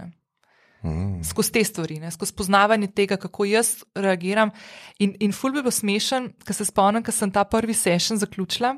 Mm. 0.83 1.25
Skozi 1.25 1.53
te 1.53 1.65
stvari, 1.65 1.99
ne? 2.01 2.11
skozi 2.11 2.33
poznavanje 2.33 2.89
tega, 2.97 3.17
kako 3.17 3.45
jaz 3.45 3.83
reagiram. 3.95 4.51
In, 4.99 5.17
in 5.21 5.33
ful 5.33 5.53
bi 5.53 5.63
bil 5.63 5.75
smešen, 5.75 6.31
ker 6.45 6.57
se 6.57 6.65
spomnim, 6.65 7.05
ker 7.05 7.15
sem 7.15 7.33
ta 7.33 7.45
prvi 7.45 7.75
session 7.77 8.19
zaključila 8.19 8.75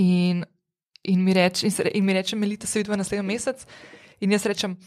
in, 0.00 0.44
in 1.02 1.24
mi 1.24 1.34
reče, 1.34 1.68
in 1.94 2.04
mi 2.04 2.16
reče, 2.16 2.36
Melita, 2.36 2.66
se 2.66 2.80
vidva 2.80 2.96
naslednji 2.96 3.26
mesec. 3.28 3.66
In 4.24 4.32
jaz 4.32 4.46
rečem, 4.48 4.78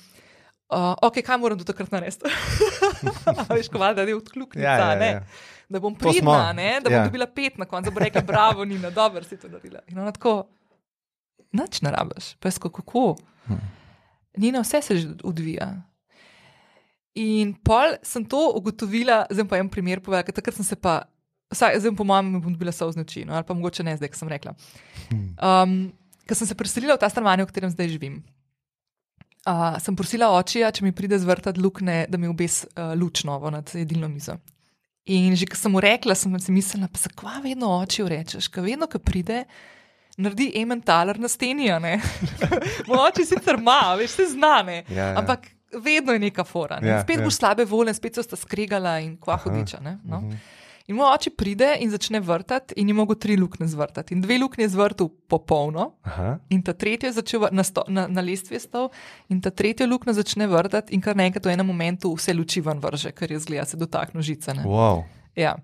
uh, 0.74 0.96
ok, 1.02 1.22
kaj 1.26 1.38
moram 1.38 1.60
do 1.60 1.68
takrat 1.68 1.92
narediti? 1.94 2.26
Veš, 3.54 3.70
ko 3.70 3.82
valjda 3.82 4.08
je 4.08 4.16
odkluknica, 4.16 4.66
ja, 4.66 4.94
ja, 4.96 5.12
ja. 5.12 5.22
Da 5.70 5.80
bom 5.80 5.96
pridna, 5.96 6.54
ne, 6.54 6.80
da 6.84 6.90
bom 6.90 7.00
ja. 7.00 7.04
dobila 7.04 7.28
pet 7.28 7.58
na 7.58 7.66
koncu, 7.66 7.90
da 7.90 7.94
bo 7.94 8.00
rekla: 8.00 8.22
Bravo, 8.22 8.66
ni 8.66 8.80
na 8.80 8.90
dobro, 8.90 9.24
si 9.24 9.38
to 9.38 9.50
naredila. 9.52 9.84
In 9.92 10.00
ona 10.00 10.14
tako, 10.16 10.48
noč 11.52 11.82
ne 11.82 11.92
rabiš, 11.92 12.36
pesko 12.44 12.72
kako. 12.72 13.16
Hm. 13.48 13.60
Nina, 14.38 14.62
vse 14.62 14.82
se 14.82 14.98
že 14.98 15.14
odvija. 15.24 15.72
In 17.18 17.56
pol 17.66 17.98
sem 18.06 18.26
to 18.26 18.52
ugotovila, 18.56 19.26
zdaj 19.34 19.48
pa 19.50 19.58
en 19.58 19.70
primer 19.70 20.02
povedala, 20.06 20.26
ker 20.28 20.36
takrat 20.38 20.56
sem 20.60 20.66
se 20.66 20.76
pa, 20.78 21.00
vsaj, 21.50 21.80
zdaj 21.82 21.96
po 21.98 22.06
mojem, 22.06 22.36
bom 22.38 22.54
dobila 22.54 22.72
so 22.72 22.88
vznoči, 22.92 23.26
no, 23.26 23.34
ali 23.34 23.48
pa 23.48 23.58
mogoče 23.58 23.84
ne 23.84 23.96
zdaj, 23.98 24.12
ki 24.14 24.20
sem 24.20 24.30
rekla. 24.30 24.54
Hm. 25.10 25.24
Um, 25.42 25.78
ker 26.30 26.38
sem 26.38 26.50
se 26.50 26.56
preselila 26.56 26.96
v 26.96 27.02
ta 27.02 27.10
stanovanje, 27.10 27.48
v 27.48 27.52
katerem 27.52 27.74
zdaj 27.74 27.90
živim. 27.96 28.22
Uh, 29.48 29.80
sem 29.82 29.96
prosila 29.96 30.30
očija, 30.36 30.70
če 30.76 30.84
mi 30.86 30.94
pride 30.94 31.18
zvrtati 31.24 31.62
lukne, 31.64 32.04
da 32.12 32.20
mi 32.20 32.30
obes 32.30 32.66
uh, 32.68 32.92
luč 33.00 33.24
novo 33.26 33.50
nad 33.50 33.72
jedilno 33.74 34.12
mizo. 34.12 34.38
In 35.08 35.36
že 35.40 35.48
ko 35.48 35.56
sem 35.56 35.72
mu 35.72 35.80
rekla, 35.80 36.16
sem 36.16 36.34
si 36.40 36.52
mislila, 36.52 36.90
pa 36.92 37.00
zakaj 37.00 37.40
vedno 37.46 37.72
oči 37.80 38.04
rečeš, 38.04 38.50
kaj 38.52 38.66
vedno, 38.66 38.90
ko 38.92 39.00
pride, 39.00 39.46
naredi 40.20 40.52
ementaler 40.60 41.20
na 41.20 41.32
steni. 41.32 41.70
Moči 42.90 43.24
sicer 43.24 43.56
ima, 43.56 43.96
veš, 43.96 44.18
se 44.20 44.26
znane. 44.34 44.84
Ja, 44.90 45.14
ja. 45.14 45.20
Ampak 45.22 45.48
vedno 45.72 46.14
je 46.14 46.20
neka 46.20 46.44
fora. 46.44 46.80
Ne? 46.80 46.90
Ja, 46.90 47.02
spet 47.04 47.22
ja. 47.22 47.24
boš 47.24 47.40
slabe 47.40 47.66
volje, 47.66 47.94
spet 47.94 48.20
so 48.20 48.24
sta 48.26 48.36
skregala 48.36 48.98
in 49.00 49.16
kva 49.22 49.38
hodiča. 49.44 49.80
No? 49.82 49.96
Uh 50.04 50.20
mhm. 50.20 50.30
-huh. 50.32 50.56
In 50.88 50.96
moj 50.96 51.10
oče 51.18 51.34
pride 51.36 51.74
in 51.84 51.90
začne 51.92 52.22
vrtati, 52.24 52.78
in 52.80 52.88
je 52.88 52.94
mogel 52.96 53.18
tri 53.20 53.36
luknje 53.36 53.68
zvrtati. 53.68 54.14
In 54.16 54.22
dve 54.24 54.38
luknje 54.40 54.64
je 54.64 54.70
zvrtal 54.72 55.10
popolno, 55.28 55.90
Aha. 56.08 56.38
in 56.50 56.62
ta 56.64 56.74
tretja 56.74 57.10
je 57.10 57.18
začela 57.18 57.50
na, 57.52 57.64
na, 57.88 58.06
na 58.08 58.24
lestvi 58.24 58.60
stov, 58.60 58.94
in 59.28 59.42
ta 59.44 59.52
tretja 59.52 59.88
luknja 59.88 60.16
začne 60.16 60.48
vrtati, 60.48 60.96
in 60.96 61.04
kar 61.04 61.20
naenkrat 61.20 61.46
v 61.46 61.58
enem 61.58 61.68
momentu 61.68 62.14
vse 62.16 62.32
luči 62.34 62.64
ven 62.64 62.80
vrže, 62.80 63.12
ker 63.12 63.36
je 63.36 63.42
zgleda, 63.44 63.68
se 63.68 63.78
dotakne 63.78 64.24
žice. 64.24 64.56
Wow. 64.64 65.04
Ja. 65.36 65.58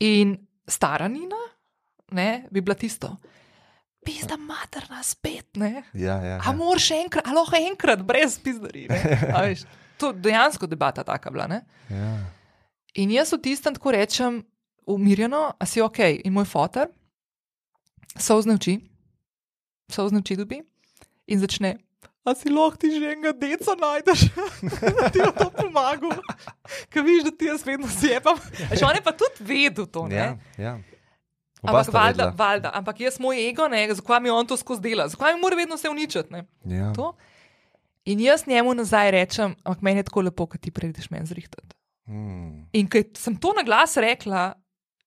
In 0.00 0.38
stara 0.64 1.08
Nina, 1.12 1.44
ne, 2.16 2.46
bi 2.50 2.64
bila 2.64 2.74
tisto. 2.80 3.12
Pizda 4.02 4.40
materna 4.40 5.04
spet, 5.04 5.52
ne? 5.60 5.84
Ja, 5.92 6.16
ja, 6.16 6.40
ja. 6.40 6.42
A 6.48 6.56
moraš 6.56 6.90
enkrat, 6.96 7.28
a 7.28 7.36
lahko 7.36 7.60
enkrat, 7.60 8.00
brez 8.02 8.40
pizdarine. 8.40 8.96
to 10.00 10.16
dejansko 10.16 10.66
debata 10.66 11.04
taka 11.04 11.30
bila. 11.30 11.46
Ne? 11.46 11.60
Ja. 11.92 12.16
In 12.94 13.10
jaz 13.10 13.32
v 13.32 13.40
tistem 13.40 13.74
tako 13.74 13.94
rečem, 13.94 14.42
umirjeno, 14.86 15.52
a 15.58 15.66
si 15.66 15.80
ok. 15.80 15.98
In 16.24 16.32
moj 16.32 16.44
fotor, 16.44 16.90
sozne 18.18 18.58
oči, 18.58 18.80
sozne 19.88 20.20
oči 20.20 20.36
dobi 20.36 20.60
in 21.26 21.40
začne. 21.40 21.78
A 22.22 22.36
si 22.38 22.52
lahko 22.52 22.78
ti 22.78 22.92
že 22.94 23.02
enega 23.02 23.32
deca 23.34 23.74
najdeš, 23.74 24.28
da 24.94 25.08
ti 25.14 25.18
bo 25.18 25.32
to 25.34 25.48
pomagal, 25.56 26.12
ker 26.86 27.02
vidiš, 27.02 27.24
da 27.26 27.32
ti 27.34 27.48
jaz 27.50 27.64
vedno 27.66 27.88
zjebam. 27.90 28.38
Že 28.70 28.84
on 28.86 28.94
je 28.94 29.02
pa 29.02 29.10
tudi 29.10 29.42
vedel 29.42 29.88
to. 29.90 30.06
Ne? 30.06 30.16
Ja, 30.16 30.28
ja. 30.58 30.74
Oba 31.62 31.82
Ampak, 31.82 31.94
valjda, 31.94 32.24
valjda, 32.38 32.70
ampak 32.74 33.00
jaz 33.00 33.18
moj 33.22 33.38
ego, 33.38 33.66
ne, 33.70 33.86
zakaj 33.94 34.20
mi 34.22 34.30
on 34.30 34.46
to 34.46 34.58
skozi 34.58 34.82
dela, 34.82 35.06
zakaj 35.10 35.34
mi 35.34 35.42
mora 35.42 35.58
vedno 35.58 35.78
vse 35.78 35.90
uničiti. 35.90 36.30
Ne? 36.30 36.46
Ja. 36.66 36.92
To. 36.94 37.14
In 38.04 38.22
jaz 38.22 38.46
njemu 38.46 38.74
nazaj 38.74 39.10
rečem, 39.14 39.54
ampak 39.62 39.82
meni 39.82 40.02
je 40.02 40.06
tako 40.10 40.26
lepo, 40.26 40.46
kad 40.46 40.60
ti 40.60 40.70
prideš 40.70 41.10
meni 41.10 41.26
zrihtati. 41.26 41.74
Mm. 42.08 42.66
In 42.72 42.88
ko 42.90 43.02
sem 43.18 43.36
to 43.38 43.52
na 43.56 43.62
glas 43.62 43.96
rekla, 43.96 44.52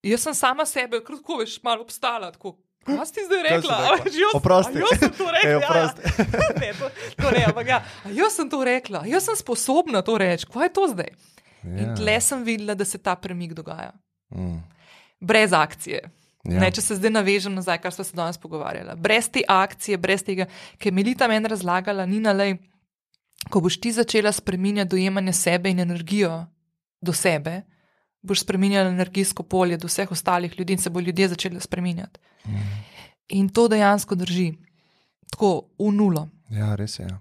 jaz 0.06 0.22
sem 0.24 0.36
sama 0.38 0.66
sebe, 0.66 1.02
kratko 1.04 1.42
veš, 1.42 1.58
malo 1.64 1.84
obstala. 1.84 2.32
Tako, 2.32 2.56
Kaj 2.86 3.06
si 3.10 3.24
zdaj 3.26 3.42
rekla? 3.44 3.78
Oprosti. 4.38 4.78
Jaz 4.78 5.00
sem 5.00 5.14
to 5.18 5.26
rekla. 5.38 5.50
Ja, 5.50 5.60
ja. 5.60 5.94
ne, 6.62 6.74
to, 6.78 6.90
to 7.18 7.32
ne, 7.32 7.46
ampak 7.50 7.68
ja. 7.68 7.80
Jaz 8.14 8.38
sem 8.38 8.50
to 8.50 8.62
rekla, 8.64 9.02
jaz 9.10 9.26
sem 9.26 9.38
sposobna 9.40 10.04
to 10.06 10.18
reči. 10.22 10.46
Kaj 10.46 10.70
je 10.70 10.74
to 10.74 10.86
zdaj? 10.94 11.10
Ja. 11.66 11.80
In 11.82 11.96
tle 11.98 12.20
sem 12.22 12.46
videla, 12.46 12.78
da 12.78 12.86
se 12.86 13.02
ta 13.02 13.16
premik 13.18 13.56
dogaja. 13.58 13.90
Mm. 14.30 14.62
Brez 15.20 15.54
akcije. 15.54 16.04
Ja. 16.46 16.60
Ne, 16.62 16.70
če 16.70 16.84
se 16.86 17.00
zdaj 17.00 17.10
navežem 17.10 17.56
nazaj, 17.58 17.80
kar 17.82 17.94
smo 17.94 18.06
se 18.06 18.14
danes 18.14 18.38
pogovarjali. 18.38 18.94
Brez 19.02 19.32
te 19.34 19.42
akcije, 19.50 19.98
brez 19.98 20.22
tega, 20.22 20.46
ki 20.78 20.92
je 20.92 20.94
Melita 20.94 21.26
meni 21.28 21.50
razlagala, 21.50 22.06
ni 22.06 22.20
nalej, 22.22 22.60
ko 23.50 23.64
boš 23.66 23.80
ti 23.82 23.90
začela 23.96 24.30
spreminjati 24.30 24.94
dojemanje 24.94 25.34
sebe 25.34 25.74
in 25.74 25.82
energijo 25.82 26.44
do 27.06 27.14
sebe, 27.14 27.62
boš 28.22 28.42
spremenjala 28.42 28.90
energijsko 28.90 29.44
polje 29.44 29.78
do 29.78 29.88
vseh 29.88 30.12
ostalih 30.12 30.54
ljudi 30.60 30.74
in 30.74 30.82
se 30.82 30.90
bo 30.90 31.00
ljudje 31.00 31.28
začeli 31.30 31.62
spreminjati. 31.62 32.20
In 33.30 33.50
to 33.50 33.68
dejansko 33.68 34.16
drži. 34.16 34.54
Tako 35.32 35.52
v 35.80 35.92
nulo. 35.92 36.28
Ja, 36.50 36.76
res 36.76 37.00
je. 37.00 37.06
Ja, 37.06 37.20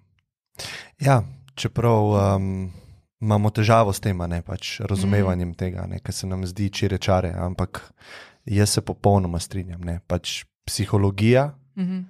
ja 1.01 1.19
čeprav 1.55 2.11
um, 2.37 2.73
imamo 3.21 3.51
težavo 3.51 3.93
s 3.93 4.01
tem, 4.01 4.19
ne 4.29 4.43
pač 4.43 4.81
razumevanjem 4.81 5.49
mm. 5.49 5.55
tega, 5.55 5.87
ker 6.05 6.15
se 6.15 6.27
nam 6.27 6.45
zdi 6.47 6.69
čire 6.71 6.99
čare, 6.99 7.33
ampak 7.33 7.81
jaz 8.45 8.75
se 8.77 8.83
popolnoma 8.83 9.41
strinjam. 9.41 9.81
Ne, 9.81 10.01
pač 10.07 10.45
psihologija, 10.65 11.53
Mhm. 11.77 12.01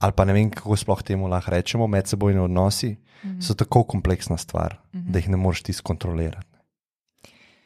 ali 0.00 0.12
pa 0.14 0.24
ne 0.24 0.32
vem, 0.32 0.50
kako 0.50 0.76
sploh 0.76 1.00
temu 1.02 1.26
lahko 1.26 1.50
rečemo, 1.50 1.86
medsebojni 1.86 2.38
odnosi 2.38 2.96
Mhm. 3.24 3.40
so 3.40 3.54
tako 3.54 3.82
kompleksna 3.84 4.36
stvar, 4.36 4.76
Mhm. 4.94 5.10
da 5.12 5.18
jih 5.18 5.28
ne 5.28 5.36
moreš 5.36 5.62
ti 5.62 5.72
skontrolirati. 5.72 6.57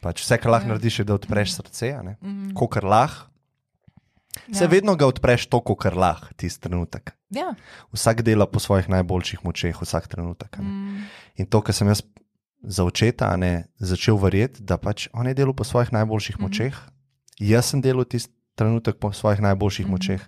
Pač 0.03 0.21
vse, 0.21 0.35
kar 0.37 0.51
lahko 0.51 0.67
Ja. 0.67 0.69
narediš, 0.69 0.99
je, 0.99 1.05
da 1.05 1.15
odpreš 1.15 1.55
srce, 1.55 1.93
Mhm. 2.21 2.53
ko 2.53 2.67
kar 2.67 2.85
lahko. 2.85 3.29
Se 4.51 4.65
Ja. 4.65 4.69
vedno 4.69 4.97
ga 4.97 5.07
odpreš 5.07 5.47
to, 5.47 5.61
kar 5.61 5.95
lahko, 5.95 6.27
tisti 6.35 6.61
trenutek. 6.61 7.13
Ja. 7.31 7.55
Vsak 7.93 8.23
dela 8.23 8.47
po 8.47 8.59
svojih 8.59 8.89
najboljših 8.89 9.45
močeh, 9.45 9.77
vsak 9.77 10.09
trenutek. 10.09 10.59
Mhm. 10.59 10.99
In 11.37 11.47
to, 11.47 11.61
kar 11.61 11.75
sem 11.75 11.87
jaz 11.87 12.03
za 12.63 12.85
očeta 12.85 13.37
ne, 13.37 13.69
začel 13.79 14.17
verjeti, 14.17 14.63
da 14.63 14.77
pač 14.77 15.09
on 15.13 15.27
je 15.27 15.35
delal 15.35 15.53
po 15.53 15.65
svojih 15.65 15.93
najboljših 15.93 16.37
Mhm. 16.37 16.43
močeh, 16.43 16.75
jaz 17.39 17.65
sem 17.65 17.81
delal 17.81 18.05
tisti 18.05 18.33
trenutek 18.55 18.99
po 18.99 19.13
svojih 19.13 19.41
najboljših 19.41 19.87
Mhm. 19.87 19.93
močeh. 19.93 20.23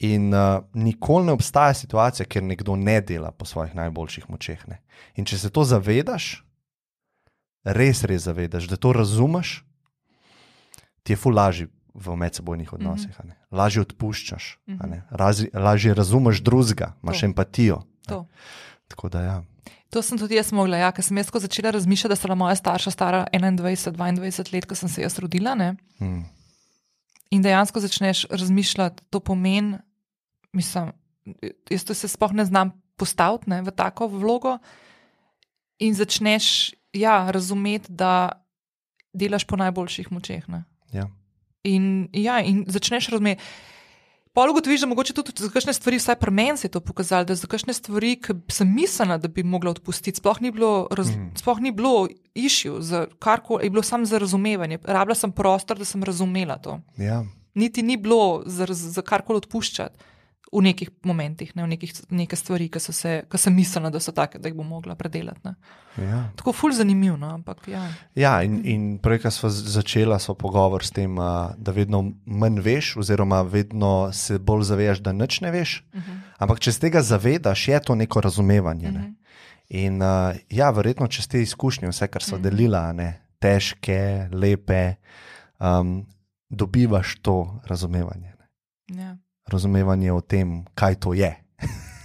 In 0.00 0.32
uh, 0.34 0.62
nikoli 0.74 1.26
ne 1.26 1.32
obstaja 1.32 1.74
situacija, 1.74 2.26
kjer 2.26 2.42
nekdo 2.44 2.76
ne 2.76 3.00
dela 3.00 3.30
po 3.32 3.44
svojih 3.44 3.74
najboljših 3.74 4.30
močeh. 4.30 4.68
Ne. 4.68 4.78
In 5.16 5.24
če 5.24 5.38
se 5.38 5.50
to 5.50 5.64
zavedaš, 5.64 6.44
res, 7.64 8.04
res 8.04 8.22
zavedaš, 8.22 8.68
da 8.68 8.76
to 8.76 8.92
razumeš, 8.92 9.64
ti 11.02 11.12
je 11.12 11.16
ful 11.16 11.34
lažje 11.34 11.68
v 11.94 12.16
medsebojnih 12.16 12.72
odnosih. 12.72 13.14
a 13.20 13.26
ne. 13.26 13.34
Lažje 13.50 13.82
odpuščaš, 13.82 14.58
a 14.80 14.86
ne. 14.86 15.02
Razi- 15.10 15.50
lažje 15.54 15.94
razumeš 15.94 16.40
drugega, 16.40 16.94
imaš 17.02 17.20
To. 17.20 17.26
empatijo. 17.26 17.82
To. 18.06 18.26
Tako 18.88 19.08
da 19.08 19.20
ja. 19.22 19.36
To 19.90 20.02
sem 20.02 20.18
tudi 20.18 20.36
jaz 20.36 20.52
mogla, 20.52 20.76
ja, 20.76 20.92
ker 20.92 21.04
sem 21.04 21.16
jaz 21.16 21.30
začela 21.32 21.70
razmišljati, 21.70 22.12
da 22.12 22.20
bila 22.22 22.34
moja 22.34 22.54
starša 22.54 22.90
stara 22.90 23.26
21-22 23.32 24.52
let, 24.52 24.66
ko 24.66 24.74
sem 24.74 24.88
se 24.88 25.02
jaz 25.02 25.18
rodila. 25.18 25.54
Ne? 25.54 25.76
Mm. 26.00 26.24
In 27.30 27.42
dejansko 27.42 27.80
začneš 27.80 28.26
razmišljati, 28.30 29.02
to 29.10 29.20
pomeni, 29.20 29.78
mislim, 30.52 30.92
jaz 31.70 31.84
to 31.84 31.94
se 31.94 32.08
sploh 32.08 32.32
ne 32.32 32.44
znam 32.44 32.72
postaviti 32.96 33.50
ne, 33.50 33.62
v 33.62 33.70
tako 33.70 34.06
vlogo. 34.08 34.58
In 35.78 35.94
začneš 35.94 36.74
ja, 37.00 37.30
razumeti, 37.30 37.92
da 37.92 38.44
delaš 39.12 39.44
po 39.44 39.56
najboljših 39.56 40.12
močeh. 40.12 40.48
Ne. 40.48 40.64
Ja. 40.92 41.08
In, 41.64 42.08
ja, 42.12 42.40
in 42.40 42.64
začneš 42.68 43.10
razumeti. 43.14 43.42
Pol 44.36 44.52
ugotoviš, 44.52 44.84
da 44.84 44.86
mogoče 44.86 45.14
tudi 45.16 45.32
za 45.42 45.48
kakšne 45.50 45.72
stvari, 45.74 45.98
vsaj 45.98 46.14
pri 46.20 46.30
meni 46.30 46.60
se 46.60 46.68
je 46.68 46.70
to 46.76 46.80
pokazalo, 46.80 47.26
da 47.26 47.34
za 47.34 47.48
kakšne 47.50 47.74
stvari, 47.74 48.12
ki 48.22 48.36
sem 48.54 48.68
mislila, 48.74 49.16
da 49.18 49.28
bi 49.28 49.42
mogla 49.42 49.72
odpustiti, 49.74 50.20
sploh 50.20 50.38
ni 50.44 50.52
bilo, 50.54 50.86
raz, 50.94 51.10
mm. 51.10 51.32
sploh 51.40 51.58
ni 51.64 51.72
bilo 51.74 52.06
išil, 52.38 52.78
karkoli, 53.18 53.66
je 53.66 53.72
bilo 53.74 53.82
samo 53.82 54.06
za 54.06 54.20
razumevanje. 54.22 54.78
Rabila 54.84 55.16
sem 55.18 55.32
prostor, 55.32 55.80
da 55.80 55.88
sem 55.88 56.04
razumela 56.04 56.58
to. 56.62 56.78
Ja. 56.96 57.24
Niti 57.54 57.82
ni 57.82 57.96
bilo 57.96 58.44
za, 58.46 58.68
za 58.70 59.02
karkoli 59.02 59.42
odpuščati 59.42 59.98
v 60.52 60.62
nekih 60.64 60.90
momentih, 61.04 61.50
ne, 61.56 61.62
v 61.62 61.68
nekih 61.68 61.92
neke 62.10 62.36
stvari, 62.36 62.68
ki, 62.72 62.80
so 62.80 62.92
se, 62.92 63.22
ki 63.30 63.38
sem 63.38 63.54
mislila, 63.54 63.90
da 63.92 64.00
so 64.00 64.14
take, 64.16 64.38
da 64.40 64.48
jih 64.48 64.56
bom 64.56 64.66
mogla 64.66 64.94
predelati. 64.96 65.40
Ne. 65.44 65.54
Ja. 66.00 66.22
Tako 66.36 66.52
ful 66.56 66.72
zanimivo, 66.72 67.16
no, 67.20 67.28
ampak 67.34 67.68
ja. 67.68 67.82
Ja, 68.16 68.38
in, 68.42 68.62
in 68.64 68.86
prej, 69.02 69.20
ko 69.22 69.30
smo 69.34 69.50
začeli 69.50 70.16
smo 70.20 70.34
pogovor 70.34 70.84
s 70.84 70.94
tem, 70.96 71.16
da 71.56 71.74
vedno 71.74 72.04
manj 72.24 72.62
veš, 72.64 72.96
oziroma 72.96 73.42
vedno 73.42 74.10
se 74.12 74.38
bolj 74.38 74.64
zavedaš, 74.70 75.04
da 75.04 75.12
nič 75.12 75.40
ne 75.44 75.50
veš. 75.50 75.84
Uh 75.92 76.00
-huh. 76.00 76.18
Ampak 76.38 76.60
če 76.60 76.72
se 76.72 76.80
tega 76.80 77.02
zavedaš, 77.02 77.68
je 77.68 77.80
to 77.80 77.94
neko 77.94 78.20
razumevanje. 78.20 78.90
Ne? 78.90 79.00
Mhm. 79.00 79.12
In 79.68 80.02
uh, 80.02 80.36
ja, 80.48 80.70
verjetno 80.70 81.06
čez 81.06 81.28
te 81.28 81.42
izkušnje, 81.42 81.88
vse, 81.88 82.08
kar 82.08 82.22
so 82.22 82.36
Mhm. 82.36 82.42
delila, 82.42 82.92
ne? 82.92 83.20
težke, 83.38 84.28
lepe, 84.32 84.94
um, 85.60 86.06
dobivaš 86.50 87.18
to 87.22 87.60
razumevanje. 87.66 88.32
Ne? 88.38 89.02
ja. 89.02 89.16
Razumevanje 89.48 90.12
o 90.12 90.20
tem, 90.20 90.64
kaj 90.74 90.94
to 90.94 91.14
je, 91.14 91.34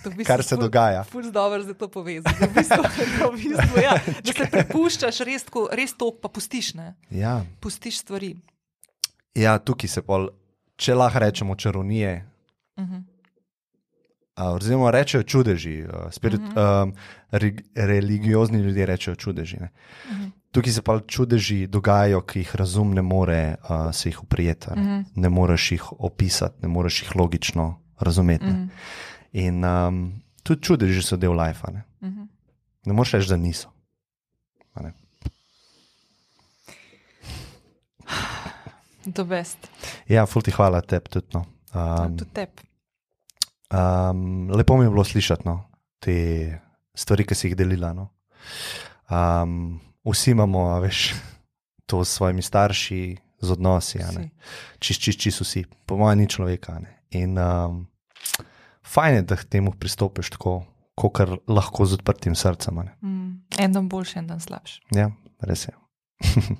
To 0.03 0.09
v 0.09 0.15
bistvu 0.17 0.27
kar 0.27 0.43
se 0.43 0.55
ful- 0.55 0.59
dogaja. 0.61 1.03
Ful 1.03 1.31
dobro 1.31 1.63
za 1.63 1.73
to 1.73 1.87
povezati. 1.87 2.35
V 2.39 2.53
bistvu, 2.55 2.83
v 3.31 3.35
bistvu, 3.35 3.81
ja, 3.83 3.93
da 4.23 4.33
se 4.33 4.47
prepuščaš 4.51 5.19
res, 5.19 5.43
tako- 5.43 5.69
res 5.71 5.93
to, 5.93 6.11
pa 6.11 6.27
pustiš, 6.29 6.73
ne? 6.75 6.95
Ja. 7.09 7.45
pustiš 7.59 7.99
stvari. 7.99 8.35
ja, 9.35 9.57
tukaj 9.59 9.89
se 9.89 10.01
pol, 10.01 10.29
če 10.75 10.93
lahko 10.95 11.19
rečemo 11.19 11.55
čarovnije, 11.55 12.29
Uh 12.75 12.83
-huh. 12.83 13.03
Uh, 14.37 14.55
oziroma, 14.55 14.91
rečejo 14.91 15.23
čudeži, 15.23 15.83
uh, 15.83 16.11
spirit, 16.11 16.41
uh 16.41 16.47
-huh. 16.47 16.83
um, 16.83 16.93
re, 17.31 17.51
religiozni 17.75 18.59
ljudje 18.59 18.85
rečejo 18.85 19.15
čudeži. 19.15 19.57
Ne. 19.57 19.69
Uh 20.09 20.17
-huh. 20.17 20.31
Tukaj 20.53 20.73
se 20.73 20.81
pa 20.85 20.99
čudeži 21.07 21.67
dogajajo, 21.67 22.21
ki 22.29 22.43
jih 22.43 22.55
razum 22.55 22.93
ne 22.93 23.01
more 23.01 23.55
uh, 23.63 23.89
se 23.91 24.09
jih 24.09 24.23
uprijeti, 24.23 24.67
ne. 24.75 24.81
Uh 24.81 24.87
-huh. 24.87 25.05
ne 25.15 25.29
moreš 25.29 25.71
jih 25.71 25.83
opisati, 25.99 26.61
ne 26.61 26.67
moreš 26.67 27.01
jih 27.01 27.15
logično 27.15 27.81
razumeti. 27.99 28.45
Ne. 28.45 28.51
-huh. 28.51 28.69
In 29.31 29.65
um, 29.65 30.21
tudi 30.43 30.61
čudeži 30.61 31.01
so 31.01 31.17
del 31.17 31.33
life. 31.41 31.71
Ne, 31.71 31.83
Uh 32.01 32.09
-huh. 32.09 32.27
ne 32.85 32.93
moreš 32.93 33.11
reči, 33.11 33.29
da 33.29 33.37
niso. 33.37 33.73
The 39.13 39.23
best. 39.23 39.57
Ja, 40.07 40.25
fulti 40.25 40.51
hvala 40.51 40.81
tebi 40.81 41.09
tudi. 41.09 41.27
No. 41.33 41.45
Um, 41.73 42.03
Um, 42.05 42.17
tudi 42.17 42.31
tebi. 42.33 42.61
um, 43.73 44.49
lepo 44.51 44.77
mi 44.77 44.85
je 44.85 44.89
bilo 44.89 45.03
slišati 45.03 45.41
no, 45.45 45.69
te 45.99 46.59
stvari, 46.95 47.25
ki 47.25 47.35
si 47.35 47.47
jih 47.47 47.55
delila. 47.57 47.93
No. 47.93 48.09
Um, 49.09 49.81
vsi 50.11 50.31
imamo, 50.31 50.67
a 50.75 50.79
veš, 50.83 51.13
to 51.85 52.03
s 52.05 52.17
svojimi 52.17 52.41
starši, 52.41 53.17
z 53.43 53.51
odnosi. 53.51 53.99
čist, 54.79 55.01
čist, 55.01 55.19
čist 55.19 55.41
vsi, 55.41 55.65
po 55.85 55.97
mojem, 55.97 56.19
ni 56.19 56.27
človeka. 56.27 56.79
Ne? 56.79 57.03
In 57.11 57.37
um, 57.37 57.87
fajn 58.83 59.15
je, 59.15 59.21
da 59.21 59.35
k 59.35 59.43
temu 59.43 59.71
pristopiš 59.71 60.29
tako, 60.29 60.63
kot 60.95 61.19
lahko 61.47 61.85
z 61.85 61.99
odprtim 61.99 62.35
srcem. 62.35 62.83
Mm, 63.01 63.43
en 63.59 63.73
dan 63.73 63.89
boljši, 63.89 64.19
en 64.19 64.27
dan 64.27 64.39
slabši. 64.39 64.81
Ja, 64.95 65.11
res 65.41 65.67
je. 65.67 65.73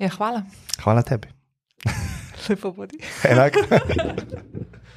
Ja, 0.00 0.08
hvala. 0.08 0.46
Hvala 0.80 1.02
tebi. 1.04 1.28
Lepo 2.48 2.70
bodi. 2.72 2.96
Enako. 3.28 3.60